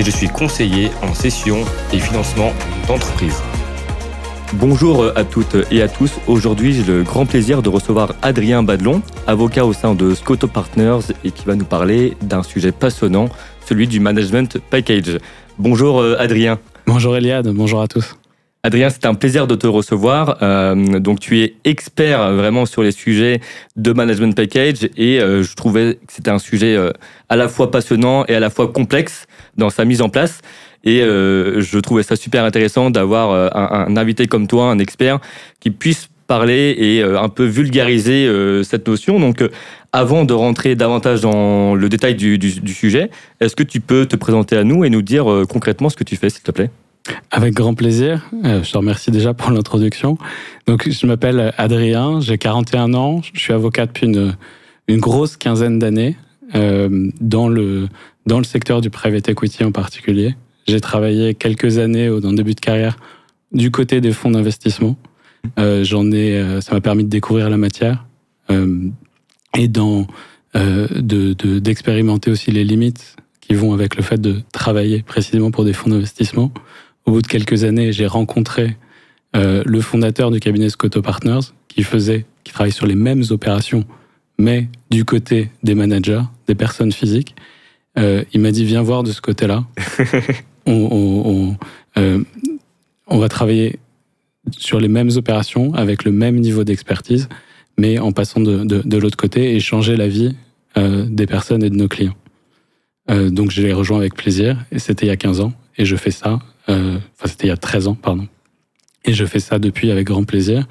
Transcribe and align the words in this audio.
et 0.00 0.02
je 0.02 0.10
suis 0.10 0.28
conseiller 0.28 0.90
en 1.02 1.12
session 1.12 1.58
et 1.92 1.98
financement 1.98 2.54
d'entreprise. 2.88 3.36
Bonjour 4.54 5.12
à 5.14 5.24
toutes 5.24 5.56
et 5.70 5.82
à 5.82 5.88
tous. 5.88 6.12
Aujourd'hui, 6.26 6.72
j'ai 6.72 6.84
le 6.84 7.02
grand 7.02 7.26
plaisir 7.26 7.60
de 7.60 7.68
recevoir 7.68 8.14
Adrien 8.22 8.62
Badelon, 8.62 9.02
avocat 9.26 9.66
au 9.66 9.74
sein 9.74 9.94
de 9.94 10.14
Scoto 10.14 10.48
Partners 10.48 11.12
et 11.22 11.30
qui 11.30 11.44
va 11.44 11.54
nous 11.54 11.66
parler 11.66 12.16
d'un 12.22 12.42
sujet 12.42 12.72
passionnant, 12.72 13.28
celui 13.66 13.86
du 13.86 14.00
management 14.00 14.56
package. 14.70 15.18
Bonjour 15.58 16.02
Adrien. 16.18 16.58
Bonjour 16.86 17.14
Eliade, 17.14 17.48
bonjour 17.48 17.82
à 17.82 17.86
tous. 17.86 18.19
Adrien, 18.62 18.90
c'est 18.90 19.06
un 19.06 19.14
plaisir 19.14 19.46
de 19.46 19.54
te 19.54 19.66
recevoir. 19.66 20.36
Euh, 20.42 20.74
donc, 20.98 21.18
tu 21.18 21.40
es 21.40 21.54
expert 21.64 22.34
vraiment 22.34 22.66
sur 22.66 22.82
les 22.82 22.92
sujets 22.92 23.40
de 23.76 23.92
management 23.92 24.36
package 24.36 24.84
et 24.98 25.18
euh, 25.18 25.42
je 25.42 25.54
trouvais 25.56 25.94
que 25.94 26.12
c'était 26.12 26.30
un 26.30 26.38
sujet 26.38 26.76
euh, 26.76 26.90
à 27.30 27.36
la 27.36 27.48
fois 27.48 27.70
passionnant 27.70 28.26
et 28.26 28.34
à 28.34 28.40
la 28.40 28.50
fois 28.50 28.68
complexe 28.68 29.26
dans 29.56 29.70
sa 29.70 29.86
mise 29.86 30.02
en 30.02 30.10
place. 30.10 30.42
Et 30.84 31.00
je 31.00 31.78
trouvais 31.78 32.02
ça 32.02 32.16
super 32.16 32.42
intéressant 32.42 32.88
d'avoir 32.88 33.32
un, 33.54 33.98
invité 33.98 34.26
comme 34.26 34.46
toi, 34.46 34.70
un 34.70 34.78
expert, 34.78 35.18
qui 35.60 35.70
puisse 35.70 36.08
parler 36.26 36.74
et 36.78 37.02
un 37.02 37.28
peu 37.28 37.44
vulgariser 37.44 38.26
cette 38.64 38.88
notion. 38.88 39.20
Donc, 39.20 39.44
avant 39.92 40.24
de 40.24 40.32
rentrer 40.32 40.76
davantage 40.76 41.20
dans 41.20 41.74
le 41.74 41.88
détail 41.90 42.14
du, 42.14 42.38
du 42.38 42.72
sujet, 42.72 43.10
est-ce 43.40 43.54
que 43.54 43.62
tu 43.62 43.80
peux 43.80 44.06
te 44.06 44.16
présenter 44.16 44.56
à 44.56 44.64
nous 44.64 44.82
et 44.82 44.88
nous 44.88 45.02
dire 45.02 45.26
concrètement 45.50 45.90
ce 45.90 45.96
que 45.96 46.04
tu 46.04 46.16
fais, 46.16 46.30
s'il 46.30 46.40
te 46.40 46.50
plaît? 46.50 46.70
Avec 47.30 47.54
grand 47.54 47.74
plaisir. 47.74 48.28
Euh, 48.44 48.62
je 48.62 48.72
te 48.72 48.76
remercie 48.76 49.10
déjà 49.10 49.32
pour 49.34 49.50
l'introduction. 49.50 50.18
Donc, 50.66 50.88
je 50.88 51.06
m'appelle 51.06 51.52
Adrien, 51.58 52.20
j'ai 52.20 52.38
41 52.38 52.94
ans, 52.94 53.20
je 53.34 53.40
suis 53.40 53.52
avocat 53.52 53.86
depuis 53.86 54.06
une, 54.06 54.36
grosse 54.98 55.36
quinzaine 55.36 55.78
d'années 55.78 56.16
euh, 56.56 57.08
dans, 57.20 57.48
le, 57.48 57.88
dans 58.26 58.38
le 58.38 58.44
secteur 58.44 58.80
du 58.80 58.90
private 58.90 59.28
equity 59.28 59.62
en 59.64 59.72
particulier. 59.72 60.34
J'ai 60.66 60.80
travaillé 60.80 61.34
quelques 61.34 61.78
années 61.78 62.08
dans 62.20 62.30
le 62.30 62.36
début 62.36 62.54
de 62.54 62.60
carrière 62.60 62.96
du 63.52 63.70
côté 63.70 64.00
des 64.00 64.10
fonds 64.12 64.32
d'investissement. 64.32 64.96
Euh, 65.58 65.84
ai, 65.84 66.60
ça 66.60 66.74
m'a 66.74 66.80
permis 66.80 67.04
de 67.04 67.08
découvrir 67.08 67.48
la 67.50 67.56
matière 67.56 68.04
et 69.56 69.68
d'expérimenter 69.68 72.30
de, 72.30 72.32
aussi 72.32 72.50
les 72.50 72.64
limites 72.64 73.14
qui 73.40 73.54
vont 73.54 73.72
avec 73.72 73.94
le 73.96 74.02
fait 74.02 74.20
de 74.20 74.40
travailler 74.52 75.02
précisément 75.02 75.52
pour 75.52 75.64
des 75.64 75.72
fonds 75.72 75.90
d'investissement 75.90 76.52
au 77.06 77.12
bout 77.12 77.22
de 77.22 77.26
quelques 77.26 77.64
années, 77.64 77.92
j'ai 77.92 78.06
rencontré 78.06 78.76
euh, 79.36 79.62
le 79.64 79.80
fondateur 79.80 80.30
du 80.30 80.40
cabinet 80.40 80.68
Scotto 80.68 81.02
Partners, 81.02 81.52
qui 81.68 81.82
faisait, 81.82 82.26
qui 82.44 82.52
travaille 82.52 82.72
sur 82.72 82.86
les 82.86 82.94
mêmes 82.94 83.22
opérations, 83.30 83.84
mais 84.38 84.68
du 84.90 85.04
côté 85.04 85.50
des 85.62 85.74
managers, 85.74 86.22
des 86.48 86.54
personnes 86.54 86.92
physiques. 86.92 87.36
Euh, 87.98 88.24
il 88.32 88.40
m'a 88.40 88.50
dit 88.50 88.64
viens 88.64 88.82
voir 88.82 89.02
de 89.02 89.12
ce 89.12 89.20
côté-là. 89.20 89.64
on, 90.66 90.88
on, 90.92 91.56
euh, 92.00 92.22
on, 93.06 93.18
va 93.18 93.28
travailler 93.28 93.78
sur 94.50 94.80
les 94.80 94.88
mêmes 94.88 95.10
opérations 95.16 95.74
avec 95.74 96.04
le 96.04 96.12
même 96.12 96.36
niveau 96.36 96.64
d'expertise, 96.64 97.28
mais 97.78 97.98
en 97.98 98.12
passant 98.12 98.40
de, 98.40 98.64
de, 98.64 98.82
de 98.84 98.96
l'autre 98.98 99.16
côté 99.16 99.54
et 99.54 99.60
changer 99.60 99.96
la 99.96 100.08
vie 100.08 100.34
des 100.76 101.26
personnes 101.26 101.64
et 101.64 101.68
de 101.68 101.74
nos 101.74 101.88
clients. 101.88 102.14
Donc 103.08 103.50
je 103.50 103.60
l'ai 103.60 103.72
rejoint 103.72 103.98
avec 103.98 104.14
plaisir 104.14 104.56
et 104.70 104.78
c'était 104.78 105.04
il 105.04 105.08
y 105.08 105.12
a 105.12 105.16
15 105.16 105.40
ans 105.40 105.52
et 105.76 105.84
je 105.84 105.96
fais 105.96 106.12
ça 106.12 106.38
enfin 106.68 107.26
c'était 107.26 107.46
il 107.46 107.50
y 107.50 107.52
a 107.52 107.56
13 107.56 107.88
ans, 107.88 107.94
pardon. 107.94 108.28
Et 109.04 109.12
je 109.12 109.24
fais 109.24 109.40
ça 109.40 109.58
depuis 109.58 109.90
avec 109.90 110.06
grand 110.06 110.24
plaisir. 110.24 110.66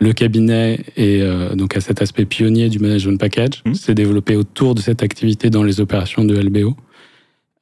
Le 0.00 0.12
cabinet 0.12 0.84
est 0.96 1.20
euh, 1.22 1.54
donc 1.54 1.76
à 1.76 1.80
cet 1.80 2.02
aspect 2.02 2.24
pionnier 2.24 2.68
du 2.68 2.78
management 2.78 3.18
package, 3.18 3.62
mmh. 3.64 3.74
s'est 3.74 3.94
développé 3.94 4.36
autour 4.36 4.74
de 4.74 4.80
cette 4.80 5.02
activité 5.02 5.50
dans 5.50 5.64
les 5.64 5.80
opérations 5.80 6.24
de 6.24 6.36
LBO, 6.36 6.76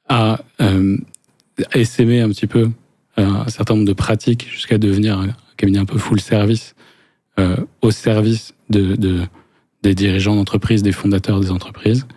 a 0.07 0.39
euh, 0.61 0.97
essaimé 1.73 2.21
un 2.21 2.29
petit 2.29 2.45
peu 2.45 2.69
euh, 3.19 3.25
un 3.25 3.49
certain 3.49 3.73
nombre 3.73 3.87
de 3.87 3.93
pratiques 3.93 4.47
jusqu'à 4.51 4.77
devenir 4.77 5.17
un 5.19 5.29
cabinet 5.57 5.79
un 5.79 5.85
peu 5.85 5.97
full 5.97 6.19
service 6.19 6.75
euh, 7.39 7.57
au 7.81 7.91
service 7.91 8.53
de, 8.69 8.95
de 8.95 9.21
des 9.83 9.93
dirigeants 9.93 10.35
d'entreprise, 10.35 10.81
des 10.81 10.91
fondateurs 10.91 11.39
des 11.39 11.51
entreprises. 11.51 12.07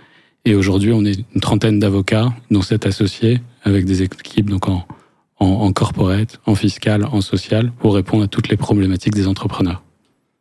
Et 0.47 0.55
aujourd'hui, 0.55 0.93
on 0.93 1.05
est 1.05 1.25
une 1.35 1.41
trentaine 1.41 1.79
d'avocats, 1.79 2.33
dont 2.51 2.63
sept 2.63 2.87
associés, 2.87 3.41
avec 3.65 3.85
des 3.85 4.03
équipes 4.03 4.49
donc 4.49 4.67
en, 4.67 4.87
en, 5.41 5.73
corporate, 5.73 6.39
en 6.47 6.55
fiscal, 6.55 7.07
en 7.11 7.21
social, 7.21 7.73
pour 7.79 7.95
répondre 7.95 8.25
à 8.25 8.29
toutes 8.29 8.49
les 8.49 8.57
problématiques 8.57 9.15
des 9.15 9.27
entrepreneurs. 9.27 9.83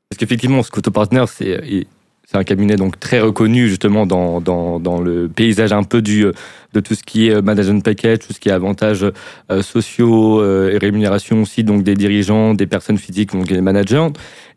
Parce 0.10 0.20
qu'effectivement, 0.20 0.62
Scotto 0.62 0.92
Partners, 0.92 1.26
c'est 1.28 2.38
un 2.38 2.44
cabinet 2.44 2.76
donc 2.76 3.00
très 3.00 3.20
reconnu 3.20 3.70
justement 3.70 4.06
dans, 4.06 5.02
le 5.02 5.28
paysage 5.28 5.72
un 5.72 5.84
peu 5.84 6.02
de 6.02 6.34
tout 6.80 6.96
ce 6.96 7.04
qui 7.04 7.30
est 7.30 7.42
management 7.42 7.84
package, 7.84 8.20
tout 8.20 8.34
ce 8.34 8.40
qui 8.40 8.50
est 8.50 8.52
avantages 8.52 9.06
euh, 9.52 9.62
sociaux 9.62 10.42
euh, 10.42 10.72
et 10.72 10.78
rémunération 10.78 11.42
aussi 11.42 11.64
donc 11.64 11.84
des 11.84 11.96
dirigeants, 11.96 12.54
des 12.54 12.68
personnes 12.68 12.98
physiques 12.98 13.32
donc 13.32 13.48
des 13.48 13.62
managers 13.62 14.10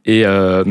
et, 0.05 0.25
euh, 0.27 0.65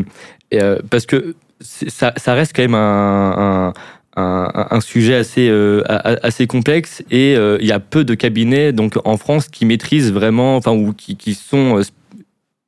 parce 0.90 1.06
que 1.06 1.36
ça, 1.62 2.12
reste 2.28 2.54
quand 2.56 2.64
même 2.64 2.76
un 2.76 3.74
un, 4.16 4.68
un, 4.72 4.82
sujet 4.82 5.16
assez, 5.16 5.48
euh, 5.50 5.84
assez 5.88 6.48
complexe 6.48 7.04
et 7.12 7.36
euh, 7.36 7.58
il 7.62 7.68
y 7.68 7.72
a 7.72 7.80
peu 7.80 8.04
de 8.04 8.14
cabinets 8.14 8.74
donc 8.74 8.96
en 9.06 9.18
France 9.18 9.48
qui 9.48 9.66
maîtrisent 9.66 10.12
vraiment, 10.12 10.58
enfin 10.58 10.72
ou 10.72 10.94
qui, 10.94 11.16
qui 11.16 11.34
sont 11.34 11.80
euh, 11.80 11.84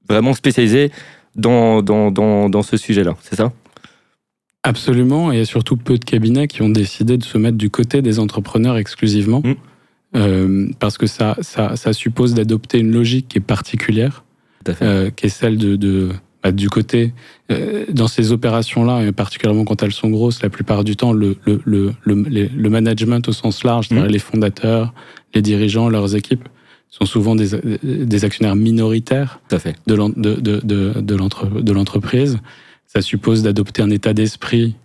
vraiment 0.07 0.33
spécialisés 0.33 0.91
dans, 1.35 1.81
dans, 1.81 2.11
dans, 2.11 2.49
dans 2.49 2.61
ce 2.61 2.77
sujet-là, 2.77 3.15
c'est 3.21 3.35
ça? 3.35 3.51
Absolument, 4.63 5.31
et 5.31 5.35
il 5.35 5.39
y 5.39 5.41
a 5.41 5.45
surtout 5.45 5.75
peu 5.75 5.97
de 5.97 6.05
cabinets 6.05 6.47
qui 6.47 6.61
ont 6.61 6.69
décidé 6.69 7.17
de 7.17 7.23
se 7.23 7.37
mettre 7.37 7.57
du 7.57 7.69
côté 7.69 8.01
des 8.01 8.19
entrepreneurs 8.19 8.77
exclusivement, 8.77 9.41
mmh. 9.43 9.53
euh, 10.15 10.69
parce 10.79 10.97
que 10.97 11.07
ça, 11.07 11.35
ça, 11.41 11.75
ça 11.75 11.91
suppose 11.91 12.33
d'adopter 12.33 12.79
une 12.79 12.91
logique 12.91 13.27
qui 13.27 13.39
est 13.39 13.41
particulière, 13.41 14.23
qui 14.65 15.25
est 15.25 15.29
celle 15.29 15.57
de, 15.57 15.75
de 15.75 16.11
bah, 16.43 16.51
du 16.51 16.69
côté, 16.69 17.13
euh, 17.51 17.85
dans 17.89 18.07
ces 18.07 18.31
opérations-là, 18.31 19.03
et 19.05 19.11
particulièrement 19.11 19.63
quand 19.63 19.81
elles 19.81 19.93
sont 19.93 20.09
grosses, 20.09 20.41
la 20.43 20.49
plupart 20.49 20.83
du 20.83 20.95
temps, 20.95 21.13
le, 21.13 21.37
le, 21.45 21.61
le, 21.65 21.93
le 22.05 22.69
management 22.69 23.27
au 23.27 23.31
sens 23.31 23.63
large, 23.63 23.87
c'est-à-dire 23.87 24.09
mmh. 24.09 24.13
les 24.13 24.19
fondateurs, 24.19 24.93
les 25.33 25.41
dirigeants, 25.41 25.89
leurs 25.89 26.15
équipes, 26.15 26.47
sont 26.89 27.05
souvent 27.05 27.35
des, 27.35 27.49
des 27.81 28.25
actionnaires 28.25 28.55
minoritaires 28.55 29.39
de 29.87 31.71
l'entreprise. 31.73 32.37
Ça 32.85 33.01
suppose 33.01 33.41
d'adopter 33.41 33.81
un 33.81 33.89
état 33.89 34.13
d'esprit 34.13 34.75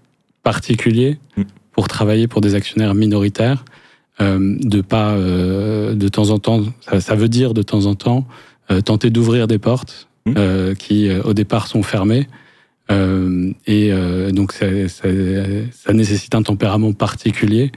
particulier 0.43 1.19
mmh. 1.37 1.43
pour 1.73 1.89
travailler 1.89 2.29
pour 2.29 2.41
des 2.41 2.55
actionnaires 2.55 2.95
minoritaires. 2.95 3.65
Euh, 4.21 4.57
de 4.59 4.81
pas, 4.81 5.13
euh, 5.13 5.95
de 5.95 6.09
temps 6.09 6.31
en 6.31 6.39
temps, 6.41 6.65
ça, 6.81 7.01
ça, 7.01 7.15
veut 7.15 7.29
dire 7.29 7.55
de 7.55 7.63
temps 7.63 7.87
en 7.87 7.95
temps, 7.95 8.27
euh, 8.73 8.81
tenter 8.81 9.11
d'ouvrir 9.11 9.47
des 9.47 9.59
portes 9.61 10.08
Mmh. 10.27 10.35
Euh, 10.37 10.75
qui 10.75 11.09
euh, 11.09 11.23
au 11.23 11.33
départ 11.33 11.67
sont 11.67 11.83
fermés. 11.83 12.29
Euh, 12.91 13.53
et 13.67 13.93
donc 14.33 14.53
ça, 14.53 14.67
ça, 14.89 15.09
ça, 15.73 15.93
nécessite 15.93 16.35
un 16.35 16.43
tempérament 16.43 16.95
particulier 16.95 17.71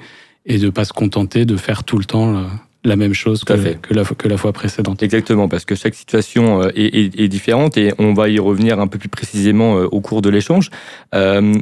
et 0.46 0.58
de 0.58 0.70
pas 0.70 0.86
se 0.86 0.94
contenter 0.94 1.44
de 1.44 1.58
faire 1.58 1.84
tout 1.84 1.98
le 1.98 2.06
temps 2.06 2.46
la 2.86 2.96
même 2.96 3.14
chose 3.14 3.44
que, 3.44 3.54
que, 3.74 3.94
la, 3.94 4.06
que, 4.06 4.28
la, 4.30 4.38
fois 4.38 4.54
précédente. 4.54 5.04
Exactement, 5.04 5.50
parce 5.50 5.66
que 5.66 5.76
chaque 5.76 5.96
situation 5.96 6.64
est, 6.70 6.78
est, 6.78 7.20
est, 7.20 7.28
différente 7.28 7.78
et 7.78 7.94
on 8.00 8.14
va 8.14 8.30
y 8.30 8.40
revenir 8.40 8.80
un 8.80 8.88
peu 8.88 8.98
plus 8.98 9.10
précisément 9.10 9.74
au 9.74 10.00
cours 10.00 10.22
de 10.22 10.30
l'échange. 10.30 10.70
Euh, 11.14 11.56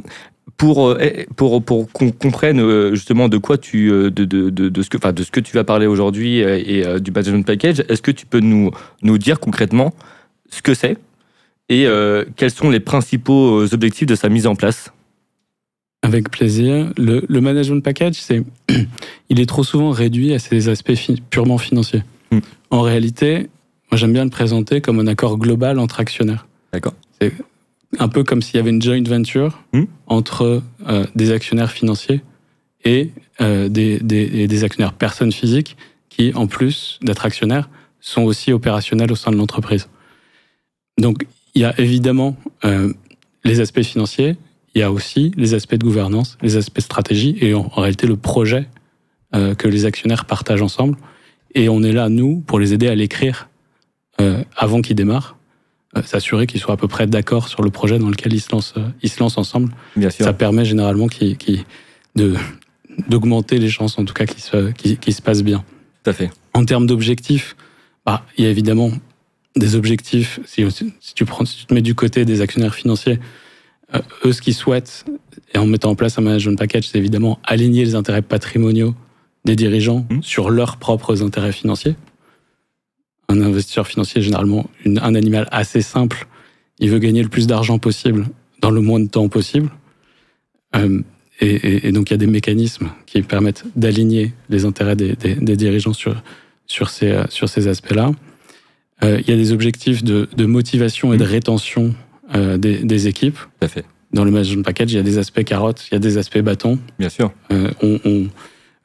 pour, 0.56 0.96
pour, 1.34 1.62
pour 1.64 1.90
qu'on 1.90 2.12
comprenne 2.12 2.94
justement 2.94 3.28
de 3.28 3.38
quoi 3.38 3.58
tu 3.58 3.88
de, 3.88 4.10
de, 4.10 4.50
de, 4.50 4.68
de, 4.68 4.82
ce 4.82 4.88
que 4.88 4.96
enfin 4.96 5.12
de 5.12 5.24
ce 5.24 5.32
que 5.32 5.40
tu 5.40 5.56
vas 5.56 5.64
parler 5.64 5.86
aujourd'hui 5.86 6.38
et, 6.38 6.80
et 6.80 7.00
du 7.00 7.10
management 7.10 7.44
package, 7.44 7.82
est-ce 7.88 8.02
que 8.02 8.12
tu 8.12 8.26
peux 8.26 8.40
nous 8.40 8.70
nous 9.02 9.18
dire 9.18 9.40
concrètement 9.40 9.92
ce 10.50 10.62
que 10.62 10.74
c'est 10.74 10.98
et 11.68 11.86
euh, 11.86 12.24
quels 12.36 12.50
sont 12.50 12.70
les 12.70 12.80
principaux 12.80 13.60
euh, 13.60 13.68
objectifs 13.72 14.06
de 14.06 14.14
sa 14.14 14.28
mise 14.28 14.46
en 14.46 14.54
place 14.54 14.92
avec 16.02 16.30
plaisir. 16.30 16.92
Le, 16.96 17.24
le 17.28 17.40
management 17.40 17.82
package, 17.82 18.14
c'est, 18.14 18.42
il 19.28 19.40
est 19.40 19.46
trop 19.46 19.64
souvent 19.64 19.90
réduit 19.90 20.32
à 20.32 20.38
ses 20.38 20.68
aspects 20.68 20.92
purement 21.30 21.58
financiers. 21.58 22.02
Mm. 22.30 22.38
En 22.70 22.80
réalité, 22.82 23.48
moi 23.90 23.98
j'aime 23.98 24.12
bien 24.12 24.24
le 24.24 24.30
présenter 24.30 24.80
comme 24.80 24.98
un 25.00 25.06
accord 25.06 25.38
global 25.38 25.78
entre 25.78 26.00
actionnaires. 26.00 26.46
D'accord. 26.72 26.94
C'est 27.20 27.32
un 27.98 28.08
peu 28.08 28.24
comme 28.24 28.40
s'il 28.40 28.56
y 28.56 28.58
avait 28.58 28.70
une 28.70 28.82
joint 28.82 29.02
venture 29.02 29.62
mm. 29.72 29.82
entre 30.06 30.62
euh, 30.88 31.06
des 31.14 31.32
actionnaires 31.32 31.70
financiers 31.70 32.22
et 32.84 33.10
euh, 33.40 33.68
des, 33.68 33.98
des, 34.00 34.46
des, 34.46 34.64
actionnaires 34.64 34.94
personnes 34.94 35.32
physiques 35.32 35.76
qui, 36.08 36.32
en 36.34 36.46
plus 36.46 36.98
d'être 37.02 37.26
actionnaires, 37.26 37.68
sont 38.00 38.22
aussi 38.22 38.52
opérationnels 38.52 39.12
au 39.12 39.16
sein 39.16 39.30
de 39.30 39.36
l'entreprise. 39.36 39.88
Donc, 40.98 41.26
il 41.54 41.62
y 41.62 41.64
a 41.64 41.78
évidemment 41.78 42.36
euh, 42.64 42.92
les 43.44 43.60
aspects 43.60 43.82
financiers, 43.82 44.36
il 44.74 44.80
y 44.80 44.82
a 44.82 44.92
aussi 44.92 45.32
les 45.36 45.54
aspects 45.54 45.74
de 45.74 45.84
gouvernance, 45.84 46.38
les 46.42 46.56
aspects 46.56 46.80
stratégie 46.80 47.36
et 47.40 47.54
en, 47.54 47.68
réalité 47.68 48.06
le 48.06 48.16
projet 48.16 48.68
euh, 49.34 49.54
que 49.54 49.68
les 49.68 49.84
actionnaires 49.84 50.24
partagent 50.26 50.62
ensemble. 50.62 50.96
Et 51.54 51.68
on 51.68 51.82
est 51.82 51.92
là, 51.92 52.08
nous, 52.08 52.40
pour 52.40 52.60
les 52.60 52.72
aider 52.72 52.86
à 52.88 52.94
l'écrire 52.94 53.48
euh, 54.20 54.44
avant 54.56 54.80
qu'ils 54.80 54.96
démarrent, 54.96 55.36
s'assurer 56.04 56.46
qu'ils 56.46 56.60
soient 56.60 56.74
à 56.74 56.76
peu 56.76 56.86
près 56.86 57.08
d'accord 57.08 57.48
sur 57.48 57.62
le 57.62 57.70
projet 57.70 57.98
dans 57.98 58.10
lequel 58.10 58.32
ils 58.32 58.40
se 58.40 58.52
lancent, 58.52 58.74
ils 59.02 59.08
se 59.08 59.18
lancent 59.18 59.38
ensemble. 59.38 59.72
Bien 59.96 60.10
sûr. 60.10 60.24
Ça 60.24 60.32
permet 60.32 60.64
généralement 60.64 61.08
d'augmenter 63.08 63.58
les 63.58 63.68
chances, 63.68 63.98
en 63.98 64.04
tout 64.04 64.14
cas, 64.14 64.24
qu'ils 64.24 64.42
se, 64.42 64.70
qu'ils, 64.70 64.98
qu'ils 64.98 65.14
se 65.14 65.22
passent 65.22 65.42
bien. 65.42 65.64
Tout 66.04 66.10
à 66.10 66.12
fait. 66.12 66.30
En 66.54 66.64
termes 66.64 66.86
d'objectifs, 66.86 67.56
bah, 68.06 68.24
il 68.38 68.44
y 68.44 68.46
a 68.46 68.50
évidemment 68.50 68.92
des 69.60 69.76
objectifs. 69.76 70.40
Si, 70.44 70.64
si 71.00 71.14
tu 71.14 71.24
prends, 71.24 71.44
si 71.44 71.58
tu 71.58 71.66
te 71.66 71.74
mets 71.74 71.82
du 71.82 71.94
côté 71.94 72.24
des 72.24 72.40
actionnaires 72.40 72.74
financiers, 72.74 73.20
euh, 73.94 74.00
eux, 74.24 74.32
ce 74.32 74.42
qu'ils 74.42 74.54
souhaitent, 74.54 75.04
et 75.54 75.58
en 75.58 75.66
mettant 75.66 75.90
en 75.90 75.94
place 75.94 76.18
un 76.18 76.22
management 76.22 76.56
package, 76.58 76.88
c'est 76.88 76.98
évidemment 76.98 77.38
aligner 77.44 77.84
les 77.84 77.94
intérêts 77.94 78.22
patrimoniaux 78.22 78.94
des 79.44 79.54
dirigeants 79.56 80.06
Mhm. 80.10 80.22
sur 80.22 80.50
leurs 80.50 80.76
propres 80.78 81.22
intérêts 81.22 81.52
financiers. 81.52 81.94
Un 83.28 83.40
investisseur 83.42 83.86
financier 83.86 84.20
est 84.20 84.24
généralement 84.24 84.68
une- 84.84 84.98
un 84.98 85.14
animal 85.14 85.48
assez 85.52 85.82
simple. 85.82 86.26
Il 86.80 86.90
veut 86.90 86.98
gagner 86.98 87.22
le 87.22 87.28
plus 87.28 87.46
d'argent 87.46 87.78
possible 87.78 88.26
dans 88.60 88.70
le 88.70 88.80
moins 88.80 89.00
de 89.00 89.08
temps 89.08 89.28
possible. 89.28 89.70
Euh, 90.76 91.00
et, 91.40 91.46
et- 91.54 91.88
et 91.88 91.92
donc, 91.92 92.10
il 92.10 92.12
y 92.12 92.14
a 92.14 92.18
des 92.18 92.26
mécanismes 92.26 92.88
qui 93.06 93.22
permettent 93.22 93.64
d'aligner 93.76 94.32
les 94.48 94.64
intérêts 94.64 94.96
des, 94.96 95.14
des- 95.16 95.34
des 95.36 95.56
dirigeants 95.56 95.92
sur, 95.94 96.22
sur 96.66 96.90
ces, 96.90 97.10
euh, 97.12 97.24
sur 97.28 97.48
ces 97.48 97.66
aspects-là. 97.68 98.10
Euh, 99.02 99.20
il 99.20 99.28
y 99.30 99.32
a 99.32 99.36
des 99.36 99.52
objectifs 99.52 100.04
de, 100.04 100.28
de 100.36 100.44
motivation 100.46 101.12
et 101.12 101.16
de 101.18 101.24
rétention 101.24 101.94
euh, 102.34 102.58
des, 102.58 102.78
des 102.78 103.08
équipes. 103.08 103.38
Tout 103.38 103.64
à 103.64 103.68
fait. 103.68 103.84
Dans 104.12 104.24
le 104.24 104.30
management 104.30 104.64
package, 104.64 104.92
il 104.92 104.96
y 104.96 104.98
a 104.98 105.02
des 105.02 105.18
aspects 105.18 105.44
carottes, 105.44 105.86
il 105.90 105.94
y 105.94 105.96
a 105.96 106.00
des 106.00 106.18
aspects 106.18 106.38
bâtons. 106.40 106.78
Bien 106.98 107.08
sûr. 107.08 107.32
Euh, 107.52 107.70
on, 107.82 107.98
on- 108.04 108.26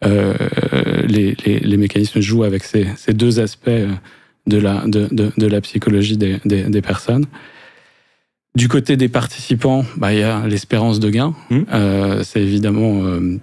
euh, 0.06 0.34
les, 1.08 1.36
les- 1.46 1.60
les 1.60 1.78
mécanismes 1.78 2.20
jouent 2.22 2.44
avec 2.44 2.64
ces, 2.64 2.86
ces 2.98 3.14
deux 3.14 3.40
aspects 3.40 3.68
euh, 3.70 3.90
de 4.46 4.58
la, 4.58 4.84
de, 4.86 5.08
de- 5.12 5.32
de 5.36 5.48
la 5.48 5.62
psychologie 5.62 6.18
des, 6.18 6.38
des- 6.46 6.64
des 6.64 6.82
personnes. 6.82 7.26
Du 8.56 8.68
côté 8.68 8.96
des 8.98 9.10
participants, 9.10 9.84
bah, 9.98 10.14
il 10.14 10.20
y 10.20 10.24
a 10.24 10.46
l'espérance 10.48 11.00
de 11.00 11.10
gain. 11.10 11.34
Euh, 11.52 12.24
C'est 12.24 12.42
évidemment 12.42 13.04
euh, 13.06 13.38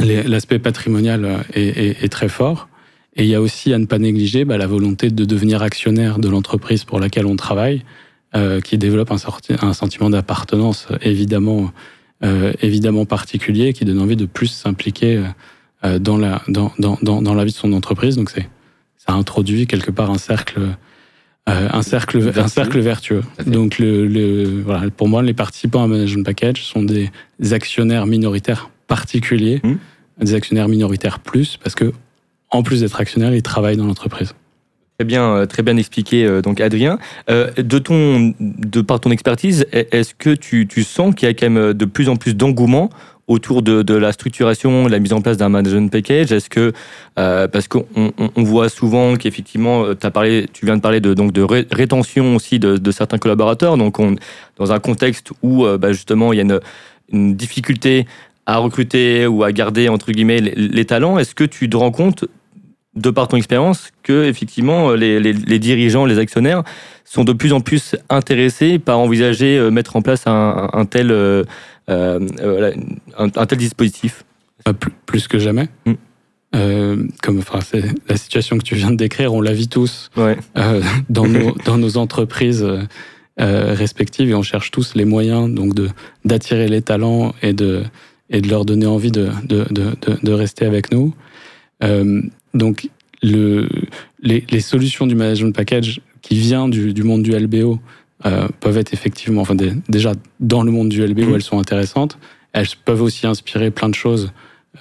l'aspect 0.00 0.58
patrimonial 0.58 1.24
euh, 1.24 1.36
est, 1.54 1.62
est- 1.68 2.04
est 2.04 2.08
très 2.08 2.28
fort. 2.28 2.68
Et 3.16 3.22
il 3.24 3.28
y 3.28 3.34
a 3.34 3.40
aussi 3.40 3.72
à 3.72 3.78
ne 3.78 3.86
pas 3.86 3.98
négliger 3.98 4.44
bah, 4.44 4.58
la 4.58 4.66
volonté 4.66 5.10
de 5.10 5.24
devenir 5.24 5.62
actionnaire 5.62 6.18
de 6.18 6.28
l'entreprise 6.28 6.84
pour 6.84 6.98
laquelle 6.98 7.26
on 7.26 7.36
travaille, 7.36 7.82
euh, 8.34 8.60
qui 8.60 8.76
développe 8.78 9.12
un, 9.12 9.16
sorti- 9.18 9.54
un 9.62 9.72
sentiment 9.72 10.10
d'appartenance 10.10 10.88
évidemment, 11.02 11.70
euh, 12.24 12.52
évidemment 12.60 13.04
particulier, 13.06 13.72
qui 13.72 13.84
donne 13.84 14.00
envie 14.00 14.16
de 14.16 14.26
plus 14.26 14.48
s'impliquer 14.48 15.22
euh, 15.84 15.98
dans, 16.00 16.16
la, 16.16 16.42
dans, 16.48 16.72
dans, 16.78 16.98
dans, 17.02 17.34
la 17.34 17.44
vie 17.44 17.52
de 17.52 17.56
son 17.56 17.72
entreprise. 17.72 18.16
Donc 18.16 18.30
c'est 18.30 18.48
ça 18.96 19.12
introduit 19.12 19.66
quelque 19.66 19.90
part 19.92 20.10
un 20.10 20.18
cercle, 20.18 20.60
euh, 21.48 21.68
un 21.72 21.82
cercle, 21.82 22.16
un 22.18 22.20
Vertueux. 22.30 22.48
cercle 22.48 22.80
vertueux. 22.80 23.22
Donc 23.46 23.78
le, 23.78 24.08
le, 24.08 24.62
voilà, 24.62 24.90
pour 24.90 25.08
moi, 25.08 25.22
les 25.22 25.34
participants 25.34 25.84
à 25.84 25.86
Management 25.86 26.24
Package 26.24 26.62
sont 26.64 26.82
des 26.82 27.10
actionnaires 27.52 28.06
minoritaires 28.06 28.70
particuliers, 28.88 29.60
Mhm. 29.62 29.78
des 30.22 30.34
actionnaires 30.34 30.68
minoritaires 30.68 31.18
plus, 31.20 31.58
parce 31.62 31.74
que 31.74 31.92
en 32.54 32.62
plus 32.62 32.80
d'être 32.80 33.00
actionnaires, 33.00 33.34
ils 33.34 33.42
travaillent 33.42 33.76
dans 33.76 33.86
l'entreprise. 33.86 34.34
Très 34.98 35.04
bien, 35.04 35.24
euh, 35.24 35.46
très 35.46 35.64
bien 35.64 35.76
expliqué, 35.76 36.24
euh, 36.24 36.40
donc 36.40 36.60
Adrien. 36.60 37.00
Euh, 37.28 37.50
de 37.58 37.78
ton, 37.80 38.32
de 38.38 38.80
par 38.80 39.00
ton 39.00 39.10
expertise, 39.10 39.66
est- 39.72 39.92
est-ce 39.92 40.14
que 40.14 40.30
tu, 40.30 40.68
sens 40.84 41.16
qu'il 41.16 41.26
y 41.26 41.30
a 41.30 41.34
quand 41.34 41.50
même 41.50 41.72
de 41.72 41.84
plus 41.84 42.08
en 42.08 42.14
plus 42.14 42.36
d'engouement 42.36 42.90
autour 43.26 43.62
de, 43.62 43.82
de 43.82 43.94
la 43.94 44.12
structuration, 44.12 44.86
la 44.86 45.00
mise 45.00 45.12
en 45.12 45.20
place 45.20 45.36
d'un 45.36 45.48
management 45.48 45.90
package? 45.90 46.30
Est-ce 46.30 46.48
que 46.48 46.72
parce 47.16 47.66
qu'on 47.66 47.86
on, 47.96 48.12
on 48.36 48.42
voit 48.44 48.68
souvent 48.68 49.16
qu'effectivement, 49.16 49.84
tu 49.96 50.64
viens 50.66 50.76
de 50.76 50.80
parler 50.82 51.00
de 51.00 51.12
donc 51.12 51.32
de 51.32 51.42
ré- 51.42 51.66
rétention 51.72 52.36
aussi 52.36 52.60
de, 52.60 52.76
de 52.76 52.90
certains 52.92 53.18
collaborateurs, 53.18 53.76
donc 53.76 53.98
on, 53.98 54.14
dans 54.58 54.70
un 54.70 54.78
contexte 54.78 55.32
où 55.42 55.66
bah, 55.76 55.90
justement 55.90 56.32
il 56.32 56.36
y 56.36 56.40
a 56.40 56.44
une, 57.12 57.34
difficulté 57.34 58.06
à 58.46 58.58
recruter 58.58 59.26
ou 59.26 59.42
à 59.42 59.50
garder 59.50 59.88
entre 59.88 60.12
guillemets 60.12 60.40
les 60.40 60.84
talents. 60.84 61.18
Est-ce 61.18 61.34
que 61.34 61.44
tu 61.44 61.68
te 61.68 61.76
rends 61.76 61.90
compte 61.90 62.26
de 62.96 63.10
par 63.10 63.28
ton 63.28 63.36
expérience, 63.36 63.90
que 64.02 64.24
effectivement 64.24 64.92
les, 64.92 65.18
les- 65.20 65.32
les 65.32 65.58
dirigeants, 65.58 66.04
les 66.06 66.18
actionnaires 66.18 66.62
sont 67.04 67.24
de 67.24 67.32
plus 67.32 67.52
en 67.52 67.60
plus 67.60 67.96
intéressés 68.08 68.78
par 68.78 68.98
envisager 68.98 69.58
euh, 69.58 69.70
mettre 69.70 69.96
en 69.96 70.02
place 70.02 70.26
un, 70.26 70.68
un 70.72 70.84
tel 70.84 71.10
euh, 71.10 71.44
euh, 71.90 72.20
euh, 72.40 72.72
un, 73.18 73.26
un 73.34 73.46
tel 73.46 73.58
dispositif. 73.58 74.24
Plus, 74.80 74.92
plus 75.04 75.28
que 75.28 75.38
jamais. 75.38 75.68
Mm. 75.84 75.92
Euh, 76.54 77.04
comme, 77.22 77.38
enfin, 77.38 77.58
c'est 77.60 77.82
la 78.08 78.16
situation 78.16 78.56
que 78.56 78.62
tu 78.62 78.76
viens 78.76 78.90
de 78.92 78.96
décrire, 78.96 79.34
on 79.34 79.40
la 79.42 79.52
vit 79.52 79.68
tous 79.68 80.08
Ouais, 80.16 80.38
euh, 80.56 80.80
dans, 81.10 81.26
nos, 81.26 81.54
dans 81.66 81.76
nos 81.76 81.96
entreprises 81.98 82.62
euh, 82.62 82.78
euh, 83.40 83.74
respectives 83.74 84.30
et 84.30 84.34
on 84.34 84.42
cherche 84.42 84.70
tous 84.70 84.94
les 84.94 85.04
moyens 85.04 85.52
donc 85.52 85.74
de 85.74 85.88
d'attirer 86.24 86.68
les 86.68 86.80
talents 86.80 87.34
et 87.42 87.52
de 87.52 87.82
et 88.30 88.40
de 88.40 88.48
leur 88.48 88.64
donner 88.64 88.86
envie 88.86 89.10
de 89.10 89.28
de, 89.44 89.64
de, 89.70 89.96
de, 90.00 90.16
de 90.22 90.32
rester 90.32 90.64
avec 90.64 90.92
nous. 90.92 91.12
Euh, 91.82 92.22
donc 92.54 92.88
le, 93.22 93.68
les, 94.22 94.44
les 94.50 94.60
solutions 94.60 95.06
du 95.06 95.14
management 95.14 95.54
package 95.54 96.00
qui 96.22 96.36
vient 96.38 96.68
du, 96.68 96.92
du 96.92 97.02
monde 97.02 97.22
du 97.22 97.32
LBO 97.32 97.78
euh, 98.26 98.48
peuvent 98.60 98.78
être 98.78 98.92
effectivement, 98.94 99.42
enfin 99.42 99.54
des- 99.54 99.72
déjà 99.88 100.12
dans 100.40 100.62
le 100.62 100.70
monde 100.70 100.88
du 100.88 101.04
LBO, 101.06 101.26
Mhm. 101.26 101.34
elles 101.34 101.42
sont 101.42 101.58
intéressantes. 101.58 102.18
Elles 102.52 102.66
peuvent 102.84 103.02
aussi 103.02 103.26
inspirer 103.26 103.70
plein 103.70 103.88
de 103.88 103.94
choses 103.94 104.32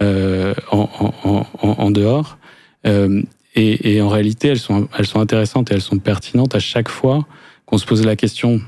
euh, 0.02 0.54
en, 0.72 0.90
en, 1.24 1.46
en, 1.62 1.70
en 1.70 1.92
dehors. 1.92 2.38
Euh, 2.86 3.22
et, 3.56 3.96
et 3.96 4.02
en 4.02 4.10
réalité, 4.10 4.48
elles 4.50 4.60
sont, 4.60 4.88
elles 4.98 5.06
sont 5.06 5.20
intéressantes 5.20 5.72
et 5.72 5.74
elles 5.76 5.82
sont 5.82 6.00
pertinentes 6.00 6.56
à 6.56 6.60
chaque 6.60 6.90
fois 6.90 7.26
qu'on 7.66 7.78
se 7.78 7.86
pose 7.86 8.06
la 8.06 8.16
question 8.16 8.62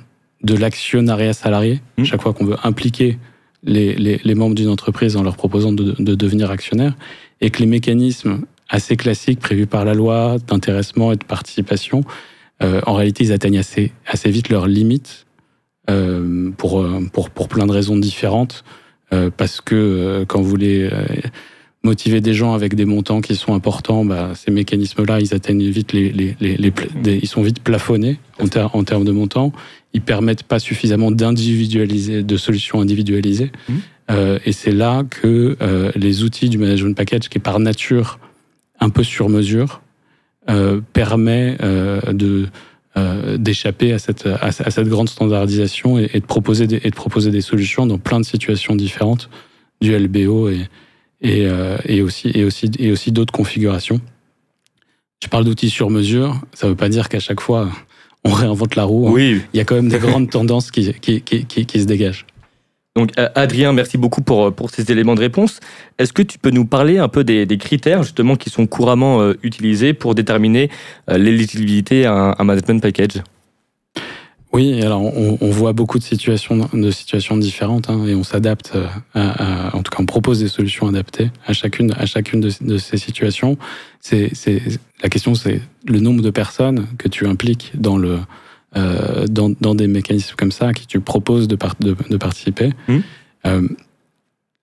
de 0.43 0.55
l'actionnariat 0.55 1.33
salarié, 1.33 1.81
Mhm. 1.97 2.05
chaque 2.05 2.21
fois 2.21 2.33
qu'on 2.33 2.45
veut 2.45 2.57
impliquer 2.63 3.17
les, 3.63 3.95
les, 3.95 4.19
les 4.23 4.35
membres 4.35 4.55
d'une 4.55 4.69
entreprise 4.69 5.15
en 5.15 5.23
leur 5.23 5.35
proposant 5.37 5.71
de, 5.71 5.95
de 5.97 6.15
devenir 6.15 6.51
actionnaire, 6.51 6.95
et 7.41 7.49
que 7.49 7.59
les 7.59 7.65
mécanismes 7.65 8.41
assez 8.69 8.95
classiques 8.95 9.39
prévus 9.39 9.67
par 9.67 9.85
la 9.85 9.93
loi 9.93 10.37
d'intéressement 10.47 11.11
et 11.11 11.15
de 11.15 11.23
participation, 11.23 12.03
euh, 12.63 12.81
en 12.85 12.93
réalité, 12.93 13.23
ils 13.25 13.31
atteignent 13.31 13.59
assez, 13.59 13.91
assez 14.07 14.29
vite 14.29 14.49
leurs 14.49 14.67
limites 14.67 15.25
euh, 15.89 16.51
pour, 16.57 16.83
pour, 17.13 17.29
pour 17.29 17.47
plein 17.47 17.67
de 17.67 17.71
raisons 17.71 17.97
différentes. 17.97 18.63
Euh, 19.13 19.29
parce 19.35 19.61
que 19.61 19.75
euh, 19.75 20.25
quand 20.25 20.41
vous 20.41 20.49
voulez 20.49 20.89
euh, 20.91 21.05
motiver 21.83 22.21
des 22.21 22.33
gens 22.33 22.53
avec 22.55 22.73
des 22.73 22.85
montants 22.85 23.21
qui 23.21 23.35
sont 23.35 23.53
importants, 23.53 24.03
bah, 24.03 24.31
ces 24.33 24.49
mécanismes-là, 24.49 25.19
ils 25.19 25.35
atteignent 25.35 25.69
vite 25.69 25.93
les, 25.93 26.11
les, 26.11 26.35
les, 26.39 26.57
les 26.57 26.73
des- 27.03 27.19
ils 27.21 27.27
sont 27.27 27.43
vite 27.43 27.61
plafonnés 27.61 28.17
en, 28.39 28.47
ter- 28.47 28.75
en 28.75 28.83
termes 28.83 29.05
de 29.05 29.11
montants. 29.11 29.53
Ils 29.93 30.01
permettent 30.01 30.41
pas 30.43 30.57
suffisamment 30.57 31.11
d'individualiser, 31.11 32.23
de 32.23 32.37
solutions 32.37 32.81
individualisées. 32.81 33.51
Mhm. 33.69 33.75
Euh, 34.11 34.39
et 34.45 34.51
c'est 34.53 34.71
là 34.71 35.03
que 35.07 35.55
euh, 35.61 35.91
les 35.95 36.23
outils 36.23 36.49
du 36.49 36.57
management 36.57 36.95
package, 36.97 37.29
qui 37.29 37.37
est 37.37 37.41
par 37.41 37.59
nature 37.59 38.19
un 38.79 38.89
peu 38.89 39.03
sur 39.03 39.29
mesure, 39.29 39.81
euh, 40.49 40.81
permet 40.93 41.57
euh, 41.61 42.01
de 42.13 42.47
euh, 42.97 43.37
d'échapper 43.37 43.91
à 43.91 43.99
cette, 43.99 44.25
à, 44.25 44.45
à 44.45 44.51
cette 44.51 44.87
grande 44.87 45.09
standardisation 45.09 45.99
et, 45.99 46.09
et 46.13 46.19
de 46.21 46.25
proposer 46.25 46.65
des, 46.67 46.79
et 46.83 46.89
de 46.89 46.95
proposer 46.95 47.29
des 47.29 47.41
solutions 47.41 47.85
dans 47.85 47.97
plein 47.97 48.19
de 48.19 48.25
situations 48.25 48.75
différentes 48.75 49.29
du 49.81 49.97
LBO 49.97 50.49
et, 50.49 50.61
et, 51.21 51.47
et 51.85 52.01
aussi, 52.01 52.31
et 52.33 52.45
aussi, 52.45 52.71
et 52.79 52.91
aussi 52.91 53.11
d'autres 53.11 53.33
configurations. 53.33 53.99
Je 55.21 55.27
parle 55.27 55.43
d'outils 55.43 55.69
sur 55.69 55.89
mesure, 55.89 56.39
ça 56.53 56.67
ne 56.67 56.71
veut 56.71 56.77
pas 56.77 56.87
dire 56.89 57.09
qu'à 57.09 57.19
chaque 57.19 57.41
fois 57.41 57.69
on 58.23 58.31
réinvente 58.31 58.75
la 58.75 58.83
roue. 58.85 59.07
hein. 59.09 59.11
oui. 59.13 59.41
Il 59.53 59.57
y 59.57 59.59
a 59.59 59.65
quand 59.65 59.75
même 59.75 59.89
des 59.89 59.99
grandes 59.99 60.29
tendances 60.29 60.71
qui, 60.71 60.93
qui, 60.93 61.21
qui 61.45 61.79
se 61.81 61.85
dégagent. 61.85 62.25
Donc 62.95 63.11
euh, 63.19 63.27
Adrien, 63.35 63.73
merci 63.73 63.97
beaucoup 63.97 64.21
pour, 64.21 64.53
pour 64.53 64.69
ces 64.69 64.89
éléments 64.89 65.15
de 65.15 65.19
réponse. 65.19 65.59
Est-ce 65.97 66.13
que 66.13 66.21
tu 66.21 66.39
peux 66.39 66.49
nous 66.49 66.65
parler 66.65 66.97
un 66.97 67.09
peu 67.09 67.25
des, 67.25 67.45
critères 67.57 68.03
justement 68.03 68.37
qui 68.37 68.49
sont 68.49 68.67
couramment 68.67 69.21
euh, 69.21 69.33
utilisés 69.43 69.93
pour 69.93 70.15
déterminer 70.15 70.69
euh, 71.09 71.17
l'éligibilité 71.17 72.05
à 72.05 72.35
un, 72.37 72.43
management 72.45 72.81
package? 72.81 73.21
Oui, 74.53 74.81
alors 74.81 75.01
on, 75.01 75.49
voit 75.49 75.73
beaucoup 75.73 75.99
de 75.99 76.03
situations, 76.03 76.69
de 76.71 76.89
situations 76.89 77.35
différentes 77.35 77.89
hein, 77.89 78.05
et 78.07 78.15
on 78.15 78.23
s'adapte, 78.23 78.71
euh, 78.75 78.87
à, 79.13 79.75
en 79.75 79.83
tout 79.83 79.91
cas 79.91 79.97
on 79.99 80.05
propose 80.05 80.39
des 80.39 80.47
solutions 80.47 80.87
adaptées 80.87 81.29
à 81.45 81.51
chacune, 81.51 81.93
à 81.97 82.05
chacune 82.05 82.39
de, 82.39 82.49
de 82.61 82.77
ces 82.77 82.95
situations. 82.95 83.57
C'est, 83.99 84.31
la 85.03 85.09
question 85.09 85.35
c'est 85.35 85.59
le 85.85 85.99
nombre 85.99 86.21
de 86.21 86.29
personnes 86.29 86.87
que 86.97 87.09
tu 87.09 87.27
impliques 87.27 87.73
dans, 87.75 87.97
le, 87.97 88.19
euh, 88.77 89.25
dans, 89.27 89.51
dans 89.61 89.75
des 89.75 89.87
mécanismes 89.87 90.35
comme 90.35 90.51
ça, 90.51 90.69
à 90.69 90.73
qui 90.73 90.87
tu 90.87 90.99
proposes 90.99 91.47
de, 91.47 91.55
par- 91.55 91.75
de, 91.79 91.95
de 92.09 92.17
participer. 92.17 92.71
Mhm. 92.87 93.03
Euh, 93.45 93.67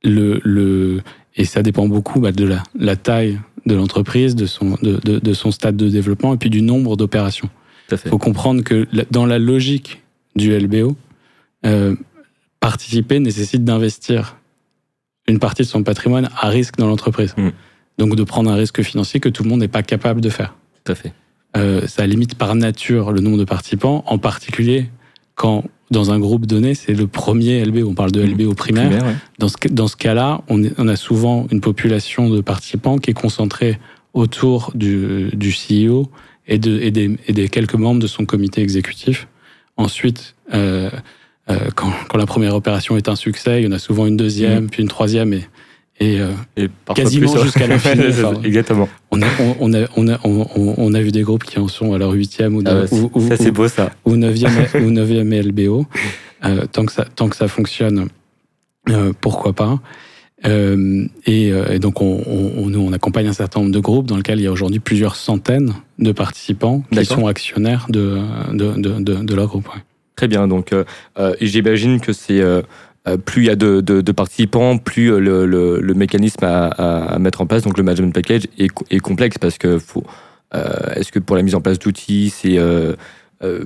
le, 0.05 0.41
le, 0.45 1.03
et 1.37 1.45
ça 1.45 1.63
dépend 1.63 1.87
beaucoup 1.87 2.21
bah, 2.21 2.33
de 2.33 2.45
la, 2.45 2.63
la 2.75 2.97
taille 2.97 3.39
de 3.67 3.75
l'entreprise, 3.75 4.35
de 4.35 4.47
son, 4.47 4.77
de, 4.83 4.99
de, 5.05 5.19
de 5.19 5.33
son 5.35 5.51
stade 5.53 5.77
de 5.77 5.89
développement 5.89 6.35
et 6.35 6.37
puis 6.37 6.51
du 6.51 6.63
nombre 6.63 6.97
d'opérations. 6.97 7.49
Il 7.91 7.99
faut 7.99 8.19
comprendre 8.19 8.63
que 8.65 8.87
dans 9.11 9.27
la 9.27 9.39
logique 9.39 10.03
du 10.35 10.57
LBO, 10.59 10.97
euh, 11.67 11.95
participer 12.59 13.21
nécessite 13.21 13.65
d'investir 13.65 14.37
une 15.29 15.39
partie 15.39 15.63
de 15.63 15.69
son 15.69 15.83
patrimoine 15.83 16.31
à 16.37 16.49
risque 16.49 16.77
dans 16.79 16.87
l'entreprise. 16.87 17.35
Mm. 17.37 17.51
Donc 17.99 18.17
de 18.17 18.25
prendre 18.25 18.51
un 18.51 18.55
risque 18.57 18.83
financier 18.83 19.21
que 19.21 19.29
tout 19.29 19.43
le 19.45 19.51
monde 19.51 19.61
n'est 19.61 19.69
pas 19.69 19.83
capable 19.83 20.21
de 20.21 20.31
faire. 20.31 20.55
Tout 20.85 20.93
à 20.93 20.95
fait. 20.95 21.13
Euh, 21.57 21.87
ça 21.87 22.07
limite 22.07 22.35
par 22.37 22.55
nature 22.55 23.13
le 23.13 23.21
nombre 23.21 23.39
de 23.39 23.45
participants, 23.45 24.05
en 24.07 24.19
particulier 24.19 24.87
quand 25.35 25.65
dans 25.91 26.11
un 26.11 26.19
groupe 26.19 26.47
donné, 26.47 26.75
c'est 26.75 26.95
le 26.95 27.07
premier 27.07 27.65
LBO. 27.65 27.89
On 27.89 27.95
parle 27.95 28.13
de 28.13 28.23
Mm. 28.23 28.31
LBO 28.31 28.55
primaire. 28.55 28.89
Primaire, 28.89 29.07
ouais. 29.07 29.15
Dans 29.39 29.49
ce, 29.49 29.57
dans 29.71 29.89
ce 29.89 29.97
cas-là, 29.97 30.43
on, 30.49 30.89
a 30.89 30.97
souvent 30.97 31.47
une 31.51 31.61
population 31.61 32.31
de 32.31 32.41
participants 32.41 32.97
qui 32.97 33.11
est 33.11 33.15
concentrée 33.15 33.79
autour 34.15 34.73
du, 34.75 35.29
du 35.35 35.51
CEO 35.51 36.11
et, 36.49 36.59
de, 36.59 36.81
et, 36.81 36.91
des, 36.91 37.19
et 37.27 37.33
des 37.33 37.49
quelques 37.49 37.75
membres 37.75 38.01
de 38.01 38.07
son 38.07 38.25
comité 38.25 38.63
exécutif. 38.63 39.29
Ensuite, 39.77 40.35
euh, 40.55 40.91
euh, 41.51 41.71
quand, 41.75 41.93
quand 42.09 42.19
la 42.19 42.27
première 42.27 42.55
opération 42.55 42.97
est 42.97 43.09
un 43.09 43.17
succès, 43.17 43.61
il 43.61 43.65
y 43.65 43.69
en 43.69 43.73
a 43.73 43.79
souvent 43.79 44.07
une 44.07 44.17
deuxième, 44.17 44.71
puis 44.71 44.83
une 44.83 44.89
troisième, 44.89 45.33
et, 45.35 45.47
et 46.01 46.21
euh, 46.21 46.33
Et 46.57 46.69
Quasiment 46.95 47.33
ouais. 47.35 47.43
jusqu'à 47.43 47.67
ça, 47.79 47.93
enfin. 47.99 48.41
Exactement. 48.43 48.89
on, 49.11 49.23
a, 49.23 49.27
on, 49.61 49.73
a, 49.75 49.87
on, 49.97 50.09
a, 50.09 50.19
on, 50.25 50.95
a 50.95 51.01
vu 51.01 51.13
des 51.13 51.23
groupes 51.23 51.45
qui 51.45 51.59
en 51.59 51.69
sont 51.69 51.93
à 51.93 51.99
leur 51.99 52.11
huitième 52.13 52.57
ou, 52.57 52.63
Ah 52.67 52.85
ou, 52.91 53.29
ça, 53.29 53.37
c'est 53.37 53.51
ou- 53.51 53.53
beau, 53.53 53.69
ça. 53.69 53.91
ou 54.05 54.15
9e, 54.17 54.49
ou 54.85 54.91
9e 54.91 55.43
LBO. 55.49 55.87
Euh, 56.45 56.67
tant, 56.67 56.85
que 56.87 56.93
ça, 56.93 57.05
tant 57.15 57.29
que 57.29 57.37
ça 57.37 57.47
fonctionne, 57.47 58.09
euh, 58.91 59.13
pourquoi 59.21 59.53
pas. 59.53 59.81
Euh, 60.45 61.07
et, 61.25 61.49
et 61.71 61.79
donc, 61.79 62.01
on, 62.03 62.21
on- 62.27 62.65
on- 62.65 62.67
nous, 62.67 62.81
on 62.81 62.93
accompagne 62.93 63.29
un 63.29 63.33
certain 63.33 63.61
nombre 63.61 63.71
de 63.73 63.79
groupes 63.79 64.07
dans 64.07 64.17
lesquels 64.17 64.41
il 64.41 64.45
y 64.45 64.49
a 64.49 64.53
aujourd'hui 64.53 64.81
plusieurs 64.81 65.15
centaines 65.15 65.73
de 66.01 66.11
participants 66.11 66.83
qui 66.91 67.05
sont 67.05 67.29
actionnaires 67.29 67.87
de, 67.91 68.19
de, 68.53 69.23
de, 69.23 69.35
leur 69.37 69.47
groupe. 69.47 69.69
ouais. 69.69 69.81
Très 70.17 70.27
bien. 70.27 70.49
Donc, 70.49 70.75
j'imagine 71.41 72.01
que 72.01 72.13
c'est 72.13 72.43
plus 73.25 73.43
il 73.43 73.47
y 73.47 73.51
a 73.51 73.57
de, 73.57 73.81
de- 73.81 74.01
de 74.01 74.13
participants, 74.13 74.79
plus 74.79 75.13
euh, 75.13 75.19
le, 75.19 75.45
le- 75.47 75.81
le 75.81 75.95
mécanisme 75.95 76.45
à, 76.45 76.67
à- 76.69 77.15
à 77.15 77.19
mettre 77.19 77.41
en 77.41 77.47
place, 77.47 77.63
donc 77.63 77.77
le 77.77 77.83
management 77.83 78.13
package, 78.15 78.43
est, 78.59 78.71
est 78.91 79.01
complexe 79.01 79.39
parce 79.39 79.59
que 79.59 79.79
faut. 79.79 80.05
euh, 80.55 80.95
Est-ce 80.95 81.11
que 81.11 81.19
pour 81.19 81.35
la 81.37 81.43
mise 81.43 81.55
en 81.55 81.61
place 81.61 81.79
d'outils, 81.79 82.31
c'est 82.31 82.59
euh, 82.59 82.95
euh, 83.43 83.65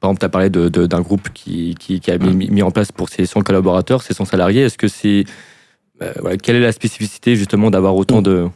par 0.00 0.10
exemple, 0.10 0.20
tu 0.20 0.26
as 0.26 0.28
parlé 0.28 0.48
de- 0.50 0.68
de- 0.68 0.86
d'un 0.86 1.00
groupe 1.00 1.28
qui, 1.34 1.74
qui, 1.78 2.00
qui 2.00 2.10
a 2.10 2.18
mis, 2.18 2.48
mis 2.50 2.62
en 2.62 2.70
place 2.70 2.92
pour 2.92 3.08
ses 3.08 3.26
100 3.26 3.42
collaborateurs, 3.42 4.02
ses 4.02 4.14
100 4.14 4.24
salariés. 4.26 4.62
Est-ce 4.62 4.78
que 4.78 4.88
c'est 4.88 5.24
euh, 6.00 6.12
voilà, 6.20 6.36
quelle 6.36 6.54
est 6.56 6.60
la 6.60 6.70
spécificité 6.72 7.34
justement 7.36 7.70
d'avoir 7.70 7.96
autant 7.96 8.22
de 8.22 8.46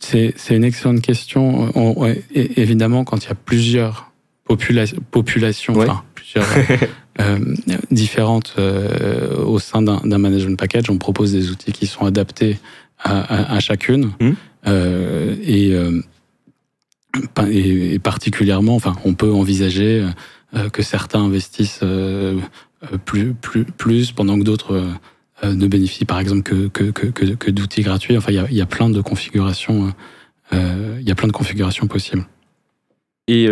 C'est 0.00 0.34
une 0.50 0.64
excellente 0.64 1.00
question. 1.00 1.70
On- 1.76 2.12
évidemment, 2.34 3.04
quand 3.04 3.24
il 3.24 3.28
y 3.28 3.32
a 3.32 3.36
plusieurs 3.36 4.10
popula- 4.50 4.92
populations, 5.12 5.74
Ouais. 5.74 5.88
enfin, 5.88 6.02
plusieurs 6.14 6.44
euh, 7.20 7.38
différentes 7.90 8.54
euh, 8.58 9.44
au 9.44 9.58
sein 9.58 9.82
d'un 9.82 10.18
management 10.18 10.58
package, 10.58 10.88
on 10.90 10.98
propose 10.98 11.32
des 11.32 11.50
outils 11.50 11.72
qui 11.72 11.86
sont 11.86 12.04
adaptés 12.06 12.58
à, 12.98 13.20
à- 13.20 13.56
à 13.56 13.60
chacune. 13.60 14.12
Mhm. 14.20 14.34
Euh, 14.68 15.36
et, 15.42 15.74
pa- 17.34 17.50
et, 17.50 17.94
et 17.94 17.98
particulièrement, 17.98 18.74
enfin, 18.76 18.94
on 19.04 19.14
peut 19.14 19.30
envisager 19.32 20.06
que 20.72 20.82
certains 20.82 21.20
investissent 21.24 21.80
plus, 23.04 23.34
plus, 23.34 23.64
plus 23.64 24.12
pendant 24.12 24.38
que 24.38 24.44
d'autres 24.44 24.84
ne 25.42 25.66
bénéficient 25.66 26.04
par 26.04 26.20
exemple 26.20 26.42
que, 26.42 26.68
que, 26.68 26.90
que, 27.34 27.50
d'outils 27.50 27.82
gratuits. 27.82 28.16
Enfin, 28.16 28.32
il 28.32 28.52
y 28.52 28.56
y 28.56 28.60
a 28.60 28.66
plein 28.66 28.88
de 28.90 29.00
configurations. 29.00 29.92
il 30.52 31.02
y 31.06 31.10
a 31.10 31.14
plein 31.14 31.26
de 31.28 31.32
configurations 31.32 31.86
possibles. 31.86 32.24
Et 33.28 33.48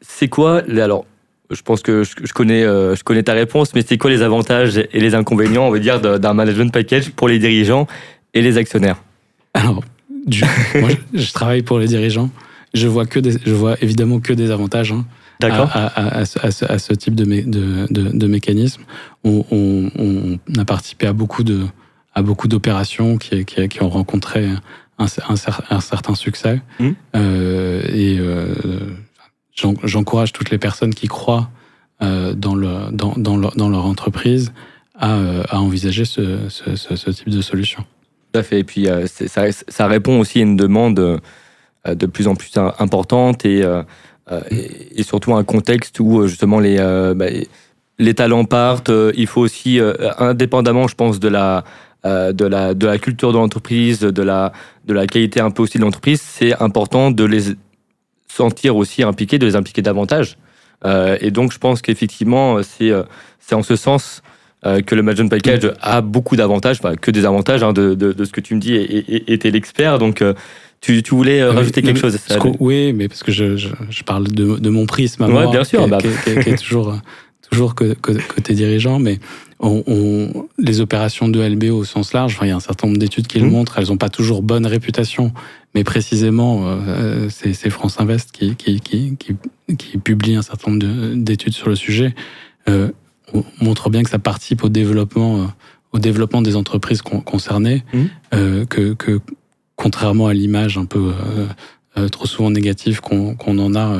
c'est 0.00 0.28
quoi 0.28 0.62
alors 0.68 1.04
je 1.54 1.62
pense 1.62 1.82
que 1.82 2.04
je, 2.04 2.12
je 2.22 2.32
connais 2.32 2.62
euh, 2.64 2.94
je 2.96 3.02
connais 3.04 3.22
ta 3.22 3.32
réponse, 3.32 3.74
mais 3.74 3.82
c'est 3.86 3.98
quoi 3.98 4.10
les 4.10 4.22
avantages 4.22 4.78
et 4.78 5.00
les 5.00 5.14
inconvénients, 5.14 5.66
on 5.66 5.70
va 5.70 5.78
dire, 5.78 6.00
d'un 6.00 6.34
management 6.34 6.72
package 6.72 7.10
pour 7.10 7.28
les 7.28 7.38
dirigeants 7.38 7.86
et 8.34 8.42
les 8.42 8.56
actionnaires 8.58 8.96
Alors, 9.54 9.82
du- 10.26 10.42
moi, 10.80 10.90
je, 11.14 11.18
je 11.20 11.32
travaille 11.32 11.62
pour 11.62 11.78
les 11.78 11.86
dirigeants. 11.86 12.30
Je 12.74 12.88
vois 12.88 13.04
que 13.06 13.18
des, 13.20 13.32
je 13.44 13.52
vois 13.52 13.76
évidemment 13.82 14.18
que 14.20 14.32
des 14.32 14.50
avantages. 14.50 14.92
hein. 14.92 15.04
D'accord. 15.40 15.68
à, 15.74 15.86
à- 15.86 16.18
à 16.20 16.24
ce- 16.24 16.64
à 16.92 16.96
type 16.96 17.14
de, 17.16 17.24
mé- 17.24 17.44
de, 17.48 17.86
de, 17.90 18.16
de 18.16 18.26
mécanisme. 18.28 18.82
On, 19.24 19.44
on- 19.50 19.90
on 19.98 20.58
a 20.60 20.64
participé 20.64 21.06
à 21.06 21.12
beaucoup 21.12 21.42
de 21.42 21.60
à 22.14 22.20
beaucoup 22.22 22.46
d'opérations 22.46 23.16
qui, 23.16 23.44
qui, 23.46 23.68
qui 23.68 23.82
ont 23.82 23.88
rencontré 23.88 24.44
un, 24.98 25.06
un 25.28 25.34
cer- 25.34 25.62
un 25.70 25.80
certain 25.80 26.14
succès. 26.14 26.60
Mhm. 26.78 26.94
Euh, 27.16 27.82
et 27.92 28.18
euh, 28.20 28.54
j'encourage 29.54 30.32
toutes 30.32 30.50
les 30.50 30.58
personnes 30.58 30.94
qui 30.94 31.08
croient 31.08 31.50
euh, 32.02 32.34
dans, 32.34 32.54
le, 32.54 32.90
dans, 32.90 33.14
dans, 33.16 33.68
leur, 33.68 33.86
entreprise 33.86 34.52
à, 34.98 35.14
euh, 35.14 35.44
envisager 35.52 36.04
ce, 36.04 37.10
type 37.10 37.28
de 37.28 37.40
solution. 37.40 37.84
Tout 38.32 38.40
à 38.40 38.42
fait. 38.42 38.60
Et 38.60 38.64
puis 38.64 38.88
euh, 38.88 39.06
ça, 39.06 39.86
répond 39.86 40.18
aussi 40.18 40.40
à 40.40 40.42
une 40.42 40.56
demande 40.56 41.20
de 41.84 42.06
plus 42.06 42.28
en 42.28 42.34
plus 42.34 42.56
im- 42.56 42.72
importante 42.78 43.44
et, 43.44 43.62
et, 44.50 45.00
et 45.00 45.02
surtout 45.02 45.34
un 45.34 45.44
contexte 45.44 46.00
où 46.00 46.26
justement 46.26 46.58
les 46.58 46.78
bah, 47.14 47.26
les 47.98 48.14
talents 48.14 48.46
partent. 48.46 48.90
Il 49.14 49.26
faut 49.26 49.42
aussi, 49.42 49.80
indépendamment, 50.18 50.88
je 50.88 50.94
pense, 50.94 51.20
de 51.20 51.28
la 51.28 51.64
de 52.04 52.44
la 52.44 52.74
de 52.74 52.86
la 52.86 52.98
culture 52.98 53.32
de 53.32 53.38
l'entreprise, 53.38 54.00
de 54.00 54.22
la 54.22 54.52
de 54.86 54.94
la 54.94 55.06
qualité 55.06 55.40
un 55.40 55.50
peu 55.50 55.62
aussi 55.62 55.78
de 55.78 55.84
l'entreprise, 55.84 56.20
c'est 56.20 56.60
important 56.60 57.10
de 57.10 57.24
les 57.24 57.54
sentir 58.36 58.76
aussi 58.76 59.02
impliqués, 59.02 59.38
de 59.38 59.46
les 59.46 59.56
impliquer 59.56 59.82
davantage. 59.82 60.36
Euh, 60.84 61.16
et 61.20 61.30
donc, 61.30 61.52
je 61.52 61.58
pense 61.58 61.82
qu'effectivement, 61.82 62.62
c'est 62.62 62.90
euh, 62.90 63.02
c'est 63.38 63.54
en 63.54 63.62
ce 63.62 63.76
sens 63.76 64.22
euh, 64.64 64.80
que 64.80 64.94
le 64.94 65.02
management 65.02 65.28
package 65.30 65.72
a 65.80 66.00
beaucoup 66.00 66.36
d'avantages, 66.36 66.78
enfin, 66.82 66.94
que 66.96 67.10
des 67.10 67.24
avantages 67.24 67.62
hein, 67.62 67.72
de, 67.72 67.94
de, 67.94 68.12
de 68.12 68.24
ce 68.24 68.32
que 68.32 68.40
tu 68.40 68.54
me 68.54 68.60
dis, 68.60 68.74
et 68.74 69.32
et 69.32 69.38
t'es 69.38 69.50
l'expert. 69.50 69.98
Donc, 69.98 70.22
tu, 70.80 71.02
tu 71.02 71.14
voulais 71.14 71.44
rajouter 71.44 71.82
quelque 71.82 71.94
mais 72.04 72.10
chose 72.10 72.18
qu'au- 72.40 72.56
Oui, 72.58 72.92
mais 72.92 73.06
parce 73.08 73.22
que 73.22 73.30
je, 73.32 73.56
je, 73.56 73.68
je 73.90 74.02
parle 74.02 74.26
de, 74.28 74.56
de 74.58 74.70
mon 74.70 74.86
prisme 74.86 75.22
à 75.22 75.26
Ouais, 75.26 75.32
moi, 75.32 75.46
bien 75.50 75.62
sûr, 75.64 75.84
qui, 75.84 75.90
bah. 75.90 75.98
qui- 75.98 76.08
qui- 76.34 76.40
qui 76.42 76.50
est 76.50 76.56
toujours, 76.58 76.96
toujours 77.52 77.74
co- 77.74 77.94
co- 78.00 78.14
côté 78.34 78.54
dirigeant, 78.54 78.98
mais 78.98 79.20
on, 79.60 79.84
on- 79.86 80.48
les 80.58 80.80
opérations 80.80 81.28
de 81.28 81.38
LBO 81.40 81.76
au 81.76 81.84
sens 81.84 82.14
large, 82.14 82.34
enfin, 82.36 82.46
il 82.46 82.48
y 82.48 82.52
a 82.52 82.56
un 82.56 82.60
certain 82.60 82.86
nombre 82.86 82.98
d'études 82.98 83.26
qui 83.26 83.38
le 83.38 83.44
Mhm. 83.46 83.52
montrent, 83.52 83.78
elles 83.78 83.88
n'ont 83.88 83.98
pas 83.98 84.08
toujours 84.08 84.42
bonne 84.42 84.66
réputation, 84.66 85.32
mais 85.74 85.84
précisément, 85.84 86.62
euh, 86.64 87.28
c'est 87.30 87.68
France 87.70 88.00
Invest 88.00 88.32
qui, 88.32 88.56
qui, 88.56 88.80
qui, 88.80 89.16
qui, 89.18 89.36
qui 89.76 89.98
publie 89.98 90.34
un 90.34 90.42
certain 90.42 90.70
nombre 90.70 90.82
de- 90.82 91.14
d'études 91.14 91.52
sur 91.52 91.68
le 91.68 91.76
sujet, 91.76 92.14
euh, 92.68 92.90
on 93.34 93.44
montre 93.60 93.90
bien 93.90 94.02
que 94.02 94.10
ça 94.10 94.18
participe 94.18 94.64
au 94.64 94.68
développement, 94.70 95.42
euh, 95.42 95.46
au 95.92 95.98
développement 95.98 96.40
des 96.42 96.56
entreprises 96.56 97.02
con- 97.02 97.20
concernées, 97.20 97.84
Mhm. 97.92 98.08
euh, 98.34 98.64
que, 98.64 98.94
que 98.94 99.20
contrairement 99.76 100.26
à 100.28 100.32
l'image 100.34 100.78
un 100.78 100.86
peu 100.86 101.12
euh, 101.12 101.46
euh, 101.98 102.08
trop 102.08 102.24
souvent 102.26 102.50
négative 102.50 103.00
qu'on 103.02 103.34
qu'on 103.34 103.58
en 103.58 103.74
a, 103.74 103.98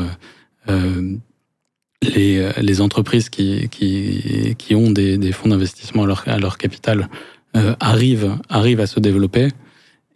les, 2.03 2.39
euh, 2.39 2.53
les 2.61 2.81
entreprises 2.81 3.29
qui, 3.31 3.69
qui, 3.71 4.55
qui 4.59 4.75
ont 4.75 4.91
des, 4.91 5.17
des 5.19 5.33
fonds 5.33 5.49
d'investissement 5.49 6.03
à 6.03 6.07
leur, 6.07 6.25
à 6.27 6.39
leur 6.39 6.59
capital 6.59 7.09
euh, 7.57 7.75
arrivent, 7.81 8.37
arrivent 8.49 8.81
à 8.81 8.87
se 8.87 9.01
développer. 9.01 9.49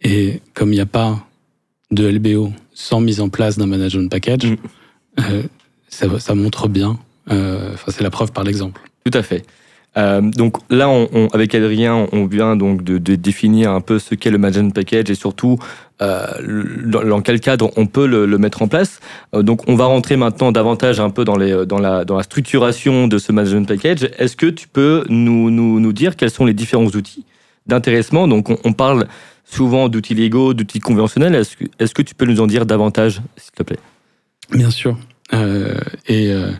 Et 0.01 0.41
comme 0.53 0.69
il 0.73 0.75
n'y 0.75 0.81
a 0.81 0.85
pas 0.85 1.25
de 1.91 2.07
LBO 2.07 2.51
sans 2.73 2.99
mise 2.99 3.21
en 3.21 3.29
place 3.29 3.57
d'un 3.57 3.67
management 3.67 4.09
package, 4.11 4.45
Mm. 4.45 4.55
euh, 5.31 5.43
ça, 5.89 6.19
ça 6.19 6.35
montre 6.35 6.67
bien. 6.67 6.99
euh, 7.31 7.71
Enfin, 7.73 7.91
c'est 7.91 8.03
la 8.03 8.11
preuve 8.11 8.31
par 8.31 8.43
l'exemple. 8.43 8.81
Tout 9.03 9.17
à 9.17 9.23
fait. 9.23 9.43
Euh, 9.97 10.21
donc 10.21 10.57
là, 10.69 10.89
on, 10.89 11.09
on- 11.11 11.27
avec 11.29 11.55
Adrien, 11.55 12.07
on 12.11 12.25
vient 12.27 12.55
donc 12.55 12.83
de, 12.83 12.99
de 12.99 13.15
définir 13.15 13.71
un 13.71 13.81
peu 13.81 13.97
ce 13.97 14.13
qu'est 14.13 14.29
le 14.29 14.37
management 14.37 14.75
package 14.75 15.09
et 15.09 15.15
surtout 15.15 15.57
dans, 15.99 17.03
dans 17.03 17.21
quel 17.21 17.39
cadre 17.39 17.71
on 17.75 17.87
peut 17.87 18.05
le, 18.05 18.25
le 18.25 18.37
mettre 18.37 18.61
en 18.61 18.67
place. 18.67 18.99
Euh, 19.33 19.41
donc 19.41 19.67
on 19.67 19.75
va 19.75 19.85
rentrer 19.85 20.15
maintenant 20.15 20.51
davantage 20.51 20.99
un 20.99 21.09
peu 21.09 21.23
dans, 21.25 21.37
les, 21.37 21.65
dans, 21.65 21.79
la, 21.79 22.05
dans 22.05 22.17
la 22.17 22.23
structuration 22.23 23.07
de 23.07 23.17
ce 23.17 23.31
management 23.31 23.67
package. 23.67 24.09
Est-ce 24.17 24.35
que 24.35 24.47
tu 24.47 24.67
peux 24.67 25.03
nous, 25.09 25.49
nous, 25.49 25.79
nous 25.79 25.93
dire 25.93 26.15
quels 26.15 26.31
sont 26.31 26.45
les 26.45 26.53
différents 26.53 26.85
outils 26.85 27.25
d'intéressement? 27.65 28.27
Donc 28.27 28.49
on, 28.49 28.57
on 28.63 28.73
parle 28.73 29.07
souvent 29.43 29.89
d'outils 29.89 30.15
légaux, 30.15 30.53
d'outils 30.53 30.79
conventionnels. 30.79 31.35
Est-ce 31.79 31.93
que, 31.93 32.01
tu 32.01 32.15
peux 32.15 32.25
nous 32.25 32.41
en 32.41 32.47
dire 32.47 32.65
davantage, 32.65 33.21
s'il 33.37 33.53
te 33.53 33.63
plaît? 33.63 33.79
Bien 34.51 34.69
sûr. 34.69 34.97
Euh, 35.33 35.79
et 36.07 36.31
euh, 36.31 36.51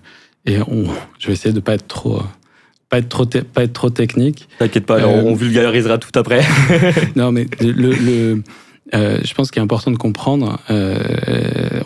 et 0.47 0.59
on, 0.61 0.85
je 1.19 1.27
vais 1.27 1.33
essayer 1.33 1.53
de 1.53 1.59
pas 1.59 1.73
être 1.73 1.87
trop, 1.87 2.17
euh, 2.19 2.23
pas 2.89 2.99
être 2.99 3.09
trop, 3.09 3.25
pas 3.25 3.63
être 3.63 3.73
trop 3.73 3.89
technique. 3.89 4.47
T'inquiète 4.59 4.85
pas, 4.85 4.99
Euh, 4.99 5.05
on, 5.05 5.31
on 5.31 5.35
vulgarisera 5.35 5.97
tout 5.97 6.17
après. 6.17 6.41
Non, 7.15 7.31
mais 7.33 7.47
le, 7.59 7.91
le, 7.91 8.43
euh, 8.93 9.19
je 9.23 9.33
pense 9.33 9.51
qu'il 9.51 9.59
est 9.59 9.63
important 9.63 9.91
de 9.91 9.97
comprendre. 9.97 10.59
euh, 10.69 10.97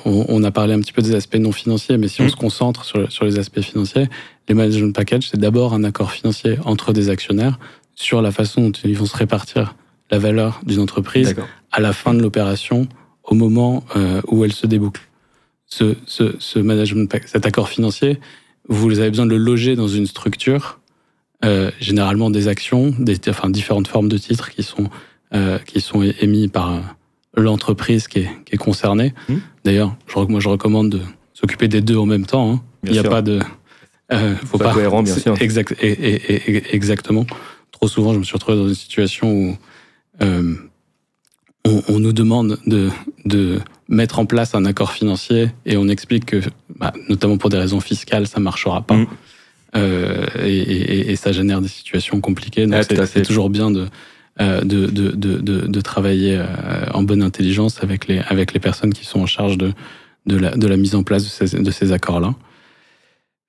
on, 0.06 0.26
on 0.30 0.44
a 0.44 0.52
parlé 0.52 0.74
un 0.74 0.80
petit 0.80 0.94
peu 0.94 1.02
des 1.02 1.16
aspects 1.16 1.36
non 1.38 1.52
financiers, 1.52 1.98
mais 1.98 2.08
si 2.08 2.22
on 2.22 2.26
Mhm. 2.26 2.30
se 2.32 2.36
concentre 2.36 2.86
sur, 2.86 3.12
sur 3.12 3.26
les 3.26 3.40
aspects 3.40 3.62
financiers, 3.62 4.08
les 4.48 4.56
management 4.56 4.94
packages, 4.94 5.28
c'est 5.30 5.40
d'abord 5.40 5.74
un 5.74 5.84
accord 5.84 6.12
financier 6.12 6.58
entre 6.66 6.94
des 6.94 7.10
actionnaires 7.10 7.58
sur 7.96 8.22
la 8.22 8.32
façon 8.32 8.62
dont 8.70 8.72
ils 8.84 8.98
vont 8.98 9.06
se 9.06 9.18
répartir 9.18 9.76
la 10.12 10.20
valeur 10.20 10.62
d'une 10.66 10.80
entreprise 10.80 11.36
à 11.72 11.80
la 11.80 11.94
fin 11.94 12.14
de 12.14 12.22
l'opération 12.22 12.88
au 13.24 13.36
moment 13.36 13.84
où 14.28 14.44
elle 14.44 14.52
se 14.54 14.68
déboucle. 14.68 15.02
Ce, 15.68 15.96
ce, 16.06 16.36
ce 16.40 16.60
management, 16.60 17.10
cet 17.26 17.46
accord 17.46 17.70
financier, 17.70 18.20
vous 18.68 19.00
avez 19.00 19.10
besoin 19.10 19.26
de 19.26 19.32
le 19.32 19.38
loger 19.38 19.76
dans 19.76 19.88
une 19.88 20.06
structure, 20.08 20.80
généralement 21.80 22.30
des 22.30 22.48
actions, 22.48 22.94
des, 23.00 23.18
enfin 23.30 23.50
différentes 23.50 23.88
formes 23.88 24.10
de 24.10 24.18
titres 24.18 24.52
qui 24.52 24.64
sont 24.64 24.90
qui 25.66 25.80
sont 25.80 26.02
émis 26.02 26.48
par 26.50 26.96
l'entreprise 27.36 28.08
qui 28.08 28.20
est, 28.20 28.30
qui 28.46 28.56
est 28.56 28.58
concernée. 28.58 29.14
Mmh. 29.30 29.36
D'ailleurs, 29.64 29.96
moi 30.28 30.40
je 30.40 30.50
recommande 30.50 30.90
de 30.90 31.02
s'occuper 31.34 31.68
des 31.68 31.82
deux 31.82 31.98
en 31.98 32.06
même 32.06 32.26
temps. 32.26 32.54
Hein. 32.54 32.62
Il 32.84 32.92
n'y 32.92 33.00
a 33.00 33.04
pas 33.04 33.22
de. 33.22 33.40
Euh, 34.12 34.36
faut 34.46 34.58
pas 34.58 34.74
cohérent, 34.74 35.04
bien 35.04 35.16
sûr. 35.16 35.42
Exact, 35.42 35.74
et, 35.82 36.76
exactement. 36.76 37.26
Trop 37.72 37.88
souvent, 37.88 38.14
je 38.14 38.20
me 38.20 38.24
suis 38.24 38.34
retrouvé 38.34 38.58
dans 38.58 38.68
une 38.68 38.76
situation 38.76 39.32
où 39.32 39.58
euh, 40.22 40.56
on, 41.66 42.00
nous 42.00 42.12
demande 42.12 42.60
de, 42.68 42.90
de 43.24 43.62
mettre 43.88 44.20
en 44.20 44.26
place 44.26 44.54
un 44.54 44.66
accord 44.66 44.92
financier 44.92 45.52
et 45.66 45.78
on 45.78 45.88
explique 45.88 46.26
que, 46.26 46.42
bah, 46.78 46.92
notamment 47.08 47.38
pour 47.38 47.50
des 47.50 47.58
raisons 47.58 47.80
fiscales, 47.80 48.28
ça 48.28 48.40
marchera 48.40 48.82
pas. 48.82 48.96
Mmh. 48.96 49.08
Euh, 49.76 50.26
et, 50.44 51.16
ça 51.16 51.32
génère 51.32 51.62
des 51.62 51.70
situations 51.70 52.20
compliquées. 52.20 52.68
Donc 52.68 52.84
c'est 53.06 53.22
toujours 53.22 53.50
bien 53.50 53.72
de, 53.72 53.82
euh, 53.82 53.88
de, 54.42 54.88
de, 54.88 55.12
de, 55.12 55.68
de, 55.68 55.82
travailler 55.82 56.38
euh, 56.38 56.86
en 56.94 57.04
bonne 57.04 57.22
intelligence 57.22 57.84
avec 57.84 58.08
les, 58.08 58.20
avec 58.20 58.54
les 58.54 58.60
personnes 58.60 58.94
qui 58.94 59.06
sont 59.06 59.20
en 59.20 59.26
charge 59.26 59.58
de, 59.58 59.74
de, 60.26 60.38
la, 60.38 60.52
de 60.52 60.68
la 60.68 60.78
mise 60.78 60.96
en 60.96 61.04
place 61.04 61.24
de 61.42 61.72
ces, 61.72 61.92
accords-là. 61.92 62.34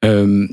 Euh, 0.05 0.47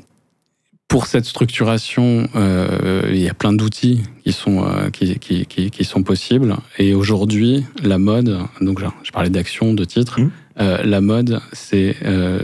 pour 0.87 1.05
cette 1.05 1.25
structuration, 1.25 2.27
il 2.33 3.19
y 3.19 3.29
a 3.29 3.33
plein 3.35 3.53
d'outils 3.53 4.01
qui 4.23 4.31
sont 4.31 4.65
qui, 4.91 5.19
qui, 5.19 5.45
qui, 5.45 5.69
qui, 5.69 5.83
sont 5.83 6.01
possibles. 6.01 6.55
Et 6.79 6.95
aujourd'hui, 6.95 7.63
la 7.83 7.99
mode, 7.99 8.39
donc 8.59 8.81
je 9.03 9.11
parlais 9.11 9.29
d'action, 9.29 9.75
de 9.75 9.85
titres, 9.85 10.19
mmh. 10.19 10.31
la 10.57 11.01
mode, 11.01 11.41
c'est 11.53 11.95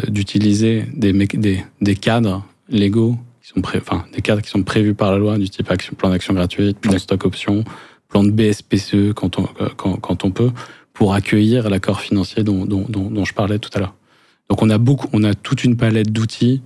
d'utiliser 0.10 0.86
des, 0.94 1.12
des, 1.12 1.64
des 1.82 1.96
cadres 1.96 2.46
légaux 2.70 3.18
qui 3.46 3.52
sont 3.52 3.78
enfin, 3.78 4.06
des 4.12 4.22
cadres 4.22 4.42
qui 4.42 4.50
sont 4.50 4.64
prévus 4.64 4.96
par 4.96 5.12
la 5.12 5.18
loi, 5.18 5.38
du 5.38 5.50
type 5.50 5.70
action, 5.70 5.94
plan 5.96 6.10
d'action 6.10 6.34
gratuite, 6.34 6.80
plan 6.80 6.94
de 6.94 6.98
stock 6.98 7.26
option, 7.26 7.64
plan 8.08 8.24
de 8.24 8.32
BSPCE 8.32 9.14
quand 9.14 9.38
on, 9.38 9.48
quand, 9.78 9.98
quand 9.98 10.26
on 10.26 10.32
peut, 10.32 10.52
pour 10.94 11.14
accueillir 11.14 11.70
l'accord 11.70 12.02
financier 12.02 12.44
dont, 12.44 12.66
dont, 12.66 12.86
dont, 12.90 13.26
je 13.26 13.34
parlais 13.34 13.60
tout 13.60 13.70
à 13.76 13.80
l'heure. 13.80 13.94
Donc 14.50 14.64
on 14.64 14.70
a 14.70 14.78
beaucoup, 14.78 15.10
on 15.14 15.24
a 15.24 15.36
toute 15.36 15.64
une 15.64 15.78
palette 15.78 16.12
d'outils 16.12 16.62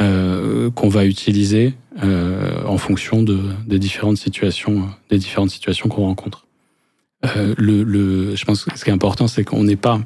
euh, 0.00 0.70
qu'on 0.70 0.88
va 0.88 1.04
utiliser 1.04 1.74
euh, 2.02 2.64
en 2.64 2.78
fonction 2.78 3.22
de, 3.22 3.38
des 3.66 3.78
différentes 3.78 4.16
situations, 4.16 4.88
des 5.10 5.18
différentes 5.18 5.50
situations 5.50 5.88
qu'on 5.88 6.02
rencontre. 6.02 6.46
Euh, 7.24 7.54
le, 7.56 7.84
le, 7.84 8.34
je 8.34 8.44
pense 8.44 8.64
que 8.64 8.76
ce 8.76 8.84
qui 8.84 8.90
est 8.90 8.94
important, 8.94 9.28
c'est 9.28 9.44
qu'on 9.44 9.64
n'est 9.64 9.76
pas 9.76 10.00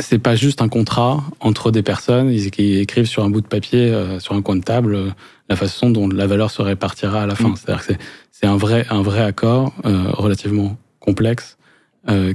c'est 0.00 0.18
pas 0.18 0.34
juste 0.34 0.62
un 0.62 0.68
contrat 0.68 1.22
entre 1.40 1.70
des 1.70 1.82
personnes 1.82 2.34
qui 2.50 2.78
écrivent 2.78 3.06
sur 3.06 3.24
un 3.24 3.30
bout 3.30 3.40
de 3.40 3.46
papier, 3.46 3.92
euh, 3.92 4.18
sur 4.18 4.34
un 4.34 4.42
coin 4.42 4.56
de 4.56 4.62
table, 4.62 4.94
euh, 4.94 5.10
la 5.48 5.56
façon 5.56 5.90
dont 5.90 6.08
la 6.08 6.26
valeur 6.26 6.50
se 6.50 6.62
répartira 6.62 7.22
à 7.22 7.26
la 7.26 7.34
fin. 7.34 7.50
Mm. 7.50 7.56
C'est-à-dire 7.56 7.86
que 7.86 7.92
c'est 8.32 8.46
un 8.46 8.56
vrai, 8.56 8.86
un 8.90 9.02
vrai 9.02 9.22
accord 9.22 9.72
relativement 9.84 10.76
complexe 11.00 11.56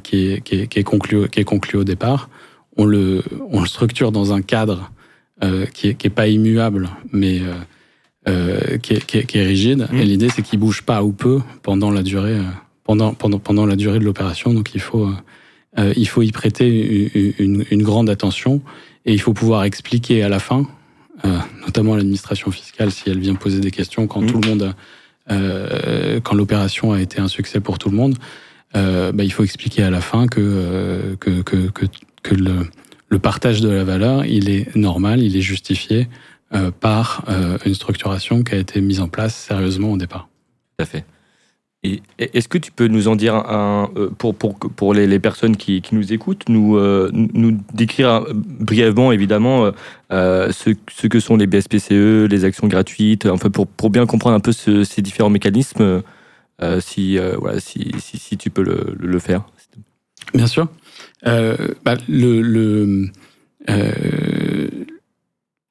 qui, 0.04 0.32
est, 0.32 0.42
qui, 0.42 0.62
est, 0.62 0.68
qui, 0.68 0.80
est 0.80 0.84
conclu, 0.84 1.30
qui 1.30 1.40
est 1.40 1.44
conclu 1.44 1.78
au 1.78 1.84
départ. 1.84 2.30
On 2.78 2.86
le, 2.86 3.24
on 3.52 3.62
le 3.62 3.68
structure 3.68 4.12
dans 4.12 4.34
un 4.34 4.42
cadre 4.42 4.92
qui, 5.74 5.90
est, 5.90 5.94
qui 5.94 6.08
est 6.08 6.12
pas 6.12 6.28
immuable, 6.28 6.90
mais 7.12 7.42
qui, 8.26 8.94
est, 8.94 9.06
qui, 9.06 9.18
est, 9.20 9.26
qui 9.26 9.38
est 9.38 9.46
rigide. 9.46 9.88
Mm. 9.92 9.98
Et 9.98 10.06
l'idée, 10.06 10.30
c'est 10.30 10.42
qu'il 10.42 10.58
bouge 10.58 10.82
pas 10.82 11.04
ou 11.04 11.12
peu 11.12 11.42
pendant 11.62 11.92
la 11.92 12.02
durée, 12.02 12.40
pendant, 12.84 13.14
pendant, 13.14 13.38
pendant 13.38 13.68
la 13.68 13.76
durée 13.76 14.00
de 14.00 14.06
l'opération. 14.06 14.54
Donc 14.54 14.74
il 14.74 14.82
faut 14.82 15.08
euh, 15.78 15.94
il 15.96 16.08
faut 16.08 16.22
y 16.22 16.32
prêter 16.32 17.40
une, 17.40 17.66
une, 17.72 17.84
grande 17.84 18.10
attention 18.10 18.62
et 19.06 19.14
il 19.14 19.22
faut 19.22 19.34
pouvoir 19.34 19.64
expliquer 19.64 20.22
à 20.22 20.28
la 20.28 20.40
fin, 20.40 20.68
euh, 21.24 21.38
notamment 21.66 21.94
à 21.94 21.98
l'administration 21.98 22.52
fiscale 22.52 22.92
si 22.92 23.10
elle 23.10 23.20
vient 23.20 23.36
poser 23.36 23.62
des 23.62 23.72
questions 23.72 24.06
quand 24.06 24.22
mmh. 24.22 24.26
tout 24.26 24.42
le 24.42 24.50
monde, 24.50 24.76
euh, 25.32 26.20
quand 26.20 26.36
l'opération 26.36 26.92
a 26.92 27.00
été 27.00 27.22
un 27.22 27.30
succès 27.30 27.62
pour 27.62 27.80
tout 27.80 27.90
le 27.90 27.96
monde, 27.96 28.18
bah, 28.74 29.24
il 29.24 29.32
faut 29.32 29.44
expliquer 29.44 29.84
à 29.84 29.90
la 29.90 30.02
fin 30.02 30.28
que 30.28 31.16
que, 31.20 31.42
que, 31.42 31.70
que, 31.70 31.86
que 32.24 32.36
le, 32.36 32.70
le, 33.10 33.20
partage 33.20 33.60
de 33.60 33.70
la 33.70 33.84
valeur, 33.84 34.26
il 34.26 34.50
est 34.50 34.74
normal, 34.78 35.22
il 35.22 35.36
est 35.36 35.42
justifié 35.42 36.08
par 36.80 37.26
une 37.66 37.74
structuration 37.74 38.44
qui 38.44 38.56
a 38.56 38.58
été 38.58 38.80
mise 38.80 39.02
en 39.02 39.10
place 39.10 39.36
sérieusement 39.36 39.92
au 39.92 39.98
départ. 39.98 40.30
Tout 40.78 40.84
à 40.84 40.86
fait. 40.86 41.06
Est-ce 41.84 42.48
que 42.48 42.60
tu 42.60 42.72
peux 42.72 42.88
nous 42.88 43.08
en 43.08 43.16
dire 43.16 43.34
un, 43.34 43.90
euh, 43.98 44.12
pour, 44.16 44.36
pour, 44.36 44.60
pour 44.60 44.94
les, 44.94 45.08
les 45.08 45.18
personnes 45.18 45.58
qui, 45.58 45.82
qui, 45.82 45.96
nous 45.96 46.14
écoutent, 46.14 46.48
nous, 46.48 46.78
euh, 46.78 47.10
nous 47.12 47.58
décrire 47.74 48.24
brièvement 48.36 49.12
évidemment 49.12 49.72
euh, 50.12 50.52
ce, 50.52 50.76
ce, 50.92 51.08
que 51.08 51.20
sont 51.20 51.38
les 51.38 51.48
BSPCE, 51.48 52.28
les 52.30 52.46
actions 52.46 52.68
gratuites, 52.68 53.26
enfin 53.26 53.50
pour, 53.50 53.66
pour 53.66 53.90
bien 53.90 54.06
comprendre 54.06 54.36
un 54.36 54.40
peu 54.40 54.52
ce, 54.52 54.84
ces 54.84 55.02
différents 55.02 55.32
mécanismes, 55.32 56.04
si, 56.82 57.18
voilà, 57.18 57.60
si, 57.60 57.92
si, 57.98 58.20
si, 58.20 58.38
tu 58.38 58.52
peux 58.52 58.62
le, 58.62 58.96
le 59.00 59.20
faire. 59.20 59.44
Bien 60.36 60.46
sûr. 60.46 60.68
Bah, 61.24 61.96
le, 62.08 62.42
le 62.42 63.10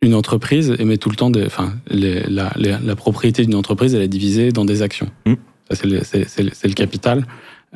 une 0.02 0.14
entreprise 0.14 0.74
émet 0.78 0.96
tout 0.96 1.10
le 1.10 1.16
temps 1.16 1.30
des, 1.30 1.44
enfin, 1.44 1.74
les, 1.88 2.22
la, 2.22 2.52
la, 2.56 2.96
propriété 2.96 3.44
d'une 3.44 3.54
entreprise, 3.54 3.94
elle 3.94 4.02
est 4.02 4.08
divisée 4.08 4.50
dans 4.50 4.64
des 4.64 4.82
actions. 4.82 5.08
Mmh 5.26 5.34
c'est 5.74 5.86
le, 5.86 6.74
capital. 6.74 7.24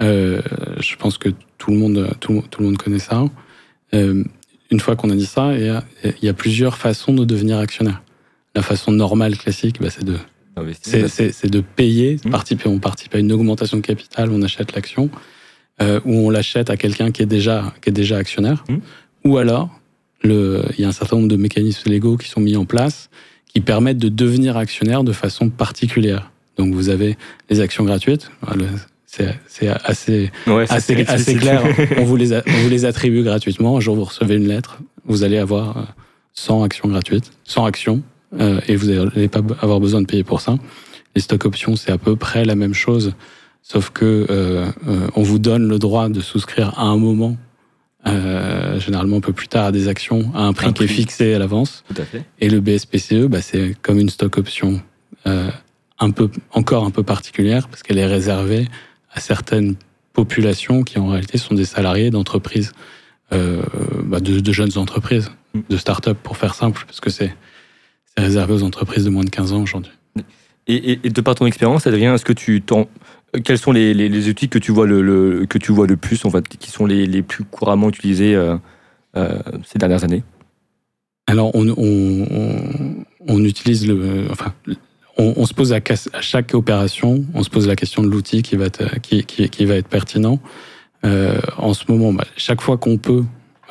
Euh, 0.00 0.40
je 0.80 0.96
pense 0.96 1.18
que 1.18 1.28
tout 1.58 1.70
le 1.70 1.76
monde, 1.76 2.10
tout, 2.20 2.42
le 2.58 2.64
monde 2.64 2.76
connaît 2.76 2.98
ça. 2.98 3.24
Euh, 3.94 4.24
une 4.70 4.80
fois 4.80 4.96
qu'on 4.96 5.10
a 5.10 5.14
dit 5.14 5.26
ça, 5.26 5.54
il 5.54 5.66
y, 5.66 5.68
a, 5.68 5.84
il 6.04 6.24
y, 6.24 6.28
a, 6.28 6.34
plusieurs 6.34 6.76
façons 6.76 7.12
de 7.12 7.24
devenir 7.24 7.58
actionnaire. 7.58 8.02
La 8.54 8.62
façon 8.62 8.92
normale, 8.92 9.36
classique, 9.36 9.80
bah, 9.80 9.90
c'est 9.90 10.04
de, 10.04 10.16
c'est 11.08 11.50
de 11.50 11.60
payer. 11.60 12.18
Mmh. 12.24 12.30
Participer, 12.30 12.68
on 12.68 12.78
participe 12.78 13.14
à 13.14 13.18
une 13.18 13.32
augmentation 13.32 13.76
de 13.76 13.82
capital, 13.82 14.30
on 14.30 14.42
achète 14.42 14.74
l'action, 14.74 15.10
euh, 15.82 16.00
ou 16.04 16.14
on 16.14 16.30
l'achète 16.30 16.70
à 16.70 16.76
quelqu'un 16.76 17.10
qui 17.10 17.22
est 17.22 17.26
déjà, 17.26 17.72
qui 17.82 17.90
est 17.90 17.92
déjà 17.92 18.16
actionnaire. 18.16 18.64
Mmh. 18.68 18.76
Ou 19.24 19.38
alors, 19.38 19.70
le, 20.22 20.64
il 20.76 20.82
y 20.82 20.84
a 20.84 20.88
un 20.88 20.92
certain 20.92 21.16
nombre 21.16 21.28
de 21.28 21.36
mécanismes 21.36 21.90
légaux 21.90 22.16
qui 22.16 22.28
sont 22.28 22.40
mis 22.40 22.56
en 22.56 22.64
place 22.64 23.10
qui 23.54 23.60
permettent 23.60 23.98
de 23.98 24.08
devenir 24.08 24.56
actionnaire 24.56 25.04
de 25.04 25.12
façon 25.12 25.48
particulière. 25.48 26.32
Donc 26.56 26.74
vous 26.74 26.88
avez 26.88 27.16
les 27.50 27.60
actions 27.60 27.84
gratuites. 27.84 28.30
C'est 29.06 29.28
assez, 29.68 30.32
assez, 30.46 31.04
assez 31.06 31.34
clair. 31.36 31.62
on, 31.98 32.04
vous 32.04 32.16
les 32.16 32.32
on 32.34 32.62
vous 32.62 32.68
les 32.68 32.84
attribue 32.84 33.22
gratuitement. 33.22 33.76
Un 33.76 33.80
jour, 33.80 33.94
vous 33.94 34.04
recevez 34.04 34.34
une 34.34 34.48
lettre. 34.48 34.78
Vous 35.04 35.22
allez 35.22 35.38
avoir 35.38 35.94
100 36.32 36.60
euh, 36.60 36.64
actions 36.64 36.88
gratuites, 36.88 37.30
100 37.44 37.64
actions, 37.64 38.02
euh, 38.40 38.60
et 38.66 38.74
vous 38.74 38.86
n'allez 38.86 39.28
pas 39.28 39.40
avoir 39.60 39.78
besoin 39.78 40.00
de 40.00 40.06
payer 40.06 40.24
pour 40.24 40.40
ça. 40.40 40.56
Les 41.14 41.20
stocks 41.20 41.44
options, 41.44 41.76
c'est 41.76 41.92
à 41.92 41.98
peu 41.98 42.16
près 42.16 42.44
la 42.44 42.56
même 42.56 42.74
chose, 42.74 43.14
sauf 43.62 43.90
que 43.90 44.26
euh, 44.30 44.66
euh, 44.88 45.06
on 45.14 45.22
vous 45.22 45.38
donne 45.38 45.68
le 45.68 45.78
droit 45.78 46.08
de 46.08 46.20
souscrire 46.20 46.76
à 46.76 46.84
un 46.84 46.96
moment, 46.96 47.36
euh, 48.06 48.80
généralement 48.80 49.18
un 49.18 49.20
peu 49.20 49.32
plus 49.32 49.48
tard, 49.48 49.66
à 49.66 49.72
des 49.72 49.88
actions 49.88 50.32
à 50.34 50.42
un 50.42 50.52
prix 50.52 50.72
qui 50.72 50.84
est 50.84 50.88
fixé 50.88 51.34
à 51.34 51.38
l'avance. 51.38 51.84
Et 52.40 52.48
le 52.48 52.60
BSPCE, 52.60 53.26
bah, 53.26 53.40
c'est 53.40 53.76
comme 53.80 53.98
une 53.98 54.10
stock 54.10 54.38
option 54.38 54.82
euh, 55.26 55.50
un 55.98 56.10
peu, 56.10 56.30
encore 56.52 56.84
un 56.84 56.90
peu 56.90 57.02
particulière 57.02 57.68
parce 57.68 57.82
qu'elle 57.82 57.98
est 57.98 58.06
réservée 58.06 58.66
à 59.12 59.20
certaines 59.20 59.76
populations 60.12 60.82
qui 60.82 60.98
en 60.98 61.08
réalité 61.08 61.38
sont 61.38 61.54
des 61.54 61.64
salariés 61.64 62.10
d'entreprises, 62.10 62.72
euh, 63.32 63.62
bah 64.04 64.20
de, 64.20 64.52
jeunes 64.52 64.76
entreprises, 64.78 65.30
de 65.68 65.76
start-up 65.76 66.18
pour 66.22 66.36
faire 66.36 66.54
simple, 66.54 66.84
parce 66.86 67.00
que 67.00 67.10
c'est 67.10 67.34
réservé 68.16 68.54
aux 68.54 68.62
entreprises 68.62 69.04
de 69.04 69.10
moins 69.10 69.24
de 69.24 69.30
15 69.30 69.52
ans 69.52 69.62
aujourd'hui. 69.62 69.92
Et, 70.66 70.92
et, 70.92 71.10
de 71.10 71.20
par 71.20 71.34
ton 71.34 71.46
expérience, 71.46 71.86
Adrien, 71.86 72.14
est-ce 72.14 72.24
que 72.24 72.32
tu 72.32 72.62
quels 73.44 73.58
sont 73.58 73.72
les, 73.72 73.92
les, 73.94 74.28
outils 74.28 74.48
que 74.48 74.58
tu 74.58 74.72
vois 74.72 74.86
le, 74.86 75.46
que 75.48 75.58
tu 75.58 75.72
vois 75.72 75.86
le 75.86 75.96
plus, 75.96 76.24
en 76.24 76.30
fait, 76.30 76.46
qui 76.48 76.70
sont 76.70 76.86
les, 76.86 77.06
les 77.06 77.22
plus 77.22 77.44
couramment 77.44 77.88
utilisés 77.88 78.34
euh, 78.34 78.56
euh, 79.16 79.38
ces 79.64 79.78
dernières 79.78 80.04
années? 80.04 80.22
Alors, 81.26 81.50
on, 81.54 81.68
on, 81.68 83.04
on, 83.26 83.44
utilise 83.44 83.86
le, 83.86 84.26
enfin, 84.30 84.54
on, 85.16 85.46
se 85.46 85.54
pose 85.54 85.72
à, 85.72 85.80
chaque 86.20 86.54
opération, 86.54 87.24
on 87.34 87.42
se 87.42 87.50
pose 87.50 87.68
la 87.68 87.76
question 87.76 88.02
de 88.02 88.08
l'outil 88.08 88.42
qui 88.42 88.56
va 88.56 88.66
être 88.66 89.00
qui, 89.00 89.24
qui, 89.24 89.64
va 89.64 89.74
être 89.74 89.88
pertinent. 89.88 90.40
Euh, 91.04 91.38
en 91.56 91.74
ce 91.74 91.84
moment, 91.88 92.12
bah, 92.12 92.24
chaque 92.36 92.60
fois 92.60 92.78
qu'on 92.78 92.98
peut, 92.98 93.24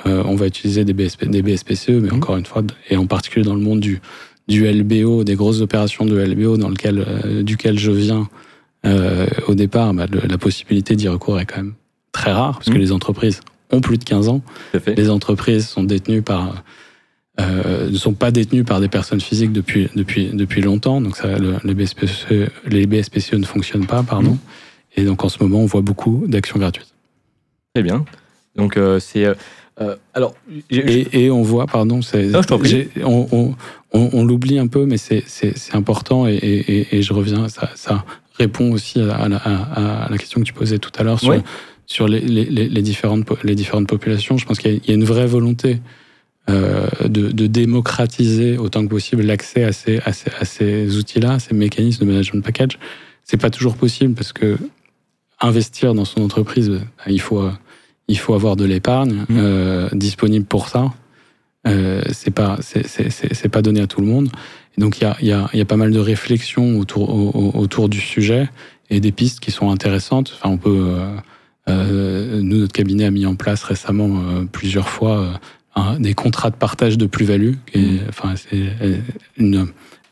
euh, 0.05 0.23
on 0.25 0.35
va 0.35 0.47
utiliser 0.47 0.85
des, 0.85 0.93
BSP, 0.93 1.25
des 1.25 1.41
BSPCE, 1.41 1.89
mais 1.89 2.09
mmh. 2.09 2.15
encore 2.15 2.37
une 2.37 2.45
fois, 2.45 2.61
et 2.89 2.95
en 2.95 3.07
particulier 3.07 3.45
dans 3.45 3.55
le 3.55 3.61
monde 3.61 3.79
du, 3.79 4.01
du 4.47 4.65
LBO, 4.65 5.23
des 5.23 5.35
grosses 5.35 5.61
opérations 5.61 6.05
de 6.05 6.17
LBO 6.17 6.57
dans 6.57 6.69
lequel, 6.69 7.03
euh, 7.05 7.43
duquel 7.43 7.77
je 7.77 7.91
viens 7.91 8.27
au 9.47 9.55
départ, 9.55 9.93
bah, 9.93 10.07
la 10.11 10.37
possibilité 10.37 10.97
d'y 10.97 11.07
recourir 11.07 11.39
est 11.39 11.45
quand 11.45 11.55
même 11.55 11.73
très 12.11 12.33
rare, 12.33 12.55
parce 12.55 12.69
que 12.69 12.75
mmh. 12.75 12.81
les 12.81 12.91
entreprises 12.91 13.39
ont 13.71 13.79
plus 13.79 13.97
de 13.97 14.03
15 14.03 14.27
ans. 14.27 14.41
Les 14.85 15.09
entreprises 15.09 15.69
sont 15.69 15.83
détenues 15.83 16.21
par 16.21 16.63
euh, 17.39 17.89
ne 17.89 17.97
sont 17.97 18.13
pas 18.13 18.31
détenus 18.31 18.65
par 18.65 18.79
des 18.79 18.87
personnes 18.87 19.21
physiques 19.21 19.51
depuis, 19.51 19.89
depuis, 19.95 20.29
depuis 20.33 20.61
longtemps. 20.61 21.01
Donc 21.01 21.15
ça, 21.17 21.37
le, 21.37 21.55
les, 21.63 21.73
BSPCE, 21.73 22.49
les 22.67 22.85
BSPCE 22.85 23.33
ne 23.33 23.45
fonctionnent 23.45 23.87
pas, 23.87 24.03
pardon. 24.03 24.31
Mmh. 24.31 24.39
Et 24.97 25.05
donc 25.05 25.23
en 25.23 25.29
ce 25.29 25.41
moment, 25.41 25.59
on 25.59 25.65
voit 25.65 25.81
beaucoup 25.81 26.25
d'actions 26.27 26.59
gratuites. 26.59 26.93
Très 27.73 27.83
bien. 27.83 28.05
Donc 28.55 28.77
c'est 28.99 29.25
alors 30.13 30.35
et, 30.69 31.31
on 31.31 31.41
voit 31.41 31.65
pardon 31.65 32.03
c'est 32.03 32.29
on, 33.03 33.27
on, 33.31 33.55
on, 33.91 34.23
l'oublie 34.23 34.59
un 34.59 34.67
peu 34.67 34.85
mais 34.85 34.97
c'est 34.97 35.23
important 35.73 36.27
et, 36.27 36.87
et, 36.91 37.01
je 37.01 37.11
reviens 37.11 37.49
ça, 37.49 37.71
ça 37.73 38.05
répond 38.37 38.71
aussi 38.71 38.99
à 39.01 39.27
la, 39.27 39.37
à, 39.37 40.07
la, 40.09 40.17
question 40.17 40.41
que 40.41 40.45
tu 40.45 40.53
posais 40.53 40.77
tout 40.77 40.91
à 40.97 41.03
l'heure 41.03 41.19
sur, 41.19 41.41
sur 41.85 42.07
les, 42.07 42.19
les, 42.19 42.45
les, 42.45 42.81
différentes, 42.81 43.27
les 43.43 43.55
différentes 43.55 43.87
populations. 43.87 44.37
Je 44.37 44.45
pense 44.45 44.59
qu'il 44.59 44.81
y, 44.85 44.91
a 44.91 44.93
une 44.93 45.03
vraie 45.03 45.27
volonté 45.27 45.79
euh, 46.49 46.87
de, 47.05 47.31
de, 47.31 47.47
démocratiser 47.47 48.57
autant 48.57 48.83
que 48.83 48.89
possible 48.89 49.23
l'accès 49.23 49.63
à 49.63 49.71
ces, 49.71 49.99
à 49.99 50.11
ces, 50.11 50.29
à 50.37 50.43
ces 50.43 50.97
outils-là, 50.97 51.39
ces 51.39 51.53
mécanismes 51.53 52.05
de 52.05 52.11
management 52.11 52.43
package. 52.43 52.77
C'est 53.23 53.39
pas 53.39 53.49
toujours 53.49 53.77
possible 53.77 54.13
parce 54.13 54.33
que 54.33 54.57
investir 55.39 55.93
dans 55.93 56.03
son 56.03 56.21
entreprise, 56.21 56.69
bah, 56.69 57.03
il 57.07 57.21
faut, 57.21 57.49
il 58.09 58.17
faut 58.17 58.33
avoir 58.33 58.57
de 58.57 58.65
l'épargne 58.65 59.23
mmh. 59.29 59.37
euh, 59.37 59.89
disponible 59.93 60.45
pour 60.45 60.67
ça. 60.67 60.91
Euh, 61.65 62.01
c'est 62.11 62.31
pas 62.31 62.57
c'est 62.61 63.49
pas 63.49 63.61
donné 63.61 63.79
à 63.79 63.87
tout 63.87 64.01
le 64.01 64.07
monde. 64.07 64.29
Et 64.77 64.81
donc 64.81 64.99
il 64.99 65.05
y 65.05 65.07
a, 65.07 65.15
y, 65.21 65.31
a, 65.31 65.49
y 65.53 65.61
a, 65.61 65.65
pas 65.65 65.77
mal 65.77 65.91
de 65.91 65.99
réflexions 65.99 66.77
autour, 66.77 67.35
autour 67.55 67.87
du 67.87 68.01
sujet 68.01 68.49
et 68.89 68.99
des 68.99 69.13
pistes 69.13 69.39
qui 69.39 69.51
sont 69.51 69.69
intéressantes. 69.69 70.33
Enfin, 70.35 70.49
on 70.49 70.57
peut 70.57 70.97
euh, 71.69 72.41
nous 72.41 72.57
notre 72.57 72.73
cabinet 72.73 73.05
a 73.05 73.11
mis 73.11 73.25
en 73.25 73.35
place 73.35 73.63
récemment 73.63 74.45
plusieurs 74.51 74.89
fois 74.89 75.39
euh, 75.77 75.97
des 75.99 76.13
contrats 76.13 76.49
de 76.49 76.55
partage 76.55 76.97
de 76.97 77.05
plus-value. 77.05 77.55
Mmh. 77.75 77.97
Enfin, 78.09 78.35
c'est 78.35 78.73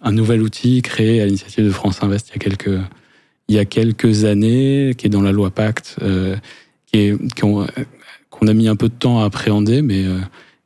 un 0.03 0.11
nouvel 0.11 0.41
outil 0.41 0.81
créé 0.81 1.21
à 1.21 1.25
l'initiative 1.25 1.65
de 1.65 1.71
France 1.71 2.01
Invest 2.01 2.29
il 2.29 2.33
y 2.33 2.35
a 2.35 2.39
quelques 2.39 2.79
il 3.47 3.55
y 3.55 3.59
a 3.59 3.65
quelques 3.65 4.23
années, 4.23 4.93
qui 4.97 5.07
est 5.07 5.09
dans 5.09 5.21
la 5.21 5.33
loi 5.33 5.49
Pacte, 5.49 5.97
qui 6.85 6.97
est 6.97 7.39
qu'on 7.39 8.47
a 8.47 8.53
mis 8.53 8.69
un 8.69 8.77
peu 8.77 8.87
de 8.87 8.93
temps 8.93 9.21
à 9.21 9.25
appréhender, 9.25 9.81
mais 9.81 10.05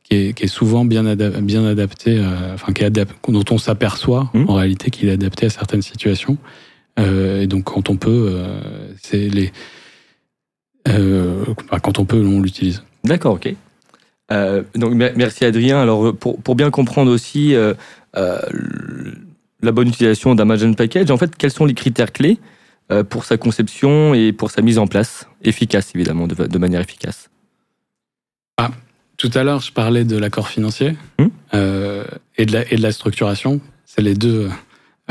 qui 0.08 0.34
est, 0.38 0.46
souvent 0.46 0.84
bien, 0.84 1.16
bien 1.16 1.64
adapté, 1.64 2.18
euh, 2.18 2.54
enfin 2.54 2.72
qui 2.72 2.84
est 2.84 2.90
dont 2.90 3.44
on 3.50 3.58
s'aperçoit 3.58 4.30
mmh. 4.34 4.44
en 4.48 4.54
réalité 4.54 4.90
qu'il 4.90 5.08
est 5.08 5.12
adapté 5.12 5.46
à 5.46 5.50
certaines 5.50 5.82
situations. 5.82 6.38
Euh, 6.98 7.42
et 7.42 7.46
donc 7.46 7.64
quand 7.64 7.90
on 7.90 7.96
peut, 7.96 8.28
euh, 8.30 8.60
c'est 9.02 9.28
les, 9.28 9.52
quand 10.84 11.98
on 11.98 12.04
peut, 12.04 12.24
on 12.24 12.40
l'utilise. 12.40 12.84
D'accord, 13.04 13.34
ok. 13.34 13.54
Donc 14.30 14.94
merci 14.94 15.44
Adrien. 15.44 15.80
Alors 15.80 16.16
pour, 16.16 16.40
pour 16.40 16.54
bien 16.54 16.70
comprendre 16.70 17.10
aussi 17.10 17.54
la 18.14 19.72
bonne 19.72 19.88
utilisation 19.88 20.34
d'un 20.34 20.44
Management 20.44 20.76
Package, 20.76 21.10
en 21.10 21.16
fait, 21.16 21.36
quels 21.36 21.50
sont 21.50 21.64
les 21.64 21.74
critères 21.74 22.12
clés 22.12 22.38
pour 23.08 23.24
sa 23.24 23.36
conception 23.36 24.14
et 24.14 24.32
pour 24.32 24.50
sa 24.50 24.62
mise 24.62 24.78
en 24.78 24.86
place 24.86 25.26
efficace, 25.42 25.92
évidemment, 25.94 26.26
de, 26.26 26.46
de 26.46 26.58
manière 26.58 26.80
efficace? 26.80 27.30
Ah, 28.58 28.70
tout 29.16 29.30
à 29.34 29.44
l'heure, 29.44 29.60
je 29.60 29.72
parlais 29.72 30.04
de 30.04 30.16
l'accord 30.16 30.48
financier 30.48 30.96
hmm? 31.18 31.26
euh, 31.54 32.04
et, 32.36 32.46
de 32.46 32.52
la, 32.52 32.72
et 32.72 32.76
de 32.76 32.82
la 32.82 32.92
structuration. 32.92 33.60
C'est 33.84 34.02
les 34.02 34.14
deux, 34.14 34.48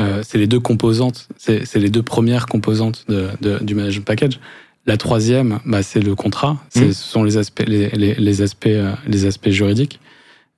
euh, 0.00 0.22
c'est 0.24 0.38
les 0.38 0.46
deux 0.46 0.60
composantes. 0.60 1.28
C'est 1.36 1.76
les 1.76 1.90
deux 1.90 2.02
premières 2.02 2.46
composantes 2.46 3.04
de, 3.08 3.28
de, 3.40 3.62
du 3.62 3.74
management 3.74 4.04
package. 4.04 4.40
La 4.86 4.96
troisième, 4.96 5.58
bah, 5.64 5.82
c'est 5.82 6.00
le 6.00 6.14
contrat. 6.14 6.58
Hmm. 6.74 6.80
Ce 6.80 6.92
sont 6.92 7.24
les 7.24 7.36
aspects, 7.38 7.64
les, 7.66 7.88
les, 7.90 8.14
les 8.14 8.42
aspects, 8.42 8.66
euh, 8.66 8.94
les 9.06 9.26
aspects 9.26 9.50
juridiques. 9.50 10.00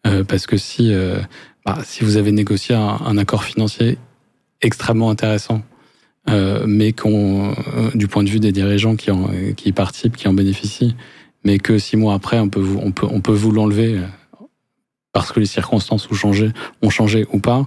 Euh, 0.06 0.22
parce 0.22 0.46
que 0.46 0.56
si, 0.56 0.92
euh, 0.92 1.18
bah, 1.64 1.78
si 1.84 2.04
vous 2.04 2.16
avez 2.16 2.30
négocié 2.30 2.74
un, 2.74 2.98
un 3.04 3.18
accord 3.18 3.42
financier 3.42 3.98
extrêmement 4.60 5.10
intéressant, 5.10 5.62
euh, 6.28 6.64
mais 6.66 6.92
qu'on, 6.92 7.54
du 7.94 8.06
point 8.06 8.22
de 8.22 8.28
vue 8.28 8.38
des 8.38 8.52
dirigeants 8.52 8.96
qui, 8.96 9.10
en, 9.10 9.30
qui 9.56 9.70
y 9.70 9.72
participent, 9.72 10.16
qui 10.16 10.28
en 10.28 10.34
bénéficient, 10.34 10.94
mais 11.44 11.58
que 11.58 11.78
six 11.78 11.96
mois 11.96 12.14
après, 12.14 12.38
on 12.38 12.48
peut 12.50 12.60
vous, 12.60 12.78
on 12.82 12.92
peut, 12.92 13.06
on 13.10 13.20
peut 13.20 13.32
vous 13.32 13.50
l'enlever 13.50 13.98
parce 15.12 15.32
que 15.32 15.40
les 15.40 15.46
circonstances 15.46 16.08
ont 16.10 16.14
changé, 16.14 16.50
ont 16.82 16.90
changé 16.90 17.26
ou 17.32 17.38
pas. 17.38 17.66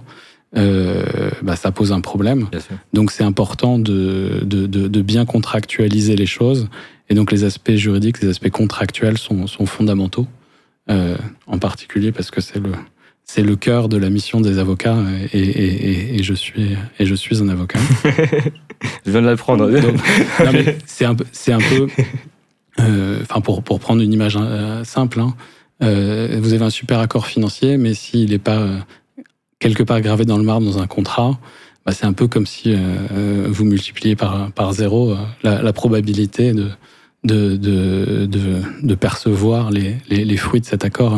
Euh, 0.56 1.30
bah, 1.42 1.56
ça 1.56 1.72
pose 1.72 1.92
un 1.92 2.00
problème. 2.00 2.48
Donc 2.92 3.10
c'est 3.10 3.24
important 3.24 3.78
de, 3.78 4.40
de, 4.42 4.66
de, 4.66 4.86
de, 4.86 5.02
bien 5.02 5.24
contractualiser 5.24 6.14
les 6.14 6.26
choses. 6.26 6.68
Et 7.08 7.14
donc 7.14 7.32
les 7.32 7.44
aspects 7.44 7.72
juridiques, 7.72 8.20
les 8.20 8.28
aspects 8.28 8.50
contractuels 8.50 9.16
sont, 9.16 9.46
sont 9.46 9.64
fondamentaux, 9.64 10.26
euh, 10.90 11.16
en 11.46 11.58
particulier 11.58 12.12
parce 12.12 12.30
que 12.30 12.42
c'est 12.42 12.58
le, 12.58 12.72
c'est 13.24 13.42
le 13.42 13.56
cœur 13.56 13.88
de 13.88 13.96
la 13.96 14.10
mission 14.10 14.40
des 14.42 14.58
avocats 14.58 14.98
et, 15.32 15.38
et, 15.38 16.18
et, 16.18 16.22
je, 16.22 16.34
suis, 16.34 16.76
et 16.98 17.06
je 17.06 17.14
suis 17.14 17.42
un 17.42 17.48
avocat. 17.48 17.78
je 19.06 19.10
viens 19.10 19.22
de 19.22 19.26
l'apprendre. 19.26 19.70
c'est 20.86 21.06
un, 21.06 21.16
c'est 21.32 21.52
un 21.52 21.60
peu 21.60 21.88
euh, 22.80 23.20
enfin 23.22 23.40
pour, 23.40 23.62
pour 23.62 23.80
prendre 23.80 24.02
une 24.02 24.12
image 24.12 24.38
euh, 24.40 24.82
simple, 24.84 25.20
hein, 25.20 25.34
euh, 25.82 26.38
vous 26.40 26.54
avez 26.54 26.64
un 26.64 26.70
super 26.70 27.00
accord 27.00 27.26
financier, 27.26 27.76
mais 27.76 27.94
s'il 27.94 28.30
n'est 28.30 28.38
pas 28.38 28.66
quelque 29.62 29.82
part 29.82 30.00
gravé 30.00 30.24
dans 30.24 30.38
le 30.38 30.44
marbre 30.44 30.66
dans 30.66 30.78
un 30.80 30.86
contrat, 30.86 31.38
bah 31.86 31.92
c'est 31.92 32.06
un 32.06 32.12
peu 32.12 32.28
comme 32.28 32.46
si 32.46 32.76
vous 33.56 33.64
multipliez 33.64 34.14
par, 34.16 34.52
par 34.52 34.72
zéro 34.72 35.14
la, 35.42 35.62
la 35.62 35.72
probabilité 35.72 36.52
de, 36.52 36.68
de, 37.24 37.56
de, 37.56 38.26
de, 38.26 38.62
de 38.82 38.94
percevoir 38.94 39.70
les, 39.70 39.96
les, 40.08 40.24
les, 40.24 40.36
fruits 40.36 40.60
de 40.60 40.66
cet 40.66 40.84
accord 40.84 41.16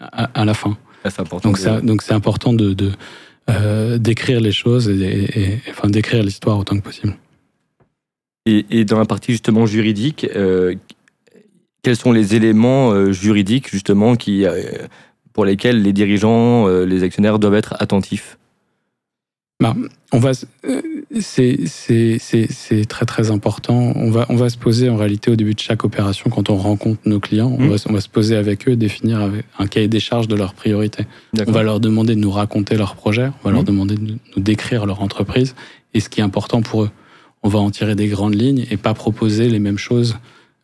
à, 0.00 0.24
à 0.24 0.44
la 0.44 0.54
fin. 0.54 0.76
Ah, 1.04 1.08
important 1.18 1.48
donc, 1.48 1.58
ça, 1.58 1.80
donc 1.80 2.02
c'est 2.02 2.14
important 2.14 2.52
de, 2.52 2.74
de 2.74 2.90
euh, 3.48 3.98
d'écrire 3.98 4.40
les 4.40 4.52
choses 4.52 4.88
et, 4.88 5.40
et, 5.40 5.60
enfin 5.70 5.88
d'écrire 5.88 6.22
l'histoire 6.22 6.58
autant 6.58 6.76
que 6.76 6.82
possible. 6.82 7.14
Et, 8.44 8.66
et, 8.70 8.84
dans 8.84 8.98
la 8.98 9.04
partie 9.04 9.32
justement 9.32 9.66
juridique, 9.66 10.26
euh, 10.34 10.74
quels 11.82 11.96
sont 11.96 12.12
les 12.12 12.34
éléments 12.34 12.90
euh, 12.90 13.12
juridiques 13.12 13.70
justement 13.70 14.16
qui, 14.16 14.44
euh, 14.44 14.62
pour 15.36 15.44
lesquels 15.44 15.82
les 15.82 15.92
dirigeants, 15.92 16.66
euh, 16.66 16.86
les 16.86 17.02
actionnaires 17.02 17.38
doivent 17.38 17.56
être 17.56 17.74
attentifs 17.78 18.38
bah, 19.60 19.74
on 20.12 20.18
va, 20.18 20.32
c'est, 21.20 21.58
très 22.88 23.06
très 23.06 23.30
important. 23.30 23.92
On 23.96 24.10
va, 24.10 24.26
on 24.28 24.36
va 24.36 24.50
se 24.50 24.58
poser 24.58 24.88
en 24.90 24.96
réalité 24.96 25.30
au 25.30 25.36
début 25.36 25.54
de 25.54 25.60
chaque 25.60 25.84
opération 25.84 26.28
quand 26.30 26.50
on 26.50 26.56
rencontre 26.56 27.00
nos 27.06 27.20
clients. 27.20 27.54
On, 27.58 27.62
mmh. 27.62 27.68
va, 27.68 27.76
on 27.88 27.92
va 27.94 28.00
se 28.02 28.08
poser 28.08 28.36
avec 28.36 28.68
eux, 28.68 28.76
définir 28.76 29.30
un 29.58 29.66
cahier 29.66 29.88
des 29.88 30.00
charges 30.00 30.28
de 30.28 30.36
leurs 30.36 30.52
priorités. 30.52 31.04
On 31.46 31.52
va 31.52 31.62
leur 31.62 31.80
demander 31.80 32.14
de 32.14 32.20
nous 32.20 32.30
raconter 32.30 32.76
leur 32.76 32.96
projet, 32.96 33.30
on 33.42 33.48
va 33.48 33.50
leur 33.50 33.62
mmh. 33.62 33.64
demander 33.64 33.94
de 33.94 34.00
nous 34.02 34.42
décrire 34.42 34.84
leur 34.84 35.02
entreprise 35.02 35.54
et 35.94 36.00
ce 36.00 36.08
qui 36.08 36.20
est 36.20 36.24
important 36.24 36.60
pour 36.62 36.84
eux. 36.84 36.90
On 37.42 37.48
va 37.48 37.58
en 37.58 37.70
tirer 37.70 37.94
des 37.94 38.08
grandes 38.08 38.34
lignes 38.34 38.66
et 38.70 38.76
pas 38.78 38.94
proposer 38.94 39.48
les 39.48 39.58
mêmes 39.58 39.78
choses 39.78 40.16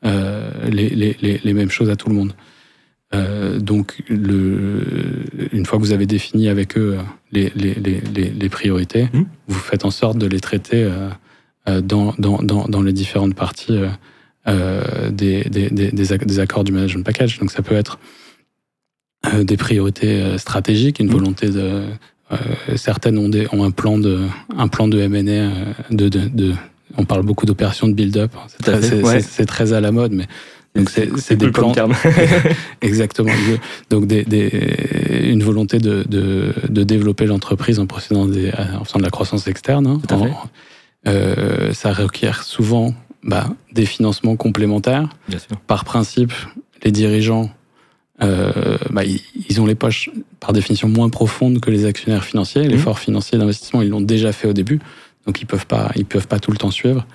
euh, 0.04 0.50
les, 0.68 0.88
les, 0.88 1.40
les, 1.44 1.54
mêmes 1.54 1.70
choses 1.70 1.88
à 1.88 1.94
tout 1.94 2.08
le 2.08 2.16
monde. 2.16 2.32
Euh, 3.14 3.58
donc, 3.58 4.02
le, 4.08 4.82
une 5.52 5.66
fois 5.66 5.78
que 5.78 5.84
vous 5.84 5.92
avez 5.92 6.06
défini 6.06 6.48
avec 6.48 6.78
eux 6.78 6.98
les, 7.30 7.52
les, 7.54 7.74
les 7.74 8.48
priorités, 8.48 9.04
mmh. 9.12 9.22
vous 9.48 9.58
faites 9.58 9.84
en 9.84 9.90
sorte 9.90 10.18
de 10.18 10.26
les 10.26 10.40
traiter 10.40 10.90
euh, 11.68 11.80
dans, 11.80 12.14
dans, 12.18 12.38
dans, 12.38 12.64
dans, 12.64 12.82
les 12.82 12.92
différentes 12.92 13.34
parties 13.34 13.78
euh, 14.48 15.10
des, 15.10 15.44
des, 15.44 15.68
des, 15.70 15.90
des, 15.92 16.40
accords 16.40 16.64
du 16.64 16.72
management 16.72 17.04
package. 17.04 17.38
Donc, 17.38 17.50
ça 17.50 17.62
peut 17.62 17.74
être 17.74 17.98
des 19.42 19.56
priorités 19.56 20.36
stratégiques, 20.38 20.98
une 20.98 21.06
mmh. 21.06 21.10
volonté 21.10 21.50
de. 21.50 21.84
certaines 22.76 23.18
ont, 23.18 23.64
un 23.64 23.70
plan 23.70 23.98
de, 23.98 24.26
un 24.56 24.68
plan 24.68 24.88
de 24.88 24.98
M&A, 24.98 25.94
de, 25.94 26.08
de, 26.08 26.28
de, 26.28 26.54
on 26.96 27.04
parle 27.04 27.22
beaucoup 27.22 27.46
d'opérations 27.46 27.88
de 27.88 27.94
build-up. 27.94 28.32
C'est 29.20 29.46
très, 29.46 29.72
à 29.72 29.80
la 29.80 29.92
mode, 29.92 30.12
mais 30.12 30.26
donc 30.74 30.88
c'est 30.90 31.36
des 31.36 31.50
plans. 31.50 31.74
Exactement. 32.80 33.32
Donc 33.90 34.06
des, 34.06 34.24
des, 34.24 34.50
une 35.24 35.42
volonté 35.42 35.78
de, 35.78 36.04
de, 36.08 36.54
de 36.68 36.82
développer 36.82 37.26
l'entreprise 37.26 37.78
en 37.78 37.86
procédant 37.86 38.26
des, 38.26 38.52
en 38.52 38.84
faisant 38.84 38.98
de 38.98 39.04
la 39.04 39.10
croissance 39.10 39.46
externe. 39.46 39.86
Hein. 39.86 40.00
euh, 41.06 41.72
ça 41.72 41.92
requiert 41.92 42.42
souvent 42.42 42.94
bah, 43.22 43.48
des 43.72 43.86
financements 43.86 44.36
complémentaires. 44.36 45.08
Bien 45.28 45.38
sûr. 45.38 45.56
Par 45.66 45.84
principe, 45.84 46.32
les 46.84 46.90
dirigeants, 46.90 47.50
euh, 48.22 48.78
bah, 48.90 49.02
ils, 49.04 49.60
ont 49.60 49.66
les 49.66 49.74
poches 49.74 50.10
par 50.40 50.52
définition 50.52 50.88
moins 50.88 51.10
profondes 51.10 51.60
que 51.60 51.70
les 51.70 51.84
actionnaires 51.84 52.24
financiers. 52.24 52.62
L'effort 52.62 52.96
mmh. 52.96 53.00
financier 53.00 53.38
d'investissement, 53.38 53.82
ils 53.82 53.90
l'ont 53.90 54.00
déjà 54.00 54.32
fait 54.32 54.48
au 54.48 54.52
début. 54.52 54.80
Donc 55.26 55.40
ils 55.40 55.46
peuvent 55.46 55.66
pas, 55.66 55.90
ils 55.96 56.06
peuvent 56.06 56.28
pas 56.28 56.38
tout 56.38 56.50
le 56.50 56.56
temps 56.56 56.70
suivre. 56.70 57.06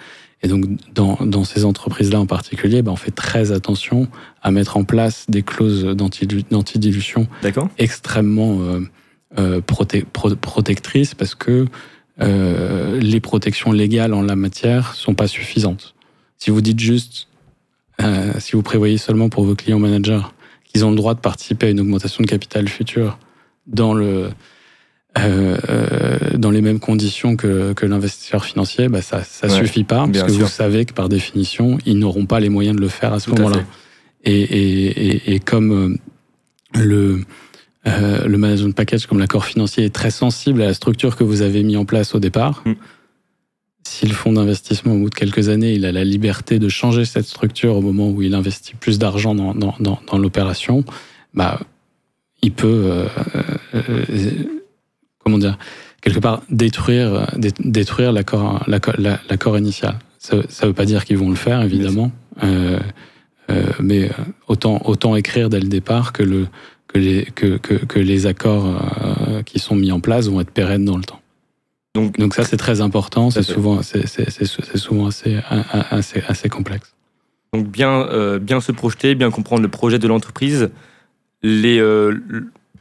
Et 0.44 0.48
donc 0.48 0.66
dans, 0.94 1.18
dans 1.22 1.44
ces 1.44 1.66
entreprises-là 1.66 2.20
en 2.20 2.26
particulier, 2.26 2.82
ben, 2.82 2.92
on 2.92 2.96
fait 2.98 3.12
très 3.12 3.52
attention 3.52 4.08
à 4.42 4.52
mettre 4.52 4.78
en 4.78 4.84
place 4.84 5.26
des 5.30 5.42
clauses 5.42 5.84
d'antidilution 5.84 7.28
extrêmement 7.78 8.62
euh, 8.62 8.82
euh, 9.38 9.62
proté 9.62 10.06
protectrices 10.42 11.16
parce 11.16 11.36
que 11.36 11.66
euh, 12.22 13.00
les 13.00 13.20
protections 13.20 13.72
légales 13.72 14.14
en 14.14 14.22
la 14.22 14.36
matière 14.36 14.94
sont 14.96 15.16
pas 15.16 15.28
suffisantes. 15.28 15.96
Si 16.38 16.50
vous 16.50 16.62
dites 16.62 16.80
juste, 16.80 17.28
euh, 18.02 18.34
si 18.40 18.54
vous 18.54 18.62
prévoyez 18.62 18.98
seulement 18.98 19.30
pour 19.30 19.44
vos 19.44 19.56
clients 19.56 19.80
managers 19.80 20.22
qu'ils 20.64 20.86
ont 20.86 20.92
le 20.92 20.96
droit 20.96 21.14
de 21.14 21.20
participer 21.20 21.68
à 21.68 21.70
une 21.70 21.80
augmentation 21.80 22.24
de 22.24 22.28
capital 22.28 22.68
futur 22.68 23.18
dans 23.66 23.94
le 23.94 24.30
euh, 25.20 25.58
euh, 25.70 26.38
dans 26.38 26.52
les 26.52 26.62
mêmes 26.62 26.80
conditions 26.80 27.36
que, 27.36 27.74
que 27.74 27.86
l'investisseur 27.86 28.44
financier, 28.46 28.90
bah 28.90 29.02
ça 29.02 29.24
ça 29.24 29.50
suffit 29.50 29.84
pas, 29.84 30.08
parce 30.08 30.26
que 30.26 30.32
vous 30.32 30.48
savez 30.48 30.86
que 30.86 30.94
par 30.94 31.10
définition, 31.10 31.78
ils 31.86 31.98
n'auront 31.98 32.26
pas 32.26 32.40
les 32.40 32.50
moyens 32.50 32.76
de 32.76 32.82
le 32.82 32.90
faire 32.90 33.14
à 33.14 33.20
ce 33.20 33.30
moment-là. 33.32 33.64
et, 34.24 35.34
et, 35.34 35.40
comme 35.40 35.98
le, 36.74 37.22
le 37.86 38.38
management 38.38 38.76
package, 38.76 39.08
comme 39.08 39.20
l'accord 39.20 39.46
financier, 39.46 39.86
est 39.86 39.94
très 39.96 40.12
sensible 40.12 40.62
à 40.62 40.66
la 40.66 40.74
structure 40.74 41.16
que 41.16 41.24
vous 41.24 41.42
avez 41.42 41.64
mis 41.64 41.78
en 41.78 41.86
place 41.86 42.14
au 42.14 42.20
départ, 42.20 42.64
mm. 42.66 42.74
si 43.88 44.08
le 44.08 44.14
fonds 44.14 44.34
d'investissement, 44.34 44.94
au 44.94 45.00
bout 45.00 45.10
de 45.10 45.16
quelques 45.16 45.50
années, 45.50 45.74
il 45.74 45.86
a 45.86 45.92
la 45.92 46.04
liberté 46.04 46.60
de 46.60 46.68
changer 46.68 47.06
cette 47.06 47.26
structure 47.26 47.76
au 47.78 47.82
moment 47.82 48.10
où 48.10 48.22
il 48.22 48.34
investit 48.36 48.76
plus 48.76 49.00
d'argent 49.00 49.36
dans, 49.36 49.54
dans, 49.54 49.76
dans, 49.80 50.18
l'opération, 50.18 50.84
bah, 51.34 51.62
il 52.42 52.52
peut, 52.52 53.06
comment 55.28 55.40
dire, 55.40 55.58
quelque 56.00 56.20
part 56.20 56.42
détruire, 56.50 57.28
détruire 57.60 58.14
l'accord, 58.14 58.64
l'accord 58.66 59.58
initial. 59.58 60.00
Ça 60.20 60.38
ne 60.38 60.68
veut 60.68 60.74
pas 60.74 60.86
dire 60.86 61.04
qu'ils 61.04 61.18
vont 61.18 61.30
le 61.30 61.36
faire, 61.36 61.62
évidemment, 61.62 62.12
euh, 62.44 62.80
euh, 63.52 63.64
mais 63.82 64.10
autant, 64.48 64.82
autant 64.86 65.18
écrire 65.18 65.50
dès 65.50 65.60
le 65.60 65.68
départ 65.68 66.14
que, 66.14 66.24
le, 66.24 66.48
que, 66.88 66.98
les, 66.98 67.26
que, 67.26 67.58
que, 67.58 68.00
les 68.00 68.26
accords 68.26 68.68
euh, 68.68 69.44
qui 69.44 69.60
sont 69.60 69.76
mis 69.76 69.92
en 69.92 70.00
place 70.00 70.30
vont 70.30 70.40
être 70.40 70.52
pérennes 70.52 70.86
dans 70.86 70.96
le 70.96 71.04
temps. 71.04 71.20
Donc, 71.94 72.18
Donc 72.18 72.34
ça, 72.34 72.46
c'est 72.46 72.58
très 72.58 72.80
important, 72.80 73.30
c'est 73.30 73.44
souvent, 73.44 73.82
c'est, 73.82 74.08
souvent 74.78 75.08
assez, 75.08 75.40
assez, 75.92 76.24
assez 76.26 76.48
complexe. 76.48 76.96
Donc 77.54 77.68
bien, 77.68 78.38
bien 78.40 78.62
se 78.62 78.72
projeter, 78.72 79.14
bien 79.14 79.30
comprendre 79.30 79.62
le 79.62 79.68
projet 79.68 80.00
de 80.00 80.08
l'entreprise, 80.08 80.70
les, 81.44 81.82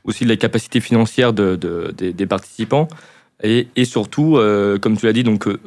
aussi 0.07 0.25
les 0.25 0.37
capacités 0.37 0.81
financières 0.81 1.33
de, 1.33 1.57
des, 1.97 2.27
participants. 2.27 2.89
Et, 3.43 3.67
surtout, 3.85 4.39
euh, 4.39 4.79
comme 4.79 4.97
tu 4.97 5.05
l'as 5.05 5.13
dit, 5.13 5.23
donc 5.23 5.47
euh, 5.47 5.59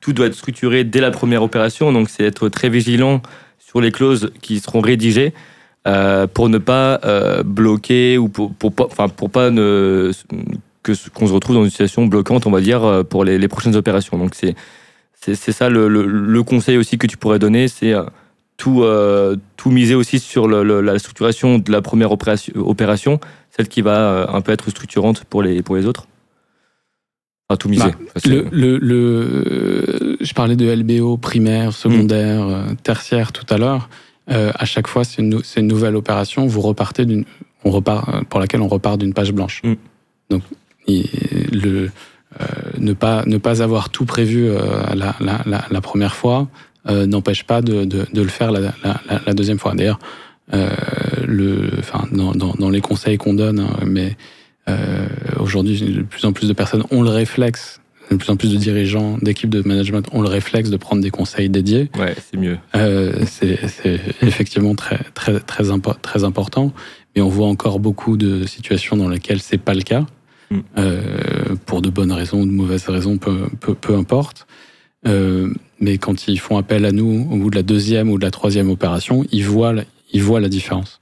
tout 0.00 0.12
doit 0.12 0.26
être 0.26 0.34
structuré 0.34 0.84
dès 0.84 1.00
la 1.00 1.10
première 1.10 1.42
opération. 1.42 1.92
Donc, 1.92 2.08
c'est 2.08 2.24
être 2.24 2.48
très 2.48 2.70
vigilant 2.70 3.20
sur 3.58 3.80
les 3.80 3.92
clauses 3.92 4.30
qui 4.40 4.60
seront 4.60 4.80
rédigées 4.80 5.34
euh, 5.86 6.26
pour 6.26 6.48
ne 6.48 6.58
pas 6.58 7.00
bloquer 7.44 8.16
ou 8.16 8.28
pour, 8.28 8.54
pour 8.54 8.72
enfin 8.86 9.08
pour 9.08 9.28
pas 9.28 9.50
ne, 9.50 10.12
que 10.82 10.92
qu'on 11.10 11.26
se 11.26 11.32
retrouve 11.32 11.56
dans 11.56 11.64
une 11.64 11.70
situation 11.70 12.06
bloquante, 12.06 12.46
on 12.46 12.50
va 12.50 12.60
dire, 12.60 13.04
pour 13.10 13.24
les, 13.24 13.38
les 13.38 13.48
prochaines 13.48 13.76
opérations. 13.76 14.16
Donc, 14.16 14.34
c'est 14.34 14.54
c'est 15.20 15.52
ça 15.52 15.70
le, 15.70 15.88
le, 15.88 16.42
conseil 16.42 16.76
aussi 16.76 16.98
que 16.98 17.06
tu 17.06 17.16
pourrais 17.16 17.38
donner, 17.38 17.66
c'est 17.66 17.94
tout, 18.56 18.84
tout 19.56 19.70
miser 19.70 19.94
aussi 19.94 20.18
sur 20.18 20.46
le, 20.46 20.80
la 20.80 20.98
structuration 20.98 21.58
de 21.58 21.72
la 21.72 21.82
première 21.82 22.12
opération, 22.12 22.52
opération 22.56 23.20
celle 23.50 23.68
qui 23.68 23.82
va 23.82 24.30
un 24.32 24.40
peu 24.40 24.52
être 24.52 24.70
structurante 24.70 25.24
pour 25.24 25.42
les, 25.42 25.62
pour 25.62 25.76
les 25.76 25.86
autres 25.86 26.06
tout 27.56 27.68
miser. 27.68 27.84
Bah, 27.84 28.20
le, 28.24 28.78
le, 28.78 30.16
je 30.20 30.32
parlais 30.34 30.56
de 30.56 30.70
LBO 30.70 31.16
primaire, 31.16 31.72
secondaire, 31.72 32.46
mm. 32.46 32.76
tertiaire 32.82 33.32
tout 33.32 33.46
à 33.52 33.58
l'heure. 33.58 33.88
Euh, 34.30 34.52
à 34.54 34.64
chaque 34.64 34.86
fois, 34.86 35.04
c'est 35.04 35.20
une, 35.20 35.40
une, 35.56 35.66
nouvelle 35.66 35.96
opération. 35.96 36.46
Vous 36.46 36.60
repartez 36.60 37.04
d'une, 37.04 37.24
on 37.64 37.70
repart 37.70 38.24
pour 38.26 38.40
laquelle 38.40 38.62
on 38.62 38.68
repart 38.68 38.98
d'une 38.98 39.12
page 39.12 39.32
blanche. 39.32 39.62
Mm. 39.64 39.74
Donc, 40.30 40.42
le, 40.86 41.88
euh, 42.40 42.44
ne 42.78 42.92
pas 42.92 43.24
ne 43.26 43.38
pas 43.38 43.62
avoir 43.62 43.90
tout 43.90 44.04
prévu 44.04 44.48
euh, 44.48 44.58
la, 44.94 45.14
la, 45.20 45.64
la, 45.70 45.80
première 45.80 46.14
fois 46.14 46.48
n'empêche 46.86 47.44
pas 47.44 47.62
de, 47.62 47.84
de, 47.84 48.06
de, 48.12 48.22
le 48.22 48.28
faire 48.28 48.52
la, 48.52 48.72
la 49.26 49.34
deuxième 49.34 49.58
fois. 49.58 49.74
D'ailleurs, 49.74 49.98
le, 50.52 51.70
enfin, 51.78 52.06
dans, 52.12 52.32
dans, 52.32 52.52
dans, 52.54 52.70
les 52.70 52.80
conseils 52.80 53.16
qu'on 53.16 53.34
donne, 53.34 53.60
hein, 53.60 53.84
mais 53.86 54.16
euh, 54.68 55.06
Aujourd'hui, 55.38 55.80
de 55.80 56.02
plus 56.02 56.24
en 56.24 56.32
plus 56.32 56.48
de 56.48 56.52
personnes 56.52 56.84
ont 56.90 57.02
le 57.02 57.10
réflexe 57.10 57.80
de 58.10 58.16
plus 58.16 58.30
en 58.30 58.36
plus 58.36 58.52
de 58.52 58.58
dirigeants, 58.58 59.16
d'équipes 59.22 59.48
de 59.48 59.66
management 59.66 60.06
ont 60.12 60.20
le 60.20 60.28
réflexe 60.28 60.68
de 60.68 60.76
prendre 60.76 61.00
des 61.00 61.10
conseils 61.10 61.48
dédiés. 61.48 61.90
Ouais, 61.98 62.14
c'est 62.30 62.36
mieux. 62.36 62.58
Euh, 62.74 63.24
c'est 63.26 63.58
effectivement 64.20 64.74
très, 64.74 64.98
très, 65.14 65.40
très, 65.40 65.64
très 66.02 66.24
important, 66.24 66.72
mais 67.16 67.22
on 67.22 67.28
voit 67.28 67.46
encore 67.46 67.80
beaucoup 67.80 68.18
de 68.18 68.44
situations 68.46 68.98
dans 68.98 69.08
lesquelles 69.08 69.40
c'est 69.40 69.58
pas 69.58 69.72
le 69.72 69.80
cas, 69.80 70.04
mm. 70.50 70.58
euh, 70.78 71.56
pour 71.64 71.80
de 71.80 71.88
bonnes 71.88 72.12
raisons 72.12 72.42
ou 72.42 72.46
de 72.46 72.50
mauvaises 72.50 72.86
raisons, 72.88 73.16
peu, 73.16 73.48
peu, 73.58 73.74
peu 73.74 73.94
importe. 73.94 74.46
Euh, 75.06 75.52
mais 75.84 75.98
quand 75.98 76.28
ils 76.28 76.40
font 76.40 76.56
appel 76.56 76.86
à 76.86 76.92
nous 76.92 77.28
au 77.30 77.36
bout 77.36 77.50
de 77.50 77.56
la 77.56 77.62
deuxième 77.62 78.10
ou 78.10 78.16
de 78.16 78.24
la 78.24 78.30
troisième 78.30 78.70
opération, 78.70 79.22
ils 79.30 79.44
voient, 79.44 79.74
ils 80.14 80.22
voient 80.22 80.40
la 80.40 80.48
différence. 80.48 80.98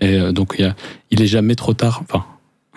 Et 0.00 0.16
euh, 0.16 0.30
donc, 0.30 0.54
il, 0.58 0.62
y 0.62 0.64
a, 0.64 0.76
il 1.10 1.20
est 1.20 1.26
jamais 1.26 1.56
trop 1.56 1.74
tard. 1.74 2.04
Enfin, 2.04 2.24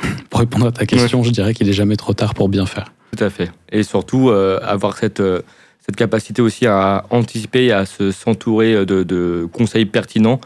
pour 0.32 0.40
répondre 0.40 0.66
à 0.66 0.72
ta 0.72 0.88
question, 0.88 1.22
je 1.22 1.30
dirais 1.30 1.54
qu'il 1.54 1.70
est 1.70 1.74
jamais 1.74 1.98
trop 1.98 2.14
tard 2.14 2.34
pour 2.34 2.50
bien 2.50 2.66
faire. 2.66 2.92
Tout 3.16 3.24
à 3.24 3.30
fait. 3.30 3.52
Et 3.72 3.84
surtout, 3.84 4.30
euh, 4.30 4.60
avoir 4.64 4.98
cette, 4.98 5.20
euh, 5.20 5.42
cette 5.86 5.96
capacité 5.96 6.42
aussi 6.42 6.66
à 6.66 7.06
anticiper 7.12 7.66
et 7.66 7.72
à 7.72 7.86
s'entourer 7.86 8.84
de, 8.88 9.04
de, 9.04 9.48
conseils 9.54 9.86
pertinents 9.86 10.42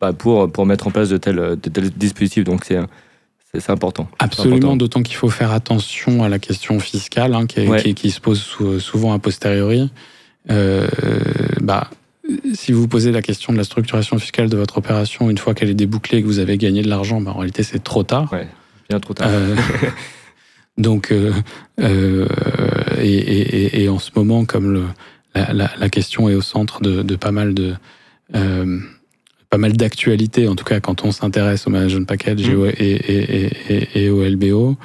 bah, 0.00 0.14
pour, 0.14 0.50
pour 0.50 0.64
mettre 0.64 0.86
en 0.86 0.90
place 0.90 1.10
de 1.10 1.18
tels, 1.18 1.36
de 1.36 1.68
tels 1.68 1.90
dispositifs. 1.90 2.44
Donc, 2.44 2.64
c'est. 2.64 2.78
C'est 3.54 3.70
important. 3.70 4.08
Absolument, 4.18 4.76
d'autant 4.76 5.02
qu'il 5.02 5.16
faut 5.16 5.30
faire 5.30 5.52
attention 5.52 6.22
à 6.22 6.28
la 6.28 6.38
question 6.38 6.78
fiscale 6.80 7.34
hein, 7.34 7.46
qui, 7.46 7.94
qui, 7.94 8.10
se 8.10 8.20
pose 8.20 8.42
souvent 8.78 9.14
a 9.14 9.18
posteriori. 9.18 9.90
Euh, 10.50 10.86
bah, 11.60 11.90
si 12.54 12.72
vous 12.72 12.88
posez 12.88 13.12
la 13.12 13.22
question 13.22 13.52
de 13.52 13.58
la 13.58 13.64
structuration 13.64 14.18
fiscale 14.18 14.48
de 14.48 14.56
votre 14.56 14.78
opération 14.78 15.30
une 15.30 15.38
fois 15.38 15.54
qu'elle 15.54 15.70
est 15.70 15.74
débouclée 15.74 16.18
et 16.18 16.22
que 16.22 16.26
vous 16.26 16.38
avez 16.38 16.58
gagné 16.58 16.82
de 16.82 16.88
l'argent, 16.88 17.20
bah, 17.20 17.32
en 17.34 17.38
réalité 17.38 17.62
c'est 17.62 17.82
trop 17.82 18.02
tard. 18.02 18.32
Ouais 18.32 18.46
bien 18.88 19.00
trop 19.00 19.14
tard. 19.14 19.28
Euh, 19.30 19.54
donc, 20.78 21.12
euh, 21.12 21.32
euh, 21.80 22.26
et, 23.00 23.16
et, 23.16 23.82
et, 23.82 23.88
en 23.88 23.98
ce 23.98 24.10
moment, 24.16 24.44
comme 24.44 24.72
le, 24.72 24.84
la, 25.34 25.52
la, 25.52 25.70
la, 25.78 25.88
question 25.88 26.28
est 26.28 26.34
au 26.34 26.40
centre 26.40 26.82
de, 26.82 27.02
de 27.02 27.16
pas 27.16 27.32
mal 27.32 27.54
de 27.54 27.74
pas 29.50 29.56
mal 29.56 29.72
d'actualités, 29.72 30.46
en 30.46 30.54
tout 30.54 30.64
cas 30.64 30.78
quand 30.78 31.06
on 31.06 31.10
s'intéresse 31.10 31.66
au 31.66 31.70
management 31.70 32.06
package 32.06 32.50
mmh. 32.50 32.66
et, 32.76 33.94
et, 33.94 34.10
au 34.10 34.22
LBO, 34.22 34.76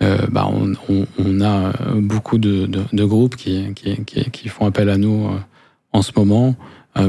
euh, 0.00 0.26
bah 0.30 0.48
on, 0.48 1.40
a 1.40 1.72
beaucoup 1.96 2.38
de, 2.38 2.68
groupes 3.04 3.36
qui, 3.36 4.48
font 4.48 4.66
appel 4.66 4.90
à 4.90 4.96
nous 4.96 5.28
en 5.92 6.02
ce 6.02 6.12
moment 6.16 6.54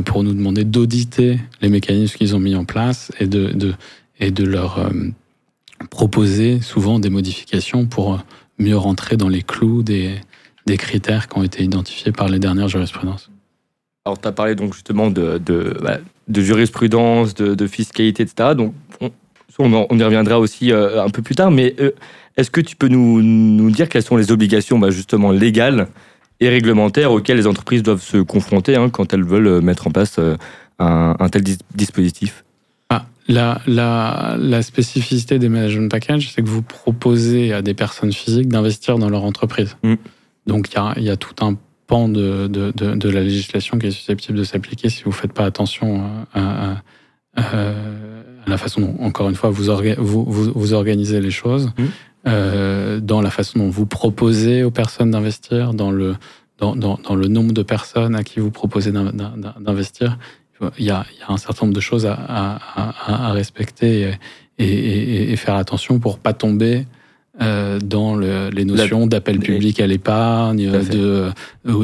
pour 0.05 0.23
nous 0.23 0.33
demander 0.33 0.63
d'auditer 0.63 1.39
les 1.61 1.69
mécanismes 1.69 2.17
qu'ils 2.17 2.35
ont 2.35 2.39
mis 2.39 2.55
en 2.55 2.65
place 2.65 3.11
et 3.19 3.27
de, 3.27 3.75
leur 4.43 4.89
proposer 5.89 6.61
souvent 6.61 6.99
des 6.99 7.09
modifications 7.09 7.85
pour 7.85 8.19
mieux 8.57 8.77
rentrer 8.77 9.17
dans 9.17 9.29
les 9.29 9.41
clous 9.41 9.83
des, 9.83 10.19
critères 10.77 11.27
qui 11.27 11.37
ont 11.37 11.43
été 11.43 11.63
identifiés 11.63 12.11
par 12.11 12.29
les 12.29 12.37
dernières 12.37 12.67
jurisprudences. 12.67 13.31
Alors, 14.05 14.19
tu 14.19 14.27
as 14.27 14.31
parlé 14.31 14.55
donc 14.55 14.73
justement 14.73 15.09
de, 15.09 15.39
bah, 15.81 15.97
de 16.27 16.41
jurisprudence, 16.41 17.33
de, 17.33 17.67
fiscalité, 17.67 18.23
etc. 18.23 18.55
Donc, 18.55 18.73
on, 19.57 19.99
y 19.99 20.03
reviendra 20.03 20.39
aussi 20.39 20.71
euh, 20.71 21.03
un 21.03 21.09
peu 21.09 21.21
plus 21.21 21.35
tard, 21.35 21.51
mais 21.51 21.75
euh, 21.79 21.91
est-ce 22.37 22.51
que 22.51 22.61
tu 22.61 22.75
peux 22.75 22.87
nous, 22.87 23.21
nous, 23.21 23.71
dire 23.71 23.89
quelles 23.89 24.03
sont 24.03 24.17
les 24.17 24.31
obligations 24.31 24.79
bah, 24.79 24.89
justement 24.89 25.31
légales 25.31 25.87
et 26.39 26.49
réglementaires 26.49 27.11
auxquelles 27.11 27.37
les 27.37 27.47
entreprises 27.47 27.83
doivent 27.83 28.01
se 28.01 28.17
confronter 28.17 28.75
hein, 28.75 28.89
quand 28.89 29.13
elles 29.13 29.23
veulent 29.23 29.61
mettre 29.61 29.87
en 29.87 29.91
place 29.91 30.17
euh, 30.19 30.37
un, 30.79 31.15
un, 31.19 31.29
tel 31.29 31.43
dispositif? 31.75 32.43
La, 33.29 33.61
la, 33.67 34.35
la, 34.39 34.63
spécificité 34.63 35.37
des 35.37 35.49
management 35.49 35.87
packages, 35.87 36.31
c'est 36.33 36.41
que 36.41 36.49
vous 36.49 36.63
proposez 36.63 37.53
à 37.53 37.61
des 37.61 37.75
personnes 37.75 38.11
physiques 38.11 38.47
d'investir 38.47 38.97
dans 38.97 39.07
leur 39.07 39.23
entreprise. 39.23 39.77
Mm. 39.83 39.95
Donc 40.47 40.69
il 40.71 40.75
y 40.75 40.79
a, 40.79 40.99
y 40.99 41.09
a, 41.11 41.15
tout 41.15 41.45
un 41.45 41.55
pan 41.85 42.09
de, 42.09 42.47
de, 42.47 42.71
de, 42.75 42.95
de, 42.95 43.09
la 43.09 43.21
législation 43.21 43.77
qui 43.77 43.85
est 43.85 43.91
susceptible 43.91 44.35
de 44.35 44.43
s'appliquer 44.43 44.89
si 44.89 45.03
vous 45.03 45.11
ne 45.11 45.15
faites 45.15 45.31
pas 45.31 45.45
attention 45.45 46.03
à, 46.33 46.39
à, 46.39 46.81
à, 47.35 47.73
la 48.47 48.57
façon 48.57 48.81
dont, 48.81 48.95
encore 48.99 49.29
une 49.29 49.35
fois, 49.35 49.51
vous, 49.51 49.65
vous, 49.99 50.25
vous, 50.25 50.51
vous, 50.51 50.73
organisez 50.73 51.21
les 51.21 51.29
choses, 51.29 51.67
mm. 51.77 51.85
Euh, 52.27 52.99
dans 52.99 53.21
la 53.21 53.29
façon 53.29 53.59
dont 53.59 53.69
vous 53.69 53.85
proposez 53.85 54.63
aux 54.63 54.71
personnes 54.71 55.11
d'investir, 55.11 55.73
dans 55.73 55.91
le, 55.91 56.15
dans, 56.57 56.75
dans, 56.75 56.97
dans, 56.97 57.15
le 57.15 57.27
nombre 57.27 57.53
de 57.53 57.63
personnes 57.63 58.15
à 58.15 58.23
qui 58.23 58.39
vous 58.39 58.51
proposez 58.51 58.91
d'investir 58.91 60.17
il 60.77 60.85
y, 60.85 60.91
a, 60.91 61.05
un 61.27 61.37
certain 61.37 61.65
nombre 61.65 61.75
de 61.75 61.81
choses 61.81 62.05
à, 62.05 63.31
respecter 63.31 64.13
et, 64.57 65.35
faire 65.37 65.55
attention 65.55 65.99
pour 65.99 66.19
pas 66.19 66.33
tomber 66.33 66.85
euh, 67.41 67.79
dans 67.79 68.17
les 68.17 68.65
notions 68.65 69.07
d'appel 69.07 69.39
public 69.39 69.79
à 69.79 69.87
l'épargne, 69.87 70.69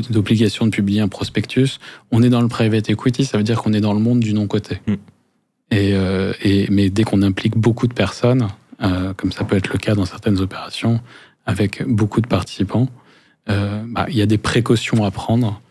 d'obligation 0.09 0.65
de, 0.65 0.71
publier 0.71 1.01
un 1.01 1.07
prospectus. 1.07 1.79
On 2.11 2.21
est 2.21 2.29
dans 2.29 2.41
le 2.41 2.47
private 2.49 2.89
equity, 2.89 3.25
ça 3.25 3.37
veut 3.37 3.43
dire 3.43 3.61
qu'on 3.61 3.73
est 3.73 3.81
dans 3.81 3.93
le 3.93 3.99
monde 3.99 4.19
du 4.19 4.33
non-côté. 4.33 4.81
Mm. 4.87 4.93
Euh, 5.73 6.33
et, 6.43 6.67
mais 6.69 6.89
dès 6.89 7.03
qu'on 7.03 7.21
implique 7.21 7.57
beaucoup 7.57 7.87
de 7.87 7.93
personnes, 7.93 8.47
euh, 8.81 9.13
comme 9.13 9.31
ça 9.31 9.43
peut 9.43 9.55
être 9.55 9.69
le 9.71 9.77
cas 9.77 9.95
dans 9.95 10.05
certaines 10.05 10.39
opérations, 10.39 10.99
avec 11.45 11.83
beaucoup 11.87 12.21
de 12.21 12.27
participants, 12.27 12.87
bah, 13.47 14.07
il 14.09 14.15
y 14.15 14.23
a 14.23 14.25
des 14.25 14.39
précautions 14.39 15.03
à 15.03 15.11
prendre 15.11 15.61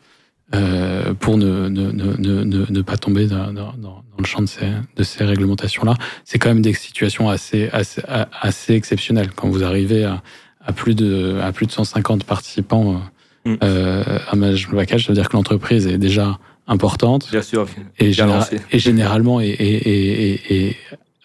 euh, 0.55 1.15
pour 1.15 1.39
ne, 1.39 1.69
ne, 1.69 1.91
ne, 1.91 2.71
ne, 2.71 2.83
pas 2.83 2.97
tomber 2.97 3.27
dans, 3.27 3.53
dans, 3.53 3.73
dans, 3.79 4.05
le 4.19 4.25
champ 4.25 4.43
de 4.43 4.47
ces, 4.47 4.71
de 4.95 5.03
ces 5.03 5.25
réglementations-là. 5.25 5.95
C'est 6.25 6.39
quand 6.39 6.51
même 6.51 6.63
des 6.63 6.75
situations 6.75 7.29
assez, 7.29 7.71
assez, 7.73 8.03
assez 8.41 8.75
exceptionnelles. 8.75 9.31
Quand 9.35 9.49
vous 9.49 9.65
arrivez 9.65 10.05
à, 10.05 10.23
à, 10.65 10.73
plus, 10.73 10.95
de, 10.95 11.41
à 11.43 11.51
plus 11.51 11.67
de 11.67 11.73
150 11.73 12.25
participants 12.25 13.01
mm. 13.47 13.55
euh, 13.65 14.19
à 14.29 14.37
management 14.37 14.77
package, 14.77 15.07
ça 15.07 15.09
veut 15.09 15.15
dire 15.15 15.29
que 15.29 15.37
l'entreprise 15.37 15.87
est 15.87 15.99
déjà 15.99 16.39
importante. 16.69 17.29
Bien 17.31 17.43
sûr. 17.43 17.67
Et, 17.99 18.11
et 18.11 18.79
généralement, 18.79 19.41
et, 19.41 19.49
et, 19.49 20.77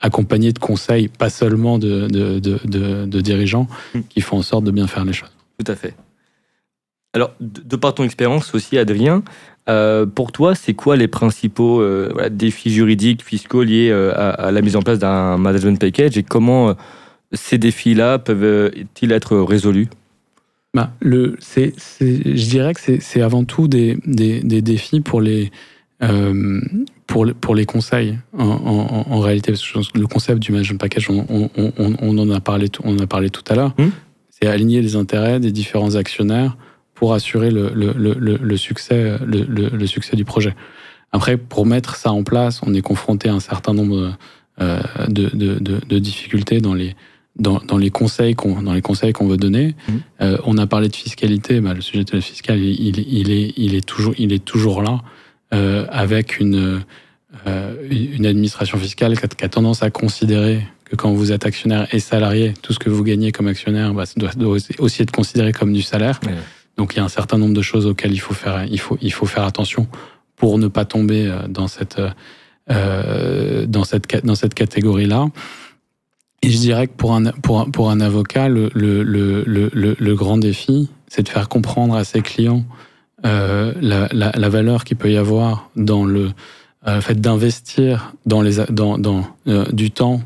accompagné 0.01 0.53
de 0.53 0.59
conseils, 0.59 1.07
pas 1.07 1.29
seulement 1.29 1.77
de, 1.77 2.07
de, 2.07 2.39
de, 2.39 3.05
de, 3.05 3.21
dirigeants, 3.21 3.67
mm. 3.93 3.99
qui 4.09 4.21
font 4.21 4.37
en 4.37 4.41
sorte 4.41 4.63
de 4.63 4.71
bien 4.71 4.87
faire 4.87 5.05
les 5.05 5.13
choses. 5.13 5.31
Tout 5.63 5.71
à 5.71 5.75
fait. 5.75 5.95
Alors, 7.13 7.31
de, 7.39 7.75
par 7.75 7.95
ton 7.95 8.03
expérience 8.03 8.53
aussi, 8.53 8.77
Adrien, 8.77 9.23
euh, 9.67 10.05
pour 10.05 10.31
toi, 10.31 10.55
c'est 10.55 10.73
quoi 10.73 10.95
les 10.95 11.07
principaux 11.07 11.81
euh, 11.81 12.29
défis 12.29 12.71
juridiques, 12.71 13.23
fiscaux 13.23 13.63
liés 13.63 13.89
euh, 13.91 14.13
à, 14.15 14.51
la 14.51 14.61
mise 14.61 14.75
en 14.75 14.81
place 14.81 14.99
d'un 14.99 15.37
management 15.37 15.79
package 15.79 16.17
et 16.17 16.23
comment 16.23 16.75
ces 17.31 17.57
défis-là 17.57 18.19
peuvent-ils 18.19 19.11
être 19.11 19.37
résolus? 19.37 19.87
Bah, 20.75 20.91
le, 20.99 21.35
c'est, 21.39 21.73
Je 21.99 22.49
dirais 22.49 22.73
que 22.73 22.99
c'est, 22.99 23.21
avant 23.21 23.43
tout 23.43 23.67
des, 23.67 23.97
des, 24.05 24.39
des, 24.41 24.61
défis 24.61 25.01
pour 25.01 25.19
les, 25.19 25.51
pour, 27.07 27.25
pour 27.41 27.55
les 27.55 27.65
conseils, 27.65 28.17
en, 28.37 28.45
en, 28.45 29.19
réalité. 29.19 29.51
Parce 29.51 29.91
que 29.91 29.97
le 29.97 30.07
concept 30.07 30.39
du 30.39 30.51
management 30.51 30.79
package, 30.79 31.09
on, 31.09 31.25
on, 31.29 31.49
on, 31.57 31.95
on 31.99 32.17
en, 32.17 32.29
a 32.29 32.39
parlé, 32.39 32.67
on 32.83 32.95
en 32.95 32.99
a 32.99 33.07
parlé 33.07 33.29
tout 33.29 33.43
à 33.49 33.55
l'heure. 33.55 33.73
Mmh. 33.77 33.87
C'est 34.29 34.47
aligner 34.47 34.81
les 34.81 34.95
intérêts 34.95 35.39
des 35.39 35.51
différents 35.51 35.95
actionnaires 35.95 36.55
pour 36.93 37.13
assurer 37.13 37.49
le, 37.49 37.71
le, 37.73 37.93
le, 37.93 38.13
le 38.37 38.57
succès, 38.57 39.17
le, 39.25 39.85
succès 39.87 40.15
du 40.15 40.25
projet. 40.25 40.55
Après, 41.11 41.37
pour 41.37 41.65
mettre 41.65 41.95
ça 41.95 42.11
en 42.11 42.23
place, 42.23 42.61
on 42.65 42.73
est 42.73 42.81
confronté 42.81 43.29
à 43.29 43.33
un 43.33 43.39
certain 43.39 43.73
nombre 43.73 44.15
euh, 44.61 44.81
de, 45.07 45.29
de, 45.29 45.59
de, 45.59 45.79
de, 45.79 45.99
difficultés 45.99 46.59
dans 46.59 46.73
les, 46.73 46.95
dans, 47.37 47.59
dans 47.59 47.77
les 47.77 47.89
conseils 47.89 48.35
qu'on 48.35 48.61
dans 48.61 48.73
les 48.73 48.81
conseils 48.81 49.13
qu'on 49.13 49.27
veut 49.27 49.37
donner. 49.37 49.75
Mmh. 49.87 49.93
Euh, 50.21 50.37
on 50.45 50.57
a 50.57 50.67
parlé 50.67 50.89
de 50.89 50.95
fiscalité, 50.95 51.61
bah, 51.61 51.73
le 51.73 51.81
sujet 51.81 52.03
de 52.03 52.11
la 52.13 52.21
fiscale, 52.21 52.59
il, 52.59 52.99
il, 52.99 53.31
est 53.31 53.53
il 53.57 53.75
est 53.75 53.85
toujours 53.85 54.13
il 54.17 54.33
est 54.33 54.43
toujours 54.43 54.81
là 54.81 55.01
euh, 55.53 55.85
avec 55.89 56.39
une 56.39 56.83
euh, 57.47 57.75
une 57.89 58.25
administration 58.25 58.77
fiscale 58.79 59.17
qui 59.17 59.23
a, 59.23 59.27
qui 59.27 59.45
a, 59.45 59.49
tendance 59.49 59.83
à 59.83 59.91
considérer 59.91 60.65
que 60.85 60.95
quand 60.95 61.13
vous 61.13 61.31
êtes 61.31 61.45
actionnaire 61.45 61.87
et 61.93 61.99
salarié, 61.99 62.53
tout 62.63 62.73
ce 62.73 62.79
que 62.79 62.89
vous 62.89 63.03
gagnez 63.03 63.31
comme 63.31 63.47
actionnaire 63.47 63.93
bah, 63.93 64.05
doit, 64.17 64.31
doit, 64.31 64.57
aussi 64.79 65.01
être 65.03 65.11
considéré 65.11 65.51
comme 65.51 65.71
du 65.71 65.83
salaire. 65.83 66.19
Donc 66.75 66.93
il 66.93 66.97
y 66.97 66.99
a 67.01 67.03
un 67.03 67.09
certain 67.09 67.37
nombre 67.37 67.53
de 67.53 67.61
choses 67.61 67.85
auxquelles 67.85 68.13
il 68.13 68.19
faut 68.19 68.33
faire, 68.33 68.65
il 68.65 68.79
faut, 68.79 68.97
il 69.01 69.13
faut 69.13 69.27
faire 69.27 69.43
attention 69.43 69.87
pour 70.35 70.57
ne 70.57 70.67
pas 70.67 70.85
tomber 70.85 71.27
euh, 71.27 71.47
dans 71.47 71.67
cette, 71.67 72.01
euh, 72.71 73.65
dans 73.67 73.83
cette, 73.83 74.25
dans 74.25 74.35
cette 74.35 74.55
catégorie-là. 74.55 75.27
Et 76.41 76.49
je 76.49 76.57
dirais 76.57 76.87
que 76.87 76.93
pour 76.93 77.13
un, 77.13 77.25
pour, 77.25 77.69
pour 77.69 77.91
un 77.91 77.99
avocat, 77.99 78.47
le, 78.47 78.71
le, 78.73 79.03
le, 79.03 79.69
le 79.99 80.15
grand 80.15 80.37
défi, 80.37 80.89
c'est 81.09 81.23
de 81.23 81.29
faire 81.29 81.49
comprendre 81.49 81.95
à 81.95 82.03
ses 82.05 82.21
clients 82.21 82.65
euh, 83.25 83.73
la, 83.81 84.07
la, 84.11 84.31
la, 84.35 84.49
valeur 84.49 84.83
qu'il 84.83 84.97
peut 84.97 85.11
y 85.11 85.17
avoir 85.17 85.69
dans 85.75 86.05
le 86.05 86.31
euh, 86.87 87.01
fait 87.01 87.19
d'investir 87.19 88.13
dans, 88.25 88.41
les, 88.41 88.55
dans, 88.69 88.97
dans 88.97 89.25
euh, 89.47 89.65
du 89.71 89.91
temps 89.91 90.21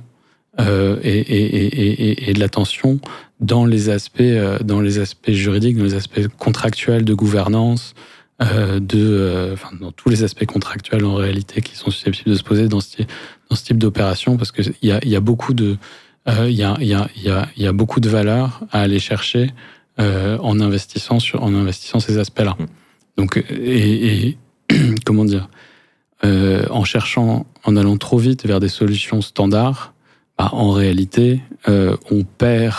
euh, 0.60 1.00
et, 1.02 1.18
et, 1.18 1.66
et, 1.66 2.30
et, 2.30 2.34
de 2.34 2.40
l'attention 2.40 3.00
dans 3.40 3.66
les 3.66 3.90
aspects, 3.90 4.22
euh, 4.22 4.60
dans 4.60 4.80
les 4.80 5.00
aspects 5.00 5.32
juridiques, 5.32 5.78
dans 5.78 5.84
les 5.84 5.96
aspects 5.96 6.28
contractuels 6.38 7.06
de 7.06 7.14
gouvernance, 7.16 7.96
euh, 8.42 8.80
de, 8.80 9.50
enfin, 9.54 9.76
dans 9.82 9.92
tous 9.92 10.10
les 10.10 10.24
aspects 10.24 10.46
contractuels 10.46 11.06
en 11.06 11.16
réalité 11.16 11.62
qui 11.62 11.76
sont 11.76 11.90
susceptibles 11.90 12.30
de 12.30 12.36
se 12.36 12.44
poser 12.44 12.68
dans 12.68 12.82
ce, 12.82 13.02
dans 13.50 13.56
ce 13.56 13.64
type 13.64 13.80
d'opération, 13.80 14.38
parce 14.38 14.52
qu'il 14.52 14.74
y 14.84 14.92
a, 14.92 15.04
y 15.04 15.16
a 15.16 15.20
beaucoup 15.20 15.56
de, 15.56 15.78
il 16.28 16.52
y 16.52 16.64
a, 16.64 16.78
y 16.80 16.94
a, 16.94 17.10
y 17.16 17.30
a, 17.30 17.50
y 17.58 17.66
a 17.66 17.74
beaucoup 17.74 18.00
de 18.00 18.10
valeur 18.10 18.62
à 18.72 18.82
aller 18.82 19.00
chercher 19.00 19.52
en 19.98 20.60
investissant 20.60 21.20
sur, 21.20 21.44
en 21.44 21.54
investissant 21.54 22.00
ces 22.00 22.18
aspects-là. 22.20 22.56
Mmh. 22.60 22.66
Donc, 23.18 23.38
et, 23.50 24.28
et 24.28 24.38
comment 25.06 25.26
dire, 25.26 25.50
en 26.24 26.86
cherchant, 26.86 27.46
en 27.66 27.76
allant 27.76 27.98
trop 27.98 28.18
vite 28.18 28.46
vers 28.46 28.62
des 28.62 28.70
solutions 28.70 29.22
standards, 29.22 29.94
bah, 30.38 30.50
en 30.52 30.72
réalité, 30.72 31.42
euh, 31.68 31.96
on 32.10 32.24
perd 32.24 32.76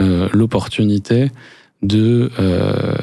euh, 0.00 0.28
l'opportunité 0.32 1.30
de, 1.82 2.30
euh, 2.38 2.94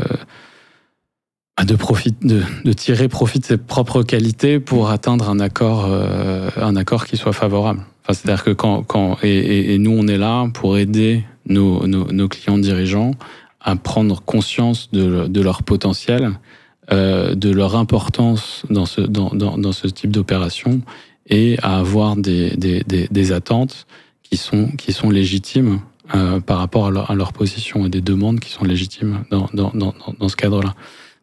de, 1.64 2.74
tirer 2.74 3.08
profit 3.08 3.40
de 3.40 3.46
ses 3.46 3.58
propres 3.58 4.04
qualités 4.04 4.60
pour 4.60 4.90
atteindre 4.90 5.30
un 5.30 5.40
accord, 5.40 5.86
euh, 5.86 6.50
un 6.58 6.76
accord 6.76 7.06
qui 7.06 7.18
soit 7.18 7.34
favorable. 7.34 7.82
C'est-à-dire 8.08 8.44
que 8.44 8.52
quand, 8.52 8.84
quand 8.84 9.18
et, 9.24 9.78
nous, 9.80 9.92
on 9.92 10.08
est 10.08 10.18
là 10.18 10.48
pour 10.54 10.78
aider 10.78 11.24
nos, 11.48 11.80
clients 12.28 12.60
dirigeants 12.60 13.12
à 13.60 13.76
prendre 13.76 14.22
conscience 14.22 14.92
de, 14.92 15.42
leur 15.42 15.64
potentiel, 15.64 16.24
euh, 16.26 16.30
de 16.92 17.50
leur 17.50 17.76
importance 17.76 18.64
dans 18.70 18.86
ce, 18.86 19.02
dans, 19.02 19.30
dans, 19.30 19.58
dans 19.58 19.72
ce 19.72 19.88
type 19.88 20.12
d'opération 20.12 20.82
et 21.28 21.58
à 21.62 21.78
avoir 21.78 22.16
des, 22.16 22.52
des, 22.56 22.84
des, 22.84 23.32
attentes 23.32 23.88
qui 24.24 24.38
sont, 24.38 24.68
qui 24.78 24.94
sont 24.94 25.10
légitimes 25.10 25.80
euh, 26.14 26.40
par 26.40 26.60
rapport 26.60 26.88
à 26.88 26.92
leur, 26.92 27.12
à 27.12 27.16
leur, 27.16 27.34
position 27.34 27.86
et 27.86 27.90
des 27.90 28.02
demandes 28.02 28.40
qui 28.40 28.52
sont 28.52 28.64
légitimes 28.64 29.26
dans, 29.32 29.50
dans, 29.54 29.72
dans, 29.74 29.94
dans 30.20 30.30
ce 30.30 30.36
cadre-là. 30.36 30.76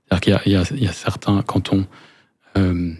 C'est-à-dire 0.09 0.42
qu'il 0.42 0.53
y, 0.53 0.81
y, 0.81 0.85
y 0.85 0.88
a, 0.88 0.92
certains, 0.92 1.42
quand 1.42 1.72
on... 1.72 1.85
Euh, 2.59 2.92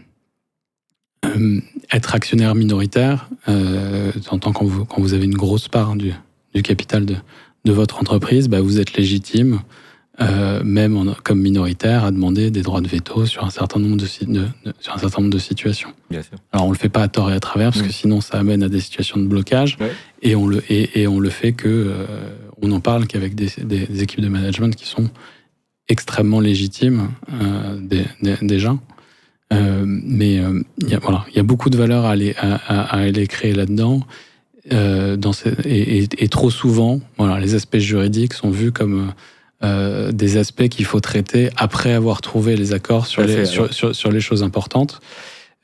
euh, 1.25 1.61
être 1.93 2.15
actionnaire 2.15 2.55
minoritaire, 2.55 3.29
euh, 3.49 4.11
tant 4.41 4.53
quand 4.53 4.65
vous, 4.65 4.85
quand 4.85 5.01
vous 5.01 5.15
avez 5.15 5.25
une 5.25 5.37
grosse 5.37 5.69
part 5.69 5.95
du, 5.95 6.13
du 6.55 6.63
capital 6.63 7.05
de, 7.05 7.17
de 7.65 7.73
votre 7.73 8.01
entreprise, 8.01 8.49
bah 8.49 8.61
vous 8.61 8.81
êtes 8.81 8.97
légitime 8.97 9.61
euh, 10.23 10.63
même 10.65 10.97
en, 10.97 11.15
comme 11.25 11.41
minoritaire, 11.41 12.05
à 12.05 12.11
demander 12.11 12.51
des 12.51 12.63
droits 12.63 12.81
de 12.81 12.89
veto 12.89 13.27
sur 13.27 13.45
un 13.45 13.51
certain 13.51 13.81
nombre 13.81 13.97
de, 13.97 14.07
de, 14.27 14.41
de 14.43 14.73
sur 14.79 14.95
un 14.95 14.99
certain 14.99 15.23
nombre 15.23 15.33
de 15.33 15.39
situations. 15.39 15.91
Bien 16.11 16.23
sûr. 16.23 16.39
Alors 16.53 16.67
on 16.67 16.71
le 16.71 16.77
fait 16.77 16.89
pas 16.89 17.03
à 17.03 17.09
tort 17.09 17.31
et 17.31 17.35
à 17.35 17.41
travers 17.41 17.71
parce 17.71 17.83
que 17.83 17.89
mm. 17.89 17.93
sinon 17.93 18.21
ça 18.21 18.39
amène 18.39 18.63
à 18.63 18.69
des 18.69 18.81
situations 18.81 19.19
de 19.19 19.27
blocage 19.27 19.79
ouais. 19.81 19.93
et 20.23 20.37
on 20.37 20.47
le 20.47 20.63
et, 20.71 21.03
et, 21.03 21.09
on 21.09 21.19
le 21.19 21.31
fait 21.31 21.53
que 21.53 21.69
euh, 21.69 22.07
on 22.61 22.71
en 22.73 22.81
parle 22.81 23.07
qu'avec 23.07 23.35
des, 23.35 23.49
des, 23.63 23.87
des, 23.87 24.03
équipes 24.03 24.21
de 24.21 24.29
management 24.29 24.75
qui 24.77 24.87
sont 24.87 25.11
extrêmement 25.89 26.41
légitimes 26.41 27.09
euh, 27.33 27.79
des, 27.81 28.05
déjà. 28.43 28.77
Euh, 29.53 29.85
mais 29.87 30.41
y 30.79 30.95
a, 30.95 30.99
voilà, 30.99 31.27
il 31.31 31.37
y 31.37 31.41
a 31.41 31.43
beaucoup 31.43 31.69
de 31.69 31.77
valeur 31.77 32.05
à 32.05 32.11
aller 32.11 32.35
à, 32.39 32.55
à, 32.55 32.97
à 32.97 33.01
aller 33.01 33.27
créer 33.27 33.55
là-dedans. 33.55 34.01
Dans 34.71 35.33
ces, 35.33 35.51
et, 35.65 35.99
et, 35.99 36.09
et, 36.19 36.29
trop 36.29 36.49
souvent, 36.49 37.01
voilà, 37.19 37.41
les 37.41 37.57
aspects 37.57 37.79
juridiques 37.79 38.33
sont 38.33 38.51
vus 38.51 38.71
comme 38.71 39.13
euh, 39.65 40.11
des 40.13 40.39
aspects 40.39 40.69
qu'il 40.69 40.85
faut 40.85 41.01
traiter 41.01 41.51
après 41.57 41.93
avoir 41.93 42.21
trouvé 42.21 42.57
les 42.57 42.73
accords 42.73 43.07
sur, 43.07 43.23
les, 43.23 43.35
fait, 43.35 43.47
sur, 43.47 43.73
sur, 43.73 43.95
sur, 43.95 44.11
les 44.11 44.21
choses 44.21 44.43
importantes. 44.43 45.01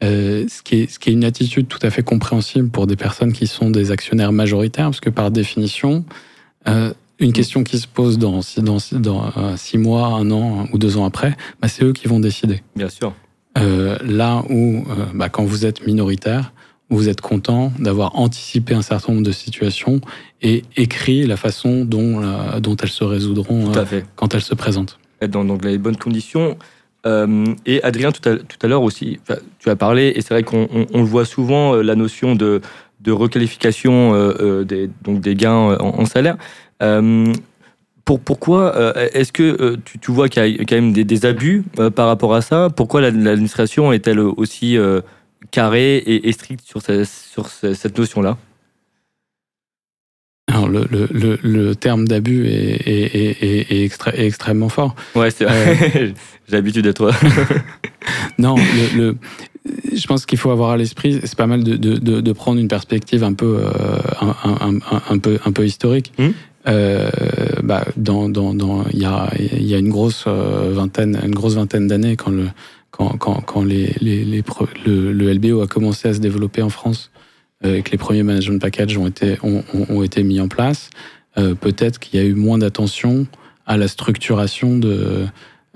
Euh, 0.04 0.46
ce, 0.48 0.62
qui 0.62 0.82
est, 0.82 0.90
ce 0.90 1.00
qui 1.00 1.11
est 1.11 1.12
une 1.12 1.24
attitude 1.24 1.66
tout 1.66 1.80
à 1.82 1.90
fait 1.90 2.04
compréhensible 2.04 2.68
pour 2.68 2.87
des 2.87 2.94
personnes 2.94 3.32
qui 3.32 3.48
sont 3.48 3.70
des 3.70 3.90
actionnaires 3.90 4.30
majoritaires, 4.30 4.87
parce 4.87 5.00
que 5.00 5.11
par 5.11 5.32
définition, 5.32 6.04
euh, 6.68 6.92
une 7.18 7.32
question 7.32 7.64
qui 7.64 7.80
se 7.80 7.88
pose 7.88 8.18
dans, 8.18 8.40
dans, 8.58 8.78
dans 8.92 9.56
six 9.56 9.78
mois, 9.78 10.06
un 10.06 10.30
an 10.30 10.68
ou 10.72 10.78
deux 10.78 10.96
ans 10.96 11.04
après, 11.04 11.37
bah, 11.61 11.66
c'est 11.66 11.84
eux 11.84 11.92
qui 11.92 12.06
vont 12.06 12.20
décider. 12.20 12.62
Bien 12.76 12.88
sûr. 12.88 13.12
Là 13.56 14.44
où, 14.48 14.84
bah, 15.14 15.28
quand 15.28 15.42
vous 15.42 15.66
êtes 15.66 15.84
minoritaire, 15.84 16.52
vous 16.90 17.08
êtes 17.08 17.20
content 17.20 17.72
d'avoir 17.78 18.16
anticipé 18.16 18.74
un 18.74 18.82
certain 18.82 19.12
nombre 19.12 19.26
de 19.26 19.32
situations 19.32 20.00
et 20.42 20.64
écrit 20.77 21.27
la 21.27 21.37
façon 21.37 21.85
dont, 21.85 22.20
la, 22.20 22.61
dont 22.61 22.77
elles 22.77 22.88
se 22.88 23.05
résoudront 23.05 23.72
euh, 23.74 24.01
quand 24.16 24.35
elles 24.35 24.42
se 24.42 24.55
présentent. 24.55 24.98
Être 25.20 25.31
dans 25.31 25.44
donc, 25.44 25.64
les 25.64 25.79
bonnes 25.79 25.96
conditions. 25.96 26.57
Euh, 27.07 27.44
et 27.66 27.83
Adrien, 27.83 28.12
tout 28.12 28.27
à, 28.29 28.37
tout 28.37 28.59
à 28.62 28.66
l'heure 28.66 28.83
aussi, 28.83 29.20
tu 29.59 29.70
as 29.70 29.77
parlé, 29.77 30.12
et 30.14 30.20
c'est 30.20 30.35
vrai 30.35 30.42
qu'on 30.42 30.68
on, 30.72 30.87
on 30.92 30.98
le 30.98 31.07
voit 31.07 31.24
souvent, 31.24 31.74
euh, 31.74 31.83
la 31.83 31.94
notion 31.94 32.35
de, 32.35 32.61
de 33.01 33.12
requalification 33.12 34.14
euh, 34.14 34.35
euh, 34.40 34.64
des, 34.64 34.90
donc 35.03 35.20
des 35.20 35.35
gains 35.35 35.77
en, 35.79 36.01
en 36.01 36.05
salaire. 36.05 36.37
Pour, 38.05 38.20
pourquoi 38.20 38.74
est-ce 39.12 39.33
que 39.33 39.77
tu, 39.85 39.98
tu, 39.98 40.11
vois 40.12 40.31
qu'il 40.31 40.42
y 40.42 40.61
a 40.61 40.64
quand 40.64 40.77
même 40.77 40.94
des, 40.94 41.05
des 41.05 41.27
abus 41.27 41.62
par 41.94 42.07
rapport 42.07 42.35
à 42.35 42.40
ça? 42.40 42.70
Pourquoi 42.74 43.03
l'administration 43.03 43.93
est-elle 43.93 44.18
aussi 44.18 44.78
carré 45.51 45.99
et, 45.99 46.26
et 46.26 46.32
strict 46.32 46.62
sur, 46.64 46.80
ce, 46.80 47.05
sur 47.05 47.49
ce, 47.49 47.74
cette 47.74 47.99
notion-là? 47.99 48.39
Alors 50.59 50.68
le, 50.68 50.86
le, 50.90 51.38
le, 51.42 51.74
terme 51.76 52.06
d'abus 52.06 52.46
est, 52.46 52.86
est, 52.86 53.42
est, 53.42 53.72
est, 53.72 53.84
extré, 53.84 54.12
est, 54.14 54.26
extrêmement 54.26 54.68
fort. 54.68 54.94
Ouais, 55.14 55.30
c'est 55.30 55.46
euh, 55.48 55.74
J'ai 56.48 56.56
l'habitude 56.56 56.84
d'être. 56.84 57.12
non, 58.38 58.56
le, 58.96 59.16
je 59.92 60.06
pense 60.06 60.26
qu'il 60.26 60.38
faut 60.38 60.50
avoir 60.50 60.70
à 60.70 60.76
l'esprit, 60.76 61.20
c'est 61.22 61.36
pas 61.36 61.46
mal 61.46 61.62
de, 61.62 61.76
de, 61.76 61.96
de, 61.96 62.20
de, 62.20 62.32
prendre 62.32 62.59
une 62.61 62.68
perspective 62.68 63.22
un 63.22 63.34
peu, 63.34 63.61
euh, 63.62 63.70
un, 64.20 64.34
un, 64.44 64.74
un, 64.76 65.02
un, 65.11 65.18
peu, 65.18 65.38
un 65.44 65.52
peu 65.52 65.66
historique. 65.66 66.12
Mmh. 66.18 66.28
Euh, 66.66 67.11
bah, 67.62 67.84
dans, 67.96 68.28
dans, 68.28 68.52
dans, 68.52 68.84
il 68.92 68.98
y 68.98 69.04
a, 69.04 69.30
il 69.38 69.64
y 69.64 69.74
a 69.74 69.78
une 69.78 69.88
grosse 69.88 70.24
euh, 70.26 70.72
vingtaine, 70.74 71.18
une 71.24 71.34
grosse 71.34 71.54
vingtaine 71.54 71.86
d'années 71.86 72.16
quand 72.16 72.30
le, 72.30 72.48
quand, 72.90 73.16
quand, 73.16 73.40
quand 73.42 73.62
les, 73.62 73.94
les, 74.00 74.24
les, 74.24 74.42
le, 74.84 75.12
le, 75.12 75.32
LBO 75.32 75.62
a 75.62 75.66
commencé 75.66 76.09
à 76.09 76.14
se 76.14 76.18
développer 76.18 76.62
en 76.62 76.68
France 76.68 77.11
et 77.62 77.82
que 77.82 77.90
les 77.90 77.98
premiers 77.98 78.22
management 78.22 78.61
packages 78.61 78.96
ont 78.96 79.06
été, 79.06 79.36
ont, 79.42 79.64
ont 79.72 80.02
été 80.02 80.22
mis 80.22 80.40
en 80.40 80.48
place, 80.48 80.90
euh, 81.38 81.54
peut-être 81.54 81.98
qu'il 81.98 82.20
y 82.20 82.22
a 82.22 82.26
eu 82.26 82.34
moins 82.34 82.59
d'attention 82.59 83.26
à 83.66 83.76
la 83.76 83.88
structuration 83.88 84.78
de, 84.78 85.26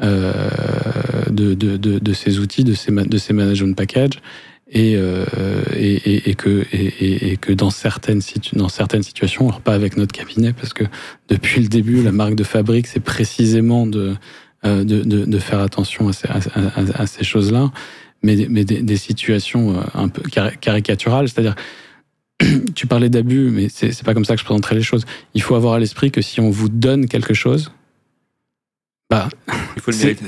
de, 0.01 1.55
de, 1.55 1.77
de, 1.77 2.13
ces 2.13 2.39
outils, 2.39 2.65
de 2.65 2.75
ces, 2.75 2.91
de 2.91 3.19
ces 3.19 3.33
management 3.33 3.77
packages. 3.77 4.21
Et, 4.75 4.95
et, 4.95 6.31
et, 6.31 6.35
que, 6.35 6.65
et, 6.73 7.37
que 7.37 7.53
dans 7.53 7.69
certaines, 7.69 8.23
dans 8.55 8.71
certaines 8.71 9.03
situations, 9.03 9.47
alors 9.47 9.61
pas 9.61 9.75
avec 9.75 9.99
notre 9.99 10.13
cabinet, 10.13 10.55
parce 10.55 10.73
que 10.73 10.85
depuis 11.29 11.61
le 11.61 11.69
début, 11.69 12.03
la 12.03 12.13
marque 12.13 12.37
de 12.37 12.45
fabrique, 12.45 12.87
c'est 12.87 13.01
précisément 13.01 13.87
de, 13.87 14.15
de, 14.65 14.83
de, 15.03 15.39
faire 15.39 15.61
attention 15.61 16.09
à 16.09 16.15
ces, 16.15 16.29
à, 16.29 17.07
ces 17.07 17.25
choses-là, 17.25 17.71
mais, 18.23 18.47
mais 18.49 18.65
des, 18.65 18.83
des, 18.83 18.97
situations 18.97 19.83
un 19.95 20.09
peu 20.09 20.23
caricaturales, 20.61 21.29
c'est-à-dire 21.29 21.55
tu 22.75 22.87
parlais 22.87 23.09
d'abus, 23.09 23.51
mais 23.51 23.69
c'est 23.69 24.05
pas 24.05 24.15
comme 24.15 24.25
ça 24.25 24.35
que 24.35 24.41
je 24.41 24.45
présenterai 24.45 24.75
les 24.75 24.83
choses. 24.83 25.05
Il 25.35 25.43
faut 25.43 25.55
avoir 25.55 25.75
à 25.75 25.79
l'esprit 25.79 26.11
que 26.11 26.23
si 26.23 26.41
on 26.41 26.51
vous 26.51 26.69
donne 26.69 27.07
quelque 27.09 27.35
chose, 27.35 27.73
bah, 29.13 29.29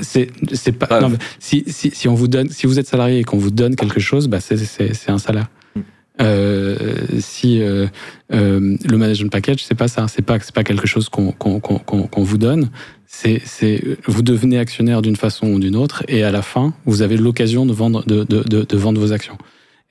C'est 0.03 0.71
pas. 0.73 0.87
Ah. 0.91 1.09
si, 1.39 1.63
si, 1.65 1.89
si, 1.89 2.07
on 2.07 2.13
vous 2.13 2.27
donne, 2.27 2.49
si 2.49 2.67
vous 2.67 2.77
êtes 2.77 2.85
salarié 2.85 3.19
et 3.19 3.23
qu'on 3.23 3.39
vous 3.39 3.49
donne 3.49 3.75
quelque 3.75 3.99
chose, 3.99 4.27
bah 4.27 4.39
c'est 4.39 5.09
un 5.09 5.17
salaire. 5.17 5.47
Hmm. 5.75 5.81
Euh, 6.21 6.77
si 7.17 7.63
euh, 7.63 7.87
euh, 8.31 8.77
le 8.87 8.97
management 8.97 9.31
package, 9.31 9.63
c'est 9.63 9.73
pas 9.73 9.87
ça, 9.87 10.07
c'est 10.07 10.21
pas 10.21 10.39
c'est 10.39 10.53
pas 10.53 10.63
quelque 10.63 10.85
chose 10.85 11.09
qu'on 11.09 11.31
qu'on 11.31 12.23
vous 12.23 12.37
donne. 12.37 12.69
C'est 13.15 13.97
vous 14.07 14.21
devenez 14.21 14.59
actionnaire 14.59 15.01
d'une 15.01 15.15
façon 15.15 15.47
ou 15.47 15.59
d'une 15.59 15.75
autre, 15.75 16.03
et 16.07 16.23
à 16.23 16.31
la 16.31 16.41
fin, 16.41 16.73
vous 16.85 17.01
avez 17.01 17.17
l'occasion 17.17 17.65
de 17.65 17.73
vendre 17.73 18.03
de, 18.05 18.23
de, 18.23 18.43
de, 18.43 18.63
de, 18.63 18.77
vendre 18.77 18.99
vos 18.99 19.13
actions. 19.13 19.37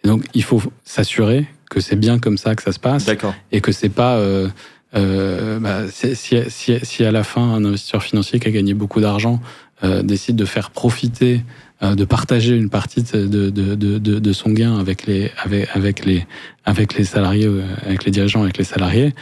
Et 0.03 0.09
donc, 0.09 0.25
il 0.35 0.43
faut 0.43 0.63
s'assurer 0.85 1.47
que 1.71 1.81
c'est 1.81 1.97
bien 1.97 2.19
comme 2.19 2.37
ça 2.37 2.55
que 2.55 2.63
ça 2.63 2.73
se 2.73 2.79
passe. 2.79 3.07
Et 3.51 3.61
que 3.61 3.73
c'est 3.73 3.89
pas. 3.89 4.17
Euh, 4.17 4.49
euh, 4.95 5.59
bah, 5.59 5.89
si, 5.91 6.15
si, 6.15 6.79
si, 6.83 7.05
à 7.05 7.11
la 7.11 7.25
fin, 7.25 7.43
un 7.43 7.65
investisseur 7.65 8.03
financier 8.03 8.39
qui 8.39 8.49
a 8.49 8.51
gagné 8.51 8.75
beaucoup 8.75 9.01
d'argent 9.01 9.41
euh, 9.83 10.03
décide 10.03 10.37
de 10.37 10.45
faire 10.45 10.71
profiter, 10.71 11.41
euh, 11.83 11.95
de 11.95 12.05
partager 12.05 12.57
une 12.57 12.71
partie 12.71 13.03
de, 13.03 13.27
de, 13.27 13.51
de, 13.51 13.75
de, 13.75 13.99
de 13.99 14.33
son 14.33 14.51
gain 14.51 14.79
avec 14.79 15.07
les, 15.07 15.33
avec, 15.43 15.69
avec, 15.75 16.05
les, 16.05 16.27
avec 16.65 16.95
les 16.95 17.05
salariés, 17.05 17.47
euh, 17.47 17.65
avec 17.85 18.05
les 18.05 18.13
dirigeants, 18.13 18.43
avec 18.43 18.57
les 18.57 18.65
salariés, 18.65 19.15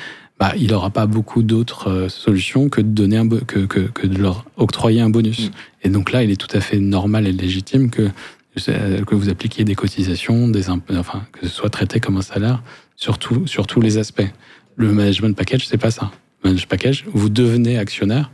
bah, 0.43 0.55
il 0.59 0.73
n'aura 0.73 0.91
pas 0.91 1.07
beaucoup 1.07 1.45
d'autres 1.45 1.89
euh, 1.89 2.09
solutions 2.09 2.69
que 2.69 2.81
de, 2.81 2.89
donner 2.89 3.17
un, 3.17 3.29
que, 3.29 3.61
que, 3.61 3.79
que 3.79 4.09
de 4.09 4.19
leur 4.19 4.45
octroyer 4.57 5.01
un 5.01 5.09
bonus. 5.09 5.51
Mm. 5.51 5.53
Et 5.85 5.89
donc 5.89 6.11
là, 6.11 6.25
il 6.25 6.33
est 6.33 6.37
tout 6.37 6.49
à 6.53 6.61
fait 6.61 6.81
normal 6.81 7.29
et 7.29 7.33
légitime 7.33 7.91
que 7.91 8.11
que 8.57 9.15
vous 9.15 9.29
appliquiez 9.31 9.65
des 9.65 9.77
cotisations, 9.77 10.49
des 10.49 10.69
enfin 10.69 11.23
que 11.31 11.47
ce 11.47 11.55
soit 11.55 11.71
traité 11.71 12.01
comme 12.01 12.17
un 12.17 12.23
salaire 12.23 12.61
sur, 12.97 13.19
sur 13.47 13.69
tous 13.69 13.81
les 13.81 13.99
aspects. 13.99 14.29
Le 14.75 14.93
management 14.93 15.37
package, 15.37 15.69
c'est 15.69 15.79
pas 15.79 15.93
ça. 15.93 16.11
Le 16.43 16.51
management 16.51 16.69
package, 16.69 17.05
vous 17.15 17.29
devenez 17.29 17.79
actionnaire. 17.79 18.33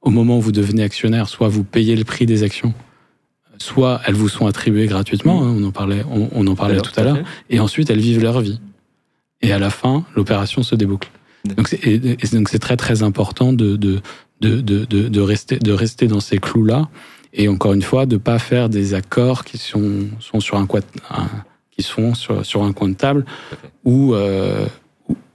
Au 0.00 0.08
moment 0.08 0.38
où 0.38 0.40
vous 0.40 0.52
devenez 0.52 0.82
actionnaire, 0.82 1.28
soit 1.28 1.48
vous 1.48 1.64
payez 1.64 1.96
le 1.96 2.04
prix 2.04 2.24
des 2.24 2.44
actions, 2.44 2.72
soit 3.58 4.00
elles 4.06 4.14
vous 4.14 4.30
sont 4.30 4.46
attribuées 4.46 4.86
gratuitement. 4.86 5.44
Hein, 5.44 5.54
on 5.54 5.62
en 5.64 5.70
parlait, 5.70 6.02
on, 6.10 6.46
en 6.46 6.54
parlait 6.56 6.80
tout 6.80 6.98
à 6.98 7.02
l'heure. 7.04 7.18
Et 7.50 7.60
ensuite, 7.60 7.90
elles 7.90 8.00
vivent 8.00 8.22
leur 8.22 8.40
vie. 8.40 8.58
Et 9.42 9.52
à 9.52 9.58
la 9.58 9.68
fin, 9.68 10.06
l'opération 10.16 10.62
se 10.62 10.74
déboucle. 10.74 11.10
Donc 11.44 11.68
c'est, 11.68 12.58
très 12.60 12.76
très 12.76 13.02
important 13.02 13.52
de, 13.52 13.76
de, 13.76 14.00
de, 14.40 14.60
de, 14.60 14.84
de 14.84 15.20
rester, 15.20 15.58
de 15.58 15.72
rester 15.72 16.06
dans 16.06 16.20
ces 16.20 16.38
clous-là 16.38 16.88
et 17.32 17.48
encore 17.48 17.72
une 17.72 17.82
fois, 17.82 18.06
de 18.06 18.16
pas 18.16 18.38
faire 18.38 18.68
des 18.68 18.94
accords 18.94 19.44
qui 19.44 19.58
sont, 19.58 20.08
sont 20.20 20.40
sur 20.40 20.58
un, 20.58 20.66
qui 21.70 21.82
sont 21.82 22.14
sur, 22.14 22.44
sur 22.44 22.62
un 22.62 22.72
coin 22.72 22.88
de 22.88 22.94
table 22.94 23.24
ou, 23.84 24.14
euh, 24.14 24.66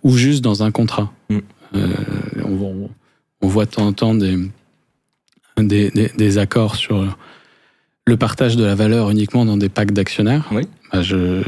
ou, 0.03 0.15
juste 0.15 0.43
dans 0.43 0.63
un 0.63 0.71
contrat. 0.71 1.11
Mm. 1.29 1.37
Euh, 1.75 1.93
on, 2.45 2.89
on, 3.41 3.47
voit 3.47 3.65
de 3.65 3.71
temps 3.71 3.87
en 3.87 3.93
temps 3.93 4.13
des, 4.13 4.37
des, 5.57 5.89
des, 5.89 6.37
accords 6.37 6.75
sur 6.75 7.17
le 8.07 8.17
partage 8.17 8.55
de 8.55 8.63
la 8.63 8.73
valeur 8.73 9.09
uniquement 9.09 9.45
dans 9.45 9.57
des 9.57 9.69
packs 9.69 9.91
d'actionnaires. 9.91 10.47
Oui. 10.51 10.63
Bah, 10.91 11.01
je, 11.01 11.17
euh, 11.17 11.43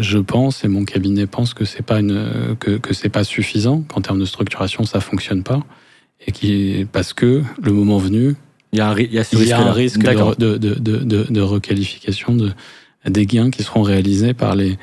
je 0.00 0.18
pense 0.18 0.64
et 0.64 0.68
mon 0.68 0.84
cabinet 0.84 1.26
pense 1.26 1.54
que 1.54 1.64
c'est 1.64 1.82
pas 1.82 1.98
une 1.98 2.56
que, 2.60 2.76
que 2.78 2.94
c'est 2.94 3.08
pas 3.08 3.24
suffisant 3.24 3.82
qu'en 3.82 4.00
termes 4.00 4.20
de 4.20 4.24
structuration 4.24 4.84
ça 4.84 5.00
fonctionne 5.00 5.42
pas 5.42 5.60
et 6.24 6.30
qui 6.30 6.86
parce 6.92 7.12
que 7.12 7.42
le 7.60 7.72
moment 7.72 7.98
venu 7.98 8.36
il 8.72 8.78
y 8.78 8.82
a 8.82 8.90
un, 8.90 8.96
il 8.96 9.12
y 9.12 9.52
a 9.52 9.60
un 9.60 9.72
risque 9.72 9.98
de, 10.00 10.56
de, 10.56 10.74
de, 10.74 11.26
de, 11.28 11.40
requalification 11.40 12.36
de, 12.36 12.52
des 13.04 13.26
gains 13.26 13.50
qui 13.50 13.64
seront 13.64 13.82
réalisés 13.82 14.32
par 14.32 14.54
les, 14.54 14.78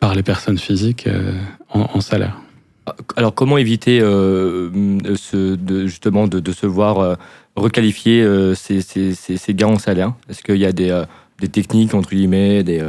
par 0.00 0.14
les 0.14 0.22
personnes 0.22 0.58
physiques 0.58 1.06
euh, 1.06 1.32
en, 1.68 2.00
salaire. 2.00 2.38
Alors, 3.16 3.34
comment 3.34 3.56
éviter 3.56 4.00
euh, 4.00 4.70
ce, 5.16 5.54
de, 5.54 5.86
justement 5.86 6.28
de, 6.28 6.52
se 6.52 6.66
voir 6.66 6.98
euh, 6.98 7.14
requalifier 7.56 8.26
ces, 8.54 8.80
ces, 8.80 9.14
ces, 9.14 9.54
gains 9.54 9.68
en 9.68 9.78
salaire? 9.78 10.14
Est-ce 10.28 10.42
qu'il 10.42 10.56
y 10.56 10.66
a 10.66 10.72
des, 10.72 11.04
des, 11.40 11.48
techniques, 11.48 11.94
entre 11.94 12.10
guillemets, 12.10 12.62
des, 12.62 12.82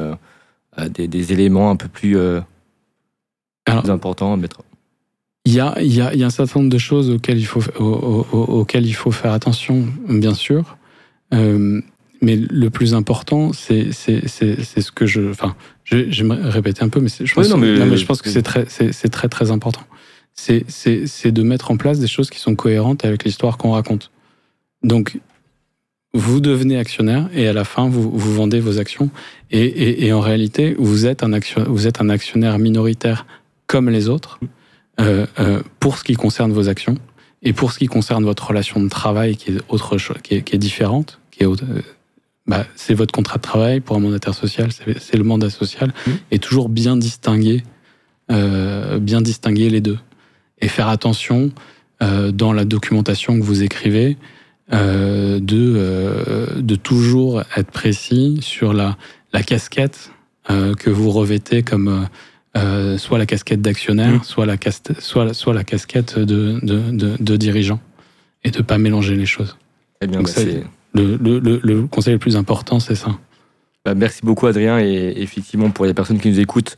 des, 0.90 1.08
des, 1.08 1.34
éléments 1.34 1.70
un 1.72 1.76
peu 1.76 1.88
plus, 1.88 2.18
plus 3.66 3.90
importants 3.90 4.34
à 4.34 4.38
mettre? 4.38 4.62
il 5.46 5.54
y, 5.54 5.60
a, 5.60 5.76
il, 5.80 5.94
y 5.94 6.02
a, 6.02 6.14
il 6.14 6.20
y 6.20 6.24
a, 6.24 6.26
un 6.26 6.32
certain 6.32 6.60
nombre 6.60 6.72
de 6.72 6.78
choses 6.80 7.12
auxquelles 7.12 7.38
il 7.38 7.46
faut, 7.46 7.62
auxquelles 7.80 8.88
il 8.88 8.96
faut 8.96 9.12
faire 9.12 9.32
attention, 9.32 9.86
bien 10.10 10.34
sûr. 10.34 10.78
Mais 12.26 12.36
le 12.38 12.72
plus 12.72 12.96
important, 12.96 13.54
c'est 13.54 13.92
ce 13.92 14.92
que 14.92 15.06
je. 15.06 15.30
Enfin, 15.30 15.56
je, 15.84 15.98
vais 15.98 16.24
me 16.24 16.50
répéter 16.50 16.82
un 16.82 16.90
peu, 16.90 17.00
mais 17.00 17.08
je 17.08 17.32
pense, 17.32 17.50
non, 17.50 17.58
mais, 17.58 17.98
je 17.98 18.06
pense 18.08 18.24
que 18.24 18.32
c'est 18.32 18.42
très, 18.42 18.66
c'est 18.68 19.10
très, 19.10 19.30
très 19.30 19.52
important. 19.52 19.84
C'est 20.34 20.66
de 21.32 21.44
mettre 21.44 21.70
en 21.70 21.78
place 21.78 22.00
des 22.00 22.08
choses 22.08 22.32
qui 22.32 22.40
sont 22.40 22.56
cohérentes 22.56 23.06
avec 23.06 23.26
l'histoire 23.26 23.60
qu'on 23.60 23.74
raconte. 23.74 24.10
Donc, 24.82 25.20
vous 26.16 26.40
devenez 26.40 26.80
actionnaire 26.80 27.30
et 27.32 27.48
à 27.48 27.54
la 27.54 27.64
fin, 27.64 27.88
vous, 27.90 28.10
vous 28.10 28.34
vendez 28.34 28.60
vos 28.60 28.80
actions. 28.80 29.12
Et, 29.52 29.64
et, 29.64 30.08
et 30.08 30.12
en 30.12 30.20
réalité, 30.20 30.76
vous 30.80 31.06
êtes, 31.06 31.22
un 31.22 31.32
action, 31.32 31.64
vous 31.68 31.86
êtes 31.86 32.02
un 32.02 32.10
actionnaire 32.10 32.58
minoritaire 32.58 33.28
comme 33.68 33.88
les 33.88 34.10
autres. 34.10 34.40
Euh, 35.00 35.28
euh, 35.40 35.62
pour 35.80 36.00
ce 36.00 36.04
qui 36.04 36.14
concerne 36.14 36.54
vos 36.54 36.70
actions 36.70 36.96
et 37.44 37.54
pour 37.54 37.72
ce 37.74 37.78
qui 37.80 37.88
concerne 37.88 38.24
votre 38.24 38.48
relation 38.48 38.82
de 38.82 38.88
travail 38.88 39.36
qui 39.36 39.52
est 39.52 39.58
autre 39.68 39.98
chose, 39.98 40.16
qui 40.24 40.36
est, 40.36 40.42
qui 40.42 40.56
est 40.56 40.58
différente, 40.58 41.20
qui 41.32 41.44
est 41.44 41.48
bah, 42.48 42.66
c'est 42.76 42.94
votre 42.94 43.12
contrat 43.12 43.38
de 43.38 43.42
travail 43.42 43.80
pour 43.80 43.96
un 43.96 44.00
mandataire 44.00 44.34
social, 44.34 44.70
c'est 44.72 45.18
le 45.18 45.24
mandat 45.24 45.50
social, 45.50 45.90
mmh. 45.90 46.12
et 46.32 46.40
toujours 46.40 46.70
bien 46.70 46.98
distinguer, 46.98 47.64
euh, 48.32 49.00
bien 49.00 49.22
distinguer 49.22 49.70
les 49.70 49.82
deux 49.82 49.98
et 50.60 50.68
faire 50.68 50.88
attention 50.88 51.52
euh, 52.02 52.32
dans 52.32 52.54
la 52.54 52.66
documentation 52.66 53.40
que 53.40 53.44
vous 53.44 53.64
écrivez 53.64 54.18
euh, 54.74 55.40
de 55.40 56.60
de 56.60 56.76
toujours 56.76 57.44
être 57.56 57.72
précis 57.72 58.40
sur 58.42 58.74
la 58.74 58.98
la 59.34 59.44
casquette 59.44 60.12
que 60.48 60.90
vous 60.90 61.10
revêtez 61.10 61.64
comme 61.64 62.08
euh, 62.58 62.98
soit 62.98 63.18
la 63.18 63.26
casquette 63.26 63.62
d'actionnaire, 63.62 64.14
mmh. 64.14 64.24
soit, 64.24 64.46
la 64.46 64.56
soit, 65.00 65.34
soit 65.34 65.54
la 65.54 65.66
casquette 65.66 66.18
de, 66.18 66.60
de, 66.62 67.18
de, 67.20 67.36
dirigeant, 67.36 67.82
et 68.46 68.52
de 68.52 68.60
ne 68.60 68.64
pas 68.64 68.78
mélanger 68.78 69.16
les 69.18 69.26
choses. 69.26 69.58
Eh 70.00 70.08
bien, 70.08 70.22
bah, 70.22 70.32
le, 70.96 71.88
conseil 71.88 72.14
le 72.14 72.20
plus 72.20 72.36
important, 72.36 72.80
c'est 72.80 72.96
ça. 72.96 73.12
Bah, 73.84 73.94
merci 73.96 74.22
beaucoup, 74.24 74.48
Adrien. 74.48 74.80
Et 74.80 75.14
effectivement, 75.18 75.70
pour 75.70 75.86
les 75.86 75.94
personnes 75.94 76.20
qui 76.20 76.30
nous 76.30 76.40
écoutent, 76.40 76.76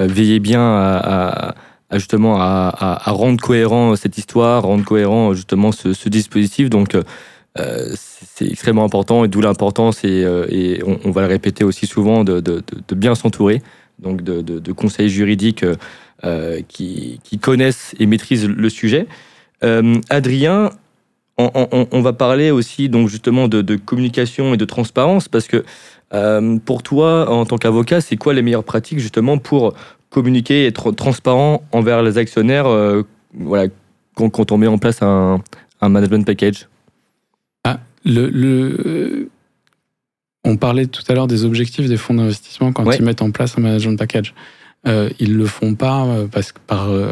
euh, 0.00 0.06
veillez 0.06 0.40
bien 0.40 0.60
à, 0.60 1.54
justement 1.92 2.36
à, 2.40 3.00
rendre 3.06 3.40
cohérent 3.40 3.94
cette 3.96 4.18
histoire, 4.18 4.62
rendre 4.62 4.84
cohérent 4.84 5.34
justement 5.34 5.72
ce, 5.72 6.08
dispositif. 6.08 6.70
Donc, 6.70 6.94
euh, 6.94 7.94
c'est 7.94 8.46
extrêmement 8.46 8.84
important 8.84 9.24
et 9.24 9.28
d'où 9.28 9.40
l'importance, 9.40 10.04
et, 10.04 10.24
et 10.50 10.82
on, 10.84 11.10
va 11.10 11.22
le 11.22 11.28
répéter 11.28 11.64
aussi 11.64 11.86
souvent, 11.86 12.24
de, 12.24 12.62
bien 12.94 13.14
s'entourer 13.14 13.62
donc 13.98 14.22
de, 14.22 14.72
conseils 14.72 15.08
juridiques 15.08 15.64
euh, 16.24 16.62
qui, 16.66 17.20
connaissent 17.40 17.94
et 18.00 18.06
maîtrisent 18.06 18.48
le 18.48 18.68
sujet. 18.68 19.06
Euh, 19.62 20.00
Adrien, 20.08 20.70
on, 21.38 21.86
on, 21.92 22.00
va 22.02 22.12
parler 22.12 22.50
aussi 22.50 22.88
donc 22.88 23.08
justement 23.08 23.48
de, 23.48 23.62
de, 23.62 23.76
communication 23.76 24.54
et 24.54 24.56
de 24.56 24.64
transparence 24.64 25.28
parce 25.28 25.46
que 25.46 25.64
euh, 26.12 26.58
pour 26.58 26.82
toi, 26.82 27.30
en 27.30 27.46
tant 27.46 27.58
qu'avocat, 27.58 28.00
c'est 28.00 28.16
quoi 28.16 28.34
les 28.34 28.42
meilleures 28.42 28.64
pratiques 28.64 28.98
justement 28.98 29.38
pour 29.38 29.74
communiquer 30.10 30.64
et 30.64 30.66
être 30.66 30.90
transparent 30.90 31.62
envers 31.70 32.02
les 32.02 32.18
actionnaires 32.18 32.66
voilà, 33.34 33.68
quand, 34.14 34.30
quand, 34.30 34.52
on 34.52 34.58
met 34.58 34.66
en 34.66 34.78
place 34.78 35.02
un, 35.02 35.40
un 35.80 35.88
management 35.88 36.26
package? 36.26 36.68
Ah, 37.64 37.78
le, 38.04 38.30
le, 38.30 39.28
on 40.44 40.56
parlait 40.56 40.86
tout 40.86 41.02
à 41.08 41.14
l'heure 41.14 41.26
des 41.26 41.44
objectifs 41.44 41.88
des 41.88 41.96
fonds 41.96 42.14
d'investissement 42.14 42.72
quand 42.72 42.90
ils 42.92 43.04
mettent 43.04 43.22
en 43.22 43.30
place 43.30 43.58
un 43.58 43.62
management 43.62 43.98
package. 43.98 44.34
Euh, 44.86 45.10
ils 45.18 45.36
le 45.36 45.46
font 45.46 45.74
pas 45.74 46.04
euh, 46.06 46.26
parce, 46.26 46.54
par, 46.66 46.88
euh, 46.88 47.10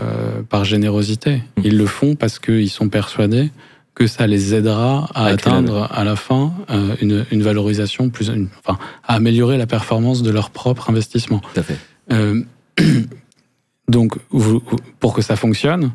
par 0.48 0.64
générosité. 0.64 1.36
Mmh. 1.36 1.62
Ils 1.64 1.76
le 1.76 1.86
font 1.86 2.14
parce 2.14 2.38
qu'ils 2.38 2.70
sont 2.70 2.88
persuadés 2.88 3.50
que 3.97 4.07
ça 4.07 4.26
les 4.26 4.55
aidera 4.55 5.09
à 5.14 5.24
atteindre 5.24 5.88
à 5.90 6.05
la 6.05 6.16
fin 6.16 6.53
euh, 6.70 6.94
une, 7.01 7.24
une, 7.30 7.42
valorisation 7.42 8.11
plus, 8.11 8.30
enfin, 8.59 8.78
à 9.03 9.14
améliorer 9.14 9.57
la 9.57 9.66
performance 9.66 10.22
de 10.22 10.30
leur 10.30 10.51
propre 10.51 10.90
investissement. 10.90 11.40
Tout 11.55 11.61
à 11.61 11.62
fait. 11.62 11.78
donc, 13.88 14.16
vous, 14.30 14.62
pour 15.01 15.14
que 15.14 15.22
ça 15.22 15.34
fonctionne, 15.34 15.92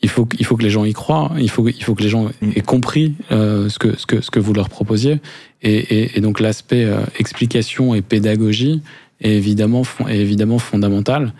il 0.00 0.08
faut, 0.08 0.26
il 0.38 0.46
faut 0.46 0.56
que 0.56 0.62
les 0.62 0.70
gens 0.70 0.86
y 0.86 0.94
croient, 0.94 1.30
il 1.38 1.50
faut, 1.50 1.68
il 1.68 1.84
faut 1.84 1.94
que 1.94 2.02
les 2.02 2.08
gens 2.08 2.30
mm. 2.40 2.52
aient 2.56 2.62
compris 2.62 3.14
euh, 3.30 3.68
ce, 3.68 3.78
que, 3.78 3.98
ce, 3.98 4.06
que, 4.06 4.22
ce 4.22 4.30
que 4.30 4.40
vous 4.40 4.54
leur 4.54 4.70
proposiez. 4.70 5.20
Et, 5.62 6.16
et, 6.16 6.20
donc 6.20 6.40
l'aspect 6.40 6.84
euh, 6.84 7.02
explication 7.18 7.94
et 7.94 8.00
pédagogie 8.00 8.82
est 9.20 9.32
évidemment, 9.32 9.82
est 10.08 10.18
évidemment 10.18 10.58
fondamental. 10.58 11.34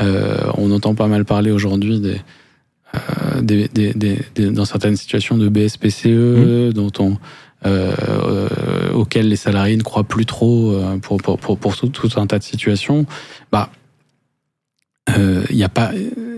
Euh, 0.00 0.50
on 0.56 0.70
entend 0.72 0.94
pas 0.94 1.06
mal 1.06 1.24
parler 1.26 1.50
aujourd'hui 1.50 2.00
des, 2.00 2.14
euh, 2.14 2.16
des, 3.40 3.68
des, 3.68 3.92
des, 3.94 4.50
dans 4.50 4.64
certaines 4.64 4.96
situations 4.96 5.36
de 5.36 5.48
BSPCE, 5.48 6.06
mm. 6.06 6.72
dont 6.72 6.92
on, 6.98 7.16
euh, 7.66 8.92
auxquelles 8.94 9.28
les 9.28 9.36
salariés 9.36 9.76
ne 9.76 9.82
croient 9.82 10.04
plus 10.04 10.26
trop 10.26 10.80
pour, 11.02 11.18
pour, 11.18 11.38
pour, 11.38 11.58
pour 11.58 11.76
tout, 11.76 11.88
tout, 11.88 12.10
un 12.16 12.26
tas 12.26 12.38
de 12.38 12.44
situations. 12.44 13.06
Bah, 13.52 13.70
il 15.08 15.14
euh, 15.22 15.42
n'y 15.50 15.64
a 15.64 15.68
pas 15.68 15.92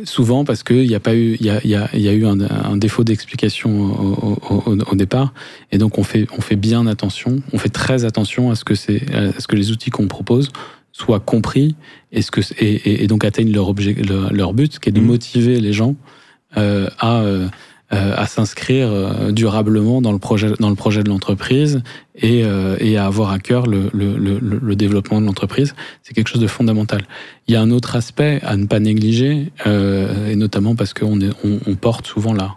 souvent 0.05 0.44
parce 0.44 0.62
qu'il 0.62 0.86
n'y 0.86 0.94
a 0.94 1.01
pas 1.01 1.14
eu 1.14 1.36
il 1.40 1.46
y 1.46 1.51
a, 1.51 1.61
y, 1.66 1.74
a, 1.74 1.88
y 1.96 2.09
a, 2.09 2.12
eu 2.12 2.26
un, 2.26 2.40
un 2.40 2.76
défaut 2.76 3.05
d'explication 3.05 3.70
au, 3.70 4.38
au, 4.48 4.76
au, 4.86 4.94
départ 4.94 5.34
et 5.72 5.78
donc 5.78 5.98
on 5.98 6.05
fait 6.05 6.26
on 6.36 6.40
fait 6.40 6.57
bien 6.57 6.86
attention 6.86 7.42
on 7.53 7.59
fait 7.59 7.68
très 7.68 8.05
attention 8.05 8.51
à 8.51 8.55
ce 8.55 8.64
que 8.64 8.74
c'est 8.74 9.03
à 9.14 9.38
ce 9.38 9.46
que 9.46 9.57
les 9.57 9.72
outils 9.72 9.90
qu'on 9.90 10.09
propose 10.09 10.51
soient 10.92 11.20
compris 11.20 11.76
et 12.12 12.22
ce 12.22 12.30
que 12.30 12.40
et, 12.59 13.03
et, 13.03 13.07
donc 13.07 13.24
atteignent 13.24 13.53
leur 13.53 13.68
objet 13.68 13.94
leur, 13.94 14.32
leur, 14.32 14.55
but 14.55 14.78
qui 14.78 14.88
est 14.88 14.92
de 14.92 15.01
mmh. 15.01 15.05
motiver 15.05 15.61
les 15.61 15.72
gens 15.72 15.90
euh, 15.90 16.20
à 16.57 17.20
euh, 17.20 17.48
euh, 17.92 18.14
à 18.16 18.28
s'inscrire 18.28 18.88
euh, 18.88 19.32
durablement 19.32 20.01
dans 20.01 20.12
le 20.12 20.20
projet, 20.20 20.53
dans 20.61 20.68
le 20.68 20.76
projet 20.76 21.03
de 21.03 21.09
l'entreprise 21.09 21.82
et, 22.14 22.44
euh, 22.44 22.76
et, 22.78 22.96
à 22.96 23.07
avoir 23.07 23.32
à 23.32 23.40
cœur 23.40 23.66
le, 23.66 23.90
le, 23.92 24.16
le, 24.16 24.38
le 24.38 24.76
développement 24.76 25.20
de 25.20 25.26
l'entreprise. 25.26 25.74
C'est 26.05 26.14
quelque 26.14 26.28
chose 26.28 26.40
de 26.40 26.46
fondamental. 26.46 27.03
Il 27.48 27.55
y 27.55 27.57
a 27.57 27.61
un 27.61 27.72
autre 27.72 27.96
aspect 27.96 28.38
à 28.44 28.57
ne 28.57 28.66
pas 28.66 28.78
négliger, 28.78 29.51
et 29.66 30.36
notamment 30.36 30.76
parce 30.76 30.94
qu'on 30.94 31.18
on, 31.20 31.59
on, 31.66 31.74
porte 31.74 32.07
souvent 32.07 32.32
la, 32.32 32.55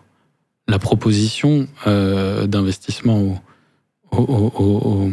la 0.68 0.78
proposition 0.78 1.68
d'investissement 1.84 3.20
aux, 3.20 3.40
aux, 4.16 4.54
aux, 4.56 5.12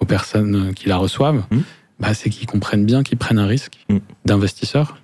aux, 0.00 0.04
personnes 0.04 0.74
qui 0.74 0.86
la 0.90 0.98
reçoivent. 0.98 1.44
Mmh. 1.50 1.58
Bah, 1.98 2.12
c'est 2.12 2.28
qu'ils 2.28 2.46
comprennent 2.46 2.84
bien 2.84 3.02
qu'ils 3.02 3.16
prennent 3.16 3.38
un 3.38 3.46
risque 3.46 3.78
mmh. 3.88 3.96
d'investisseur. 4.26 5.01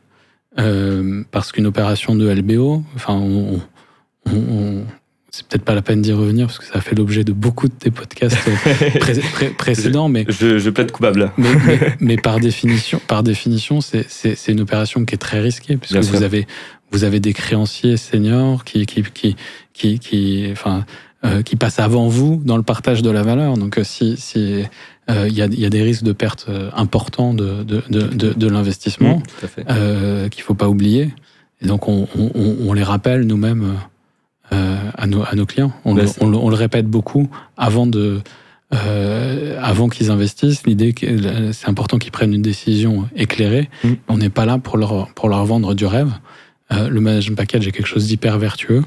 Parce 1.30 1.52
qu'une 1.52 1.66
opération 1.66 2.14
de 2.14 2.28
LBO, 2.28 2.82
enfin, 2.96 3.14
on, 3.14 3.60
c'est 5.30 5.46
peut-être 5.46 5.64
pas 5.64 5.74
la 5.74 5.82
peine 5.82 6.02
d'y 6.02 6.12
revenir 6.12 6.46
parce 6.46 6.58
que 6.58 6.64
ça 6.64 6.78
a 6.78 6.80
fait 6.80 6.94
l'objet 6.94 7.22
de 7.22 7.32
beaucoup 7.32 7.68
de 7.68 7.72
tes 7.72 7.90
podcasts 7.90 8.36
précédents, 9.58 10.08
mais 10.08 10.24
je, 10.28 10.58
je 10.58 10.70
plaide 10.70 10.90
coupable. 10.90 11.30
Mais, 12.00 12.16
par 12.16 12.40
définition, 12.40 13.00
par 13.06 13.22
définition, 13.22 13.80
c'est 13.80 14.48
une 14.48 14.60
opération 14.60 15.04
qui 15.04 15.14
est 15.14 15.18
très 15.18 15.40
risquée 15.40 15.76
puisque 15.76 15.98
vous 15.98 16.22
avez 16.22 16.46
vous 16.90 17.04
avez 17.04 17.20
des 17.20 17.34
créanciers 17.34 17.96
seniors 17.98 18.64
qui 18.64 18.86
qui 18.86 19.04
qui 19.74 19.98
qui, 19.98 20.48
enfin 20.50 20.86
euh, 21.24 21.42
qui 21.42 21.56
passent 21.56 21.78
avant 21.78 22.08
vous 22.08 22.40
dans 22.44 22.56
le 22.56 22.62
partage 22.62 23.02
de 23.02 23.10
la 23.10 23.22
valeur. 23.22 23.58
Donc 23.58 23.78
euh, 23.78 23.84
si 23.84 24.16
euh, 25.10 25.26
il 25.28 25.34
y, 25.34 25.42
a, 25.42 25.46
y, 25.46 25.64
a, 25.64 25.70
des 25.70 25.82
risques 25.82 26.04
de 26.04 26.12
perte 26.12 26.48
importants 26.74 27.34
de, 27.34 27.62
de, 27.62 27.82
de, 27.88 28.32
de 28.32 28.46
l'investissement 28.48 29.22
mmh, 29.42 30.28
qu'il 30.28 30.42
faut 30.42 30.54
pas 30.54 30.68
oublier. 30.68 31.14
Et 31.60 31.66
donc 31.66 31.88
on, 31.88 32.06
on, 32.16 32.56
on 32.60 32.72
les 32.72 32.82
rappelle 32.82 33.22
nous-mêmes 33.22 33.78
euh, 34.52 34.76
à, 34.96 35.06
nos, 35.06 35.22
à 35.22 35.34
nos 35.34 35.44
clients. 35.44 35.72
On, 35.84 35.94
le, 35.94 36.04
on, 36.20 36.48
le 36.48 36.56
répète 36.56 36.86
beaucoup 36.86 37.28
avant 37.56 37.86
de 37.86 38.20
euh, 38.72 39.58
avant 39.60 39.88
qu'ils 39.88 40.10
investissent. 40.10 40.66
L'idée, 40.66 40.94
c'est 41.52 41.68
important 41.68 41.98
qu'ils 41.98 42.12
prennent 42.12 42.32
une 42.32 42.42
décision 42.42 43.08
éclairée. 43.14 43.68
Mm. 43.84 43.92
On 44.08 44.18
n'est 44.18 44.30
pas 44.30 44.46
là 44.46 44.58
pour 44.58 44.78
leur 44.78 45.08
pour 45.14 45.28
leur 45.28 45.44
vendre 45.44 45.74
du 45.74 45.84
rêve. 45.84 46.12
Euh, 46.72 46.88
le 46.88 47.00
management 47.00 47.36
package 47.36 47.66
est 47.66 47.72
quelque 47.72 47.86
chose 47.86 48.06
d'hyper 48.06 48.38
vertueux. 48.38 48.84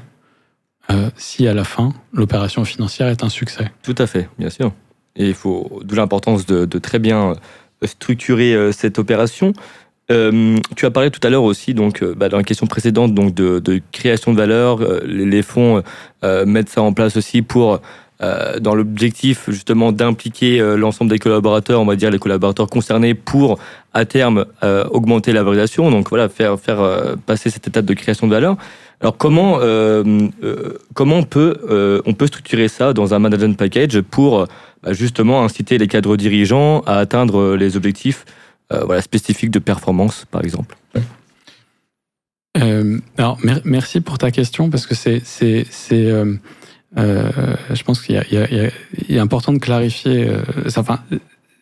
Euh, 0.90 1.10
si 1.16 1.46
à 1.46 1.54
la 1.54 1.64
fin 1.64 1.92
l'opération 2.12 2.64
financière 2.64 3.06
est 3.08 3.22
un 3.22 3.28
succès. 3.28 3.70
Tout 3.82 3.94
à 3.98 4.06
fait, 4.06 4.28
bien 4.38 4.50
sûr. 4.50 4.72
Et 5.16 5.28
il 5.28 5.34
faut 5.34 5.80
d'où 5.84 5.94
l'importance 5.94 6.46
de, 6.46 6.78
très 6.78 6.98
bien 6.98 7.34
structurer 7.84 8.54
euh, 8.54 8.72
cette 8.72 8.98
opération. 8.98 9.52
Euh, 10.10 10.58
tu 10.76 10.84
as 10.84 10.90
parlé 10.90 11.10
tout 11.10 11.20
à 11.26 11.30
l'heure 11.30 11.44
aussi, 11.44 11.74
donc, 11.74 12.02
euh, 12.02 12.14
bah, 12.14 12.28
dans 12.28 12.36
la 12.36 12.42
question 12.42 12.66
précédente, 12.66 13.14
donc 13.14 13.34
de, 13.34 13.80
création 13.92 14.32
de 14.32 14.36
valeur. 14.36 14.82
Euh, 14.82 15.00
les, 15.06 15.42
fonds 15.42 15.82
euh, 16.24 16.44
mettent 16.44 16.68
ça 16.68 16.82
en 16.82 16.92
place 16.92 17.16
aussi 17.16 17.40
pour, 17.40 17.80
euh, 18.20 18.58
dans 18.58 18.74
l'objectif 18.74 19.48
justement 19.48 19.92
d'impliquer 19.92 20.58
l'ensemble 20.76 21.10
des 21.10 21.18
collaborateurs, 21.18 21.80
on 21.80 21.86
va 21.86 21.96
dire 21.96 22.10
les 22.10 22.18
collaborateurs 22.18 22.68
concernés, 22.68 23.14
pour 23.14 23.58
à 23.94 24.04
terme 24.04 24.46
augmenter 24.90 25.32
la 25.32 25.42
valorisation. 25.42 25.90
Donc 25.90 26.08
voilà, 26.08 26.28
faire 26.28 26.58
faire 26.58 27.16
passer 27.26 27.50
cette 27.50 27.68
étape 27.68 27.84
de 27.84 27.94
création 27.94 28.26
de 28.26 28.32
valeur. 28.32 28.56
Alors 29.00 29.16
comment 29.16 29.58
comment 30.94 31.16
on 31.16 31.24
peut 31.24 32.02
on 32.06 32.14
peut 32.14 32.26
structurer 32.28 32.68
ça 32.68 32.92
dans 32.92 33.12
un 33.12 33.18
management 33.18 33.58
package 33.58 34.00
pour 34.02 34.46
justement 34.90 35.44
inciter 35.44 35.78
les 35.78 35.88
cadres 35.88 36.16
dirigeants 36.16 36.80
à 36.80 36.96
atteindre 36.96 37.54
les 37.54 37.76
objectifs 37.76 38.24
euh, 38.72 38.84
voilà, 38.84 39.02
spécifiques 39.02 39.50
de 39.50 39.58
performance, 39.58 40.26
par 40.30 40.42
exemple 40.42 40.76
euh, 42.58 42.98
alors, 43.16 43.38
merci 43.64 44.00
pour 44.00 44.18
ta 44.18 44.30
question 44.30 44.68
parce 44.70 44.86
que 44.86 44.94
c'est, 44.94 45.22
euh, 45.92 46.34
euh, 46.98 47.30
je 47.72 47.82
pense 47.82 48.02
qu'il 48.02 48.16
est 48.16 49.18
important 49.18 49.52
de 49.52 49.58
clarifier. 49.58 50.28
Euh, 50.28 50.68
ça, 50.68 50.82
enfin, 50.82 51.00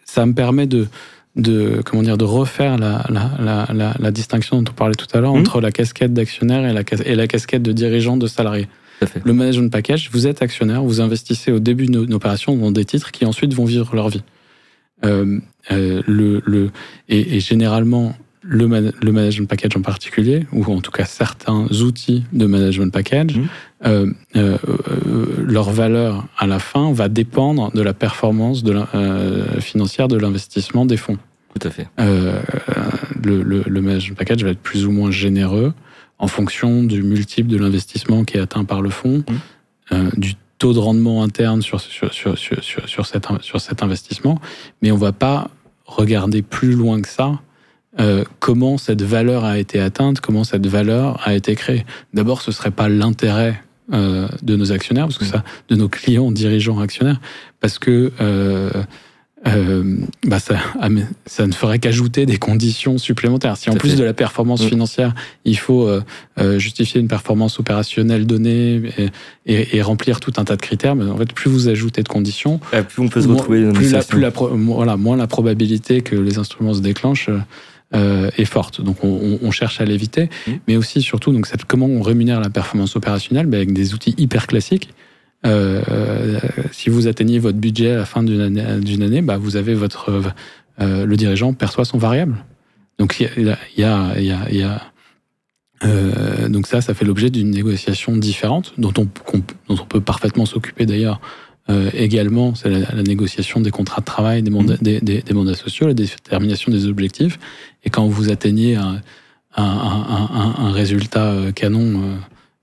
ça 0.04 0.26
me 0.26 0.34
permet 0.34 0.66
de, 0.66 0.88
de, 1.36 1.80
comment 1.84 2.02
dire, 2.02 2.18
de 2.18 2.24
refaire 2.24 2.76
la, 2.76 3.04
la, 3.08 3.66
la, 3.72 3.94
la, 3.98 4.10
distinction 4.10 4.60
dont 4.60 4.72
on 4.72 4.74
parlait 4.74 4.96
tout 4.96 5.06
à 5.16 5.20
l'heure 5.20 5.34
mmh. 5.34 5.40
entre 5.40 5.60
la 5.60 5.70
casquette 5.70 6.12
d'actionnaire 6.12 6.68
et 6.68 6.72
la, 6.72 6.82
et 7.04 7.14
la 7.14 7.28
casquette 7.28 7.62
de 7.62 7.72
dirigeant 7.72 8.16
de 8.16 8.26
salarié. 8.26 8.68
Le 9.24 9.32
management 9.32 9.70
package, 9.70 10.10
vous 10.12 10.26
êtes 10.26 10.42
actionnaire, 10.42 10.82
vous 10.82 11.00
investissez 11.00 11.52
au 11.52 11.58
début 11.58 11.86
d'une 11.86 12.14
opération 12.14 12.56
dans 12.56 12.70
des 12.70 12.84
titres 12.84 13.10
qui 13.10 13.24
ensuite 13.24 13.54
vont 13.54 13.64
vivre 13.64 13.94
leur 13.94 14.08
vie. 14.08 14.22
Euh, 15.04 15.38
euh, 15.70 16.02
le, 16.06 16.42
le, 16.44 16.70
et, 17.08 17.36
et 17.36 17.40
généralement, 17.40 18.14
le, 18.42 18.66
man 18.66 18.92
le, 19.00 19.12
management 19.12 19.48
package 19.48 19.76
en 19.76 19.82
particulier, 19.82 20.46
ou 20.52 20.64
en 20.64 20.80
tout 20.80 20.90
cas 20.90 21.04
certains 21.04 21.66
outils 21.82 22.24
de 22.32 22.46
management 22.46 22.92
package, 22.92 23.36
mmh. 23.36 23.46
euh, 23.86 24.06
euh, 24.36 24.56
leur 25.46 25.70
valeur 25.70 26.26
à 26.38 26.46
la 26.46 26.58
fin 26.58 26.92
va 26.92 27.08
dépendre 27.08 27.72
de 27.72 27.82
la 27.82 27.94
performance 27.94 28.62
de 28.62 28.72
la, 28.72 28.88
financière 29.60 30.08
de 30.08 30.16
l'investissement 30.16 30.86
des 30.86 30.96
fonds. 30.96 31.18
Tout 31.58 31.66
à 31.66 31.70
fait. 31.70 31.88
Le, 31.98 33.42
le, 33.42 33.62
le, 33.66 33.80
management 33.80 34.16
package 34.16 34.44
va 34.44 34.50
être 34.50 34.60
plus 34.60 34.86
ou 34.86 34.92
moins 34.92 35.10
généreux 35.10 35.72
en 36.20 36.28
fonction 36.28 36.84
du 36.84 37.02
multiple 37.02 37.48
de 37.48 37.56
l'investissement 37.56 38.24
qui 38.24 38.36
est 38.36 38.40
atteint 38.40 38.64
par 38.64 38.82
le 38.82 38.90
fonds, 38.90 39.24
mmh. 39.90 39.94
du 40.16 40.34
taux 40.58 40.74
de 40.74 40.78
rendement 40.78 41.22
interne 41.24 41.62
sur, 41.62 41.80
sur, 41.80 42.12
sur, 42.12 42.38
sur, 42.38 42.62
sur, 42.62 43.06
cet, 43.06 43.26
sur 43.40 43.60
cet 43.60 43.82
investissement, 43.82 44.38
mais 44.82 44.92
on 44.92 44.96
va 44.96 45.12
pas 45.12 45.50
regarder 45.86 46.42
plus 46.42 46.74
loin 46.74 47.00
que 47.00 47.08
ça 47.08 47.40
euh, 47.98 48.24
comment 48.38 48.78
cette 48.78 49.02
valeur 49.02 49.44
a 49.44 49.58
été 49.58 49.80
atteinte, 49.80 50.20
comment 50.20 50.44
cette 50.44 50.66
valeur 50.66 51.20
a 51.26 51.34
été 51.34 51.56
créée. 51.56 51.84
D'abord, 52.14 52.40
ce 52.40 52.52
serait 52.52 52.70
pas 52.70 52.88
l'intérêt 52.88 53.60
euh, 53.92 54.28
de 54.42 54.54
nos 54.54 54.70
actionnaires, 54.70 55.06
parce 55.06 55.18
que 55.18 55.24
ça, 55.24 55.42
de 55.68 55.74
nos 55.74 55.88
clients, 55.88 56.30
dirigeants, 56.30 56.78
actionnaires, 56.78 57.20
parce 57.58 57.80
que 57.80 58.12
euh, 59.46 59.96
bah 60.26 60.38
ça, 60.38 60.56
ah, 60.80 60.88
ça 61.24 61.46
ne 61.46 61.52
ferait 61.52 61.78
qu'ajouter 61.78 62.26
des 62.26 62.36
conditions 62.36 62.98
supplémentaires. 62.98 63.56
Si 63.56 63.70
en 63.70 63.74
plus 63.74 63.96
de 63.96 64.04
la 64.04 64.12
performance 64.12 64.62
mm. 64.62 64.68
financière, 64.68 65.14
il 65.46 65.56
faut 65.56 65.88
euh, 65.88 66.02
euh, 66.38 66.58
justifier 66.58 67.00
une 67.00 67.08
performance 67.08 67.58
opérationnelle 67.58 68.26
donnée 68.26 68.82
et, 68.98 69.08
et, 69.46 69.76
et, 69.76 69.82
remplir 69.82 70.20
tout 70.20 70.32
un 70.36 70.44
tas 70.44 70.56
de 70.56 70.62
critères, 70.62 70.94
mais 70.94 71.10
en 71.10 71.16
fait, 71.16 71.32
plus 71.32 71.50
vous 71.50 71.68
ajoutez 71.68 72.02
de 72.02 72.08
conditions, 72.08 72.58
plus 72.58 73.02
on 73.02 73.08
peut 73.08 73.22
se 73.22 73.28
retrouver 73.28 73.60
moins, 73.60 73.72
plus, 73.72 73.92
la, 73.92 74.02
plus 74.02 74.20
la, 74.20 74.30
voilà, 74.30 74.98
moins 74.98 75.16
la 75.16 75.26
probabilité 75.26 76.02
que 76.02 76.16
les 76.16 76.38
instruments 76.38 76.74
se 76.74 76.80
déclenchent. 76.80 77.30
Euh, 77.92 78.30
est 78.38 78.44
forte. 78.44 78.80
Donc 78.80 79.02
on, 79.02 79.40
on 79.42 79.50
cherche 79.50 79.80
à 79.80 79.84
l'éviter, 79.84 80.30
mm. 80.46 80.52
mais 80.68 80.76
aussi 80.76 81.02
surtout 81.02 81.32
donc 81.32 81.48
cette, 81.48 81.64
comment 81.64 81.86
on 81.86 82.02
rémunère 82.02 82.38
la 82.38 82.48
performance 82.48 82.94
opérationnelle 82.94 83.46
ben, 83.46 83.56
avec 83.56 83.72
des 83.72 83.94
outils 83.94 84.14
hyper 84.16 84.46
classiques 84.46 84.90
si 86.72 86.90
vous 86.90 87.08
atteignez 87.08 87.38
votre 87.38 87.58
budget 87.58 87.92
à 87.92 87.96
la 87.96 88.04
fin 88.04 88.22
d'une 88.22 89.02
année, 89.02 89.22
bah, 89.22 89.38
vous 89.38 89.56
avez 89.56 89.74
votre 89.74 90.22
euh, 90.80 91.04
le 91.04 91.16
dirigeant 91.16 91.52
perçoit 91.52 91.84
son 91.84 91.98
variable. 91.98 92.44
Donc 92.98 93.20
il 93.20 93.44
y 93.44 93.50
a, 93.50 93.58
y 93.76 93.82
a, 93.82 94.20
y 94.20 94.56
y 94.56 94.62
a 94.62 94.82
euh, 95.82 96.48
donc 96.48 96.66
ça, 96.66 96.80
ça 96.80 96.94
fait 96.94 97.04
l'objet 97.04 97.30
d'une 97.30 97.50
négociation 97.50 98.16
différente 98.16 98.74
dont 98.76 98.92
on, 98.96 99.76
peut 99.76 100.00
parfaitement 100.00 100.44
s'occuper 100.44 100.86
d'ailleurs 100.86 101.20
euh, 101.70 101.90
également. 101.94 102.54
C'est 102.54 102.68
la, 102.68 103.02
négociation 103.02 103.60
des 103.60 103.70
contrats 103.70 104.00
de 104.00 104.06
travail, 104.06 104.42
des 104.42 104.50
mandats, 104.50 105.54
sociaux, 105.54 105.86
la 105.86 105.94
détermination 105.94 106.70
des 106.70 106.86
objectifs. 106.86 107.38
Et 107.84 107.90
quand 107.90 108.06
vous 108.06 108.30
atteignez 108.30 108.76
un, 108.76 109.00
résultat 110.72 111.32
euh, 111.32 111.52
canon 111.52 112.02
euh, 112.02 112.16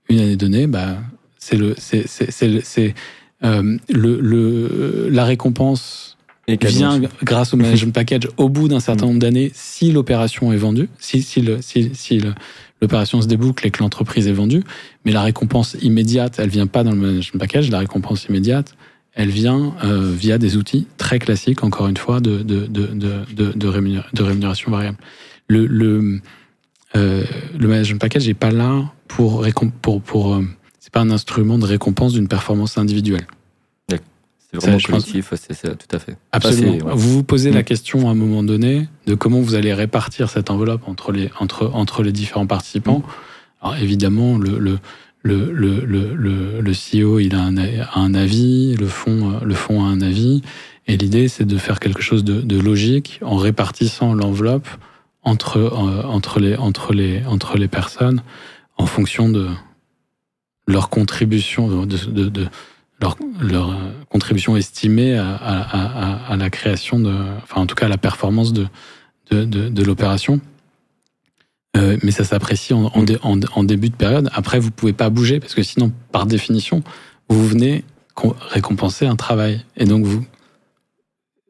une 0.08 0.20
année 0.20 0.36
donnée, 0.36 0.66
bah, 0.66 0.98
c'est 1.48 1.56
le, 1.56 1.74
c'est, 1.78 2.06
c'est, 2.06 2.94
euh, 3.44 3.78
le, 3.88 4.20
le, 4.20 5.08
la 5.10 5.24
récompense 5.24 6.18
vient 6.46 7.00
grâce 7.22 7.54
au 7.54 7.56
management 7.56 7.94
package 7.94 8.28
au 8.36 8.48
bout 8.48 8.68
d'un 8.68 8.80
certain 8.80 9.06
nombre 9.06 9.18
d'années 9.18 9.50
si 9.54 9.90
l'opération 9.92 10.52
est 10.52 10.56
vendue, 10.56 10.88
si, 10.98 11.22
si, 11.22 11.40
le, 11.40 11.62
si, 11.62 11.90
si 11.94 12.20
l'opération 12.82 13.22
se 13.22 13.26
déboucle 13.26 13.66
et 13.66 13.70
que 13.70 13.82
l'entreprise 13.82 14.28
est 14.28 14.32
vendue. 14.32 14.62
Mais 15.04 15.12
la 15.12 15.22
récompense 15.22 15.76
immédiate, 15.80 16.38
elle 16.38 16.50
vient 16.50 16.66
pas 16.66 16.84
dans 16.84 16.92
le 16.92 16.98
management 16.98 17.38
package. 17.38 17.70
La 17.70 17.78
récompense 17.78 18.26
immédiate, 18.26 18.74
elle 19.14 19.30
vient 19.30 19.74
euh, 19.84 20.12
via 20.12 20.36
des 20.36 20.56
outils 20.56 20.86
très 20.98 21.18
classiques, 21.18 21.64
encore 21.64 21.88
une 21.88 21.96
fois, 21.96 22.20
de, 22.20 22.42
de, 22.42 22.66
de, 22.66 22.86
de, 22.86 23.52
de, 23.56 23.68
rémunération 24.22 24.70
variable. 24.70 24.98
Le, 25.48 25.66
le, 25.66 26.20
euh, 26.94 27.24
le 27.58 27.68
management 27.68 28.00
package 28.00 28.28
n'est 28.28 28.34
pas 28.34 28.50
là 28.50 28.92
pour, 29.06 29.46
pour, 29.82 30.02
pour 30.02 30.34
euh, 30.34 30.44
c'est 30.88 30.94
pas 30.94 31.00
un 31.00 31.10
instrument 31.10 31.58
de 31.58 31.66
récompense 31.66 32.14
d'une 32.14 32.28
performance 32.28 32.78
individuelle. 32.78 33.26
C'est 34.50 34.62
vraiment 34.62 34.78
collectif, 34.78 35.34
c'est 35.34 35.76
tout 35.76 35.94
à 35.94 35.98
fait. 35.98 36.16
Absolument. 36.32 36.94
Vous 36.94 37.12
vous 37.16 37.22
posez 37.22 37.50
la 37.50 37.60
mm. 37.60 37.64
question 37.64 38.08
à 38.08 38.12
un 38.12 38.14
moment 38.14 38.42
donné 38.42 38.88
de 39.06 39.14
comment 39.14 39.42
vous 39.42 39.54
allez 39.54 39.74
répartir 39.74 40.30
cette 40.30 40.48
enveloppe 40.48 40.88
entre 40.88 41.12
les, 41.12 41.30
entre, 41.38 41.70
entre 41.74 42.02
les 42.02 42.12
différents 42.12 42.46
participants. 42.46 43.00
Mm. 43.00 43.04
Alors 43.60 43.76
évidemment, 43.76 44.38
le, 44.38 44.58
le, 44.58 44.78
le, 45.22 45.84
le, 45.84 46.60
le, 46.62 46.72
CEO 46.72 47.18
il 47.18 47.34
a 47.34 47.42
un, 47.42 47.58
un, 47.94 48.14
avis, 48.14 48.74
le 48.76 48.86
fonds, 48.86 49.38
le 49.44 49.54
fonds 49.54 49.84
a 49.84 49.88
un 49.88 50.00
avis, 50.00 50.40
et 50.86 50.96
l'idée 50.96 51.28
c'est 51.28 51.44
de 51.44 51.58
faire 51.58 51.78
quelque 51.78 52.00
chose 52.00 52.24
de, 52.24 52.40
de 52.40 52.58
logique 52.58 53.20
en 53.20 53.36
répartissant 53.36 54.14
l'enveloppe 54.14 54.68
entre, 55.24 55.58
euh, 55.58 56.04
entre, 56.04 56.40
les, 56.40 56.56
entre, 56.56 56.94
les, 56.94 57.22
entre 57.26 57.58
les 57.58 57.68
personnes 57.68 58.22
en 58.78 58.86
fonction 58.86 59.28
de 59.28 59.48
leur 60.68 60.90
contribution, 60.90 61.84
de, 61.86 61.96
de, 61.96 62.28
de 62.28 62.46
leur, 63.00 63.16
leur, 63.40 63.76
contribution 64.10 64.56
estimée 64.56 65.16
à, 65.16 65.34
à, 65.34 66.32
à, 66.32 66.36
la 66.36 66.50
création 66.50 67.00
de, 67.00 67.12
enfin 67.42 67.62
en 67.62 67.66
tout 67.66 67.74
cas 67.74 67.86
à 67.86 67.88
la 67.88 67.98
performance 67.98 68.52
de, 68.52 68.66
de, 69.30 69.44
de, 69.44 69.82
l'opération. 69.82 70.40
Euh, 71.76 71.96
mais 72.02 72.10
ça 72.10 72.24
s'apprécie 72.24 72.74
en, 72.74 72.86
en, 72.94 73.40
en, 73.54 73.64
début 73.64 73.88
de 73.88 73.94
période. 73.94 74.30
Après, 74.32 74.58
vous 74.58 74.70
pouvez 74.70 74.92
pas 74.92 75.10
bouger 75.10 75.40
parce 75.40 75.54
que 75.54 75.62
sinon, 75.62 75.92
par 76.12 76.26
définition, 76.26 76.82
vous 77.28 77.46
venez 77.46 77.84
récompenser 78.48 79.06
un 79.06 79.16
travail. 79.16 79.64
Et 79.76 79.84
donc, 79.84 80.04
vous, 80.04 80.24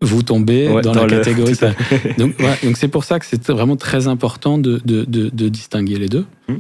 vous 0.03 0.23
tombez 0.23 0.69
dans, 0.83 0.93
la 0.93 1.07
catégorie. 1.07 1.55
donc, 2.19 2.35
c'est 2.77 2.89
pour 2.89 3.05
ça 3.05 3.19
que 3.19 3.27
c'est 3.27 3.49
vraiment 3.49 3.77
très 3.77 4.07
important 4.07 4.59
de, 4.59 4.81
de, 4.85 5.05
de, 5.05 5.49
distinguer 5.49 5.97
les 5.97 6.09
deux 6.09 6.27
mmh. 6.49 6.55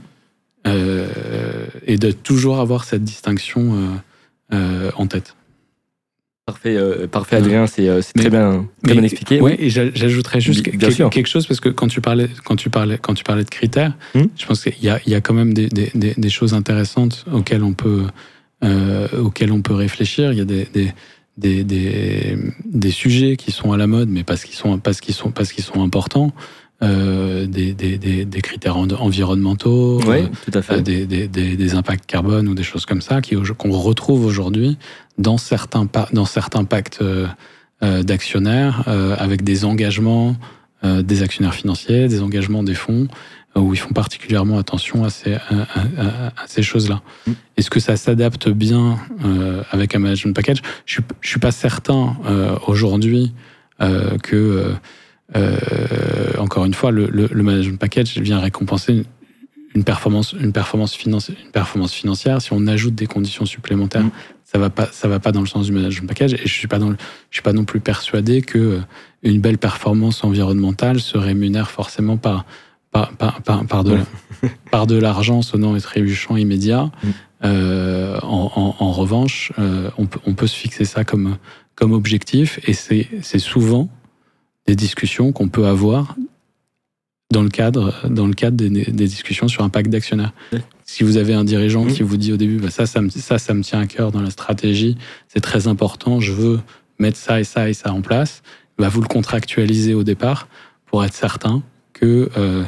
Euh, 0.68 1.66
et 1.86 1.98
de 1.98 2.10
toujours 2.10 2.60
avoir 2.60 2.84
cette 2.84 3.04
distinction 3.04 3.74
euh, 4.52 4.54
euh, 4.54 4.90
en 4.96 5.06
tête. 5.06 5.34
Parfait, 6.46 6.78
parfait 7.08 7.36
Adrien, 7.36 7.66
c'est 7.66 8.00
très 8.14 8.30
bien, 8.30 8.66
bien 8.82 9.02
expliqué. 9.02 9.38
Oui, 9.38 9.54
et 9.58 9.68
j'ajouterais 9.68 10.40
juste 10.40 10.62
quelque, 10.62 11.28
chose 11.28 11.46
parce 11.46 11.60
que 11.60 11.68
quand 11.68 11.88
tu 11.88 12.00
parlais, 12.00 12.30
quand 12.42 12.56
tu 12.56 12.70
parlais, 12.70 12.96
quand 12.96 13.12
tu 13.12 13.22
parlais 13.22 13.44
de 13.44 13.50
critères, 13.50 13.92
mmh. 14.14 14.22
je 14.34 14.46
pense 14.46 14.62
qu'il 14.62 14.82
y 14.82 14.88
a, 14.88 14.98
il 15.04 15.12
y 15.12 15.14
a 15.14 15.20
quand 15.20 15.34
même 15.34 15.52
des, 15.52 15.68
des, 15.68 15.90
des, 15.94 16.30
choses 16.30 16.54
intéressantes 16.54 17.26
auxquelles 17.30 17.62
on 17.62 17.74
peut, 17.74 18.04
auxquelles 19.18 19.52
on 19.52 19.60
peut 19.60 19.74
réfléchir. 19.74 20.32
Il 20.32 20.38
y 20.38 20.40
a 20.40 20.46
des, 20.46 20.66
des, 21.36 21.64
des, 21.64 22.38
des, 22.64 22.90
sujets 22.90 23.36
qui 23.36 23.52
sont 23.52 23.72
à 23.72 23.76
la 23.76 23.86
mode, 23.86 24.08
mais 24.08 24.24
parce 24.24 24.46
qu'ils 24.46 24.56
sont, 24.56 24.78
parce 24.78 25.02
qu'ils 25.02 25.14
sont, 25.14 25.30
parce 25.30 25.52
qu'ils 25.52 25.64
sont 25.64 25.82
importants. 25.82 26.32
Euh, 26.80 27.46
des, 27.46 27.72
des, 27.74 27.98
des, 27.98 28.40
critères 28.40 28.76
environnementaux, 28.76 30.00
oui, 30.06 30.28
tout 30.44 30.56
à 30.56 30.62
fait. 30.62 30.74
Euh, 30.74 30.80
des, 30.80 31.06
des, 31.26 31.74
impacts 31.74 32.06
carbone 32.06 32.46
ou 32.46 32.54
des 32.54 32.62
choses 32.62 32.86
comme 32.86 33.00
ça 33.00 33.20
qu'on 33.20 33.72
retrouve 33.72 34.24
aujourd'hui 34.24 34.78
dans 35.18 35.38
certains 35.38 35.88
dans 36.12 36.24
certains 36.24 36.62
pactes 36.62 37.00
euh, 37.02 37.26
euh 37.82 38.04
d'actionnaires 38.04 38.84
euh, 38.86 39.16
avec 39.18 39.42
des 39.42 39.64
engagements 39.64 40.36
des 40.84 41.24
actionnaires 41.24 41.54
financiers, 41.54 42.06
des 42.06 42.22
engagements 42.22 42.62
des 42.62 42.76
fonds 42.76 43.08
où 43.56 43.74
ils 43.74 43.80
font 43.80 43.92
particulièrement 43.92 44.58
attention 44.58 45.02
à 45.02 45.10
ces, 45.10 45.34
à, 45.34 46.30
ces 46.46 46.62
choses-là. 46.62 47.02
Mm. 47.26 47.32
Est-ce 47.56 47.70
que 47.70 47.80
ça 47.80 47.96
s'adapte 47.96 48.48
bien 48.48 49.00
euh, 49.24 49.64
avec 49.72 49.96
un 49.96 49.98
management 49.98 50.36
package? 50.36 50.62
Je 50.86 51.00
ne 51.00 51.04
suis 51.22 51.40
pas 51.40 51.50
certain 51.50 52.16
euh, 52.26 52.56
aujourd'hui 52.68 53.32
euh, 53.80 54.16
que, 54.18 54.72
encore 56.38 56.64
une 56.64 56.74
fois, 56.74 56.90
le, 56.90 57.06
le, 57.08 57.42
management 57.42 57.78
package 57.78 58.18
vient 58.18 58.40
récompenser 58.40 59.04
une 59.74 59.84
performance, 59.84 60.32
une 60.32 60.52
performance, 60.52 60.94
financière, 60.94 61.36
une 61.44 61.50
performance 61.50 61.92
financière. 61.92 62.40
Si 62.40 62.52
on 62.52 62.66
ajoute 62.66 62.94
des 62.94 63.06
conditions 63.06 63.44
supplémentaires, 63.44 64.04
mm. 64.04 64.10
ça 64.44 64.58
va 64.58 64.70
pas, 64.70 64.88
ça 64.90 65.08
va 65.08 65.20
pas 65.20 65.32
dans 65.32 65.40
le 65.40 65.46
sens 65.46 65.66
du 65.66 65.72
management 65.72 66.08
package. 66.08 66.34
Et 66.34 66.42
je 66.44 66.52
suis 66.52 66.68
pas 66.68 66.78
dans 66.78 66.90
je 66.90 66.96
suis 67.30 67.42
pas 67.42 67.52
non 67.52 67.64
plus 67.64 67.80
persuadé 67.80 68.42
que 68.42 68.80
une 69.22 69.40
belle 69.40 69.58
performance 69.58 70.24
environnementale 70.24 71.00
se 71.00 71.18
rémunère 71.18 71.70
forcément 71.70 72.16
par 72.16 72.44
par, 72.90 73.12
par, 73.42 73.66
par, 73.66 73.84
de, 73.84 73.98
par 74.70 74.86
de 74.86 74.96
l'argent 74.96 75.42
sonnant 75.42 75.76
et 75.76 75.80
trébuchant 75.80 76.36
immédiat. 76.36 76.90
Mm. 77.02 77.08
Euh, 77.44 78.18
en, 78.22 78.74
en, 78.78 78.92
revanche, 78.92 79.52
euh, 79.58 79.90
on, 79.96 80.06
peut, 80.06 80.18
on 80.26 80.34
peut 80.34 80.48
se 80.48 80.56
fixer 80.56 80.84
ça 80.84 81.04
comme, 81.04 81.36
comme 81.76 81.92
objectif 81.92 82.58
et 82.66 82.72
c'est 82.72 83.38
souvent 83.38 83.88
des 84.68 84.76
discussions 84.76 85.32
qu'on 85.32 85.48
peut 85.48 85.66
avoir 85.66 86.14
dans 87.32 87.42
le 87.42 87.48
cadre, 87.48 88.06
dans 88.08 88.26
le 88.26 88.34
cadre 88.34 88.56
des, 88.58 88.68
des 88.68 89.06
discussions 89.06 89.48
sur 89.48 89.64
un 89.64 89.70
pacte 89.70 89.90
d'actionnaires. 89.90 90.32
Si 90.84 91.04
vous 91.04 91.16
avez 91.16 91.32
un 91.32 91.44
dirigeant 91.44 91.86
mm. 91.86 91.92
qui 91.92 92.02
vous 92.02 92.18
dit 92.18 92.34
au 92.34 92.36
début, 92.36 92.58
bah 92.58 92.70
ça, 92.70 92.84
ça 92.84 93.00
me, 93.00 93.08
ça, 93.08 93.38
ça 93.38 93.54
me 93.54 93.62
tient 93.62 93.80
à 93.80 93.86
cœur 93.86 94.12
dans 94.12 94.20
la 94.20 94.30
stratégie, 94.30 94.98
c'est 95.26 95.40
très 95.40 95.68
important, 95.68 96.20
je 96.20 96.32
veux 96.32 96.60
mettre 96.98 97.16
ça 97.16 97.40
et 97.40 97.44
ça 97.44 97.70
et 97.70 97.72
ça 97.72 97.94
en 97.94 98.02
place, 98.02 98.42
bah 98.78 98.90
vous 98.90 99.00
le 99.00 99.08
contractualisez 99.08 99.94
au 99.94 100.04
départ 100.04 100.48
pour 100.84 101.02
être 101.02 101.14
certain 101.14 101.62
que, 101.94 102.28
euh, 102.36 102.64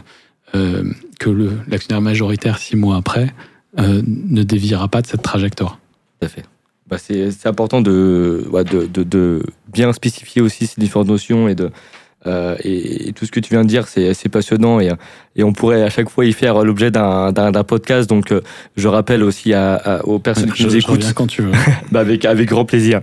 euh, 0.54 0.90
que 1.18 1.30
l'actionnaire 1.68 2.00
majoritaire, 2.00 2.58
six 2.58 2.76
mois 2.76 2.96
après, 2.96 3.34
euh, 3.78 4.02
ne 4.06 4.42
déviera 4.42 4.88
pas 4.88 5.02
de 5.02 5.06
cette 5.06 5.22
trajectoire. 5.22 5.78
Tout 6.18 6.26
à 6.26 6.28
fait. 6.28 6.44
Bah 6.90 6.96
c'est 6.98 7.46
important 7.46 7.80
de, 7.80 8.44
de, 8.52 8.86
de, 8.86 9.02
de, 9.04 9.42
bien 9.72 9.92
spécifier 9.92 10.42
aussi 10.42 10.66
ces 10.66 10.80
différentes 10.80 11.06
notions 11.06 11.46
et 11.46 11.54
de, 11.54 11.70
euh, 12.26 12.54
et, 12.62 13.12
tout 13.14 13.24
ce 13.24 13.30
que 13.30 13.40
tu 13.40 13.50
viens 13.54 13.62
de 13.62 13.68
dire, 13.68 13.86
c'est 13.88 14.28
passionnant 14.28 14.78
et, 14.78 14.90
et, 15.36 15.42
on 15.42 15.52
pourrait 15.52 15.82
à 15.82 15.88
chaque 15.88 16.10
fois 16.10 16.26
y 16.26 16.32
faire 16.32 16.62
l'objet 16.64 16.90
d'un 16.90 17.64
podcast. 17.66 18.08
Donc, 18.08 18.30
euh, 18.30 18.42
je 18.76 18.88
rappelle 18.88 19.22
aussi 19.22 19.54
à, 19.54 20.00
aux 20.04 20.18
personnes 20.18 20.52
qui 20.52 20.64
nous 20.64 20.76
écoutent. 20.76 21.14
quand 21.14 21.26
tu 21.26 21.42
veux. 21.42 21.52
bah 21.92 22.00
avec, 22.00 22.24
avec 22.24 22.48
grand 22.48 22.64
plaisir. 22.64 23.00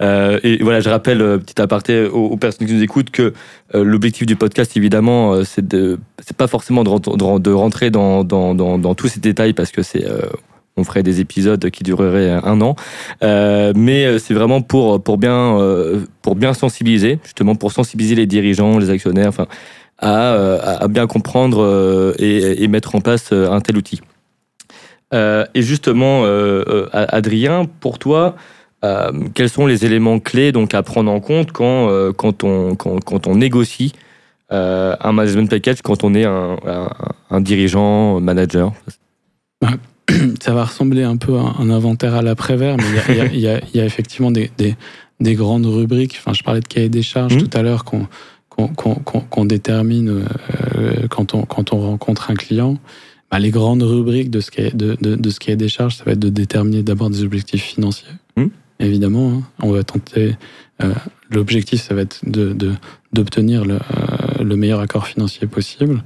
Euh, 0.00 0.38
et 0.44 0.62
voilà, 0.62 0.80
je 0.80 0.88
rappelle, 0.88 1.18
petit 1.40 1.60
aparté, 1.60 2.04
aux, 2.04 2.36
personnes 2.36 2.66
qui 2.66 2.74
nous 2.74 2.82
écoutent 2.82 3.10
que 3.10 3.32
l'objectif 3.74 4.26
du 4.26 4.36
podcast, 4.36 4.76
évidemment, 4.76 5.44
c'est 5.44 5.66
de, 5.66 5.98
c'est 6.24 6.36
pas 6.36 6.46
forcément 6.46 6.84
de, 6.84 7.38
de 7.38 7.50
rentrer 7.50 7.90
dans, 7.90 8.22
dans, 8.22 8.54
dans, 8.54 8.78
dans, 8.78 8.94
tous 8.94 9.08
ces 9.08 9.20
détails 9.20 9.54
parce 9.54 9.72
que 9.72 9.82
c'est 9.82 10.04
on 10.76 10.84
ferait 10.84 11.02
des 11.02 11.20
épisodes 11.20 11.70
qui 11.70 11.82
dureraient 11.82 12.30
un 12.30 12.60
an, 12.60 12.76
euh, 13.22 13.72
mais 13.76 14.18
c'est 14.18 14.34
vraiment 14.34 14.62
pour 14.62 15.02
pour 15.02 15.18
bien 15.18 15.58
euh, 15.58 16.00
pour 16.22 16.34
bien 16.34 16.54
sensibiliser, 16.54 17.18
justement 17.24 17.54
pour 17.54 17.72
sensibiliser 17.72 18.14
les 18.14 18.26
dirigeants, 18.26 18.78
les 18.78 18.90
actionnaires, 18.90 19.28
enfin 19.28 19.46
à, 19.98 20.88
bien 20.88 21.06
comprendre 21.06 21.62
euh, 21.62 22.14
et, 22.18 22.64
et, 22.64 22.66
mettre 22.66 22.96
en 22.96 23.00
place 23.00 23.30
un 23.32 23.60
tel 23.60 23.76
outil. 23.76 24.00
Euh, 25.14 25.44
et 25.54 25.62
justement, 25.62 26.24
Adrien, 26.92 27.66
pour 27.80 27.98
toi, 27.98 28.34
quels 29.34 29.50
sont 29.50 29.66
les 29.66 29.84
éléments 29.84 30.18
clés 30.18 30.50
donc 30.50 30.74
à 30.74 30.82
prendre 30.82 31.10
en 31.10 31.20
compte 31.20 31.52
quand 31.52 32.12
quand 32.14 32.42
on 32.44 32.74
quand 32.74 33.26
on 33.26 33.36
négocie 33.36 33.92
un 34.50 35.12
management 35.12 35.48
package 35.48 35.82
quand 35.82 36.02
on 36.02 36.14
est 36.14 36.24
un, 36.24 36.56
un, 36.66 36.88
un 37.30 37.40
dirigeant, 37.40 38.20
manager? 38.20 38.72
ça 40.40 40.52
va 40.52 40.64
ressembler 40.64 41.02
un 41.02 41.16
peu 41.16 41.36
à 41.36 41.54
un 41.58 41.70
inventaire 41.70 42.14
à 42.14 42.22
l'après-vert, 42.22 42.76
mais 42.76 42.84
il 43.32 43.36
y, 43.36 43.38
y, 43.38 43.76
y 43.76 43.80
a, 43.80 43.84
effectivement 43.84 44.30
des, 44.30 44.50
des, 44.58 44.74
des, 45.20 45.34
grandes 45.34 45.66
rubriques. 45.66 46.16
Enfin, 46.18 46.32
je 46.32 46.42
parlais 46.42 46.60
de 46.60 46.68
cahier 46.68 46.88
des 46.88 47.02
charges 47.02 47.36
mmh. 47.36 47.48
tout 47.48 47.58
à 47.58 47.62
l'heure 47.62 47.84
qu'on 47.84 48.06
qu'on 48.54 49.44
détermine 49.44 50.24
euh, 50.78 51.06
quand, 51.08 51.34
on, 51.34 51.42
quand 51.42 51.72
on 51.72 51.80
rencontre 51.80 52.30
un 52.30 52.34
client. 52.34 52.78
Bah, 53.30 53.38
les 53.38 53.50
grandes 53.50 53.82
rubriques 53.82 54.30
de 54.30 54.40
ce, 54.40 54.50
qui 54.50 54.60
est, 54.60 54.76
de, 54.76 54.96
de, 55.00 55.16
de, 55.16 55.30
ce 55.30 55.40
cahier 55.40 55.56
des 55.56 55.68
charges, 55.68 55.96
ça 55.96 56.04
va 56.04 56.12
être 56.12 56.18
de 56.18 56.28
déterminer 56.28 56.82
d'abord 56.82 57.08
des 57.08 57.24
objectifs 57.24 57.62
financiers. 57.62 58.08
Mmh. 58.36 58.46
Évidemment, 58.80 59.32
hein. 59.32 59.42
on 59.62 59.70
va 59.70 59.82
tenter. 59.84 60.36
Euh, 60.82 60.92
L'objectif, 61.30 61.80
ça 61.80 61.94
va 61.94 62.02
être 62.02 62.20
d'obtenir 63.12 63.64
le, 63.64 63.76
euh, 63.76 64.44
le 64.44 64.56
meilleur 64.56 64.80
accord 64.80 65.06
financier 65.06 65.46
possible. 65.46 66.02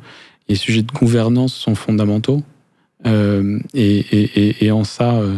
Les 0.49 0.55
sujets 0.55 0.83
de 0.83 0.93
gouvernance 0.93 1.53
sont 1.53 1.75
fondamentaux. 1.75 2.45
Euh, 3.05 3.59
et, 3.75 3.99
et, 3.99 4.65
et, 4.65 4.71
en 4.71 4.85
ça, 4.85 5.17
euh, 5.17 5.37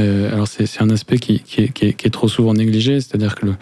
euh, 0.00 0.32
alors 0.32 0.48
c'est 0.48 0.82
un 0.82 0.90
aspect 0.90 1.18
qui, 1.18 1.40
qui, 1.40 1.62
est, 1.62 1.72
qui, 1.72 1.86
est, 1.86 2.10
trop 2.10 2.28
souvent 2.28 2.54
négligé, 2.54 3.00
c'est-à-dire 3.00 3.36
que 3.36 3.46
le, 3.46 3.54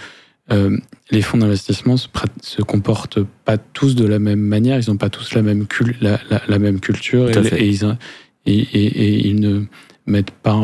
euh, 0.53 0.79
les 1.11 1.21
fonds 1.21 1.37
d'investissement 1.37 1.99
se, 1.99 2.09
se, 2.43 2.63
comportent 2.63 3.23
pas 3.45 3.59
tous 3.59 3.95
de 3.95 4.07
la 4.07 4.19
même 4.19 4.41
manière, 4.41 4.81
ils 4.81 4.91
n'ont 4.91 4.97
pas 4.97 5.11
tous 5.11 5.35
la 5.35 5.43
même, 5.43 5.67
cul, 5.67 5.97
la, 6.01 6.19
la, 6.31 6.41
la, 6.49 6.59
même 6.59 6.81
culture 6.81 7.29
et, 7.29 7.47
et, 7.59 7.69
ils, 7.69 7.97
et, 8.47 9.29
ils 9.29 9.39
ne 9.39 9.65
mettent 10.07 10.31
pas 10.31 10.63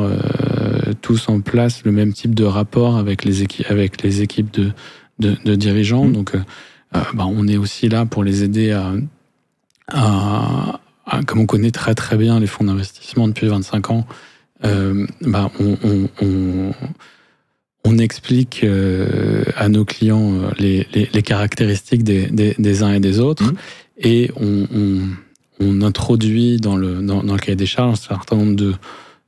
tous 1.02 1.28
en 1.28 1.40
place 1.40 1.84
le 1.84 1.92
même 1.92 2.12
type 2.12 2.34
de 2.34 2.44
rapport 2.44 2.96
avec 2.96 3.24
les 3.24 3.42
équipes, 3.42 3.66
avec 3.68 4.02
les 4.02 4.22
équipes 4.22 4.52
de, 4.52 4.72
de, 5.18 5.36
de 5.44 5.54
dirigeants. 5.56 6.06
Mmh. 6.06 6.12
Donc, 6.12 6.36
bah, 6.92 7.26
on 7.26 7.46
est 7.48 7.56
aussi 7.56 7.88
là 7.88 8.06
pour 8.06 8.24
les 8.24 8.44
aider 8.44 8.70
à, 8.70 8.92
à, 9.88 10.80
comme 11.26 11.40
on 11.40 11.46
connaît 11.46 11.70
très 11.70 11.94
très 11.94 12.16
bien 12.16 12.40
les 12.40 12.46
fonds 12.46 12.64
d'investissement 12.64 13.28
depuis 13.28 13.48
25 13.48 13.90
ans, 13.90 14.06
bah, 14.62 15.50
on, 15.58 15.76
on, 16.20 16.72
on, 17.84 17.98
explique 17.98 18.64
à 19.56 19.68
nos 19.68 19.84
clients 19.84 20.34
les, 20.58 20.86
les, 20.92 21.22
caractéristiques 21.22 22.04
des, 22.04 22.28
des, 22.30 22.82
uns 22.84 22.92
et 22.92 23.00
des 23.00 23.18
autres 23.18 23.42
mmh. 23.42 23.56
et 23.98 24.30
on, 24.36 24.68
on, 25.58 25.82
introduit 25.82 26.58
dans 26.58 26.76
le, 26.76 27.02
dans, 27.02 27.24
dans, 27.24 27.32
le 27.34 27.40
cahier 27.40 27.56
des 27.56 27.66
charges 27.66 27.94
un 27.94 27.96
certain 27.96 28.36
nombre 28.36 28.54
de, 28.54 28.74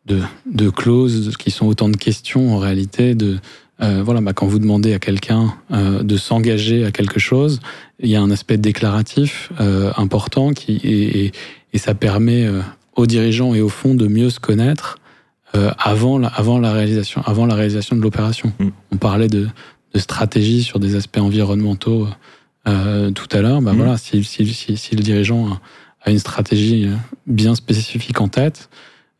de, 0.07 0.20
de 0.47 0.70
clauses 0.70 1.37
qui 1.37 1.51
sont 1.51 1.66
autant 1.66 1.89
de 1.89 1.97
questions 1.97 2.55
en 2.55 2.59
réalité 2.59 3.16
de 3.16 3.39
euh, 3.82 4.03
voilà, 4.05 4.20
bah, 4.20 4.32
quand 4.32 4.47
vous 4.47 4.59
demandez 4.59 4.95
à 4.95 4.99
quelqu'un 4.99 5.55
euh, 5.72 6.03
de 6.03 6.16
s'engager 6.16 6.85
à 6.85 6.93
quelque 6.93 7.18
chose, 7.18 7.61
il 7.99 8.09
y 8.09 8.14
a 8.14 8.22
un 8.22 8.30
aspect 8.30 8.57
déclaratif 8.57 9.51
euh, 9.61 9.93
important 9.97 10.53
qui 10.53 10.80
et, 10.85 11.32
et, 11.75 11.79
ça 11.79 11.95
permet 11.95 12.49
aux 12.97 13.07
dirigeants 13.07 13.55
et 13.55 13.61
au 13.61 13.68
fond 13.68 13.95
de 13.95 14.07
mieux 14.07 14.31
se 14.31 14.41
connaître 14.41 14.99
avant 15.53 16.18
la, 16.18 16.29
avant 16.29 16.59
la 16.59 16.72
réalisation 16.72 17.20
avant 17.27 17.47
la 17.47 17.55
réalisation 17.55 17.97
de 17.97 18.01
l'opération. 18.01 18.53
Mm. 18.59 18.68
On 18.93 18.97
parlait 18.97 19.29
de, 19.29 19.49
de, 19.93 19.99
stratégie 19.99 20.62
sur 20.62 20.81
des 20.81 20.97
aspects 20.97 21.18
environnementaux 21.18 22.09
tout 22.64 23.29
à 23.31 23.41
l'heure. 23.41 23.61
Bah, 23.61 23.72
mm. 23.72 23.77
voilà, 23.77 23.99
si, 23.99 24.25
si, 24.25 24.47
si, 24.55 24.77
si, 24.77 24.97
le 24.97 25.03
dirigeant 25.03 25.61
a 26.03 26.11
une 26.11 26.18
stratégie 26.18 26.89
bien 27.27 27.55
spécifique 27.55 28.20
en 28.20 28.29
tête, 28.29 28.68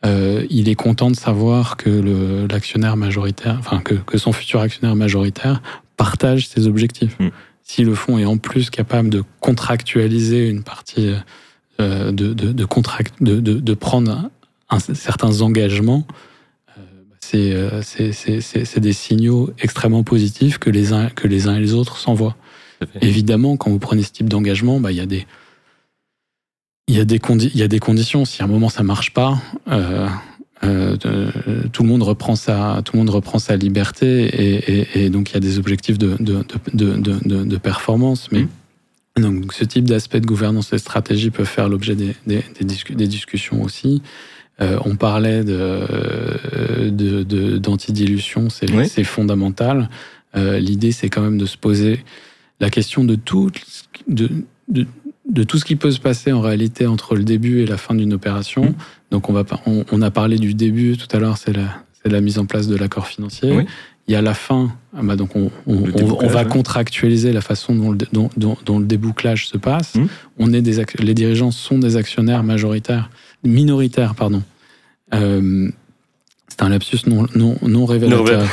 euh, 0.05 0.45
il 0.51 0.69
est 0.69 0.75
content 0.75 1.11
de 1.11 1.17
savoir 1.17 1.77
que 1.77 2.47
l'actionnaire 2.51 2.97
majoritaire, 2.97 3.57
enfin 3.59 3.81
que, 3.81 3.95
que, 3.95 4.19
son 4.19 4.33
futur 4.33 4.61
actionnaire 4.61 4.97
majoritaire 4.97 5.63
partage 5.97 6.49
ses 6.49 6.67
objectifs. 6.67 7.19
Mm. 7.19 7.29
Si 7.63 7.83
le 7.83 7.95
fonds 7.95 8.19
est 8.19 8.27
en 8.27 8.37
plus 8.37 8.69
capable 8.69 9.09
de 9.09 9.23
contractualiser 9.41 10.49
une 10.49 10.63
partie, 10.63 11.09
euh, 11.09 11.17
de, 11.79 12.11
de, 12.11 12.53
de, 12.53 12.65
contract, 12.65 13.15
de, 13.21 13.41
de, 13.41 13.75
prendre 13.75 14.31
un, 14.71 14.79
certains 14.79 15.41
engagements, 15.41 16.07
euh, 17.35 17.81
c'est 17.83 18.81
des 18.81 18.93
signaux 18.93 19.51
extrêmement 19.59 20.03
positifs 20.03 20.59
que 20.59 20.71
les 20.71 20.93
uns, 20.93 21.09
que 21.09 21.27
les 21.27 21.49
uns 21.49 21.57
et 21.57 21.61
les 21.61 21.75
autres 21.75 21.99
s'envoient. 21.99 22.37
Évidemment, 23.01 23.57
quand 23.57 23.71
vous 23.71 23.79
prenez 23.79 24.03
ce 24.03 24.13
type 24.13 24.29
d'engagement, 24.29 24.81
bah, 24.81 24.93
il 24.93 24.99
y 24.99 25.01
a 25.01 25.07
des 25.07 25.27
il 26.87 26.97
y 26.97 27.01
a 27.01 27.05
des 27.05 27.19
il 27.39 27.57
y 27.57 27.63
a 27.63 27.69
des 27.69 27.79
conditions. 27.79 28.25
Si 28.25 28.43
à 28.43 28.45
un 28.45 28.49
moment 28.49 28.69
ça 28.69 28.83
marche 28.83 29.15
pas, 29.15 29.41
euh, 29.69 30.09
euh, 30.65 30.97
tout 31.73 31.83
le 31.83 31.89
monde 31.89 32.03
reprend 32.03 32.37
sa 32.37 32.83
tout 32.85 32.93
le 32.95 32.99
monde 32.99 33.11
reprend 33.11 33.39
sa 33.39 33.57
liberté 33.57 34.25
et, 34.25 34.81
et, 34.81 35.05
et 35.05 35.11
donc 35.11 35.31
il 35.31 35.35
y 35.35 35.37
a 35.39 35.41
des 35.41 35.59
objectifs 35.59 35.99
de 35.99 36.17
de, 36.21 36.45
de, 36.75 36.97
de, 36.97 37.45
de 37.45 37.57
performance. 37.57 38.29
Mais 38.33 38.43
mmh. 38.43 38.49
Donc 39.21 39.53
ce 39.53 39.65
type 39.65 39.85
d'aspect 39.85 40.21
de 40.21 40.27
gouvernance 40.27 40.73
et 40.73 40.77
de 40.77 40.81
stratégie 40.81 41.31
peuvent 41.31 41.47
faire 41.47 41.69
l'objet 41.69 41.95
des, 41.95 42.17
des, 42.27 42.43
des, 42.61 42.95
des, 42.95 43.07
discussions 43.07 43.63
aussi. 43.63 44.03
Euh, 44.61 44.79
on 44.85 44.97
parlait 44.97 45.45
de 45.45 46.89
d'antidilution, 47.59 48.51
c'est 48.51 48.71
oui. 48.73 48.89
c'est 48.89 49.05
fondamental. 49.05 49.89
Euh, 50.37 50.59
L'idée 50.59 50.91
c'est 50.93 51.09
quand 51.09 51.23
même 51.23 51.39
de 51.39 51.47
se 51.47 51.57
poser 51.57 52.05
la 52.61 52.71
question 52.71 53.05
de 53.05 53.15
tout 53.15 53.51
de, 54.09 54.29
de 54.69 54.87
de 55.31 55.43
tout 55.43 55.59
ce 55.59 55.65
qui 55.65 55.77
peut 55.77 55.91
se 55.91 56.01
passer 56.01 56.33
en 56.33 56.41
réalité 56.41 56.87
entre 56.87 57.15
le 57.17 57.25
début 57.25 57.63
et 57.63 57.67
la 57.67 57.79
fin 57.79 57.95
d'une 57.95 58.13
opération. 58.13 58.65
Mmh. 58.65 58.75
Donc 59.11 59.31
on, 59.31 59.33
va, 59.33 59.45
on, 59.65 59.85
on, 59.91 60.03
a 60.03 60.11
parlé 60.11 60.37
du 60.39 60.53
début 60.55 60.99
tout 60.99 61.09
à 61.17 61.19
l'heure, 61.19 61.39
c'est 61.39 61.57
la, 61.57 61.83
la, 62.05 62.21
mise 62.21 62.39
en 62.39 62.45
place 62.45 62.69
de 62.69 62.77
l'accord 62.77 63.07
financier. 63.07 63.51
Oui. 63.51 63.65
Il 64.07 64.13
y 64.13 64.17
a 64.17 64.23
la 64.23 64.35
fin, 64.35 64.71
ah 64.95 65.01
bah 65.03 65.17
donc 65.17 65.35
on, 65.35 65.51
on, 65.67 65.83
on 65.97 66.27
va 66.27 66.45
contractualiser 66.45 67.33
la 67.33 67.41
façon 67.41 67.75
dont 67.75 67.91
le, 67.91 67.99
dont, 68.13 68.29
dont, 68.37 68.57
dont 68.67 68.79
le 68.79 68.85
débouclage 68.85 69.49
se 69.49 69.57
passe. 69.57 69.95
Mmh. 69.95 70.07
On 70.39 70.53
est 70.53 70.61
des, 70.61 70.85
les 70.99 71.15
dirigeants 71.15 71.51
sont 71.51 71.79
des 71.79 71.97
actionnaires 71.97 72.43
majoritaires, 72.43 73.09
minoritaires, 73.45 74.15
pardon. 74.15 74.43
Euh, 75.15 75.71
c'est 76.49 76.63
un 76.63 76.69
lapsus 76.69 76.99
non, 77.07 77.27
non, 77.35 77.57
non 77.63 77.87
révélateur. 77.87 78.47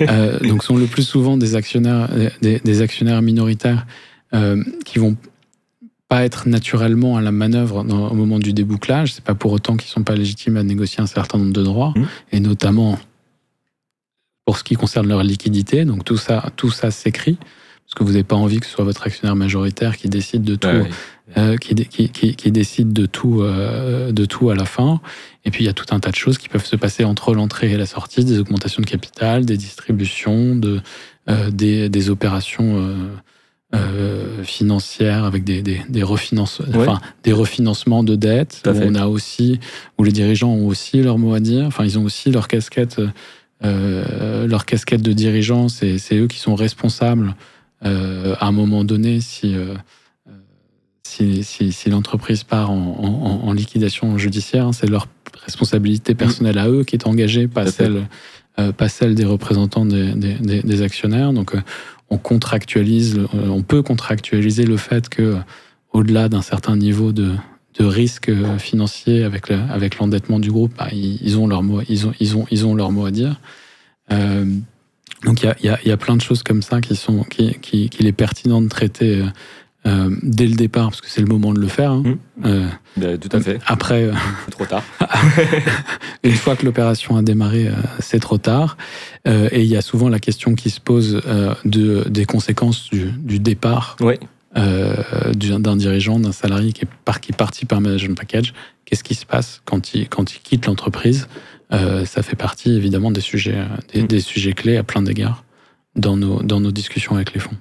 euh, 0.00 0.38
donc 0.40 0.64
sont 0.64 0.78
le 0.78 0.86
plus 0.86 1.02
souvent 1.02 1.36
des 1.36 1.54
actionnaires, 1.54 2.08
des, 2.40 2.60
des 2.60 2.80
actionnaires 2.80 3.20
minoritaires 3.20 3.86
euh, 4.32 4.64
qui 4.86 4.98
vont 4.98 5.16
pas 6.08 6.24
être 6.24 6.48
naturellement 6.48 7.18
à 7.18 7.20
la 7.20 7.30
manœuvre 7.30 7.84
dans, 7.84 8.08
au 8.08 8.14
moment 8.14 8.38
du 8.38 8.54
débouclage. 8.54 9.12
C'est 9.12 9.24
pas 9.24 9.34
pour 9.34 9.52
autant 9.52 9.76
qu'ils 9.76 9.90
sont 9.90 10.02
pas 10.02 10.16
légitimes 10.16 10.56
à 10.56 10.62
négocier 10.62 11.02
un 11.02 11.06
certain 11.06 11.36
nombre 11.36 11.52
de 11.52 11.62
droits, 11.62 11.92
mmh. 11.94 12.02
et 12.32 12.40
notamment 12.40 12.98
pour 14.44 14.58
ce 14.58 14.64
qui 14.64 14.74
concerne 14.74 15.08
leur 15.08 15.22
liquidité. 15.22 15.84
Donc 15.84 16.04
tout 16.04 16.16
ça, 16.16 16.50
tout 16.56 16.70
ça 16.70 16.90
s'écrit 16.90 17.38
parce 17.84 17.94
que 17.96 18.04
vous 18.04 18.12
n'avez 18.12 18.24
pas 18.24 18.36
envie 18.36 18.60
que 18.60 18.66
ce 18.66 18.72
soit 18.72 18.84
votre 18.84 19.06
actionnaire 19.06 19.36
majoritaire 19.36 19.98
qui 19.98 20.08
décide 20.08 20.42
de 20.42 20.54
tout, 20.54 20.68
ouais, 20.68 20.88
euh, 21.36 21.56
qui, 21.58 21.74
qui, 21.74 22.08
qui, 22.08 22.34
qui, 22.34 22.50
décide 22.50 22.94
de 22.94 23.04
tout, 23.04 23.42
euh, 23.42 24.10
de 24.10 24.24
tout 24.24 24.48
à 24.48 24.54
la 24.54 24.64
fin. 24.64 25.00
Et 25.44 25.50
puis 25.50 25.64
il 25.64 25.66
y 25.66 25.70
a 25.70 25.74
tout 25.74 25.94
un 25.94 26.00
tas 26.00 26.10
de 26.10 26.16
choses 26.16 26.38
qui 26.38 26.48
peuvent 26.48 26.64
se 26.64 26.76
passer 26.76 27.04
entre 27.04 27.34
l'entrée 27.34 27.70
et 27.72 27.76
la 27.76 27.84
sortie, 27.84 28.24
des 28.24 28.38
augmentations 28.38 28.80
de 28.80 28.86
capital, 28.86 29.44
des 29.44 29.58
distributions, 29.58 30.56
de, 30.56 30.80
euh, 31.28 31.50
des, 31.50 31.90
des 31.90 32.08
opérations 32.08 32.78
euh, 32.78 32.94
euh, 33.74 34.44
financières 34.44 35.24
avec 35.24 35.42
des, 35.42 35.62
des, 35.62 35.80
des, 35.88 36.02
refinance, 36.02 36.60
ouais. 36.60 36.76
enfin, 36.76 37.00
des 37.22 37.32
refinancements 37.32 38.04
de 38.04 38.14
dettes. 38.14 38.62
Où 38.66 38.70
on 38.70 38.94
a 38.94 39.06
aussi, 39.06 39.58
où 39.98 40.04
les 40.04 40.12
dirigeants 40.12 40.52
ont 40.52 40.66
aussi 40.66 41.02
leur 41.02 41.18
mot 41.18 41.34
à 41.34 41.40
dire. 41.40 41.64
Enfin, 41.64 41.84
ils 41.84 41.98
ont 41.98 42.04
aussi 42.04 42.30
leur 42.30 42.46
casquette, 42.46 42.98
euh, 42.98 43.08
leur 43.62 44.66
casquette 44.66 45.02
de 45.02 45.12
dirigeants. 45.12 45.68
C'est, 45.68 45.98
eux 46.12 46.26
qui 46.26 46.38
sont 46.38 46.54
responsables 46.54 47.34
euh, 47.84 48.34
à 48.40 48.46
un 48.46 48.52
moment 48.52 48.82
donné 48.82 49.20
si, 49.20 49.54
euh, 49.54 49.74
si, 51.02 51.44
si, 51.44 51.72
si 51.72 51.90
l'entreprise 51.90 52.42
part 52.42 52.70
en, 52.70 52.76
en, 52.76 53.48
en, 53.48 53.52
liquidation 53.52 54.16
judiciaire. 54.16 54.70
C'est 54.72 54.88
leur 54.88 55.08
responsabilité 55.44 56.14
personnelle 56.14 56.58
à 56.58 56.68
eux 56.68 56.84
qui 56.84 56.96
est 56.96 57.06
engagée, 57.06 57.46
pas 57.46 57.66
celle, 57.66 58.06
euh, 58.58 58.72
pas 58.72 58.88
celle 58.88 59.14
des 59.14 59.26
représentants 59.26 59.84
des, 59.84 60.12
des, 60.12 60.62
des 60.62 60.82
actionnaires. 60.82 61.32
Donc, 61.32 61.54
on 62.08 62.16
contractualise, 62.16 63.18
euh, 63.18 63.48
on 63.48 63.62
peut 63.62 63.82
contractualiser 63.82 64.64
le 64.64 64.76
fait 64.76 65.08
que, 65.08 65.36
au-delà 65.92 66.28
d'un 66.28 66.42
certain 66.42 66.76
niveau 66.76 67.12
de, 67.12 67.32
de 67.78 67.84
risque 67.84 68.30
financier 68.58 69.24
avec 69.24 69.48
le, 69.48 69.56
avec 69.70 69.98
l'endettement 69.98 70.38
du 70.38 70.50
groupe, 70.50 70.72
bah, 70.78 70.88
ils, 70.92 71.20
ils, 71.22 71.38
ont 71.38 71.46
leur 71.46 71.62
mot, 71.62 71.80
ils 71.88 72.06
ont, 72.06 72.12
ils 72.20 72.36
ont, 72.36 72.46
ils 72.50 72.66
ont 72.66 72.74
leur 72.74 72.92
mot 72.92 73.06
à 73.06 73.10
dire. 73.10 73.40
Euh, 74.12 74.44
donc 75.24 75.42
il 75.42 75.46
y 75.46 75.48
a, 75.48 75.56
y, 75.62 75.68
a, 75.68 75.78
y 75.84 75.90
a, 75.90 75.96
plein 75.96 76.16
de 76.16 76.20
choses 76.20 76.42
comme 76.42 76.62
ça 76.62 76.80
qui 76.80 76.94
sont, 76.96 77.24
qui, 77.24 77.54
qui, 77.60 77.88
qu'il 77.88 78.06
est 78.06 78.12
pertinent 78.12 78.60
de 78.60 78.68
traiter 78.68 79.20
euh, 79.20 79.26
euh, 79.86 80.10
dès 80.22 80.46
le 80.46 80.54
départ, 80.54 80.88
parce 80.88 81.00
que 81.00 81.10
c'est 81.10 81.20
le 81.20 81.26
moment 81.26 81.52
de 81.52 81.60
le 81.60 81.68
faire. 81.68 81.90
Hein. 81.90 82.02
Mmh. 82.04 82.46
Euh, 82.46 82.68
ben, 82.96 83.18
tout 83.18 83.34
à 83.36 83.40
fait. 83.40 83.58
Après, 83.66 84.04
euh, 84.04 84.12
trop 84.50 84.64
tard. 84.64 84.82
une 86.22 86.32
fois 86.32 86.56
que 86.56 86.64
l'opération 86.64 87.16
a 87.16 87.22
démarré, 87.22 87.68
euh, 87.68 87.72
c'est 87.98 88.20
trop 88.20 88.38
tard. 88.38 88.78
Euh, 89.28 89.48
et 89.52 89.62
il 89.62 89.68
y 89.68 89.76
a 89.76 89.82
souvent 89.82 90.08
la 90.08 90.20
question 90.20 90.54
qui 90.54 90.70
se 90.70 90.80
pose 90.80 91.20
de, 91.64 92.04
des 92.08 92.24
conséquences 92.24 92.88
du, 92.90 93.10
du 93.18 93.38
départ 93.38 93.96
oui. 94.00 94.14
D'un 94.54 95.76
dirigeant, 95.76 96.20
d'un 96.20 96.32
salarié 96.32 96.72
qui, 96.72 96.82
est 96.82 96.88
par, 97.04 97.20
qui 97.20 97.32
à 97.32 97.74
un 97.74 97.80
management 97.80 98.16
package. 98.16 98.54
Qu'est-ce 98.84 99.04
qui 99.04 99.14
se 99.14 99.26
passe 99.26 99.62
quand 99.64 99.94
il, 99.94 100.08
quand 100.08 100.34
il 100.34 100.40
quitte 100.40 100.66
l'entreprise? 100.66 101.28
Ça 101.70 102.22
fait 102.22 102.36
partie 102.36 102.72
évidemment 102.72 103.10
des 103.10 103.20
sujets, 103.20 103.64
des, 103.92 104.02
mmh. 104.02 104.06
des 104.06 104.20
sujets 104.20 104.52
clés 104.52 104.76
à 104.76 104.84
plein 104.84 105.02
d'égards 105.02 105.44
dans 105.96 106.16
nos, 106.16 106.42
dans 106.42 106.60
nos 106.60 106.70
discussions 106.70 107.14
avec 107.16 107.34
les 107.34 107.40
fonds. 107.40 107.56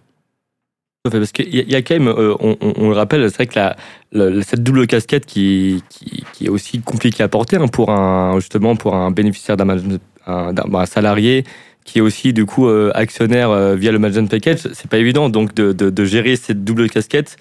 Parce 1.12 1.34
qu'il 1.34 1.54
y, 1.54 1.76
a 1.76 1.82
quand 1.82 1.96
même, 1.96 2.08
euh, 2.08 2.34
on, 2.40 2.56
on, 2.62 2.90
le 2.90 2.96
rappelle, 2.96 3.30
c'est 3.30 3.36
vrai 3.36 3.48
que 3.48 3.60
la, 3.60 3.76
la, 4.14 4.42
cette 4.42 4.64
double 4.64 4.88
casquette 4.88 5.26
qui, 5.26 5.84
qui, 5.90 6.24
qui, 6.32 6.46
est 6.46 6.50
aussi 6.50 6.80
compliquée 6.80 7.24
à 7.24 7.28
porter 7.28 7.58
hein, 7.58 7.68
pour 7.68 7.92
un 7.92 8.40
justement 8.40 8.78
pour 8.78 8.96
un 8.96 9.12
bénéficiaire 9.12 9.58
d'un 9.58 9.68
un, 9.68 10.56
un, 10.56 10.86
salarié 10.86 11.44
qui 11.86 12.00
est 12.00 12.02
aussi 12.02 12.34
du 12.34 12.46
coup 12.46 12.68
euh, 12.68 12.92
actionnaire 12.96 13.50
euh, 13.52 13.76
via 13.76 13.92
le 13.92 14.00
management 14.00 14.30
package, 14.30 14.68
c'est 14.74 14.90
pas 14.90 14.98
évident 14.98 15.30
donc 15.30 15.54
de, 15.54 15.74
de, 15.74 15.90
de, 15.90 16.06
gérer 16.06 16.36
cette 16.36 16.64
double 16.64 16.90
casquette 16.90 17.38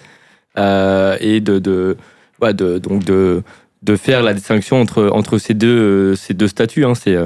euh, 0.57 1.17
et 1.19 1.39
de, 1.39 1.59
de, 1.59 1.97
ouais, 2.41 2.53
de 2.53 2.77
donc 2.77 3.03
de, 3.05 3.43
de 3.83 3.95
faire 3.95 4.23
la 4.23 4.33
distinction 4.33 4.81
entre 4.81 5.09
entre 5.13 5.37
ces 5.37 5.53
deux 5.53 6.15
ces 6.15 6.33
deux 6.33 6.47
statuts. 6.47 6.85
Hein, 6.85 6.93
c'est 6.95 7.17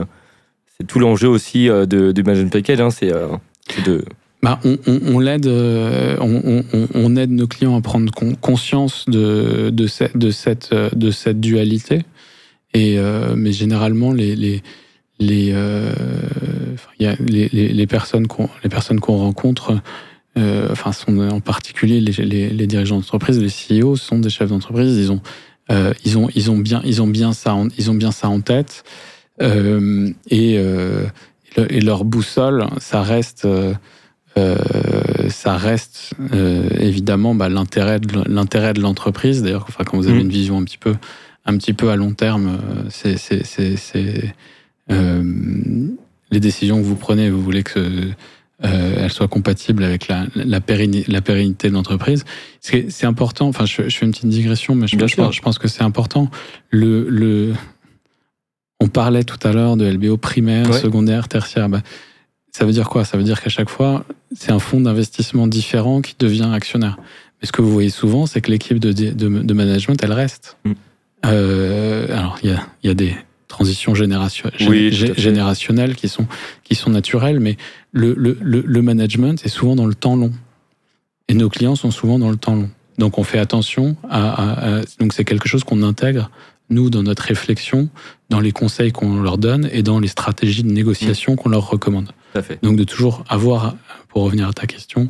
tout 0.88 1.00
l'enjeu 1.00 1.28
aussi 1.28 1.68
de, 1.68 2.12
du 2.12 2.24
management 2.24 2.52
package. 2.52 2.82
Hein, 2.82 2.90
c'est 2.92 3.12
de 3.86 4.04
bah, 4.44 4.60
on, 4.64 4.78
on, 4.86 5.16
on 5.16 5.20
l'aide, 5.20 5.48
euh, 5.48 6.16
on, 6.22 6.64
on, 6.94 7.16
aide 7.16 7.32
nos 7.32 7.48
clients 7.48 7.76
à 7.76 7.82
prendre 7.82 8.12
conscience 8.40 9.06
de, 9.08 9.72
de, 9.72 9.88
cette, 9.88 10.16
de, 10.16 10.30
cette, 10.30 10.74
de 10.74 11.12
cette 11.12 11.40
dualité. 11.40 12.04
Et, 12.74 13.00
euh, 13.00 13.34
mais 13.36 13.52
généralement, 13.52 14.14
les, 14.14 14.36
les, 14.36 14.62
les, 15.20 15.52
euh, 15.54 15.92
y 17.00 17.06
a 17.06 17.16
les, 17.20 17.50
les, 17.50 17.70
les, 17.70 17.88
personnes 17.88 18.28
qu'on, 18.28 18.50
les 18.64 18.70
personnes 18.70 19.00
qu'on 19.00 19.18
rencontre, 19.18 19.80
euh, 20.38 20.68
enfin, 20.72 20.92
sont 20.92 21.18
en 21.20 21.40
particulier 21.40 22.00
les, 22.02 22.12
les, 22.24 22.50
les 22.50 22.68
dirigeants 22.68 22.98
d'entreprise, 22.98 23.40
les 23.40 23.82
CEO, 23.82 23.96
sont 23.96 24.20
des 24.20 24.30
chefs 24.30 24.50
d'entreprise. 24.50 24.98
Ils 24.98 25.12
ont, 25.12 25.22
euh, 25.72 25.94
ils 26.06 26.18
ont, 26.18 26.30
ils 26.36 26.52
ont 26.52 26.58
bien, 26.58 26.82
ils 26.86 27.02
ont 27.02 27.08
bien 27.08 27.34
ça, 27.34 27.56
en, 27.56 27.68
ils 27.78 27.90
ont 27.90 27.96
bien 27.96 28.12
ça 28.12 28.30
en 28.30 28.42
tête. 28.42 28.84
Euh, 29.42 30.10
et, 30.30 30.56
et 31.56 31.82
leur 31.82 32.06
boussole, 32.06 32.66
ça 32.80 33.02
reste 33.02 33.48
euh, 34.38 34.56
ça 35.30 35.58
reste 35.58 36.14
euh, 36.34 36.70
évidemment 36.80 37.34
bah, 37.34 37.50
l'intérêt 37.50 38.00
de 38.00 38.24
l'intérêt 38.28 38.74
de 38.74 38.82
l'entreprise. 38.82 39.42
D'ailleurs, 39.42 39.66
enfin, 39.68 39.84
quand 39.84 39.98
vous 39.98 40.08
avez 40.08 40.18
mmh. 40.18 40.22
une 40.22 40.30
vision 40.30 40.58
un 40.60 40.64
petit 40.64 40.78
peu 40.78 40.94
un 41.46 41.58
petit 41.58 41.74
peu 41.74 41.90
à 41.90 41.96
long 41.96 42.14
terme. 42.14 42.60
C'est, 42.90 43.18
les 44.90 46.40
décisions 46.40 46.78
que 46.80 46.86
vous 46.86 46.96
prenez, 46.96 47.30
vous 47.30 47.42
voulez 47.42 47.64
que 47.64 48.10
elles 48.60 49.12
soient 49.12 49.28
compatibles 49.28 49.84
avec 49.84 50.08
la, 50.08 50.26
la, 50.36 50.60
pérennité, 50.60 51.12
la 51.12 51.22
pérennité 51.22 51.70
de 51.70 51.74
l'entreprise. 51.74 52.26
C'est 52.60 53.06
important, 53.06 53.48
enfin 53.48 53.66
je, 53.66 53.84
fais 53.84 54.06
une 54.06 54.12
petite 54.12 54.30
digression, 54.30 54.74
mais 54.74 54.88
je, 54.88 54.98
je 54.98 55.42
pense, 55.42 55.60
que 55.60 55.68
c'est 55.68 55.84
important. 55.84 56.30
Le, 56.72 57.08
le, 57.08 57.54
on 58.80 58.88
parlait 58.88 59.24
tout 59.24 59.40
à 59.48 59.54
l'heure 59.54 59.78
de 59.78 59.90
LBO 59.90 60.18
primaire, 60.18 60.74
secondaire, 60.74 61.28
tertiaire. 61.28 61.70
Bah, 61.70 61.82
ça 62.52 62.66
veut 62.66 62.72
dire 62.72 62.90
quoi? 62.90 63.06
Ça 63.06 63.18
veut 63.18 63.24
dire 63.24 63.42
qu'à 63.42 63.50
chaque 63.50 63.70
fois, 63.70 64.06
c'est 64.36 64.52
un 64.52 64.60
fonds 64.60 64.82
d'investissement 64.82 65.48
différent 65.48 66.02
qui 66.02 66.16
devient 66.18 66.50
actionnaire. 66.54 66.98
Mais 67.42 67.48
ce 67.48 67.52
que 67.52 67.62
vous 67.62 67.72
voyez 67.72 67.90
souvent, 67.90 68.26
c'est 68.26 68.42
que 68.42 68.50
l'équipe 68.50 68.80
de, 68.80 68.92
de, 68.92 69.54
management, 69.54 70.02
elle 70.04 70.14
reste. 70.14 70.58
Mm. 70.66 70.72
Euh, 71.26 72.18
alors, 72.18 72.40
il 72.44 72.50
y 72.50 72.54
a, 72.54 72.68
y 72.84 72.90
a, 72.90 72.94
des 72.94 73.16
transitions 73.48 73.96
générationnelles 73.96 75.96
qui 75.96 76.10
sont, 76.10 76.28
qui 76.64 76.76
sont 76.76 76.90
naturelles, 76.90 77.40
mais 77.40 77.58
le, 77.92 78.14
le, 78.14 78.38
le, 78.42 78.82
management 78.82 79.44
est 79.46 79.50
souvent 79.50 79.76
dans 79.76 79.86
le 79.86 79.96
temps 79.96 80.16
long. 80.16 80.32
Et 81.30 81.34
nos 81.34 81.50
clients 81.50 81.76
sont 81.76 81.92
souvent 81.92 82.20
dans 82.20 82.30
le 82.30 82.38
temps 82.38 82.56
long. 82.56 82.70
Donc, 82.98 83.18
on 83.18 83.24
fait 83.24 83.40
attention 83.40 83.96
à 84.10 84.82
donc, 85.00 85.14
c'est 85.14 85.24
quelque 85.24 85.48
chose 85.48 85.64
qu'on 85.64 85.84
intègre 85.84 86.30
nous, 86.70 86.90
dans 86.90 87.04
notre 87.04 87.24
réflexion, 87.24 87.90
dans 88.30 88.40
les 88.40 88.52
conseils 88.52 88.92
qu'on 88.92 89.22
leur 89.22 89.38
donne 89.38 89.70
et 89.72 89.84
dans 89.84 90.00
les 90.00 90.08
stratégies 90.08 90.64
de 90.64 90.72
négociation 90.72 91.36
qu'on 91.36 91.50
leur 91.50 91.70
recommande. 91.70 92.12
Donc 92.62 92.78
de 92.78 92.84
toujours 92.84 93.24
avoir, 93.30 93.76
pour 94.10 94.24
revenir 94.24 94.48
à 94.48 94.54
ta 94.54 94.68
question, 94.68 95.10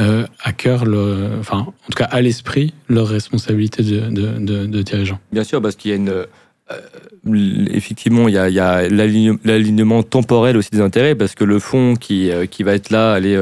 euh, 0.00 0.26
à 0.42 0.52
cœur, 0.52 0.84
le, 0.84 1.30
enfin, 1.40 1.58
en 1.58 1.90
tout 1.90 1.96
cas 1.96 2.04
à 2.04 2.20
l'esprit, 2.20 2.74
leur 2.88 3.08
responsabilité 3.08 3.82
de, 3.82 4.00
de, 4.10 4.66
de, 4.66 4.82
dirigeant. 4.82 5.18
Bien 5.32 5.44
sûr, 5.44 5.62
parce 5.62 5.76
qu'il 5.76 5.90
y 5.90 5.94
a 5.94 5.96
une... 5.96 6.26
Euh, 6.70 7.66
effectivement, 7.70 8.28
il 8.28 8.34
y 8.34 8.38
a, 8.38 8.48
y 8.48 8.60
a 8.60 8.88
l'alignement 8.88 10.02
temporel 10.02 10.56
aussi 10.56 10.70
des 10.70 10.80
intérêts, 10.80 11.14
parce 11.14 11.34
que 11.34 11.44
le 11.44 11.58
fonds 11.58 11.94
qui, 11.94 12.30
euh, 12.30 12.46
qui 12.46 12.62
va 12.62 12.74
être 12.74 12.90
là, 12.90 13.12
aller 13.12 13.36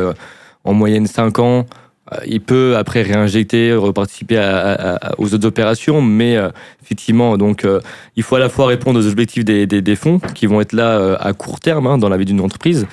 en 0.65 0.75
moyenne 0.75 1.07
5 1.07 1.39
ans, 1.39 1.67
euh, 2.13 2.19
il 2.27 2.41
peut 2.41 2.77
après 2.77 3.03
réinjecter, 3.03 3.73
reparticiper 3.73 4.39
aux 5.19 5.35
autres 5.35 5.47
opérations, 5.47 6.01
mais 6.01 6.37
euh, 6.37 6.51
effectivement, 6.83 7.37
donc 7.37 7.65
euh, 7.65 7.81
il 8.15 8.23
faut 8.23 8.37
à 8.37 8.39
la 8.39 8.49
fois 8.49 8.67
répondre 8.67 9.01
aux 9.01 9.07
objectifs 9.07 9.45
des, 9.45 9.67
des, 9.67 9.97
fonds 9.97 10.21
qui 10.35 10.47
vont 10.47 10.61
être 10.61 10.73
là 10.73 11.17
à 11.17 11.33
court 11.33 11.59
terme 11.61 11.87
hein, 11.87 11.99
dans 11.99 12.09
la 12.09 12.17
vie 12.17 12.25
d'une 12.25 12.41
entreprise 12.41 12.87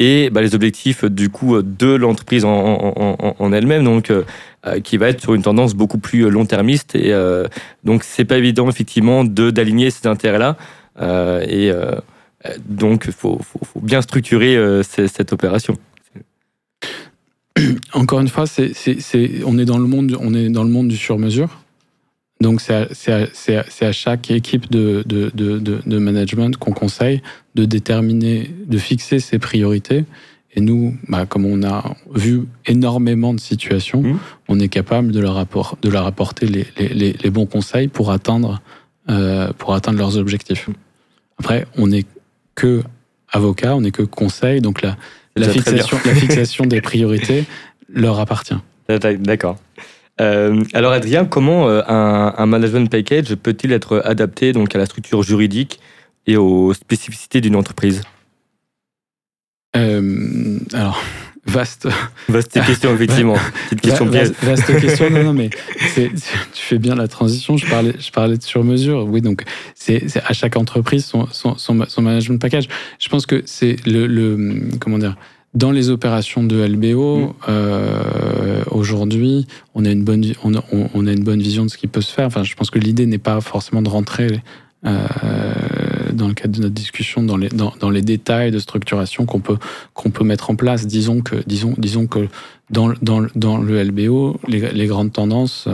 et 0.00 0.30
bah, 0.30 0.40
les 0.40 0.56
objectifs 0.56 1.04
du 1.04 1.28
coup 1.28 1.62
de 1.62 1.94
l'entreprise 1.94 2.44
en, 2.44 3.52
elle-même, 3.52 3.84
donc 3.84 4.12
qui 4.82 4.96
va 4.96 5.08
être 5.08 5.20
sur 5.20 5.34
une 5.34 5.42
tendance 5.42 5.74
beaucoup 5.74 5.98
plus 5.98 6.28
long-termiste 6.28 6.96
et 6.96 7.14
donc 7.84 8.02
c'est 8.02 8.24
pas 8.24 8.38
évident 8.38 8.68
effectivement 8.68 9.24
de 9.24 9.50
d'aligner 9.50 9.90
ces 9.90 10.08
intérêts-là 10.08 10.56
et 11.46 11.70
donc 12.66 13.04
il 13.06 13.12
faut, 13.12 13.38
faut, 13.42 13.80
bien 13.80 14.02
structurer 14.02 14.82
cette 14.82 15.32
opération. 15.32 15.76
encore 17.92 18.20
une 18.20 18.28
fois, 18.28 18.46
c'est, 18.46 18.72
on, 19.44 19.58
est 19.58 19.64
dans 19.64 19.78
le 19.78 19.86
monde, 19.86 20.16
on 20.20 20.34
est 20.34 20.48
dans 20.48 20.64
le 20.64 20.70
monde 20.70 20.88
du 20.88 20.96
sur-mesure. 20.96 21.62
Donc, 22.40 22.60
c'est 22.62 22.74
à, 22.74 23.64
à, 23.80 23.92
chaque 23.92 24.30
équipe 24.30 24.70
de, 24.70 25.02
de, 25.06 25.30
de, 25.34 25.58
de 25.58 25.98
management 25.98 26.56
qu'on 26.56 26.72
conseille 26.72 27.20
de 27.54 27.64
déterminer, 27.64 28.50
de 28.66 28.78
fixer 28.78 29.18
ses 29.20 29.38
priorités. 29.38 30.04
Et 30.54 30.60
nous, 30.60 30.96
bah, 31.08 31.26
comme 31.26 31.44
on 31.44 31.62
a 31.62 31.94
vu 32.12 32.42
énormément 32.66 33.34
de 33.34 33.40
situations, 33.40 34.02
mmh. 34.02 34.18
on 34.48 34.58
est 34.58 34.68
capable 34.68 35.12
de 35.12 35.20
leur, 35.20 35.38
apport, 35.38 35.76
de 35.80 35.88
leur 35.88 36.06
apporter 36.06 36.46
les, 36.46 36.66
les, 36.76 37.12
les, 37.12 37.30
bons 37.30 37.46
conseils 37.46 37.88
pour 37.88 38.10
atteindre, 38.10 38.60
euh, 39.08 39.52
pour 39.58 39.74
atteindre 39.74 39.98
leurs 39.98 40.16
objectifs. 40.16 40.68
Après, 41.38 41.66
on 41.76 41.88
n'est 41.88 42.04
que 42.56 42.82
avocat, 43.30 43.76
on 43.76 43.82
n'est 43.82 43.92
que 43.92 44.02
conseil. 44.02 44.60
Donc, 44.60 44.82
la, 44.82 44.96
la 45.36 45.48
fixation, 45.48 45.98
la 46.04 46.14
fixation 46.14 46.66
des 46.66 46.80
priorités 46.90 47.44
leur 47.88 48.18
appartient. 48.18 48.58
D'accord. 48.88 49.56
Euh, 50.20 50.62
alors 50.74 50.92
Adrien, 50.92 51.24
comment 51.24 51.68
euh, 51.68 51.82
un, 51.86 52.46
management 52.46 52.90
package 52.90 53.34
peut-il 53.36 53.72
être 53.72 54.02
adapté 54.04 54.52
donc 54.52 54.74
à 54.74 54.78
la 54.78 54.86
structure 54.86 55.22
juridique 55.22 55.80
et 56.26 56.36
aux 56.36 56.74
spécificités 56.74 57.40
d'une 57.40 57.56
entreprise? 57.56 58.02
Euh, 59.76 60.58
Alors 60.72 61.02
vaste. 61.46 61.88
Vaste 62.28 62.52
question, 62.52 62.94
effectivement. 62.94 63.34
Petite 63.70 63.80
question 63.80 64.08
piège. 64.08 64.32
Vaste 64.42 64.78
question, 64.78 65.10
non, 65.10 65.24
non, 65.24 65.32
mais 65.32 65.48
tu 65.94 66.10
fais 66.52 66.78
bien 66.78 66.94
la 66.94 67.08
transition. 67.08 67.56
Je 67.56 67.66
parlais, 67.66 67.94
je 67.98 68.10
parlais 68.10 68.36
de 68.36 68.42
sur-mesure. 68.42 69.06
Oui, 69.06 69.22
donc 69.22 69.44
c'est 69.74 70.04
à 70.26 70.32
chaque 70.34 70.56
entreprise 70.56 71.04
son, 71.06 71.26
son, 71.32 71.56
son, 71.56 72.02
management 72.02 72.40
package. 72.40 72.68
Je 72.98 73.08
pense 73.08 73.26
que 73.26 73.42
c'est 73.46 73.76
le, 73.86 74.06
le, 74.06 74.60
Comment 74.78 74.98
dire 74.98 75.16
dans 75.54 75.72
les 75.72 75.90
opérations 75.90 76.44
de 76.44 76.64
LBO, 76.64 77.18
mm. 77.18 77.34
euh, 77.48 78.62
aujourd'hui, 78.70 79.46
on 79.74 79.84
a 79.84 79.90
une 79.90 80.04
bonne, 80.04 80.24
on 80.44 80.54
a, 80.54 80.62
on 80.72 81.06
a, 81.06 81.12
une 81.12 81.24
bonne 81.24 81.40
vision 81.40 81.64
de 81.64 81.70
ce 81.70 81.76
qui 81.76 81.86
peut 81.86 82.00
se 82.00 82.12
faire. 82.12 82.26
Enfin, 82.26 82.44
je 82.44 82.54
pense 82.54 82.70
que 82.70 82.78
l'idée 82.78 83.06
n'est 83.06 83.18
pas 83.18 83.40
forcément 83.40 83.82
de 83.82 83.88
rentrer 83.88 84.40
euh, 84.86 85.04
dans 86.12 86.28
le 86.28 86.34
cadre 86.34 86.56
de 86.56 86.62
notre 86.62 86.74
discussion 86.74 87.22
dans 87.22 87.36
les, 87.36 87.48
dans, 87.48 87.74
dans 87.80 87.90
les 87.90 88.02
détails 88.02 88.50
de 88.50 88.58
structuration 88.58 89.26
qu'on 89.26 89.40
peut, 89.40 89.58
qu'on 89.94 90.10
peut 90.10 90.24
mettre 90.24 90.50
en 90.50 90.56
place. 90.56 90.86
Disons 90.86 91.20
que, 91.20 91.36
disons, 91.46 91.74
disons 91.76 92.06
que 92.06 92.28
dans, 92.70 92.92
dans, 93.02 93.26
dans 93.34 93.58
le 93.58 93.82
LBO, 93.82 94.38
les, 94.46 94.70
les 94.70 94.86
grandes 94.86 95.12
tendances, 95.12 95.68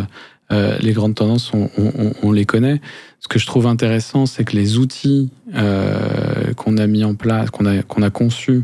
euh, 0.53 0.77
les 0.81 0.93
grandes 0.93 1.16
tendances, 1.16 1.53
on, 1.53 1.68
on, 1.77 2.12
on, 2.22 2.33
les 2.33 2.45
connaît. 2.45 2.81
Ce 3.20 3.27
que 3.27 3.39
je 3.39 3.47
trouve 3.47 3.66
intéressant, 3.66 4.27
c'est 4.27 4.45
que 4.45 4.55
les 4.55 4.79
outils 4.79 5.31
euh, 5.55 6.53
qu'on 6.55 6.77
a 6.77 6.87
mis 6.87 7.03
en 7.03 7.14
place, 7.14 7.51
qu'on 7.51 7.66
a, 7.66 7.83
qu'on 7.83 8.03
a 8.03 8.11
conçus 8.11 8.62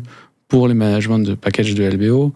pour 0.53 0.69
les 0.69 0.75
managements 0.75 1.19
de 1.19 1.33
package 1.33 1.75
de 1.75 1.83
LBO, 1.83 2.31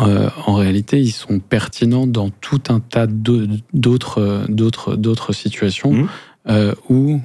euh, 0.00 0.28
en 0.46 0.54
réalité, 0.54 1.00
ils 1.00 1.12
sont 1.12 1.38
pertinents 1.38 2.08
dans 2.08 2.28
tout 2.28 2.60
un 2.70 2.80
tas 2.80 3.06
d'autres, 3.06 4.46
d'autres, 4.48 4.96
d'autres 4.96 5.32
situations 5.32 5.92
mmh. 5.92 6.08
euh, 6.48 6.74
où 6.88 7.20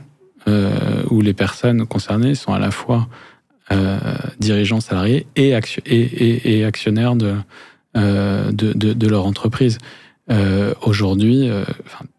euh, 0.48 1.02
où 1.10 1.22
les 1.22 1.34
personnes 1.34 1.88
concernées 1.88 2.36
sont 2.36 2.54
à 2.54 2.60
la 2.60 2.70
fois 2.70 3.08
dirigeants 4.40 4.80
salariés 4.80 5.26
et, 5.36 5.58
et, 5.88 6.60
et, 6.60 6.64
actionnaires 6.64 7.16
de, 7.16 7.34
de, 7.96 8.74
de, 8.74 9.08
leur 9.08 9.26
entreprise. 9.26 9.78
Aujourd'hui, 10.84 11.50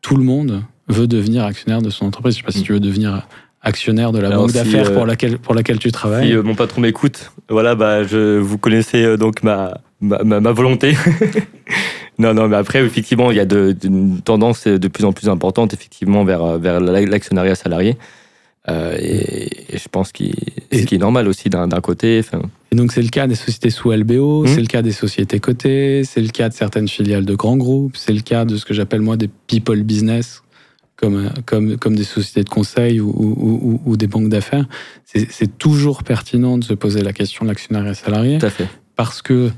tout 0.03 0.17
le 0.17 0.25
monde 0.25 0.63
veut 0.89 1.07
devenir 1.07 1.45
actionnaire 1.45 1.81
de 1.81 1.89
son 1.89 2.05
entreprise. 2.05 2.35
Je 2.35 2.41
ne 2.41 2.43
sais 2.43 2.53
pas 2.53 2.59
si 2.59 2.65
tu 2.65 2.75
veux 2.75 2.81
devenir 2.81 3.27
actionnaire 3.63 4.13
de 4.13 4.19
la 4.21 4.31
banque 4.31 4.53
d'affaires 4.53 4.93
pour, 4.93 5.07
laquelle, 5.07 5.39
pour 5.39 5.55
laquelle 5.55 5.79
tu 5.79 5.93
travailles. 5.93 6.31
Si 6.31 6.37
mon 6.37 6.55
patron 6.55 6.81
m'écoute, 6.81 7.33
voilà, 7.49 7.75
bah, 7.75 8.05
je, 8.05 8.39
vous 8.39 8.59
connaissez 8.59 9.17
donc 9.17 9.43
ma, 9.43 9.79
ma, 10.01 10.23
ma 10.23 10.53
volonté. 10.53 10.97
Non, 12.21 12.35
non, 12.35 12.49
mais 12.49 12.57
après, 12.57 12.85
effectivement, 12.85 13.31
il 13.31 13.37
y 13.37 13.41
a 13.41 13.45
de, 13.45 13.77
une 13.85 14.21
tendance 14.21 14.67
de 14.67 14.89
plus 14.89 15.05
en 15.05 15.13
plus 15.13 15.29
importante, 15.29 15.73
effectivement, 15.73 16.25
vers, 16.25 16.59
vers 16.59 16.81
l'actionnariat 16.81 17.55
salarié. 17.55 17.97
Euh, 18.69 18.97
et, 19.01 19.49
je 19.73 19.89
pense 19.89 20.13
qu'il 20.13 20.35
ce 20.73 20.83
qui 20.83 20.97
est 20.97 20.99
normal 20.99 21.29
aussi 21.29 21.49
d'un 21.49 21.69
côté. 21.81 22.21
Et 22.73 22.77
donc 22.77 22.93
c'est 22.93 23.03
le 23.03 23.09
cas 23.09 23.27
des 23.27 23.35
sociétés 23.35 23.71
sous 23.71 23.93
LBO, 23.93 24.45
hmm. 24.45 24.49
c'est 24.49 24.61
le 24.61 24.67
cas 24.67 24.83
des 24.83 24.93
sociétés 24.93 25.41
cotées, 25.41 26.03
c'est 26.05 26.21
le 26.21 26.29
cas 26.29 26.49
de 26.49 26.55
certaines 26.55 26.89
filiales 26.89 27.25
de 27.25 27.35
grands 27.35 27.57
groupes, 27.57 27.97
c'est 27.97 28.13
le 28.13 28.21
cas 28.21 28.45
de 28.45 28.57
ce 28.57 28.67
que 28.67 28.75
j'appelle 28.75 29.01
moi 29.01 29.17
des 29.17 29.31
people 29.47 29.83
business, 29.83 30.43
comme, 30.99 31.31
comme, 31.47 31.77
comme 31.77 31.97
des 31.97 32.05
sociétés 32.05 32.43
de 32.43 32.49
conseil 32.49 33.01
ou, 33.01 33.09
ou, 33.09 33.81
ou, 33.85 33.97
des 33.97 34.09
banques 34.09 34.29
d'affaires. 34.29 34.67
C'est 35.05 35.57
toujours 35.59 36.03
pertinent 36.03 36.59
de 36.59 36.65
se 36.65 36.75
poser 36.75 37.03
la 37.03 37.13
question 37.13 37.45
de 37.45 37.51
l'actionnariat 37.51 37.95
salarié. 37.95 38.39
Tout 38.39 38.47
à 38.47 38.51
fait. 38.51 38.69
Parce 38.97 39.23
que 39.23 39.51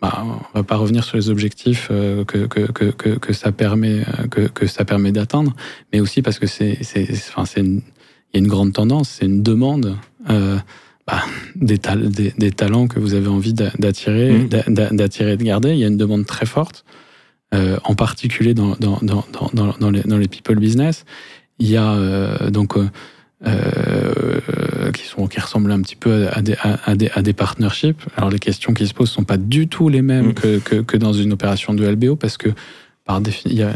bah, 0.00 0.24
on 0.54 0.58
va 0.58 0.62
pas 0.62 0.76
revenir 0.76 1.04
sur 1.04 1.16
les 1.16 1.30
objectifs 1.30 1.88
euh, 1.90 2.24
que, 2.24 2.46
que, 2.46 2.70
que, 2.70 3.18
que 3.18 3.32
ça 3.32 3.52
permet 3.52 4.00
euh, 4.00 4.26
que, 4.30 4.42
que 4.42 4.66
ça 4.66 4.84
permet 4.84 5.12
d'atteindre, 5.12 5.54
mais 5.92 6.00
aussi 6.00 6.22
parce 6.22 6.38
que 6.38 6.46
c'est 6.46 6.78
c'est 6.82 7.08
enfin 7.28 7.46
c'est 7.46 7.62
il 7.62 7.82
y 8.34 8.36
a 8.36 8.38
une 8.38 8.46
grande 8.46 8.72
tendance, 8.72 9.08
c'est 9.08 9.26
une 9.26 9.42
demande 9.42 9.96
euh, 10.28 10.58
bah, 11.06 11.22
des, 11.54 11.78
des, 11.78 12.34
des, 12.36 12.50
talents 12.50 12.88
que 12.88 12.98
vous 12.98 13.14
avez 13.14 13.28
envie 13.28 13.54
d'attirer, 13.54 14.32
mmh. 14.32 14.48
d'attirer, 14.92 15.36
de 15.36 15.44
garder. 15.44 15.70
Il 15.72 15.78
y 15.78 15.84
a 15.84 15.86
une 15.86 15.96
demande 15.96 16.26
très 16.26 16.46
forte, 16.46 16.84
euh, 17.54 17.78
en 17.84 17.94
particulier 17.94 18.54
dans 18.54 18.76
dans, 18.80 18.98
dans, 19.02 19.24
dans, 19.54 19.74
dans, 19.78 19.90
les, 19.90 20.00
dans 20.02 20.18
les 20.18 20.28
people 20.28 20.58
business. 20.58 21.04
Il 21.58 21.68
y 21.68 21.76
a 21.76 21.92
euh, 21.92 22.50
donc 22.50 22.74
euh, 22.76 24.40
qui, 24.92 25.04
sont, 25.04 25.26
qui 25.26 25.40
ressemblent 25.40 25.70
un 25.70 25.80
petit 25.80 25.96
peu 25.96 26.28
à 26.32 26.42
des, 26.42 26.56
à, 26.62 26.94
des, 26.94 27.10
à 27.14 27.22
des 27.22 27.32
partnerships. 27.32 28.02
Alors 28.16 28.30
les 28.30 28.38
questions 28.38 28.74
qui 28.74 28.86
se 28.86 28.94
posent 28.94 29.10
sont 29.10 29.24
pas 29.24 29.36
du 29.36 29.68
tout 29.68 29.88
les 29.88 30.02
mêmes 30.02 30.28
mm. 30.28 30.34
que, 30.34 30.58
que, 30.58 30.76
que, 30.76 30.96
dans 30.96 31.12
une 31.12 31.32
opération 31.32 31.72
de 31.72 31.86
LBO 31.86 32.16
parce 32.16 32.36
que 32.36 32.50
par 33.06 33.20
définition, 33.20 33.68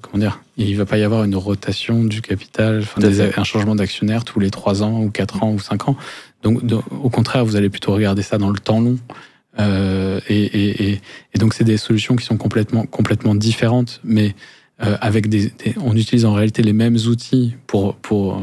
comment 0.00 0.18
dire, 0.18 0.40
il 0.56 0.74
va 0.78 0.86
pas 0.86 0.96
y 0.96 1.02
avoir 1.02 1.24
une 1.24 1.36
rotation 1.36 2.04
du 2.04 2.22
capital, 2.22 2.80
enfin, 2.80 3.02
un 3.36 3.44
changement 3.44 3.74
d'actionnaire 3.74 4.24
tous 4.24 4.40
les 4.40 4.50
3 4.50 4.82
ans 4.82 5.02
ou 5.02 5.10
4 5.10 5.42
ans 5.42 5.52
ou 5.52 5.58
5 5.58 5.90
ans. 5.90 5.96
Donc, 6.42 6.62
au 6.90 7.10
contraire, 7.10 7.44
vous 7.44 7.56
allez 7.56 7.68
plutôt 7.68 7.92
regarder 7.92 8.22
ça 8.22 8.38
dans 8.38 8.48
le 8.48 8.58
temps 8.58 8.80
long. 8.80 8.96
Euh, 9.58 10.20
et, 10.28 10.44
et, 10.44 11.00
et, 11.34 11.38
donc 11.38 11.52
c'est 11.52 11.64
des 11.64 11.76
solutions 11.76 12.16
qui 12.16 12.24
sont 12.24 12.38
complètement 12.38 12.86
complètement 12.86 13.34
différentes, 13.34 14.00
mais 14.02 14.34
avec 14.78 15.28
des, 15.28 15.52
on 15.80 15.94
utilise 15.94 16.24
en 16.24 16.32
réalité 16.32 16.60
les 16.64 16.72
mêmes 16.72 16.96
outils 17.06 17.54
pour, 17.68 17.94
pour 17.94 18.42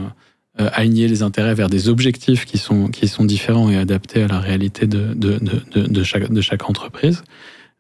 aligner 0.58 1.10
les 1.10 1.22
intérêts 1.22 1.54
vers 1.54 1.70
des 1.70 1.90
objectifs 1.90 2.46
qui 2.46 2.58
sont, 2.58 2.88
qui 2.88 3.10
sont 3.10 3.26
différents 3.26 3.70
et 3.70 3.76
adaptés 3.76 4.24
à 4.24 4.28
la 4.28 4.40
réalité 4.40 4.88
de, 4.88 5.14
de, 5.16 5.38
de, 5.38 5.82
de 5.86 6.04
chaque, 6.04 6.32
de 6.32 6.40
chaque 6.40 6.70
entreprise. 6.70 7.24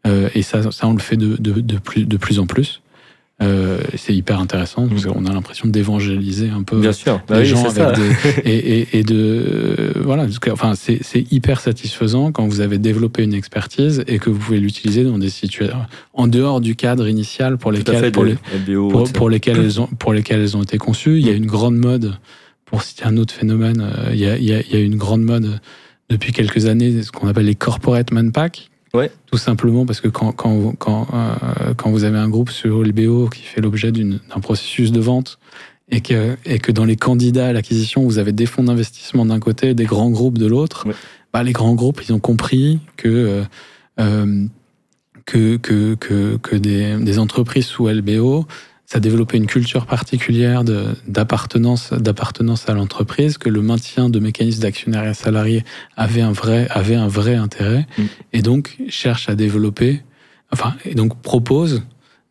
et 0.06 0.42
ça, 0.42 0.72
ça, 0.72 0.88
on 0.88 0.94
le 0.94 1.00
fait 1.00 1.16
de, 1.16 1.38
plus, 1.78 2.06
de 2.06 2.18
plus 2.18 2.38
en 2.38 2.48
plus. 2.48 2.82
Euh, 3.42 3.80
c'est 3.96 4.14
hyper 4.14 4.42
intéressant 4.42 4.88
parce 4.90 5.06
mm. 5.06 5.12
qu'on 5.12 5.26
a 5.26 5.32
l'impression 5.32 5.70
d'évangéliser 5.70 6.50
un 6.50 6.64
peu 6.64 6.78
Bien 6.78 6.92
sûr. 6.92 7.22
Bah 7.26 7.40
les 7.40 7.46
gens 7.46 7.64
avec 7.70 7.96
des, 7.96 8.30
et, 8.46 8.80
et, 8.80 9.00
et, 9.00 9.04
de 9.04 9.16
euh, 9.16 9.94
voilà 10.04 10.26
enfin 10.52 10.74
c'est 10.76 11.32
hyper 11.32 11.62
satisfaisant 11.62 12.34
quand 12.34 12.46
vous 12.46 12.60
avez 12.60 12.78
développé 12.78 13.24
une 13.24 13.34
expertise 13.34 14.04
et 14.08 14.20
que 14.20 14.30
vous 14.30 14.40
pouvez 14.40 14.60
l'utiliser 14.60 15.06
dans 15.06 15.18
des 15.18 15.30
situations 15.30 15.78
en 16.14 16.28
dehors 16.28 16.60
du 16.60 16.76
cadre 16.76 17.08
initial 17.08 17.58
pour 17.58 17.72
lesquels 17.72 18.12
pour, 18.12 18.26
les, 18.26 18.36
pour, 18.76 19.10
pour, 19.14 19.30
lesquels 19.30 19.58
elles 19.58 19.80
ont 19.80 19.88
pour 19.88 20.12
lesquels 20.12 20.42
elles 20.42 20.58
ont 20.58 20.64
été 20.64 20.78
conçues 20.78 21.20
il 21.20 21.26
y 21.26 21.30
a 21.30 21.34
une 21.34 21.46
grande 21.46 21.78
mode 21.78 22.16
pour 22.66 22.84
citer 22.84 23.06
un 23.06 23.16
autre 23.16 23.34
phénomène 23.34 23.82
euh, 23.82 24.10
il 24.12 24.20
y 24.20 24.26
a, 24.26 24.38
il 24.38 24.44
y 24.44 24.54
a, 24.54 24.60
il 24.60 24.74
y 24.74 24.76
a 24.76 24.82
une 24.82 24.98
grande 24.98 25.24
mode 25.24 25.62
depuis 26.10 26.34
quelques 26.34 26.66
années 26.66 27.04
ce 27.04 27.12
qu'on 27.14 27.30
appelle 27.30 27.46
les 27.46 27.56
corporate 27.56 28.12
man 28.12 28.34
pack 28.34 28.70
Ouais. 28.94 29.12
Tout 29.28 29.38
simplement 29.38 29.86
parce 29.86 30.02
que 30.02 30.08
quand, 30.08 30.32
quand, 30.32 30.74
quand, 30.78 31.08
euh, 31.14 31.74
quand 31.76 31.92
vous 31.92 32.04
avez 32.04 32.18
un 32.18 32.30
groupe 32.30 32.50
sur 32.50 32.84
LBO 32.84 33.30
qui 33.30 33.44
fait 33.44 33.62
l'objet 33.62 33.92
d'un 33.92 34.40
processus 34.42 34.92
de 34.92 35.00
vente 35.00 35.40
et 35.90 36.02
que, 36.02 36.38
et 36.46 36.60
que 36.60 36.72
dans 36.72 36.86
les 36.86 36.96
candidats 36.96 37.48
à 37.48 37.54
l'acquisition, 37.54 38.04
vous 38.04 38.18
avez 38.18 38.32
des 38.32 38.46
fonds 38.46 38.64
d'investissement 38.64 39.26
d'un 39.26 39.40
côté 39.40 39.70
et 39.70 39.74
des 39.74 39.86
grands 39.86 40.10
groupes 40.10 40.38
de 40.38 40.48
l'autre, 40.48 40.88
bah, 41.34 41.44
les 41.44 41.54
grands 41.54 41.76
groupes, 41.76 42.02
ils 42.08 42.14
ont 42.14 42.20
compris 42.20 42.80
que, 42.98 43.08
euh, 43.08 43.44
euh 44.00 44.48
que, 45.26 45.58
que, 45.58 45.94
que, 45.94 46.38
que 46.38 46.56
des, 46.56 46.96
des 46.98 47.20
entreprises 47.20 47.68
sous 47.68 47.88
LBO 47.88 48.48
ça 48.92 49.00
développait 49.00 49.38
une 49.38 49.46
culture 49.46 49.86
particulière 49.86 50.64
d'appartenance 51.08 51.94
d'appartenance 51.94 52.68
à 52.68 52.74
l'entreprise, 52.74 53.38
que 53.38 53.48
le 53.48 53.62
maintien 53.62 54.10
de 54.10 54.20
mécanismes 54.20 54.64
d'actionnaires 54.64 55.08
et 55.08 55.14
salariés 55.14 55.64
avait 55.96 56.22
un 56.22 56.32
vrai 56.32 56.68
avait 56.72 56.96
un 56.96 57.08
vrai 57.08 57.36
intérêt, 57.36 57.86
mm. 57.98 58.04
et 58.34 58.42
donc 58.42 58.78
cherche 58.90 59.30
à 59.30 59.36
développer, 59.36 60.02
enfin 60.52 60.74
et 60.86 60.96
donc 60.96 61.22
propose 61.22 61.84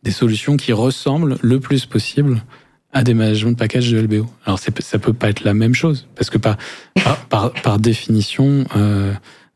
des 0.03 0.11
solutions 0.11 0.57
qui 0.57 0.73
ressemblent 0.73 1.37
le 1.41 1.61
plus 1.61 1.85
possible 1.85 2.43
à 2.91 3.03
des 3.03 3.13
management 3.13 3.57
packages 3.57 3.89
de 3.89 3.97
LBO. 3.97 4.25
Alors 4.45 4.59
ça 4.59 4.99
peut 4.99 5.13
pas 5.13 5.29
être 5.29 5.45
la 5.45 5.53
même 5.53 5.73
chose 5.73 6.07
parce 6.15 6.29
que 6.29 6.37
par 6.37 6.57
par, 7.29 7.53
par, 7.53 7.79
définition 7.79 8.65
euh, 8.75 9.13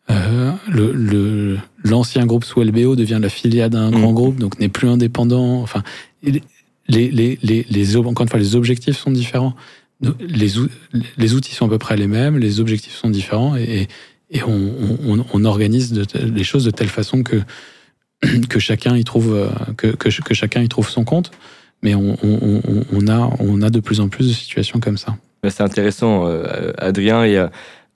euh, 0.10 0.52
le 0.70 1.58
l'ancien 1.84 2.26
groupe 2.26 2.46
sous 2.46 2.62
LBO 2.62 2.96
devient 2.96 3.20
la 3.22 3.30
filiale 3.30 3.72
d'un 3.72 3.92
grand 3.92 4.12
mm. 4.12 4.16
groupe, 4.16 4.38
donc 4.38 4.58
n'est 4.58 4.70
plus 4.70 4.88
indépendant. 4.88 5.62
Enfin, 5.62 5.84
les, 6.88 7.10
les, 7.10 7.40
les, 7.42 7.66
les, 7.70 7.98
encore 7.98 8.24
une 8.24 8.30
fois, 8.30 8.40
les 8.40 8.56
objectifs 8.56 8.98
sont 8.98 9.12
différents. 9.12 9.56
Les, 10.20 10.50
les 11.18 11.34
outils 11.34 11.54
sont 11.54 11.68
à 11.68 11.70
peu 11.70 11.78
près 11.78 11.96
les 11.96 12.08
mêmes, 12.08 12.38
les 12.38 12.60
objectifs 12.60 12.94
sont 12.94 13.10
différents 13.10 13.56
et, 13.56 13.88
et 14.30 14.44
on, 14.44 15.28
on, 15.34 15.46
organise 15.46 15.94
les 16.16 16.44
choses 16.44 16.66
de 16.66 16.72
telle 16.72 16.90
façon 16.90 17.24
que, 17.24 17.38
que, 18.50 18.60
chacun, 18.60 18.98
y 18.98 19.04
trouve, 19.04 19.50
que, 19.78 19.88
que, 19.88 20.10
que 20.10 20.34
chacun 20.34 20.62
y 20.62 20.68
trouve 20.68 20.90
son 20.90 21.06
compte. 21.06 21.32
Mais 21.84 21.96
on, 21.96 22.18
on, 22.22 23.08
a, 23.08 23.30
on 23.40 23.62
a 23.62 23.70
de 23.70 23.80
plus 23.80 24.00
en 24.00 24.10
plus 24.10 24.28
de 24.28 24.34
situations 24.34 24.80
comme 24.80 24.98
ça. 24.98 25.18
C'est 25.48 25.62
intéressant, 25.62 26.26
euh, 26.28 26.72
Adrien. 26.78 27.24
Et, 27.26 27.46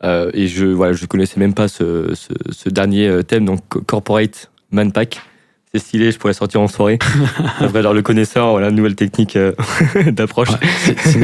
euh, 0.03 0.31
et 0.33 0.47
je 0.47 0.65
ne 0.65 0.73
voilà, 0.73 0.93
je 0.93 1.05
connaissais 1.05 1.39
même 1.39 1.53
pas 1.53 1.67
ce, 1.67 2.13
ce, 2.13 2.33
ce 2.51 2.69
dernier 2.69 3.23
thème, 3.25 3.45
donc 3.45 3.61
Corporate 3.85 4.51
Manpack 4.71 5.21
c'est 5.73 5.79
stylé, 5.79 6.11
je 6.11 6.17
pourrais 6.17 6.33
sortir 6.33 6.61
en 6.61 6.67
soirée. 6.67 6.97
Après, 7.59 7.81
genre 7.81 7.93
le 7.93 8.01
connaisseur, 8.01 8.51
voilà, 8.51 8.71
nouvelle 8.71 8.95
technique 8.95 9.35
euh, 9.35 9.53
d'approche. 10.11 10.49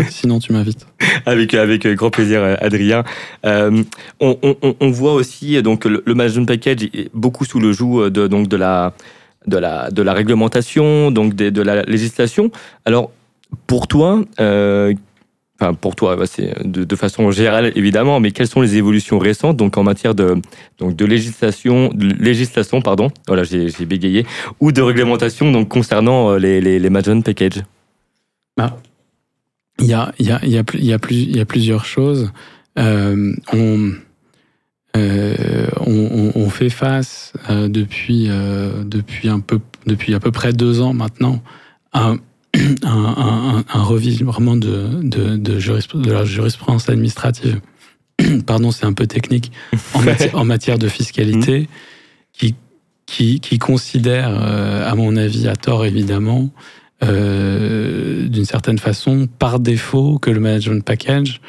sinon, 0.09 0.39
tu 0.39 0.51
m'invites. 0.53 0.85
avec 1.25 1.53
avec 1.53 1.87
grand 1.87 2.09
plaisir, 2.09 2.41
euh, 2.41 2.55
Adrien. 2.59 3.03
Euh, 3.45 3.83
on, 4.19 4.37
on, 4.41 4.75
on, 4.79 4.91
voit 4.91 5.13
aussi 5.13 5.61
donc 5.61 5.85
le, 5.85 6.01
management 6.07 6.45
package 6.45 6.83
est 6.83 7.09
beaucoup 7.13 7.45
sous 7.45 7.59
le 7.59 7.71
joug 7.71 8.09
de 8.09 8.27
donc 8.27 8.47
de 8.47 8.57
la 8.57 8.93
de 9.47 9.57
la 9.57 9.89
de 9.91 10.01
la 10.01 10.13
réglementation, 10.13 11.11
donc 11.11 11.35
de, 11.35 11.49
de 11.49 11.61
la 11.61 11.83
législation. 11.83 12.51
Alors 12.85 13.11
pour 13.67 13.87
toi, 13.87 14.21
euh, 14.39 14.93
pour 15.71 15.95
toi, 15.95 16.15
bah, 16.15 16.25
c'est 16.25 16.67
de, 16.67 16.95
façon 16.95 17.31
générale 17.31 17.71
évidemment, 17.75 18.19
mais 18.19 18.31
quelles 18.31 18.47
sont 18.47 18.61
les 18.61 18.75
évolutions 18.75 19.19
récentes 19.19 19.57
donc 19.57 19.77
en 19.77 19.83
matière 19.83 20.13
de 20.15 21.05
législation, 21.05 21.91
législation 21.97 22.81
pardon, 22.81 23.09
voilà 23.27 23.43
j'ai 23.43 23.85
bégayé, 23.85 24.25
ou 24.59 24.71
de 24.71 24.81
réglementation 24.81 25.51
donc 25.51 25.69
concernant 25.69 26.31
euh, 26.31 26.37
les 26.37 26.59
les, 26.59 26.79
les 26.79 26.89
packages? 26.89 27.63
Bah, 28.57 28.77
il 29.79 29.85
y 29.85 29.93
a 29.93 30.13
y 30.19 30.25
y 30.25 30.57
a 30.57 30.63
y 30.73 31.35
y 31.37 31.39
a 31.39 31.45
plusieurs 31.45 31.85
choses. 31.85 32.31
Euh, 32.77 33.33
on, 33.53 33.91
euh, 34.97 35.67
on, 35.85 36.49
fait 36.49 36.69
face 36.69 37.33
depuis 37.49 38.27
depuis 38.27 39.29
un 39.29 39.39
peu 39.39 39.59
depuis 39.85 40.13
à 40.13 40.19
peu 40.19 40.31
près 40.31 40.53
deux 40.53 40.81
ans 40.81 40.93
maintenant 40.93 41.41
à 41.91 42.15
un, 42.83 43.63
un, 43.73 43.79
un 43.79 44.55
de, 44.55 45.01
de, 45.01 45.37
de, 45.37 46.11
la 46.11 46.25
jurisprudence 46.25 46.89
administrative, 46.89 47.59
pardon, 48.45 48.71
c'est 48.71 48.85
un 48.85 48.93
peu 48.93 49.07
technique, 49.07 49.51
en, 49.93 50.01
matière, 50.01 50.37
en 50.37 50.45
matière 50.45 50.77
de 50.77 50.87
fiscalité, 50.87 51.61
mmh. 51.61 51.67
qui, 52.33 52.55
qui, 53.05 53.39
qui, 53.39 53.57
considère, 53.57 54.29
euh, 54.29 54.89
à 54.89 54.95
mon 54.95 55.15
avis, 55.15 55.47
à 55.47 55.55
tort 55.55 55.85
évidemment, 55.85 56.49
euh, 57.03 58.27
d'une 58.27 58.45
certaine 58.45 58.79
façon, 58.79 59.27
par 59.39 59.59
défaut, 59.59 60.19
que 60.19 60.29
le 60.29 60.39
management 60.39 60.83
package 60.83 61.41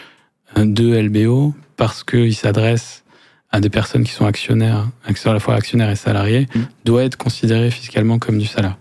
de 0.57 0.96
LBO, 0.96 1.55
parce 1.76 2.02
qu'il 2.02 2.34
s'adresse 2.34 3.05
à 3.50 3.61
des 3.61 3.70
personnes 3.70 4.05
qui 4.05 4.12
sont 4.12 4.26
actionnaires, 4.26 4.88
à 5.07 5.32
la 5.32 5.40
fois 5.40 5.55
actionnaires 5.55 5.90
et 5.90 5.96
salariés, 5.96 6.48
mmh. 6.55 6.61
doit 6.86 7.05
être 7.05 7.16
considéré 7.16 7.70
fiscalement 7.70 8.18
comme 8.18 8.38
du 8.38 8.46
salaire. 8.46 8.78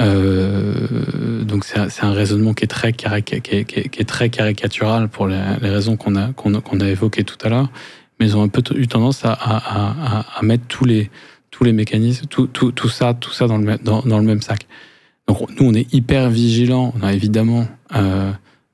Euh, 0.00 1.44
donc 1.44 1.64
c'est 1.64 2.02
un, 2.02 2.12
raisonnement 2.12 2.52
qui 2.52 2.64
est 2.64 2.68
très, 2.68 2.92
qui 2.92 3.06
est, 3.06 4.08
très 4.08 4.28
caricatural 4.28 5.08
pour 5.08 5.28
les, 5.28 5.40
raisons 5.62 5.96
qu'on 5.96 6.16
a, 6.16 6.32
qu'on 6.32 6.80
a 6.80 6.88
évoquées 6.88 7.24
tout 7.24 7.38
à 7.44 7.48
l'heure, 7.48 7.70
mais 8.18 8.26
ils 8.26 8.36
ont 8.36 8.42
un 8.42 8.48
peu 8.48 8.62
eu 8.74 8.88
tendance 8.88 9.22
à, 9.24 10.24
mettre 10.42 10.66
tous 10.66 10.84
les, 10.84 11.10
tous 11.50 11.64
les 11.64 11.72
mécanismes, 11.72 12.26
tout, 12.26 12.48
tout, 12.48 12.72
tout 12.72 12.88
ça, 12.88 13.14
tout 13.14 13.32
ça 13.32 13.46
dans 13.46 13.58
le, 13.58 13.78
dans, 13.78 14.18
le 14.18 14.24
même 14.24 14.42
sac. 14.42 14.66
Donc 15.28 15.48
nous, 15.58 15.68
on 15.68 15.74
est 15.74 15.92
hyper 15.94 16.28
vigilants. 16.28 16.92
On 16.96 17.02
a 17.02 17.12
évidemment 17.12 17.66
euh, 17.94 18.32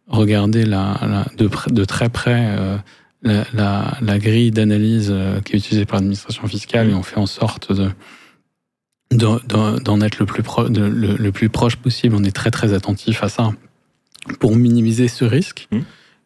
regardé 0.08 0.64
la, 0.64 1.26
de, 1.36 1.48
de 1.70 1.84
très 1.84 2.08
près 2.08 2.48
euh, 2.48 2.76
la, 3.22 4.18
grille 4.18 4.50
d'analyse 4.50 5.10
euh, 5.10 5.40
qui 5.40 5.54
est 5.54 5.58
utilisée 5.58 5.84
par 5.84 5.96
l'administration 5.96 6.46
fiscale 6.48 6.90
et 6.90 6.94
on 6.94 7.02
fait 7.02 7.18
en 7.18 7.26
sorte 7.26 7.72
de 7.72 7.90
d'en 9.10 10.00
être 10.00 10.18
le 10.18 10.26
plus, 10.26 10.42
le, 10.68 11.30
plus 11.30 11.48
proche 11.48 11.76
possible. 11.76 12.14
On 12.14 12.24
est 12.24 12.34
très 12.34 12.50
très 12.50 12.72
attentif 12.72 13.22
à 13.22 13.28
ça 13.28 13.50
pour 14.38 14.54
minimiser 14.54 15.08
ce 15.08 15.24
risque, 15.24 15.68
mmh. 15.72 15.78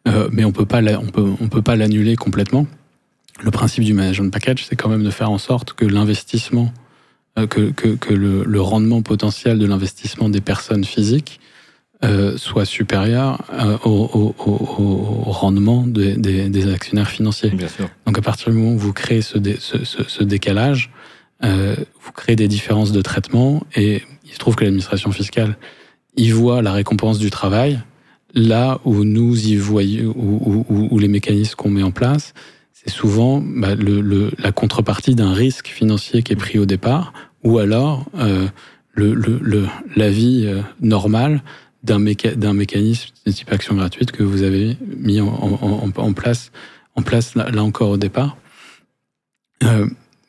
euh, 0.07 0.29
mais 0.31 0.45
on 0.45 0.51
peut 0.51 0.65
pas 0.65 0.81
on 0.81 1.07
peut 1.07 1.33
on 1.39 1.47
peut 1.47 1.61
pas 1.61 1.75
l'annuler 1.75 2.15
complètement. 2.15 2.67
Le 3.41 3.51
principe 3.51 3.83
du 3.83 3.93
management 3.93 4.31
package, 4.31 4.65
c'est 4.65 4.75
quand 4.75 4.89
même 4.89 5.03
de 5.03 5.09
faire 5.09 5.29
en 5.29 5.37
sorte 5.37 5.73
que 5.73 5.85
l'investissement, 5.85 6.71
euh, 7.37 7.47
que, 7.47 7.71
que, 7.71 7.89
que 7.95 8.13
le, 8.13 8.43
le, 8.45 8.61
rendement 8.61 9.01
potentiel 9.01 9.59
de 9.59 9.65
l'investissement 9.65 10.29
des 10.29 10.39
personnes 10.39 10.85
physiques 10.85 11.41
euh, 12.03 12.37
soit 12.37 12.65
supérieur 12.65 13.43
euh, 13.51 13.77
au, 13.83 14.33
au, 14.37 14.81
au, 14.81 15.31
rendement 15.31 15.85
des, 15.85 16.15
des, 16.15 16.49
des, 16.49 16.71
actionnaires 16.71 17.09
financiers. 17.09 17.49
Bien 17.49 17.67
sûr. 17.67 17.89
Donc 18.05 18.17
à 18.17 18.21
partir 18.21 18.51
du 18.51 18.57
moment 18.57 18.73
où 18.73 18.77
vous 18.77 18.93
créez 18.93 19.21
ce, 19.21 19.37
ce, 19.59 19.83
ce, 19.83 20.03
ce 20.07 20.23
décalage, 20.23 20.91
euh, 21.43 21.75
vous 22.01 22.11
créez 22.11 22.35
des 22.35 22.47
différences 22.47 22.91
de 22.91 23.01
traitement 23.01 23.65
et 23.75 24.03
il 24.23 24.31
se 24.31 24.37
trouve 24.37 24.55
que 24.55 24.63
l'administration 24.63 25.11
fiscale 25.11 25.57
y 26.15 26.31
voit 26.31 26.61
la 26.61 26.71
récompense 26.71 27.19
du 27.19 27.29
travail, 27.29 27.81
là 28.33 28.79
où 28.85 29.03
nous 29.03 29.47
y 29.47 29.55
voyons, 29.57 30.13
où, 30.15 30.99
les 30.99 31.07
mécanismes 31.07 31.55
qu'on 31.55 31.69
met 31.69 31.83
en 31.83 31.91
place, 31.91 32.33
c'est 32.73 32.89
souvent 32.89 33.41
bah, 33.41 33.75
le, 33.75 34.31
la 34.37 34.51
contrepartie 34.51 35.15
d'un 35.15 35.33
risque 35.33 35.67
financier 35.67 36.23
qui 36.23 36.33
est 36.33 36.37
pris 36.37 36.59
au 36.59 36.65
départ, 36.65 37.13
ou 37.43 37.59
alors 37.59 38.05
euh, 38.17 38.47
le, 38.93 39.13
le, 39.13 39.67
l'avis 39.95 40.45
euh, 40.45 40.61
normal 40.79 41.41
d'un, 41.83 41.99
d'un 41.99 42.53
mécanisme 42.53 43.09
de 43.25 43.31
type 43.31 43.51
action 43.51 43.75
gratuite 43.75 44.11
que 44.11 44.23
vous 44.23 44.43
avez 44.43 44.77
mis 44.97 45.21
en, 45.21 45.27
en, 45.27 45.91
en 45.95 46.13
place, 46.13 46.51
en 46.95 47.01
place 47.01 47.35
là, 47.35 47.49
là, 47.51 47.63
encore 47.63 47.91
au 47.91 47.97
départ. 47.97 48.37
Euh, 49.63 49.87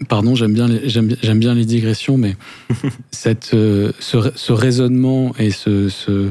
Pardon, 0.08 0.34
j'aime 0.34 0.52
bien, 0.52 0.68
les, 0.68 0.88
j'aime, 0.90 1.16
j'aime 1.22 1.38
bien 1.38 1.54
les 1.54 1.64
digressions, 1.64 2.18
mais 2.18 2.36
cette, 3.10 3.52
euh, 3.54 3.92
ce, 3.98 4.18
ce, 4.34 4.52
raisonnement 4.52 5.32
et 5.38 5.50
ce, 5.50 5.88
ce, 5.88 6.28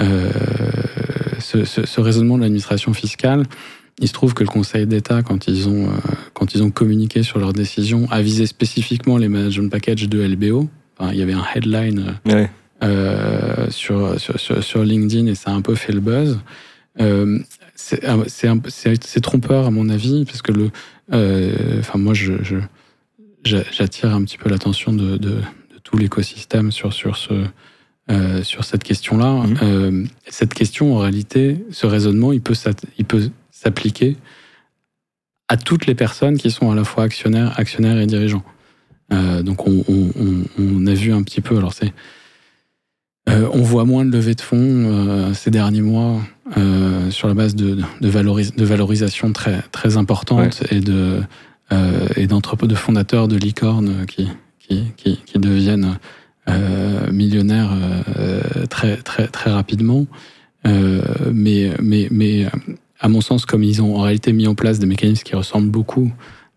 euh, 0.00 0.30
ce, 1.38 1.64
ce, 1.64 2.00
raisonnement 2.00 2.36
de 2.36 2.42
l'administration 2.42 2.94
fiscale, 2.94 3.44
il 4.00 4.08
se 4.08 4.14
trouve 4.14 4.32
que 4.32 4.42
le 4.42 4.48
Conseil 4.48 4.86
d'État, 4.86 5.22
quand 5.22 5.48
ils 5.48 5.68
ont, 5.68 5.84
euh, 5.84 5.90
quand 6.32 6.54
ils 6.54 6.62
ont 6.62 6.70
communiqué 6.70 7.22
sur 7.22 7.38
leur 7.38 7.52
décision, 7.52 8.08
a 8.10 8.22
visé 8.22 8.46
spécifiquement 8.46 9.18
les 9.18 9.28
management 9.28 9.70
packages 9.70 10.08
de 10.08 10.22
LBO. 10.26 10.70
Enfin, 10.98 11.12
il 11.12 11.18
y 11.18 11.22
avait 11.22 11.34
un 11.34 11.44
headline 11.54 12.14
ouais. 12.24 12.48
sur, 13.70 14.18
sur, 14.18 14.64
sur, 14.64 14.82
LinkedIn 14.82 15.26
et 15.26 15.34
ça 15.34 15.50
a 15.50 15.54
un 15.54 15.60
peu 15.60 15.74
fait 15.74 15.92
le 15.92 16.00
buzz. 16.00 16.38
c'est 17.76 19.20
trompeur 19.20 19.66
à 19.66 19.70
mon 19.70 19.90
avis 19.90 20.24
parce 20.24 20.40
que 20.40 20.52
le, 20.52 20.70
enfin 21.80 21.98
moi 21.98 22.14
je, 22.14 22.32
j'attire 23.44 24.14
un 24.14 24.22
petit 24.24 24.38
peu 24.38 24.48
l'attention 24.48 24.92
de, 24.92 25.16
de, 25.16 25.40
tout 25.82 25.96
l'écosystème 25.98 26.72
sur 26.72 26.92
sur 26.92 27.16
ce 27.16 27.44
sur 28.42 28.64
cette 28.64 28.84
question-là. 28.84 29.32
Mmh. 29.32 30.08
cette 30.28 30.52
question, 30.52 30.94
en 30.94 30.98
réalité, 30.98 31.64
ce 31.70 31.86
raisonnement, 31.86 32.32
il 32.32 32.42
peut 32.42 32.54
s'appliquer 33.50 34.16
à 35.48 35.56
toutes 35.56 35.86
les 35.86 35.94
personnes 35.94 36.36
qui 36.36 36.50
sont 36.50 36.70
à 36.70 36.74
la 36.74 36.84
fois 36.84 37.04
actionnaires, 37.04 37.58
actionnaires 37.58 37.98
et 37.98 38.06
dirigeants. 38.06 38.44
Euh, 39.12 39.42
donc 39.42 39.66
on, 39.66 40.86
a 40.86 40.94
vu 40.94 41.12
un 41.12 41.22
petit 41.22 41.40
peu, 41.40 41.56
alors 41.56 41.74
c'est, 41.74 41.92
euh, 43.28 43.48
on 43.52 43.62
voit 43.62 43.84
moins 43.84 44.04
de 44.04 44.10
levées 44.10 44.34
de 44.34 44.40
fonds 44.40 44.56
euh, 44.58 45.34
ces 45.34 45.50
derniers 45.50 45.82
mois 45.82 46.20
sur 47.10 47.26
la 47.28 47.34
base 47.34 47.54
de, 47.54 47.74
de, 47.74 48.54
de 48.56 48.64
valorisation 48.64 49.32
très 49.32 49.62
très 49.72 49.96
importante 49.96 50.62
et 50.70 50.80
de 50.80 51.20
et 52.16 52.26
de 52.26 52.74
fondateurs 52.74 53.28
de 53.28 53.36
licornes 53.36 54.06
qui 54.06 54.28
qui, 54.58 54.92
qui, 54.96 55.38
deviennent 55.38 55.98
millionnaires 57.12 57.72
très 58.70 58.96
très 58.98 59.28
très 59.28 59.50
rapidement. 59.50 60.06
mais 60.64 61.72
mais 61.80 62.08
mais 62.10 62.46
à 63.04 63.08
mon 63.08 63.20
sens, 63.20 63.44
comme 63.44 63.62
ils 63.62 63.82
ont 63.82 63.96
en 63.96 64.00
réalité 64.00 64.32
mis 64.32 64.46
en 64.46 64.54
place 64.54 64.78
des 64.78 64.86
mécanismes 64.86 65.24
qui 65.24 65.36
ressemblent 65.36 65.70
beaucoup 65.70 66.10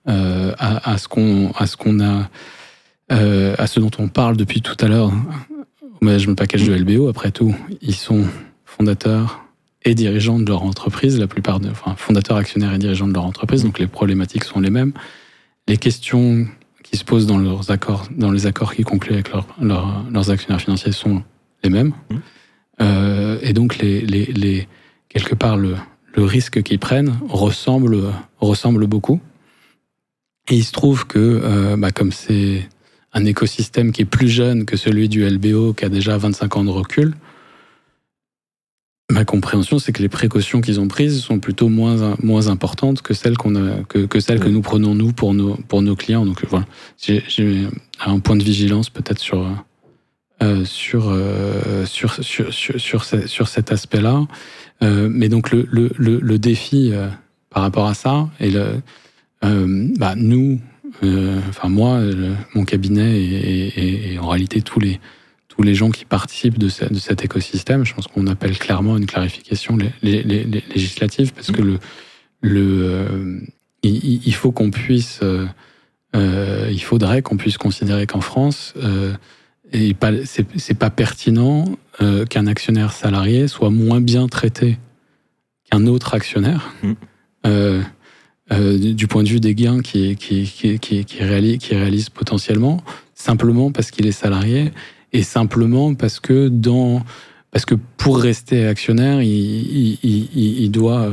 euh, 0.07 0.53
à, 0.57 0.97
ce 0.97 1.09
qu'on 1.09 1.51
à 1.57 1.67
ce 1.67 1.75
qu'on 1.75 1.99
a 1.99 2.29
euh, 3.11 3.55
à 3.57 3.67
ce 3.67 3.81
dont 3.81 3.91
on 3.99 4.07
parle 4.07 4.37
depuis 4.37 4.61
tout 4.61 4.77
à 4.79 4.87
l'heure 4.87 5.11
au 5.81 6.05
management 6.05 6.35
package 6.35 6.65
de 6.65 6.73
LBO. 6.73 7.09
Après 7.09 7.31
tout, 7.31 7.53
ils 7.81 7.95
sont 7.95 8.23
fondateurs 8.65 9.46
et 9.87 9.95
dirigeants 9.95 10.39
de 10.39 10.45
leur 10.45 10.63
entreprise, 10.63 11.17
la 11.17 11.27
plupart 11.27 11.59
de, 11.59 11.69
enfin, 11.69 11.95
fondateurs, 11.97 12.37
actionnaires 12.37 12.73
et 12.73 12.77
dirigeants 12.77 13.07
de 13.07 13.13
leur 13.13 13.25
entreprise, 13.25 13.63
donc 13.63 13.79
les 13.79 13.87
problématiques 13.87 14.43
sont 14.43 14.59
les 14.59 14.69
mêmes. 14.69 14.93
Les 15.67 15.77
questions 15.77 16.45
qui 16.83 16.97
se 16.97 17.03
posent 17.03 17.25
dans 17.25 17.37
leurs 17.37 17.71
accords, 17.71 18.07
dans 18.11 18.31
les 18.31 18.45
accords 18.45 18.73
qui 18.73 18.83
concluent 18.83 19.13
avec 19.13 19.29
leurs 19.61 20.29
actionnaires 20.29 20.61
financiers 20.61 20.91
sont 20.91 21.23
les 21.63 21.69
mêmes. 21.69 21.93
Mmh. 22.09 22.15
Euh, 22.81 23.39
et 23.41 23.53
donc 23.53 23.77
les, 23.79 24.01
les, 24.01 24.25
les 24.25 24.67
quelque 25.09 25.35
part 25.35 25.57
le, 25.57 25.75
le 26.15 26.23
risque 26.23 26.61
qu'ils 26.63 26.79
prennent 26.79 27.17
ressemble, 27.29 27.97
ressemble 28.39 28.87
beaucoup. 28.87 29.21
Et 30.49 30.55
il 30.55 30.63
se 30.63 30.71
trouve 30.71 31.05
que, 31.05 31.19
euh, 31.19 31.77
bah, 31.77 31.91
comme 31.91 32.11
c'est 32.11 32.67
un 33.13 33.25
écosystème 33.25 33.91
qui 33.91 34.03
est 34.03 34.05
plus 34.05 34.29
jeune 34.29 34.65
que 34.65 34.77
celui 34.77 35.09
du 35.09 35.27
LBO, 35.27 35.73
qui 35.73 35.85
a 35.85 35.89
déjà 35.89 36.17
25 36.17 36.57
ans 36.57 36.63
de 36.63 36.69
recul, 36.69 37.13
ma 39.11 39.23
compréhension, 39.23 39.79
c'est 39.79 39.93
que 39.93 40.01
les 40.01 40.09
précautions 40.09 40.59
qu'ils 40.61 40.79
ont 40.79 40.87
prises 40.87 41.21
sont 41.21 41.39
plutôt 41.39 41.69
moins, 41.69 42.15
moins 42.21 42.47
importantes 42.47 43.01
que 43.01 43.13
celles, 43.13 43.37
qu'on 43.37 43.55
a, 43.55 43.83
que, 43.87 44.05
que 44.05 44.19
celles 44.19 44.39
que 44.39 44.49
nous 44.49 44.61
prenons, 44.61 44.95
nous, 44.95 45.13
pour 45.13 45.33
nos, 45.33 45.55
pour 45.55 45.81
nos 45.81 45.95
clients. 45.95 46.25
Donc 46.25 46.43
voilà, 46.49 46.65
j'ai 46.97 47.23
un 48.05 48.19
point 48.19 48.35
de 48.35 48.43
vigilance 48.43 48.89
peut-être 48.89 49.19
sur, 49.19 49.47
euh, 50.43 50.65
sur, 50.65 51.09
euh, 51.09 51.85
sur, 51.85 52.21
sur, 52.21 52.53
sur, 52.53 52.79
sur, 52.79 53.03
sur, 53.05 53.47
cet 53.47 53.71
aspect-là. 53.71 54.27
Euh, 54.83 55.07
mais 55.09 55.29
donc 55.29 55.51
le, 55.51 55.67
le, 55.71 55.89
le, 55.97 56.39
défi 56.39 56.91
euh, 56.91 57.07
par 57.49 57.63
rapport 57.63 57.87
à 57.87 57.93
ça, 57.93 58.29
et 58.39 58.51
le, 58.51 58.81
euh, 59.45 59.87
bah, 59.97 60.15
nous, 60.15 60.59
enfin 61.49 61.69
moi, 61.69 62.01
mon 62.53 62.65
cabinet 62.65 63.19
et, 63.19 64.13
et, 64.13 64.19
en 64.19 64.27
réalité 64.27 64.61
tous 64.61 64.79
les, 64.79 64.99
tous 65.57 65.63
les 65.63 65.75
gens 65.75 65.89
qui 65.89 66.05
participent 66.05 66.59
de, 66.59 66.67
de 66.67 66.99
cet 66.99 67.25
écosystème, 67.25 67.85
je 67.85 67.93
pense 67.93 68.07
qu'on 68.07 68.27
appelle 68.27 68.57
clairement 68.57 68.95
une 68.95 69.07
clarification 69.07 69.77
législative 70.03 71.33
parce 71.33 71.51
que 71.51 71.61
le, 71.61 71.79
le, 72.41 73.41
il, 73.81 74.33
faut 74.33 74.51
qu'on 74.51 74.69
puisse, 74.69 75.21
il 76.13 76.81
faudrait 76.81 77.23
qu'on 77.23 77.37
puisse 77.37 77.57
considérer 77.57 78.05
qu'en 78.05 78.21
France, 78.21 78.75
et 79.73 79.95
c'est 80.55 80.77
pas 80.77 80.89
pertinent 80.89 81.65
euh, 82.01 82.25
qu'un 82.25 82.47
actionnaire 82.47 82.93
salarié 82.93 83.47
soit 83.47 83.69
moins 83.69 84.01
bien 84.01 84.27
traité 84.27 84.77
qu'un 85.69 85.87
autre 85.87 86.13
actionnaire 86.13 86.73
mm. 86.83 86.91
euh, 87.45 87.81
euh, 88.51 88.93
du 88.93 89.07
point 89.07 89.23
de 89.23 89.29
vue 89.29 89.39
des 89.39 89.55
gains 89.55 89.81
qu'il 89.81 90.15
qui, 90.15 90.43
qui, 90.45 90.79
qui, 90.79 91.03
qui, 91.05 91.23
réalise, 91.23 91.57
qui 91.57 91.75
réalise 91.75 92.09
potentiellement, 92.09 92.81
simplement 93.13 93.71
parce 93.71 93.91
qu'il 93.91 94.05
est 94.05 94.13
salarié 94.13 94.71
et 95.13 95.23
simplement 95.23 95.93
parce 95.93 96.19
que 96.19 96.51
parce 97.51 97.65
que 97.65 97.75
pour 97.97 98.19
rester 98.19 98.67
actionnaire, 98.67 99.21
il, 99.21 100.69
doit 100.71 101.11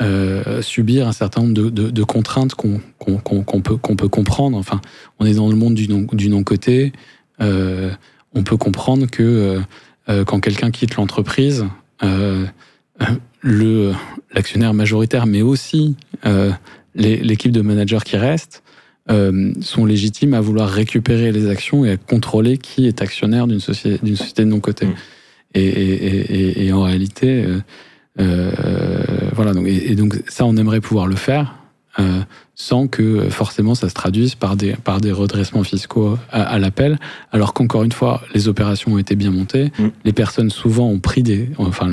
euh, 0.00 0.62
subir 0.62 1.06
un 1.06 1.12
certain 1.12 1.42
nombre 1.42 1.70
de, 1.70 2.02
contraintes 2.02 2.54
qu'on 2.54 2.80
peut, 3.60 4.08
comprendre. 4.08 4.56
Enfin, 4.56 4.80
on 5.18 5.26
est 5.26 5.34
dans 5.34 5.48
le 5.48 5.56
monde 5.56 5.74
du. 5.74 5.86
Du 5.86 6.28
non 6.28 6.42
côté 6.42 6.92
euh, 7.40 7.90
on 8.34 8.42
peut 8.42 8.56
comprendre 8.56 9.06
que 9.06 9.22
euh, 9.22 9.60
euh, 10.08 10.24
quand 10.24 10.40
quelqu'un 10.40 10.70
quitte 10.70 10.96
l'entreprise, 10.96 11.66
le 13.40 13.92
l'actionnaire 14.32 14.74
majoritaire, 14.74 15.26
mais 15.26 15.42
aussi 15.42 15.96
l'équipe 16.94 17.52
de 17.52 17.60
managers 17.60 18.00
qui 18.04 18.16
reste, 18.16 18.62
sont 19.60 19.86
légitimes 19.86 20.34
à 20.34 20.40
vouloir 20.40 20.68
récupérer 20.68 21.32
les 21.32 21.48
actions 21.48 21.84
et 21.84 21.92
à 21.92 21.96
contrôler 21.96 22.58
qui 22.58 22.86
est 22.86 23.00
actionnaire 23.00 23.46
d'une 23.46 23.60
société, 23.60 23.98
d'une 24.04 24.16
société 24.16 24.44
de 24.44 24.50
non 24.50 24.60
cotée. 24.60 24.86
Mmh. 24.86 24.94
Et, 25.54 26.70
en 26.72 26.82
réalité, 26.82 27.46
voilà. 28.16 29.54
Donc, 29.54 29.66
et, 29.66 29.94
donc 29.94 30.22
ça, 30.28 30.44
on 30.44 30.56
aimerait 30.56 30.80
pouvoir 30.80 31.06
le 31.06 31.16
faire 31.16 31.54
sans 32.60 32.88
que 32.88 33.30
forcément 33.30 33.76
ça 33.76 33.88
se 33.88 33.94
traduise 33.94 34.34
par 34.34 34.56
des, 34.56 34.72
par 34.72 35.00
des 35.00 35.12
redressements 35.12 35.62
fiscaux 35.62 36.18
à, 36.30 36.58
l'appel, 36.58 36.98
alors 37.30 37.54
qu'encore 37.54 37.84
une 37.84 37.92
fois, 37.92 38.20
les 38.34 38.48
opérations 38.48 38.94
ont 38.94 38.98
été 38.98 39.14
bien 39.14 39.30
montées, 39.30 39.70
mm. 39.78 39.88
les 40.04 40.12
personnes 40.12 40.50
souvent 40.50 40.88
ont 40.88 40.98
pris 40.98 41.22
des, 41.22 41.50
enfin, 41.58 41.92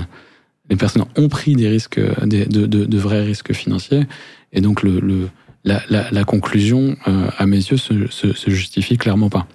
les 0.72 0.76
personnes 0.76 1.06
ont 1.16 1.30
pris 1.30 1.56
des 1.56 1.70
risques, 1.70 2.02
des, 2.26 2.48
de, 2.48 2.66
de, 2.66 2.86
de, 2.86 2.98
vrais 2.98 3.22
risques 3.22 3.54
financiers, 3.54 4.06
et 4.54 4.62
donc 4.62 4.82
le, 4.82 5.00
le 5.00 5.30
la, 5.66 5.82
la, 5.90 6.10
la, 6.12 6.24
conclusion, 6.24 6.96
euh, 7.08 7.28
à 7.38 7.46
mes 7.46 7.58
yeux, 7.58 7.78
se, 7.78 8.08
se, 8.10 8.34
se, 8.34 8.50
justifie 8.52 8.98
clairement 8.98 9.30
pas. 9.30 9.48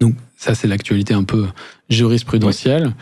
Donc 0.00 0.14
ça, 0.36 0.54
c'est 0.54 0.68
l'actualité 0.68 1.14
un 1.14 1.24
peu 1.24 1.46
jurisprudentielle. 1.88 2.92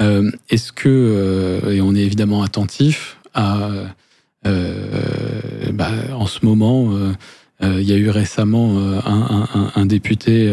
Euh, 0.00 0.30
Est-ce 0.50 0.70
que, 0.70 0.88
euh, 0.88 1.72
et 1.72 1.80
on 1.80 1.94
est 1.94 2.02
évidemment 2.02 2.42
attentif 2.42 3.16
à 3.34 3.70
bah, 4.44 5.90
en 6.14 6.26
ce 6.26 6.46
moment, 6.46 6.90
il 7.60 7.82
y 7.82 7.92
a 7.92 7.96
eu 7.96 8.08
récemment 8.08 8.78
un, 8.78 9.48
un, 9.54 9.72
un, 9.74 9.84
député 9.84 10.50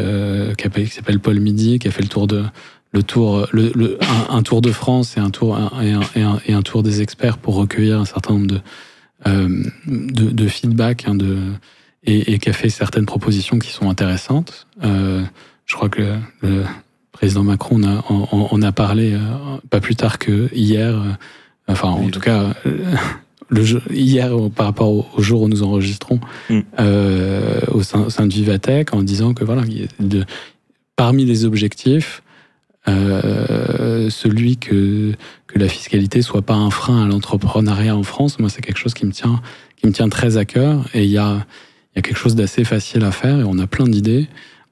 qui 0.57 0.87
s'appelle 0.87 1.21
Paul 1.21 1.39
Midi 1.39 1.79
qui 1.79 1.87
a 1.87 1.91
fait 1.91 2.01
le 2.01 2.09
tour 2.09 2.27
de 2.27 2.43
le 2.91 3.03
tour, 3.03 3.47
le, 3.53 3.71
le 3.73 3.97
un, 4.29 4.43
tour 4.43 4.61
de 4.61 4.71
France 4.73 5.15
et 5.15 5.21
un 5.21 5.29
tour 5.29 5.57
et 6.45 6.53
un 6.53 6.61
tour 6.61 6.83
des 6.83 7.01
experts 7.01 7.37
pour 7.37 7.55
recueillir 7.55 8.01
un 8.01 8.05
certain 8.05 8.33
nombre 8.33 8.47
de 8.47 8.59
de, 9.25 10.29
de, 10.31 10.47
feedback 10.47 11.05
hein, 11.07 11.15
de, 11.15 11.37
et, 12.03 12.33
et, 12.33 12.39
qui 12.39 12.49
a 12.49 12.53
fait 12.53 12.69
certaines 12.69 13.05
propositions 13.05 13.57
qui 13.59 13.71
sont 13.71 13.89
intéressantes. 13.89 14.67
Euh, 14.83 15.23
je 15.65 15.75
crois 15.75 15.89
que 15.89 16.17
le, 16.41 16.63
président 17.11 17.43
Macron 17.43 17.77
en 17.77 17.83
a, 17.83 18.03
en, 18.09 18.61
a 18.61 18.71
parlé 18.71 19.17
pas 19.69 19.79
plus 19.79 19.95
tard 19.95 20.19
que 20.19 20.49
hier. 20.53 21.17
Enfin, 21.67 21.87
en 21.87 22.09
tout 22.09 22.19
cas, 22.19 22.53
le 23.49 23.63
hier 23.91 24.31
par 24.55 24.67
rapport 24.67 24.91
au, 25.17 25.21
jour 25.21 25.43
où 25.43 25.49
nous 25.49 25.63
enregistrons 25.63 26.19
mm. 26.49 26.59
euh, 26.79 27.61
au 27.69 27.83
sein, 27.83 28.09
sein, 28.09 28.27
de 28.27 28.33
Vivatech 28.33 28.93
en 28.93 29.03
disant 29.03 29.33
que 29.33 29.43
voilà 29.43 29.63
de, 29.99 30.25
parmi 30.95 31.25
les 31.25 31.45
objectifs 31.45 32.21
euh, 32.87 34.09
celui 34.09 34.57
que 34.57 35.13
que 35.47 35.59
la 35.59 35.67
fiscalité 35.67 36.21
soit 36.21 36.41
pas 36.41 36.53
un 36.53 36.69
frein 36.69 37.03
à 37.03 37.07
l'entrepreneuriat 37.07 37.95
en 37.95 38.03
France 38.03 38.39
moi 38.39 38.49
c'est 38.49 38.61
quelque 38.61 38.77
chose 38.77 38.93
qui 38.93 39.05
me 39.05 39.11
tient 39.11 39.41
qui 39.75 39.87
me 39.87 39.91
tient 39.91 40.09
très 40.09 40.37
à 40.37 40.45
cœur 40.45 40.87
et 40.93 41.03
il 41.03 41.09
y 41.09 41.17
a 41.17 41.45
y 41.95 41.99
a 41.99 42.01
quelque 42.01 42.17
chose 42.17 42.35
d'assez 42.35 42.63
facile 42.63 43.03
à 43.03 43.11
faire 43.11 43.39
et 43.39 43.43
on 43.43 43.57
a 43.59 43.67
plein 43.67 43.85
d'idées 43.85 44.27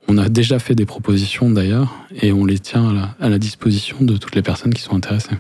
on 0.07 0.18
a 0.18 0.30
déjà 0.30 0.60
fait 0.60 0.76
des 0.76 0.85
propositions 0.85 1.49
d'ailleurs 1.49 1.94
et 2.22 2.31
on 2.31 2.45
les 2.45 2.60
tient 2.60 3.14
à 3.19 3.30
la, 3.30 3.40
disposition 3.40 3.98
de 4.02 4.18
toutes 4.18 4.35
les 4.35 4.41
personnes 4.41 4.73
qui 4.73 4.81
sont 4.81 4.95
intéressées 4.95 5.38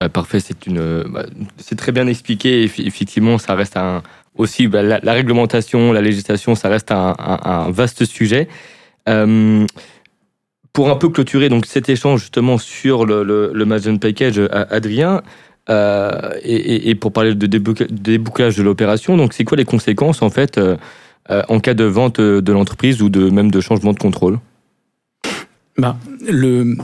bah, 0.00 0.08
parfait, 0.08 0.40
c'est 0.40 0.66
une, 0.66 1.04
bah, 1.04 1.26
c'est 1.56 1.76
très 1.76 1.92
bien 1.92 2.06
expliqué. 2.06 2.64
Effectivement, 2.64 3.38
ça 3.38 3.54
reste 3.54 3.76
un 3.76 4.02
aussi 4.36 4.66
bah, 4.66 4.82
la, 4.82 5.12
réglementation, 5.12 5.92
la 5.92 6.00
législation, 6.00 6.54
ça 6.54 6.68
reste 6.68 6.90
un, 6.90 7.14
un, 7.18 7.70
vaste 7.70 8.04
sujet. 8.04 8.48
Euh, 9.08 9.66
pour 10.74 10.90
un 10.90 10.96
peu 10.96 11.08
clôturer 11.08 11.48
donc 11.48 11.64
cet 11.64 11.88
échange 11.88 12.20
justement 12.20 12.58
sur 12.58 13.06
le, 13.06 13.22
le, 13.22 13.50
le 13.54 13.98
Package, 13.98 14.38
Adrien, 14.50 15.22
euh, 15.70 16.32
et, 16.42 16.94
pour 16.94 17.12
parler 17.12 17.34
de 17.34 17.46
débouclage 17.46 18.56
de 18.56 18.62
l'opération, 18.62 19.16
donc 19.16 19.32
c'est 19.32 19.44
quoi 19.44 19.56
les 19.56 19.64
conséquences 19.64 20.20
en 20.20 20.28
fait 20.28 20.58
euh, 20.58 20.76
en 21.48 21.58
cas 21.60 21.72
de 21.72 21.84
vente 21.84 22.20
de 22.20 22.52
l'entreprise 22.52 23.00
ou 23.00 23.08
de 23.08 23.30
même 23.30 23.50
de 23.50 23.60
changement 23.62 23.94
de 23.94 23.98
contrôle? 23.98 24.38
Bah, 25.78 25.96
le... 26.28 26.76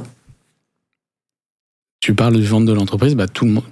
Tu 2.00 2.14
parles 2.14 2.36
du 2.36 2.44
vente 2.44 2.64
de 2.64 2.72
l'entreprise, 2.72 3.14
bah, 3.14 3.28
tout, 3.28 3.62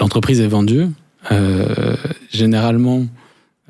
l'entreprise 0.00 0.40
est 0.40 0.46
vendue. 0.46 0.86
Euh, 1.30 1.94
généralement, 2.30 3.04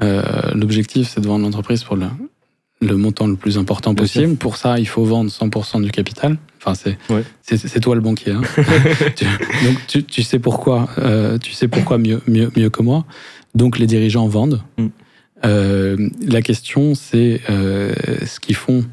euh, 0.02 0.22
l'objectif, 0.54 1.08
c'est 1.08 1.20
de 1.20 1.26
vendre 1.26 1.44
l'entreprise 1.44 1.82
pour 1.82 1.96
le, 1.96 2.06
le, 2.80 2.96
montant 2.96 3.26
le 3.26 3.36
plus 3.36 3.58
important 3.58 3.94
possible. 3.94 4.36
Pour 4.36 4.56
ça, 4.56 4.78
il 4.78 4.86
faut 4.86 5.04
vendre 5.04 5.30
100% 5.30 5.82
du 5.82 5.90
capital. 5.90 6.36
Enfin, 6.60 6.74
c'est 6.74 6.98
c'est 7.42 7.80
toi 7.80 7.94
le 7.94 8.00
banquier. 8.00 8.32
Hein. 8.32 8.42
donc, 9.64 9.86
tu, 9.86 10.04
tu, 10.04 10.22
sais 10.22 10.38
pourquoi, 10.38 10.88
euh, 10.98 11.38
tu 11.38 11.52
sais 11.52 11.68
pourquoi 11.68 11.98
mieux, 11.98 12.20
mieux, 12.26 12.50
mieux 12.56 12.70
que 12.70 12.82
moi. 12.82 13.04
Donc, 13.54 13.78
les 13.78 13.86
dirigeants 13.86 14.26
vendent. 14.26 14.62
Mm. 14.78 14.86
Euh, 15.44 16.08
la 16.26 16.42
question, 16.42 16.94
c'est 16.94 17.40
euh, 17.50 17.94
ce 18.24 18.40
qu'ils 18.40 18.56
font 18.56 18.84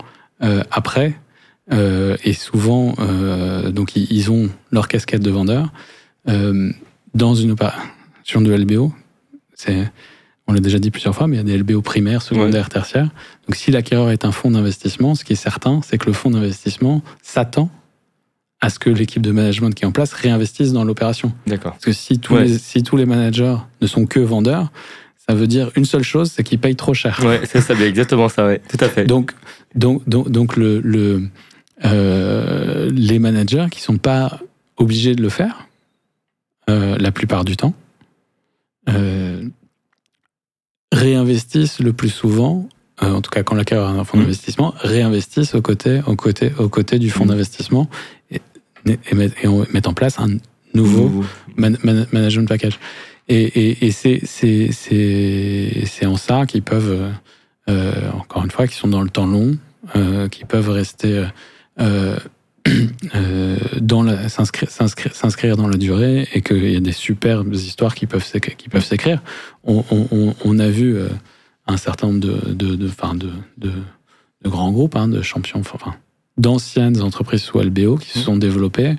après. 0.72 1.14
Et 1.72 2.34
souvent, 2.34 2.96
donc, 3.72 3.96
ils 3.96 4.30
ont 4.30 4.50
leur 4.72 4.90
casquette 4.90 5.22
de 5.22 5.32
vendeur. 5.32 5.72
dans 6.28 7.34
une 7.34 7.52
opération 7.52 8.42
de 8.42 8.54
LBO, 8.54 8.94
c'est 9.56 9.90
on 10.48 10.54
l'a 10.54 10.60
déjà 10.60 10.80
dit 10.80 10.92
plusieurs 10.92 11.16
fois, 11.16 11.28
mais 11.28 11.38
il 11.38 11.40
y 11.40 11.42
a 11.42 11.44
des 11.44 11.58
LBO 11.58 11.82
primaires, 11.82 12.22
secondaires, 12.22 12.70
tertiaires. 12.70 13.10
Donc 13.48 13.56
si 13.56 13.72
l'acquéreur 13.72 14.12
est 14.12 14.26
un 14.26 14.32
fonds 14.32 14.52
d'investissement, 14.52 15.16
ce 15.16 15.24
qui 15.24 15.34
est 15.34 15.38
certain, 15.38 15.82
c'est 15.84 15.98
que 15.98 16.06
le 16.08 16.14
fonds 16.14 16.32
d'investissement 16.32 17.02
s'attend 17.22 17.70
à 18.60 18.70
ce 18.70 18.80
que 18.80 18.90
l'équipe 18.90 19.22
de 19.22 19.32
management 19.32 19.74
qui 19.74 19.84
est 19.84 19.88
en 19.88 19.92
place 19.92 20.14
réinvestisse 20.14 20.72
dans 20.74 20.86
l'opération. 20.86 21.34
D'accord. 21.48 21.74
Parce 21.74 21.86
que 21.86 21.92
si 21.94 22.20
tous, 22.20 22.38
les, 22.38 22.58
si 22.58 22.84
tous 22.84 22.98
les 22.98 23.06
managers 23.06 23.58
ne 23.82 23.88
sont 23.88 24.06
que 24.06 24.20
vendeurs, 24.20 24.72
ça 25.28 25.34
veut 25.34 25.48
dire 25.48 25.72
une 25.76 25.86
seule 25.86 26.04
chose, 26.04 26.32
c'est 26.32 26.44
qu'ils 26.44 26.60
payent 26.60 26.76
trop 26.76 26.94
cher. 26.94 27.22
Ouais, 27.24 27.42
c'est 27.46 27.62
ça, 27.62 27.74
exactement 27.74 28.30
ça, 28.30 28.46
ouais, 28.46 28.62
tout 28.70 28.78
à 28.80 28.90
fait. 28.90 29.06
Donc, 29.06 29.34
donc, 29.76 30.08
donc, 30.08 30.30
donc 30.30 30.56
le, 30.58 30.80
le 30.82 31.30
euh, 31.86 32.90
les 32.92 33.20
managers 33.20 33.68
qui 33.72 33.82
sont 33.82 33.98
pas 33.98 34.40
obligés 34.78 35.16
de 35.16 35.22
le 35.22 35.30
faire, 35.30 35.68
euh, 36.70 36.98
la 36.98 37.12
plupart 37.12 37.44
du 37.44 37.58
temps, 37.58 37.74
euh, 38.90 39.44
réinvestissent 40.94 41.80
le 41.80 41.94
plus 41.94 42.10
souvent, 42.10 42.68
euh, 43.02 43.12
en 43.12 43.22
tout 43.22 43.32
cas 43.32 43.44
quand 43.44 43.56
l'acquéreur 43.56 43.90
a 43.90 43.92
un 43.92 44.04
fonds 44.04 44.18
mmh. 44.18 44.22
d'investissement, 44.22 44.74
réinvestissent 44.78 45.56
aux 45.56 45.62
côtés, 45.62 46.02
aux 46.06 46.16
côtés, 46.16 46.52
aux 46.58 46.70
côtés 46.70 47.00
du 47.00 47.10
fonds 47.10 47.26
mmh. 47.26 47.30
d'investissement 47.30 47.90
et, 48.32 48.42
et, 48.86 48.98
et, 49.44 49.48
on 49.48 49.66
met 49.74 49.88
en 49.88 49.94
place 49.94 50.20
un 50.20 50.38
nouveau, 50.74 51.24
management 51.56 52.48
package. 52.48 52.80
Et, 53.30 53.86
et 53.86 53.92
c'est 53.92 54.26
en 56.06 56.18
ça 56.18 56.46
qu'ils 56.46 56.64
peuvent, 56.64 57.10
euh, 57.70 58.12
encore 58.12 58.44
une 58.44 58.52
fois, 58.52 58.68
qui 58.68 58.76
sont 58.76 58.90
dans 58.90 59.02
le 59.02 59.10
temps 59.10 59.28
long, 59.28 59.58
euh, 59.96 60.28
qui 60.28 60.44
peuvent 60.46 60.70
rester 60.70 61.26
euh, 61.80 62.18
s'inscrire 64.30 65.58
dans 65.58 65.68
la 65.68 65.78
durée 65.78 66.28
et 66.34 66.42
qu'il 66.42 66.72
y 66.72 66.76
a 66.76 66.80
des 66.80 66.92
superbes 66.92 67.54
histoires 67.54 67.96
qui 67.96 68.06
peuvent 68.08 68.26
qui 68.58 68.70
peuvent 68.70 68.86
s'écrire. 68.86 69.22
On, 69.64 69.84
on, 69.92 70.34
on, 70.44 70.60
a 70.60 70.70
vu 70.70 70.96
euh, 70.96 71.10
un 71.68 71.78
certain 71.78 72.08
nombre 72.08 72.20
de 72.20 72.54
de, 72.54 72.76
de, 72.76 72.88
de, 72.88 73.30
de, 73.58 73.72
de 74.44 74.50
grands 74.50 74.72
groupes, 74.72 74.96
hein, 74.96 75.08
de 75.08 75.22
champions, 75.22 75.60
enfin 75.60 75.96
d'anciennes 76.38 77.02
entreprises 77.02 77.44
sous 77.44 77.60
LBO 77.60 77.98
qui 77.98 78.10
se 78.10 78.20
sont 78.20 78.38
développées 78.38 78.96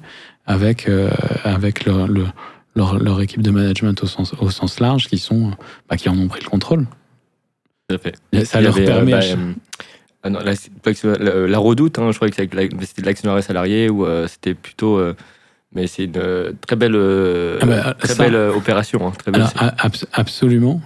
avec 0.46 0.88
euh, 0.88 1.10
avec 1.42 1.84
leur, 1.84 2.06
leur, 2.06 2.98
leur, 2.98 3.20
équipe 3.20 3.42
de 3.42 3.50
management 3.50 4.02
au 4.02 4.06
sens 4.06 4.34
au 4.38 4.50
sens 4.50 4.80
large, 4.80 5.08
qui 5.08 5.18
sont 5.18 5.52
bah, 5.88 5.96
qui 5.96 6.08
en 6.08 6.18
ont 6.18 6.28
pris 6.28 6.42
le 6.42 6.48
contrôle. 6.48 6.86
Ça 8.44 8.60
leur 8.60 8.74
permet. 8.74 9.12
Bah, 9.12 9.20
ah 10.24 10.30
non, 10.30 10.38
la, 10.40 11.46
la, 11.46 11.58
redoute, 11.58 11.98
hein, 11.98 12.10
je 12.10 12.16
crois 12.16 12.30
que 12.30 12.34
c'était 12.34 12.56
de 12.56 13.06
l'actionnariat 13.06 13.42
salarié 13.42 13.90
ou 13.90 14.06
euh, 14.06 14.26
c'était 14.26 14.54
plutôt. 14.54 14.98
Euh, 14.98 15.14
mais 15.74 15.86
c'est 15.86 16.04
une 16.04 16.16
euh, 16.16 16.52
très 16.66 16.76
belle, 16.76 16.96
ah 17.60 17.66
bah, 17.66 17.94
très 17.98 18.14
belle 18.14 18.34
opération. 18.34 19.06
Hein, 19.06 19.12
très 19.18 19.30
belle 19.30 19.44
absolument, 20.14 20.80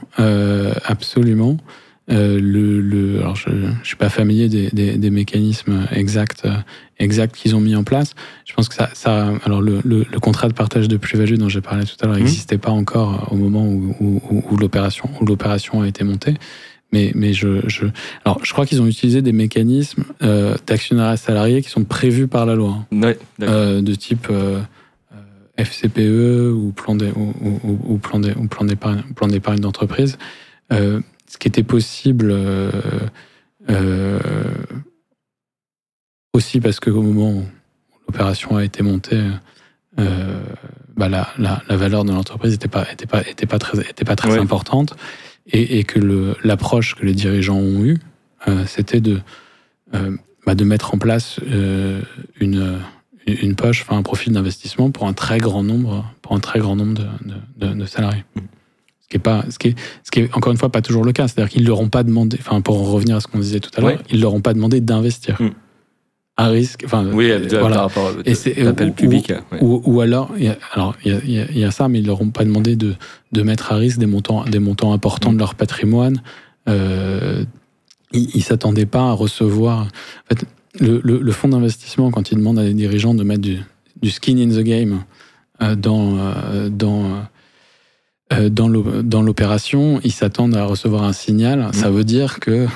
absolument. 0.85 1.57
le, 2.09 2.81
le, 2.81 3.21
alors 3.21 3.37
je 3.37 3.51
ne 3.51 3.71
suis 3.85 3.97
pas 3.97 4.09
familier 4.09 4.49
des, 4.49 4.71
des, 4.73 4.97
des 4.97 5.11
mécanismes 5.11 5.87
exacts, 5.93 6.49
exacts 6.99 7.37
qu'ils 7.37 7.55
ont 7.55 7.61
mis 7.61 7.77
en 7.77 7.85
place. 7.85 8.15
Je 8.45 8.55
pense 8.55 8.69
que 8.69 8.75
ça, 8.75 8.89
ça 8.93 9.29
alors 9.45 9.61
le, 9.61 10.05
contrat 10.21 10.49
de 10.49 10.55
partage 10.55 10.89
de 10.89 10.97
plus-value 10.97 11.35
dont 11.35 11.49
j'ai 11.49 11.61
parlé 11.61 11.85
tout 11.85 11.95
à 12.01 12.07
l'heure 12.07 12.17
mmh. 12.17 12.21
n'existait 12.21 12.59
pas 12.59 12.73
encore 12.73 13.29
au 13.31 13.37
moment 13.37 13.65
où, 13.67 13.95
où, 14.01 14.43
où 14.51 14.57
l'opération 14.57 15.09
où 15.21 15.27
l'opération 15.27 15.83
a 15.83 15.87
été 15.87 16.03
montée. 16.03 16.35
Mais, 16.93 17.13
mais 17.15 17.35
je, 17.35 17.69
je, 17.69 17.85
alors, 18.25 18.43
je 18.43 18.53
crois 18.53 18.65
qu'ils 18.65 18.81
ont 18.81 18.87
utilisé 18.87 19.21
des 19.21 19.33
mécanismes 19.33 20.05
euh, 20.23 20.57
d'actionnariat 20.67 21.19
salarié 21.19 21.63
qui 21.63 21.69
sont 21.69 21.85
prévus 21.85 22.29
par 22.29 22.47
la 22.47 22.55
loi. 22.55 22.71
Hein. 22.71 22.87
euh, 23.43 23.83
de 23.83 23.95
type 23.95 24.29
euh, 24.31 24.61
euh 25.13 25.65
FCPE 25.65 26.55
ou 26.55 26.73
plan 26.73 26.97
ou, 26.97 27.35
ou, 27.43 27.79
ou, 27.85 27.99
plan 27.99 28.19
d'épargne 28.21 29.03
d'épargne 29.29 29.61
d'entreprise. 29.61 30.17
Euh, 30.73 31.01
ce 31.27 31.37
qui 31.37 31.49
était 31.49 31.63
possible 31.63 32.35
aussi 36.33 36.61
parce 36.61 36.81
qu'au 36.81 37.03
moment 37.03 37.33
où 37.33 37.45
l'opération 38.07 38.57
a 38.57 38.65
été 38.65 38.83
montée, 38.83 39.23
bah 39.97 41.09
la, 41.09 41.29
la, 41.37 41.63
la, 41.69 41.77
valeur 41.77 42.05
de 42.05 42.13
l'entreprise 42.13 42.53
n'était 42.53 42.69
pas, 42.69 42.91
était 42.91 43.07
pas, 43.07 43.21
était 43.29 43.47
pas 43.47 43.59
très, 43.59 43.79
était 43.83 44.07
pas 44.07 44.17
très 44.17 44.39
importante 44.39 44.97
et, 45.49 45.79
et 45.79 45.85
que 45.85 45.99
l'approche 46.45 46.95
que 46.95 47.05
les 47.05 47.15
dirigeants 47.15 47.59
ont 47.59 47.85
eue, 47.85 47.99
euh, 48.47 48.65
c'était 48.67 49.01
de, 49.01 49.21
euh, 49.95 50.17
bah, 50.47 50.55
de 50.55 50.65
mettre 50.65 50.95
en 50.95 50.99
place 50.99 51.41
euh, 51.51 52.01
une, 52.41 52.79
une 53.27 53.55
poche, 53.55 53.83
enfin 53.83 53.99
un 53.99 54.03
profil 54.03 54.33
d'investissement 54.33 54.91
pour 54.91 55.07
un 55.07 55.13
très 55.13 55.39
grand 55.39 55.63
nombre, 55.63 56.05
pour 56.23 56.35
un 56.35 56.41
très 56.41 56.61
grand 56.61 56.77
nombre 56.77 56.95
de, 56.95 57.67
de, 57.67 57.75
de 57.75 57.87
salariés. 57.87 58.25
Mmh. 58.35 58.41
Ce 59.01 59.09
qui 59.09 59.17
est 59.17 59.21
pas, 59.21 59.45
ce 59.49 59.59
qui 59.59 59.69
est, 59.69 59.75
ce 60.05 60.11
qui 60.11 60.21
est 60.21 60.35
encore 60.35 60.53
une 60.53 60.59
fois 60.59 60.71
pas 60.71 60.83
toujours 60.83 61.03
le 61.03 61.13
cas. 61.13 61.29
C'est-à-dire 61.29 61.51
qu'ils 61.51 61.67
leur 61.67 61.81
ont 61.81 61.89
pas 61.89 62.03
demandé, 62.03 62.37
enfin 62.41 62.61
pour 62.61 62.79
en 62.79 62.85
revenir 62.85 63.17
à 63.17 63.21
ce 63.21 63.27
qu'on 63.27 63.39
disait 63.39 63.61
tout 63.61 63.71
à 63.77 63.81
l'heure, 63.81 64.03
ils 64.11 64.21
leur 64.21 64.35
ont 64.35 64.43
pas 64.43 64.53
demandé 64.53 64.81
d'investir. 64.81 65.41
Mmh 65.41 65.51
à 66.39 66.49
risque. 66.49 66.85
Enfin, 66.87 67.11
oui, 67.13 67.31
voilà. 67.51 67.77
par 67.77 67.83
rapport 67.83 68.09
à 68.09 68.63
l'appel 68.63 68.93
public. 68.93 69.33
Ou, 69.61 69.83
ou, 69.85 70.01
alors, 70.01 70.31
il 70.39 70.45
y 70.45 70.49
a, 70.49 70.57
alors 70.73 70.95
il 71.05 71.13
y, 71.13 71.41
a, 71.41 71.51
y 71.51 71.65
a, 71.65 71.71
ça, 71.71 71.89
mais 71.89 71.99
ils 71.99 72.07
leur 72.07 72.23
ont 72.23 72.31
pas 72.31 72.45
demandé 72.45 72.77
de, 72.77 72.95
de 73.33 73.43
mettre 73.43 73.73
à 73.73 73.77
risque 73.77 73.99
des 73.99 74.07
montants, 74.07 74.45
des 74.45 74.61
montants 74.61 74.93
importants 74.93 75.33
de 75.33 75.39
leur 75.39 75.57
patrimoine. 75.57 76.23
Euh, 76.69 77.45
ils, 78.13 78.31
ils 78.37 78.43
s'attendaient 78.43 78.87
pas 78.87 79.11
à 79.11 79.13
recevoir. 79.13 79.81
En 79.81 79.89
fait, 80.29 80.47
le, 80.81 81.01
le, 81.03 81.19
le 81.19 81.33
fonds 81.33 81.49
d'investissement, 81.49 82.13
quand 82.13 82.31
il 82.31 82.39
demande 82.39 82.61
à 82.61 82.65
des 82.65 82.75
dirigeants 82.75 83.15
de 83.15 83.25
mettre 83.25 83.43
du, 83.43 83.59
du 84.01 84.11
skin 84.11 84.39
in 84.39 84.49
the 84.49 84.63
game 84.63 85.03
euh, 85.61 85.75
dans 85.75 86.17
euh, 86.19 86.69
dans 86.69 87.25
euh, 88.33 88.49
dans 88.49 89.23
l'opération, 89.23 90.01
ils 90.05 90.13
s'attendent 90.13 90.55
à 90.55 90.65
recevoir 90.65 91.03
un 91.03 91.13
signal. 91.13 91.61
Mm. 91.61 91.73
Ça 91.73 91.91
veut 91.91 92.05
dire 92.05 92.39
que 92.39 92.67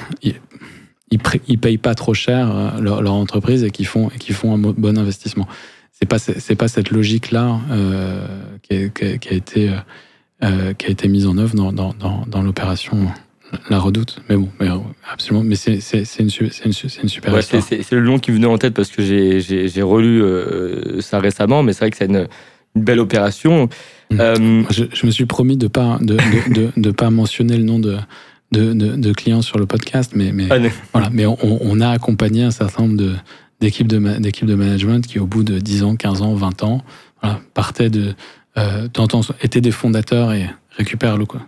ils, 1.12 1.20
ils 1.47 1.59
payent 1.59 1.78
pas 1.78 1.94
trop 1.94 2.14
cher 2.14 2.51
euh, 2.51 2.80
leur, 2.80 3.02
leur 3.02 3.12
entreprise 3.12 3.62
et 3.62 3.70
qu'ils 3.70 3.86
font, 3.86 4.10
un 4.10 4.59
bon 4.59 4.98
investissement. 4.98 5.47
C'est 5.93 6.09
pas, 6.09 6.18
c'est 6.18 6.56
pas 6.56 6.66
cette 6.66 6.90
logique-là 6.90 7.60
euh, 7.70 8.26
qui, 8.62 8.90
qui, 8.90 9.18
qui, 9.20 9.28
a 9.28 9.32
été, 9.32 9.70
euh, 10.43 10.72
qui 10.72 10.86
a 10.86 10.89
été 10.90 11.06
mise 11.06 11.26
en 11.26 11.39
œuvre 11.39 11.55
dans, 11.55 11.72
dans, 11.72 11.94
dans, 11.94 12.24
dans 12.26 12.43
l'opération 12.43 13.06
La 13.70 13.78
Redoute. 13.78 14.20
Mais 14.28 14.36
bon, 14.36 14.48
mais, 14.59 14.68
absolument. 15.12 15.44
Mais 15.44 15.55
c'est, 15.55 15.74
une, 16.18 16.30
super 16.30 17.34
ouais, 17.34 17.40
histoire. 17.40 17.62
C'est, 17.62 17.93
le 17.93 18.01
nom 18.01 18.18
qui 18.18 18.32
venait 18.32 18.47
en 18.47 18.59
tête 18.59 18.74
parce 18.74 18.90
que 18.90 19.02
j'ai, 19.02 19.82
relu 19.82 20.22
euh, 20.22 21.01
ça 21.01 21.20
récemment, 21.20 21.62
mais 21.62 21.72
c'est 21.72 21.80
vrai 21.80 21.90
que 21.90 21.97
c'est 21.98 22.06
une, 22.06 22.26
une 22.74 22.82
belle 22.82 22.98
opération. 22.98 23.68
Mmh. 24.10 24.20
Euh, 24.20 24.62
je, 24.70 24.84
je, 24.93 25.06
me 25.06 25.12
suis 25.12 25.26
promis 25.26 25.56
de 25.56 25.68
pas 25.68 25.98
de, 26.01 26.16
de, 26.16 26.55
de, 26.55 26.70
de 26.76 26.90
pas 26.90 27.10
mentionner 27.10 27.56
le 27.56 27.64
nom 27.64 27.78
de 27.78 27.97
de, 28.53 28.73
de, 28.73 28.97
de, 28.97 29.12
clients 29.12 29.43
sur 29.43 29.59
le 29.59 29.66
podcast, 29.66 30.12
mais, 30.15 30.33
mais, 30.33 30.47
ah, 30.51 30.59
voilà, 30.93 31.11
mais 31.11 31.27
on, 31.27 31.37
on, 31.43 31.81
a 31.81 31.89
accompagné 31.89 32.45
un 32.45 32.51
certain 32.51 32.83
nombre 32.83 32.97
de, 32.97 33.15
d'équipes, 33.61 33.89
de, 33.89 33.99
d'équipes 34.19 34.47
de 34.47 34.55
management 34.55 35.07
qui, 35.07 35.19
au 35.19 35.27
bout 35.27 35.43
de 35.43 35.59
10 35.59 35.83
ans, 35.85 35.97
15 35.97 36.23
ans, 36.23 36.35
20 36.35 36.62
ans, 36.62 36.83
voilà, 37.23 37.41
partaient 37.55 37.91
de. 37.91 38.15
Euh, 38.59 38.89
étaient 39.43 39.62
des 39.62 39.70
fondateurs 39.70 40.33
et 40.33 40.49
récupèrent 40.77 41.16
le. 41.16 41.24
Quoi, 41.24 41.41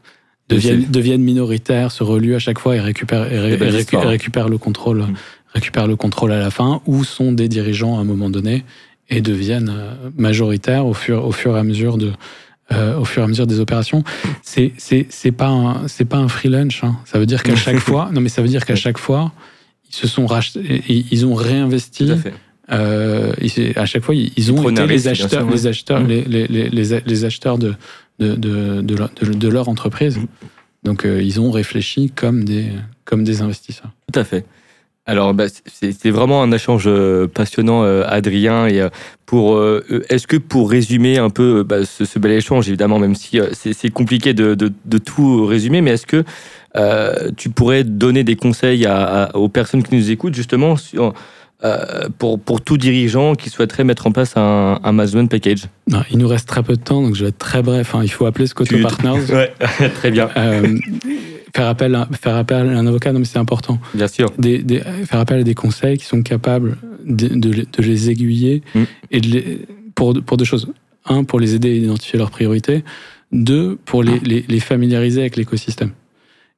deviennent, 0.49 0.87
deviennent 0.91 1.23
minoritaires, 1.23 1.93
se 1.93 2.03
reluent 2.03 2.35
à 2.35 2.39
chaque 2.39 2.59
fois 2.59 2.77
et 2.77 2.81
récupèrent, 2.81 3.31
et, 3.31 3.39
ré, 3.39 3.57
récupèrent 3.57 4.49
le 4.49 4.59
contrôle. 4.59 5.03
Mmh. 5.03 5.15
récupèrent 5.53 5.87
le 5.87 5.97
contrôle 5.97 6.33
à 6.33 6.39
la 6.39 6.51
fin, 6.51 6.81
ou 6.87 7.05
sont 7.05 7.33
des 7.33 7.49
dirigeants 7.49 7.99
à 7.99 8.01
un 8.01 8.05
moment 8.05 8.31
donné 8.31 8.65
et 9.11 9.21
deviennent 9.21 9.71
euh, 9.71 10.11
majoritaires 10.17 10.87
au 10.87 10.95
fur, 10.95 11.27
au 11.27 11.33
fur 11.33 11.57
et 11.57 11.61
à 11.61 11.63
mesure 11.63 11.99
de, 11.99 12.13
euh, 12.73 12.99
au 12.99 13.05
fur 13.05 13.23
et 13.23 13.24
à 13.24 13.28
mesure 13.28 13.47
des 13.47 13.61
opérations. 13.61 14.05
C'est 14.43 14.73
c'est 14.78 15.07
c'est 15.11 15.32
pas 15.32 15.49
un 15.49 15.89
c'est 15.89 16.05
pas 16.05 16.19
un 16.19 16.28
free 16.28 16.49
lunch. 16.49 16.82
Hein. 16.82 16.97
Ça 17.05 17.19
veut 17.19 17.27
dire 17.27 17.43
qu'à 17.43 17.57
chaque 17.57 17.78
fois, 17.89 18.11
non 18.12 18.20
mais 18.20 18.28
ça 18.28 18.43
veut 18.43 18.49
dire 18.49 18.65
qu'à 18.65 18.77
chaque 18.77 18.99
fois, 18.99 19.32
ils 19.89 19.95
se 19.95 20.07
sont 20.07 20.27
rachetés, 20.27 20.82
ils 20.89 21.27
ont 21.27 21.35
réinvesti. 21.35 22.12
Euh, 22.73 23.35
à 23.77 23.85
chaque 23.85 24.03
fois, 24.03 24.15
ils 24.15 24.53
ont 24.53 24.69
été 24.70 24.86
les 24.86 25.09
acheteurs, 25.09 25.51
les 25.51 25.66
acheteurs, 25.66 26.01
mmh. 26.01 26.09
les, 26.09 26.23
les, 26.24 26.47
les, 26.47 27.01
les, 27.05 27.24
acheteurs 27.27 27.59
de 27.59 27.74
de, 28.19 28.35
de, 28.35 28.81
de, 28.81 28.95
leur, 28.95 29.11
de, 29.11 29.49
leur 29.49 29.69
entreprise. 29.69 30.16
Mmh. 30.16 30.27
Donc, 30.85 31.05
euh, 31.05 31.23
ils 31.23 31.41
ont 31.41 31.51
réfléchi 31.51 32.11
comme 32.11 32.45
des, 32.45 32.66
comme 33.05 33.24
des 33.24 33.43
investisseurs. 33.43 33.91
Tout 34.12 34.20
à 34.20 34.24
fait. 34.24 34.47
Alors, 35.07 35.35
bah, 35.35 35.47
c'est 35.49 36.11
vraiment 36.11 36.43
un 36.43 36.51
échange 36.51 36.85
euh, 36.87 37.27
passionnant, 37.27 37.85
euh, 37.85 38.05
Adrien. 38.07 38.67
Et 38.67 38.83
pour, 39.27 39.63
est-ce 40.09 40.27
que 40.27 40.37
pour 40.37 40.71
résumer 40.71 41.19
un 41.19 41.31
peu 41.31 41.63
bah, 41.63 41.85
ce, 41.85 42.19
bel 42.19 42.33
échange, 42.33 42.69
évidemment, 42.69 42.99
même 42.99 43.15
si 43.15 43.39
c'est 43.53 43.91
compliqué 43.91 44.33
de, 44.33 44.55
de, 44.55 44.99
tout 44.99 45.45
résumer, 45.45 45.81
mais 45.81 45.93
est-ce 45.93 46.07
que 46.07 46.25
tu 47.37 47.51
pourrais 47.51 47.85
donner 47.85 48.25
des 48.25 48.37
conseils 48.37 48.87
aux 49.35 49.49
personnes 49.49 49.83
qui 49.83 49.95
nous 49.95 50.11
écoutent 50.11 50.35
justement 50.35 50.77
sur 50.77 51.13
euh, 51.65 52.09
pour, 52.19 52.39
pour 52.39 52.61
tout 52.61 52.77
dirigeant 52.77 53.35
qui 53.35 53.49
souhaiterait 53.49 53.85
mettre 53.85 54.07
en 54.07 54.13
place 54.13 54.37
un, 54.37 54.79
un 54.83 54.93
management 54.93 55.31
package? 55.31 55.63
Il 56.11 56.19
nous 56.19 56.29
reste 56.29 56.47
très 56.47 56.63
peu 56.63 56.75
de 56.77 56.83
temps, 56.83 57.01
donc 57.01 57.15
je 57.15 57.23
vais 57.23 57.31
être 57.31 57.39
très 57.39 57.63
bref. 57.63 57.95
Hein. 57.95 58.01
Il 58.03 58.11
faut 58.11 58.27
appeler 58.27 58.47
Scotto 58.47 58.77
Partners. 58.83 59.25
ouais, 59.33 59.55
très 59.95 60.11
bien. 60.11 60.29
Euh, 60.37 60.77
faire, 61.55 61.67
appel 61.67 61.95
à, 61.95 62.09
faire 62.21 62.37
appel 62.37 62.69
à 62.69 62.79
un 62.79 62.87
avocat, 62.87 63.13
non, 63.13 63.21
mais 63.21 63.25
c'est 63.25 63.39
important. 63.39 63.79
Bien 63.95 64.09
sûr. 64.09 64.33
Des, 64.39 64.63
faire 65.07 65.21
appel 65.21 65.41
à 65.41 65.43
des 65.43 65.55
conseils 65.55 65.99
qui 65.99 66.05
sont 66.05 66.23
capables 66.23 66.77
de, 67.05 67.29
de, 67.29 67.67
les 67.79 68.11
aiguiller 68.11 68.63
mm. 68.75 68.83
et 69.11 69.21
de 69.21 69.29
les, 69.29 69.61
pour, 69.95 70.15
pour 70.25 70.37
deux 70.37 70.45
choses. 70.45 70.73
Un, 71.07 71.25
pour 71.25 71.39
les 71.39 71.55
aider 71.55 71.71
à 71.71 71.75
identifier 71.75 72.19
leurs 72.19 72.31
priorités. 72.31 72.83
Deux, 73.33 73.79
pour 73.85 74.03
les, 74.03 74.19
les, 74.21 74.45
les 74.49 74.61
familiariser 74.61 75.21
avec 75.21 75.37
l'écosystème. 75.37 75.91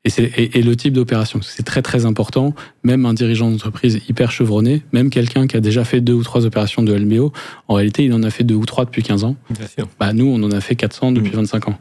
Et, 0.05 0.59
et, 0.59 0.62
le 0.62 0.77
type 0.77 0.93
d'opération, 0.93 1.40
c'est 1.43 1.64
très 1.64 1.82
très 1.82 2.06
important. 2.06 2.55
Même 2.85 3.06
un 3.06 3.14
dirigeant 3.14 3.51
d'entreprise 3.51 4.01
hyper 4.09 4.31
chevronné, 4.31 4.82
même 4.93 5.10
quelqu'un 5.10 5.48
qui 5.48 5.56
a 5.56 5.60
déjà 5.60 5.85
fait 5.85 6.01
deux 6.01 6.12
ou 6.12 6.23
trois 6.23 6.47
opérations 6.47 6.85
de 6.85 6.94
LBO, 6.94 7.32
en 7.66 7.74
réalité, 7.74 8.05
il 8.05 8.12
en 8.12 8.23
a 8.23 8.31
fait 8.31 8.44
deux 8.44 8.55
ou 8.55 8.64
trois 8.64 8.85
depuis 8.85 9.02
15 9.02 9.24
ans. 9.24 9.36
Bien 9.51 9.66
sûr. 9.66 9.89
Bah, 9.98 10.12
nous, 10.12 10.27
on 10.27 10.40
en 10.44 10.52
a 10.52 10.60
fait 10.60 10.77
400 10.77 11.10
depuis 11.10 11.32
25 11.32 11.66
mmh. 11.66 11.70
ans. 11.70 11.78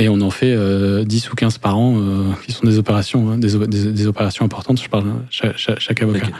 Et 0.00 0.08
on 0.08 0.20
en 0.22 0.30
fait 0.30 0.52
euh, 0.52 1.04
10 1.04 1.30
ou 1.30 1.34
15 1.34 1.58
par 1.58 1.78
an, 1.78 1.94
euh, 1.98 2.24
qui 2.46 2.52
sont 2.52 2.66
des 2.66 2.78
opérations, 2.78 3.30
hein, 3.30 3.38
des, 3.38 3.58
des, 3.66 4.06
opérations 4.06 4.44
importantes. 4.44 4.82
Je 4.82 4.88
parle 4.88 5.12
chaque, 5.28 5.58
chaque, 5.58 6.02
avocat. 6.02 6.30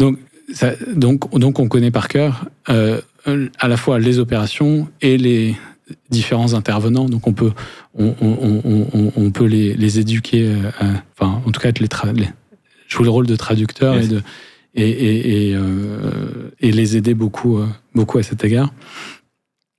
Donc, 0.00 0.18
ça, 0.52 0.72
donc, 0.92 1.30
donc, 1.38 1.60
on 1.60 1.68
connaît 1.68 1.92
par 1.92 2.08
cœur 2.08 2.46
euh, 2.68 3.00
à 3.60 3.68
la 3.68 3.76
fois 3.76 4.00
les 4.00 4.18
opérations 4.18 4.88
et 5.00 5.18
les 5.18 5.54
différents 6.10 6.54
intervenants. 6.54 7.08
Donc, 7.08 7.28
on 7.28 7.32
peut, 7.32 7.52
on, 7.96 8.12
on, 8.20 9.12
on, 9.16 9.30
peut 9.30 9.46
les, 9.46 9.74
les 9.74 10.00
éduquer, 10.00 10.48
euh, 10.48 10.92
enfin, 11.16 11.40
en 11.46 11.50
tout 11.52 11.60
cas, 11.60 11.68
être 11.68 11.78
les, 11.78 11.88
les, 12.14 12.28
jouer 12.88 13.04
le 13.04 13.10
rôle 13.10 13.28
de 13.28 13.36
traducteur 13.36 13.98
et, 13.98 14.08
de, 14.08 14.20
et, 14.74 14.88
et, 14.88 15.48
et, 15.48 15.54
euh, 15.54 16.50
et, 16.60 16.72
les 16.72 16.96
aider 16.96 17.14
beaucoup, 17.14 17.58
euh, 17.58 17.66
beaucoup 17.94 18.18
à 18.18 18.22
cet 18.22 18.44
égard. 18.44 18.72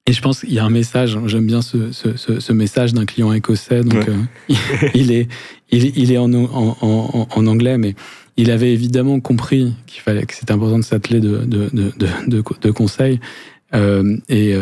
Et 0.07 0.13
je 0.13 0.21
pense 0.21 0.39
qu'il 0.41 0.53
y 0.53 0.59
a 0.59 0.65
un 0.65 0.69
message, 0.69 1.17
j'aime 1.27 1.45
bien 1.45 1.61
ce, 1.61 1.91
ce, 1.91 2.17
ce, 2.17 2.53
message 2.53 2.93
d'un 2.93 3.05
client 3.05 3.31
écossais, 3.33 3.83
donc 3.83 4.07
il, 4.95 5.11
est, 5.11 5.27
il, 5.69 5.95
il 5.97 6.11
est 6.11 6.17
en, 6.17 6.33
en, 6.33 6.77
en, 6.81 7.27
en, 7.29 7.47
anglais, 7.47 7.77
mais 7.77 7.93
il 8.35 8.49
avait 8.49 8.73
évidemment 8.73 9.19
compris 9.19 9.73
qu'il 9.85 10.01
fallait 10.01 10.25
que 10.25 10.33
c'était 10.33 10.53
important 10.53 10.79
de 10.79 10.83
s'atteler 10.83 11.19
de, 11.19 11.45
de, 11.45 11.69
de, 11.71 11.93
de, 12.27 12.43
de 12.61 12.71
conseils. 12.71 13.19
et, 13.73 14.55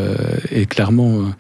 et, 0.52 0.66
clairement, 0.66 1.32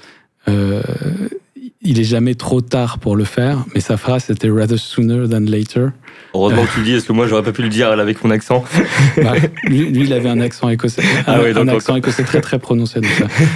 il 1.82 1.98
est 1.98 2.04
jamais 2.04 2.36
trop 2.36 2.60
tard 2.60 3.00
pour 3.00 3.16
le 3.16 3.24
faire, 3.24 3.64
mais 3.74 3.80
sa 3.80 3.96
phrase 3.96 4.26
c'était 4.26 4.50
rather 4.50 4.78
sooner 4.78 5.30
than 5.30 5.40
later. 5.40 5.92
Heureusement 6.34 6.66
que 6.66 6.74
tu 6.74 6.80
le 6.80 6.86
dis, 6.86 6.92
parce 6.92 7.06
que 7.06 7.14
moi 7.14 7.26
j'aurais 7.26 7.44
pas 7.44 7.54
pu 7.54 7.62
le 7.62 7.70
dire 7.70 7.90
avec 7.90 8.24
mon 8.24 8.32
accent. 8.32 8.64
Bah, 9.18 9.34
lui, 9.64 9.90
il 10.04 10.14
avait 10.14 10.30
un 10.30 10.40
accent 10.40 10.70
écossais, 10.70 11.02
ah 11.28 11.40
un, 11.40 11.68
accent 11.68 11.96
écossais 11.96 12.24
très 12.24 12.42
très 12.42 12.60
prononcé. 12.60 13.02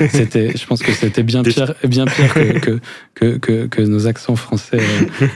c'était, 0.10 0.56
je 0.56 0.66
pense 0.66 0.82
que 0.82 0.92
c'était 0.92 1.24
bien 1.24 1.44
pire, 1.44 1.74
bien 1.86 2.06
pire 2.06 2.34
que 2.34 2.80
que, 3.14 3.38
que, 3.38 3.68
que, 3.68 3.82
nos 3.82 4.08
accents 4.08 4.36
français 4.36 4.80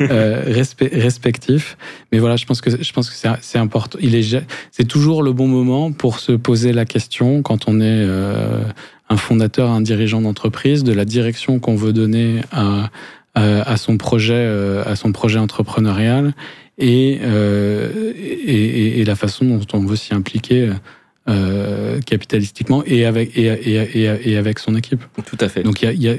euh, 0.02 0.44
respectifs. 0.46 1.78
Mais 2.12 2.20
voilà, 2.20 2.36
je 2.36 2.46
pense 2.46 2.62
que 2.62 2.70
je 2.70 2.94
pense 2.94 3.10
que 3.10 3.16
c'est 3.42 3.58
important. 3.58 3.98
Il 4.02 4.16
est, 4.16 4.46
c'est 4.72 4.88
toujours 4.88 5.24
le 5.24 5.34
bon 5.34 5.48
moment 5.48 5.92
pour 5.92 6.20
se 6.20 6.32
poser 6.34 6.74
la 6.74 6.86
question 6.86 7.42
quand 7.42 7.68
on 7.68 7.80
est 7.80 7.86
euh, 7.86 8.64
un 9.10 9.18
fondateur, 9.18 9.70
un 9.70 9.82
dirigeant 9.82 10.22
d'entreprise, 10.22 10.84
de 10.84 10.94
la 10.94 11.06
direction 11.06 11.60
qu'on 11.60 11.76
veut 11.76 11.94
donner 11.94 12.42
à, 12.52 12.90
à, 13.36 13.78
son 13.78 13.98
projet, 13.98 14.34
euh, 14.36 14.84
à 14.86 14.96
son 14.96 15.12
projet 15.12 15.40
entrepreneurial 15.40 16.34
et, 16.78 17.20
euh, 17.24 18.14
et, 18.16 19.00
et, 19.00 19.06
la 19.06 19.16
façon 19.16 19.46
dont 19.46 19.66
on 19.74 19.86
veut 19.86 19.96
s'y 19.96 20.14
impliquer 20.14 20.72
euh, 21.30 22.00
capitalistiquement 22.02 22.84
et 22.86 23.06
avec, 23.06 23.38
et, 23.38 23.48
et, 24.26 24.38
avec 24.38 24.60
son 24.60 24.76
équipe. 24.76 25.04
Tout 25.26 25.38
à 25.40 25.50
fait. 25.50 25.64
Donc 25.64 25.82
il 25.82 26.02
y 26.02 26.10
a, 26.10 26.16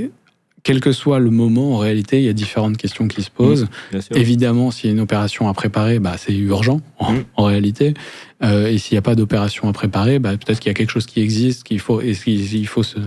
quel 0.65 0.81
que 0.81 0.93
soit 0.93 1.19
le 1.19 1.31
moment, 1.31 1.74
en 1.74 1.78
réalité, 1.78 2.19
il 2.19 2.24
y 2.24 2.28
a 2.28 2.32
différentes 2.32 2.77
questions 2.77 3.09
qui 3.09 3.23
se 3.23 3.31
posent. 3.31 3.69
Mmh, 3.93 3.98
Évidemment, 4.16 4.70
s'il 4.70 4.90
y 4.90 4.93
a 4.93 4.93
une 4.93 5.01
opération 5.01 5.48
à 5.48 5.55
préparer, 5.55 5.98
bah, 5.98 6.16
c'est 6.19 6.35
urgent, 6.35 6.81
en, 6.98 7.12
mmh. 7.12 7.24
réalité. 7.39 7.94
Euh, 8.43 8.69
et 8.69 8.78
s'il 8.78 8.94
n'y 8.94 8.98
a 8.98 9.02
pas 9.02 9.15
d'opération 9.15 9.69
à 9.69 9.73
préparer, 9.73 10.19
bah, 10.19 10.36
peut-être 10.36 10.60
qu'il 10.60 10.69
y 10.69 10.70
a 10.70 10.74
quelque 10.74 10.90
chose 10.90 11.06
qui 11.06 11.20
existe, 11.20 11.65
qu'il 11.65 11.81
faut, 11.81 12.01
et 12.01 12.16
il 12.27 12.66
faut 12.66 12.82
se, 12.82 12.98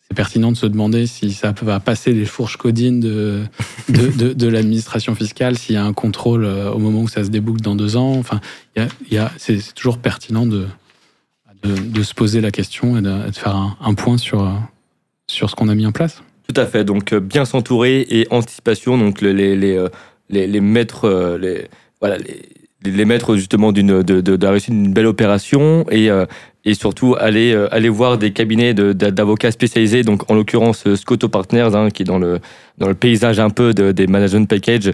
c'est 0.00 0.14
pertinent 0.14 0.52
de 0.52 0.56
se 0.56 0.66
demander 0.66 1.06
si 1.06 1.32
ça 1.32 1.52
va 1.62 1.80
passer 1.80 2.12
les 2.12 2.24
fourches 2.24 2.56
codines 2.56 3.00
de, 3.00 3.42
de, 3.88 4.32
de, 4.32 4.48
l'administration 4.48 5.14
fiscale, 5.14 5.58
s'il 5.58 5.74
y 5.74 5.78
a 5.78 5.84
un 5.84 5.92
contrôle 5.92 6.44
euh, 6.44 6.70
au 6.70 6.78
moment 6.78 7.02
où 7.02 7.08
ça 7.08 7.24
se 7.24 7.30
déboucle 7.30 7.60
dans 7.60 7.74
deux 7.74 7.96
ans. 7.96 8.12
Enfin, 8.16 8.40
il 8.76 8.82
y 8.82 8.84
a, 8.84 8.88
y 9.10 9.18
a, 9.18 9.32
c'est, 9.38 9.74
toujours 9.74 9.98
pertinent 9.98 10.46
de, 10.46 10.66
de, 11.64 11.74
de, 11.74 12.02
se 12.02 12.14
poser 12.14 12.40
la 12.40 12.52
question 12.52 12.96
et 12.96 13.02
de, 13.02 13.32
faire 13.32 13.56
un, 13.56 13.76
un 13.80 13.94
point 13.94 14.18
sur, 14.18 14.52
sur 15.26 15.50
ce 15.50 15.56
qu'on 15.56 15.68
a 15.68 15.74
mis 15.74 15.86
en 15.86 15.92
place. 15.92 16.22
Tout 16.52 16.60
à 16.60 16.66
fait. 16.66 16.84
Donc 16.84 17.12
euh, 17.12 17.20
bien 17.20 17.44
s'entourer 17.44 18.06
et 18.10 18.26
anticipation. 18.30 18.98
Donc 18.98 19.20
les 19.20 19.32
les 19.32 19.54
les, 19.54 19.76
euh, 19.76 19.88
les, 20.28 20.48
les 20.48 20.60
maîtres 20.60 21.04
euh, 21.04 21.38
les 21.38 21.68
voilà 22.00 22.18
les 22.18 22.42
les 22.84 23.04
maîtres 23.04 23.36
justement 23.36 23.72
d'une 23.72 24.02
de, 24.02 24.20
de, 24.20 24.36
de 24.36 24.46
réussite 24.46 24.70
d'une 24.70 24.92
belle 24.92 25.06
opération 25.06 25.84
et 25.90 26.08
et 26.64 26.74
surtout 26.74 27.14
aller 27.18 27.54
aller 27.70 27.88
voir 27.88 28.16
des 28.16 28.32
cabinets 28.32 28.72
d'avocats 28.72 29.50
spécialisés. 29.50 30.02
Donc 30.02 30.30
en 30.30 30.34
l'occurrence 30.34 30.94
Scotto 30.94 31.28
Partners 31.28 31.74
hein, 31.74 31.90
qui 31.90 32.02
est 32.02 32.06
dans 32.06 32.18
le 32.18 32.40
dans 32.78 32.88
le 32.88 32.94
paysage 32.94 33.38
un 33.38 33.50
peu 33.50 33.74
de, 33.74 33.92
des 33.92 34.06
management 34.06 34.48
package 34.48 34.92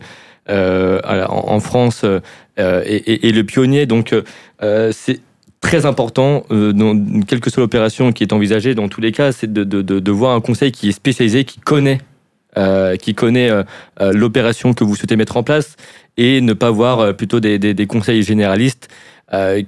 euh, 0.49 1.01
en, 1.05 1.55
en, 1.55 1.61
France 1.61 2.03
euh, 2.05 2.21
et, 2.57 2.97
et, 2.97 3.29
et, 3.29 3.33
le 3.33 3.45
pionnier. 3.45 3.87
Donc 3.87 4.15
c'est 4.61 5.21
très 5.67 5.87
important, 5.87 6.45
euh, 6.51 6.73
dans 6.73 6.97
quelle 7.27 7.41
que 7.41 7.51
soit 7.51 7.61
l'opération 7.61 8.13
qui 8.13 8.23
est 8.23 8.33
envisagée, 8.33 8.75
dans 8.75 8.89
tous 8.89 9.01
les 9.01 9.13
cas, 9.13 9.33
c'est 9.33 9.53
de, 9.53 9.65
de, 9.65 10.13
voir 10.13 10.35
un 10.35 10.41
conseil 10.41 10.71
qui 10.71 10.89
est 10.89 10.93
spécialisé, 10.93 11.45
qui 11.45 11.59
connaît, 11.59 11.99
euh, 12.57 12.97
qui 12.97 13.15
connaît 13.15 13.51
euh, 13.51 13.65
euh, 14.01 14.13
l'opération 14.13 14.75
que 14.75 14.85
vous 14.85 14.95
souhaitez 14.95 15.17
mettre 15.17 15.37
en 15.37 15.43
place, 15.43 15.77
et 16.17 16.41
ne 16.41 16.53
pas 16.53 16.71
voir 16.71 17.15
plutôt 17.17 17.41
des, 17.41 17.59
des, 17.59 17.75
des 17.75 17.87
conseils 17.87 18.23
généralistes 18.23 18.89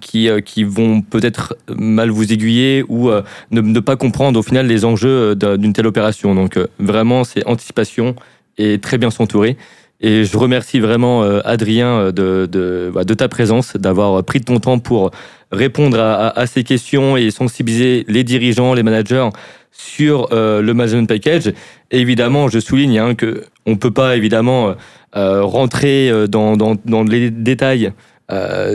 qui, 0.00 0.28
qui 0.44 0.62
vont 0.62 1.02
peut-être 1.02 1.56
mal 1.68 2.10
vous 2.10 2.32
aiguiller 2.32 2.84
ou 2.88 3.10
ne, 3.10 3.60
ne, 3.60 3.80
pas 3.80 3.96
comprendre 3.96 4.38
au 4.38 4.42
final 4.42 4.68
les 4.68 4.84
enjeux 4.84 5.34
d'une 5.34 5.72
telle 5.72 5.88
opération. 5.88 6.34
Donc 6.34 6.56
vraiment, 6.78 7.24
c'est 7.24 7.44
anticipation 7.44 8.14
et 8.56 8.78
très 8.78 8.98
bien 8.98 9.10
s'entourer. 9.10 9.56
Et 10.00 10.24
je 10.24 10.38
remercie 10.38 10.78
vraiment 10.78 11.22
Adrien 11.44 12.12
de, 12.12 12.48
de, 12.50 12.92
de 13.04 13.14
ta 13.14 13.28
présence, 13.28 13.76
d'avoir 13.76 14.22
pris 14.22 14.40
ton 14.40 14.60
temps 14.60 14.78
pour 14.78 15.10
répondre 15.50 15.98
à, 15.98 16.46
ces 16.46 16.64
questions 16.64 17.16
et 17.16 17.30
sensibiliser 17.30 18.04
les 18.08 18.24
dirigeants, 18.24 18.74
les 18.74 18.82
managers 18.82 19.28
sur 19.72 20.28
euh, 20.32 20.60
le 20.60 20.74
management 20.74 21.08
package. 21.08 21.52
évidemment, 21.90 22.48
je 22.48 22.58
souligne 22.58 22.98
hein, 22.98 23.14
que 23.14 23.44
on 23.64 23.76
peut 23.76 23.90
pas 23.90 24.16
évidemment 24.16 24.70
euh, 24.70 24.74
rentrer 25.14 26.10
euh, 26.10 26.26
dans, 26.26 27.04
les 27.04 27.30
détails 27.30 27.92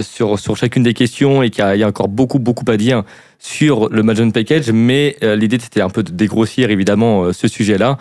sur, 0.01 0.39
sur 0.39 0.57
chacune 0.57 0.81
des 0.81 0.95
questions 0.95 1.43
et 1.43 1.51
qu'il 1.51 1.64
y, 1.64 1.84
a 1.84 1.88
encore 1.88 2.07
beaucoup 2.07 2.39
beaucoup 2.39 2.65
à 2.72 2.76
dire 2.76 3.03
sur 3.38 3.88
le 3.89 4.01
management 4.01 4.34
package, 4.34 4.72
mais 4.72 5.15
l'idée 5.22 5.60
c'était 5.60 5.81
un 5.81 5.91
peu 5.91 6.01
de 6.01 6.11
dégrossir 6.11 6.72
évidemment 6.72 7.31
ce 7.31 7.47
sujet-là. 7.47 7.99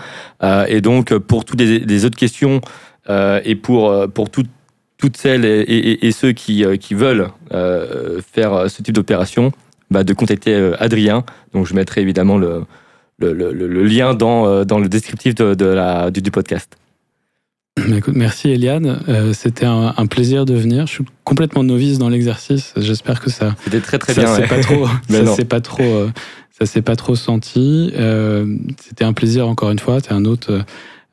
et 0.66 0.80
donc 0.80 1.14
pour 1.18 1.44
toutes 1.44 1.60
les, 1.60 2.04
autres 2.06 2.16
questions 2.16 2.62
et 3.10 3.54
pour 3.54 4.08
toutes 5.02 5.16
celles 5.16 5.44
et, 5.44 6.12
ceux 6.12 6.32
qui, 6.32 6.64
euh, 6.64 6.76
veulent 6.92 7.28
euh, 7.52 8.20
faire 8.32 8.70
ce 8.70 8.82
type 8.82 8.94
d'opération, 8.94 9.52
bah, 9.90 10.04
de 10.04 10.12
contacter 10.12 10.54
euh, 10.54 10.76
Adrien. 10.78 11.24
Donc 11.52 11.66
je 11.66 11.74
mettrai 11.74 12.00
évidemment 12.00 12.38
le, 12.38 12.64
lien 13.18 14.14
dans, 14.14 14.64
le 14.64 14.88
descriptif 14.88 15.34
du, 15.34 16.30
podcast. 16.30 16.76
Merci 18.14 18.50
Eliane, 18.50 19.00
c'était 19.32 19.66
un, 19.66 20.06
plaisir 20.06 20.44
de 20.44 20.54
venir. 20.54 20.86
Je 20.86 20.92
suis 20.92 21.04
complètement 21.24 21.64
novice 21.64 21.98
dans 21.98 22.08
l'exercice. 22.08 22.74
J'espère 22.76 23.20
que 23.20 23.30
ça. 23.30 23.56
C'était 23.64 23.80
très 23.80 23.98
très 23.98 24.14
bien. 24.14 24.24
Pas 24.46 24.60
trop, 24.60 24.86
ça 25.10 25.26
s'est 25.26 25.44
pas 25.44 25.60
trop, 25.60 26.08
ça 26.50 26.66
s'est 26.66 26.82
pas 26.82 26.96
trop 26.96 27.16
senti. 27.16 27.92
c'était 28.84 29.04
un 29.04 29.12
plaisir 29.12 29.48
encore 29.48 29.70
une 29.70 29.78
fois. 29.78 30.00
C'est 30.00 30.12
un 30.12 30.24
autre 30.24 30.64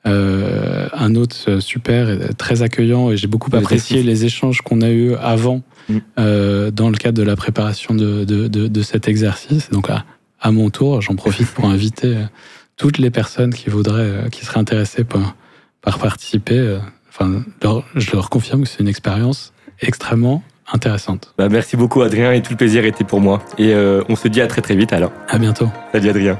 euh, 0.07 0.87
un 0.93 1.15
autre 1.15 1.59
super, 1.59 2.35
très 2.37 2.61
accueillant, 2.61 3.11
et 3.11 3.17
j'ai 3.17 3.27
beaucoup 3.27 3.53
apprécié 3.55 4.01
les 4.01 4.23
échanges 4.23 4.61
qu'on 4.61 4.81
a 4.81 4.89
eus 4.89 5.15
avant 5.15 5.61
mm. 5.89 5.97
euh, 6.17 6.71
dans 6.71 6.89
le 6.89 6.97
cadre 6.97 7.17
de 7.17 7.23
la 7.23 7.35
préparation 7.35 7.93
de, 7.93 8.23
de, 8.23 8.47
de, 8.47 8.81
cet 8.81 9.09
exercice. 9.09 9.69
Donc 9.71 9.89
à, 9.89 10.05
à 10.39 10.51
mon 10.51 10.69
tour, 10.69 11.01
j'en 11.01 11.15
profite 11.15 11.47
pour 11.47 11.65
inviter 11.65 12.15
euh, 12.15 12.23
toutes 12.77 12.97
les 12.97 13.09
personnes 13.09 13.53
qui 13.53 13.69
voudraient, 13.69 14.29
qui 14.31 14.45
seraient 14.45 14.61
intéressées 14.61 15.03
par, 15.03 15.35
par 15.81 15.99
participer. 15.99 16.79
Enfin, 17.09 17.43
je 17.95 18.11
leur 18.11 18.29
confirme 18.29 18.63
que 18.63 18.69
c'est 18.69 18.79
une 18.79 18.87
expérience 18.87 19.53
extrêmement 19.81 20.43
intéressantes. 20.71 21.33
Bah, 21.37 21.49
merci 21.49 21.77
beaucoup 21.77 22.01
Adrien 22.01 22.31
et 22.31 22.41
tout 22.41 22.51
le 22.51 22.57
plaisir 22.57 22.85
était 22.85 23.03
pour 23.03 23.21
moi. 23.21 23.41
Et 23.57 23.73
on 23.75 24.15
se 24.15 24.27
dit 24.27 24.41
à 24.41 24.47
très 24.47 24.61
très 24.61 24.75
vite 24.75 24.93
alors. 24.93 25.11
À 25.27 25.37
bientôt. 25.37 25.69
Salut 25.91 26.09
Adrien. 26.09 26.39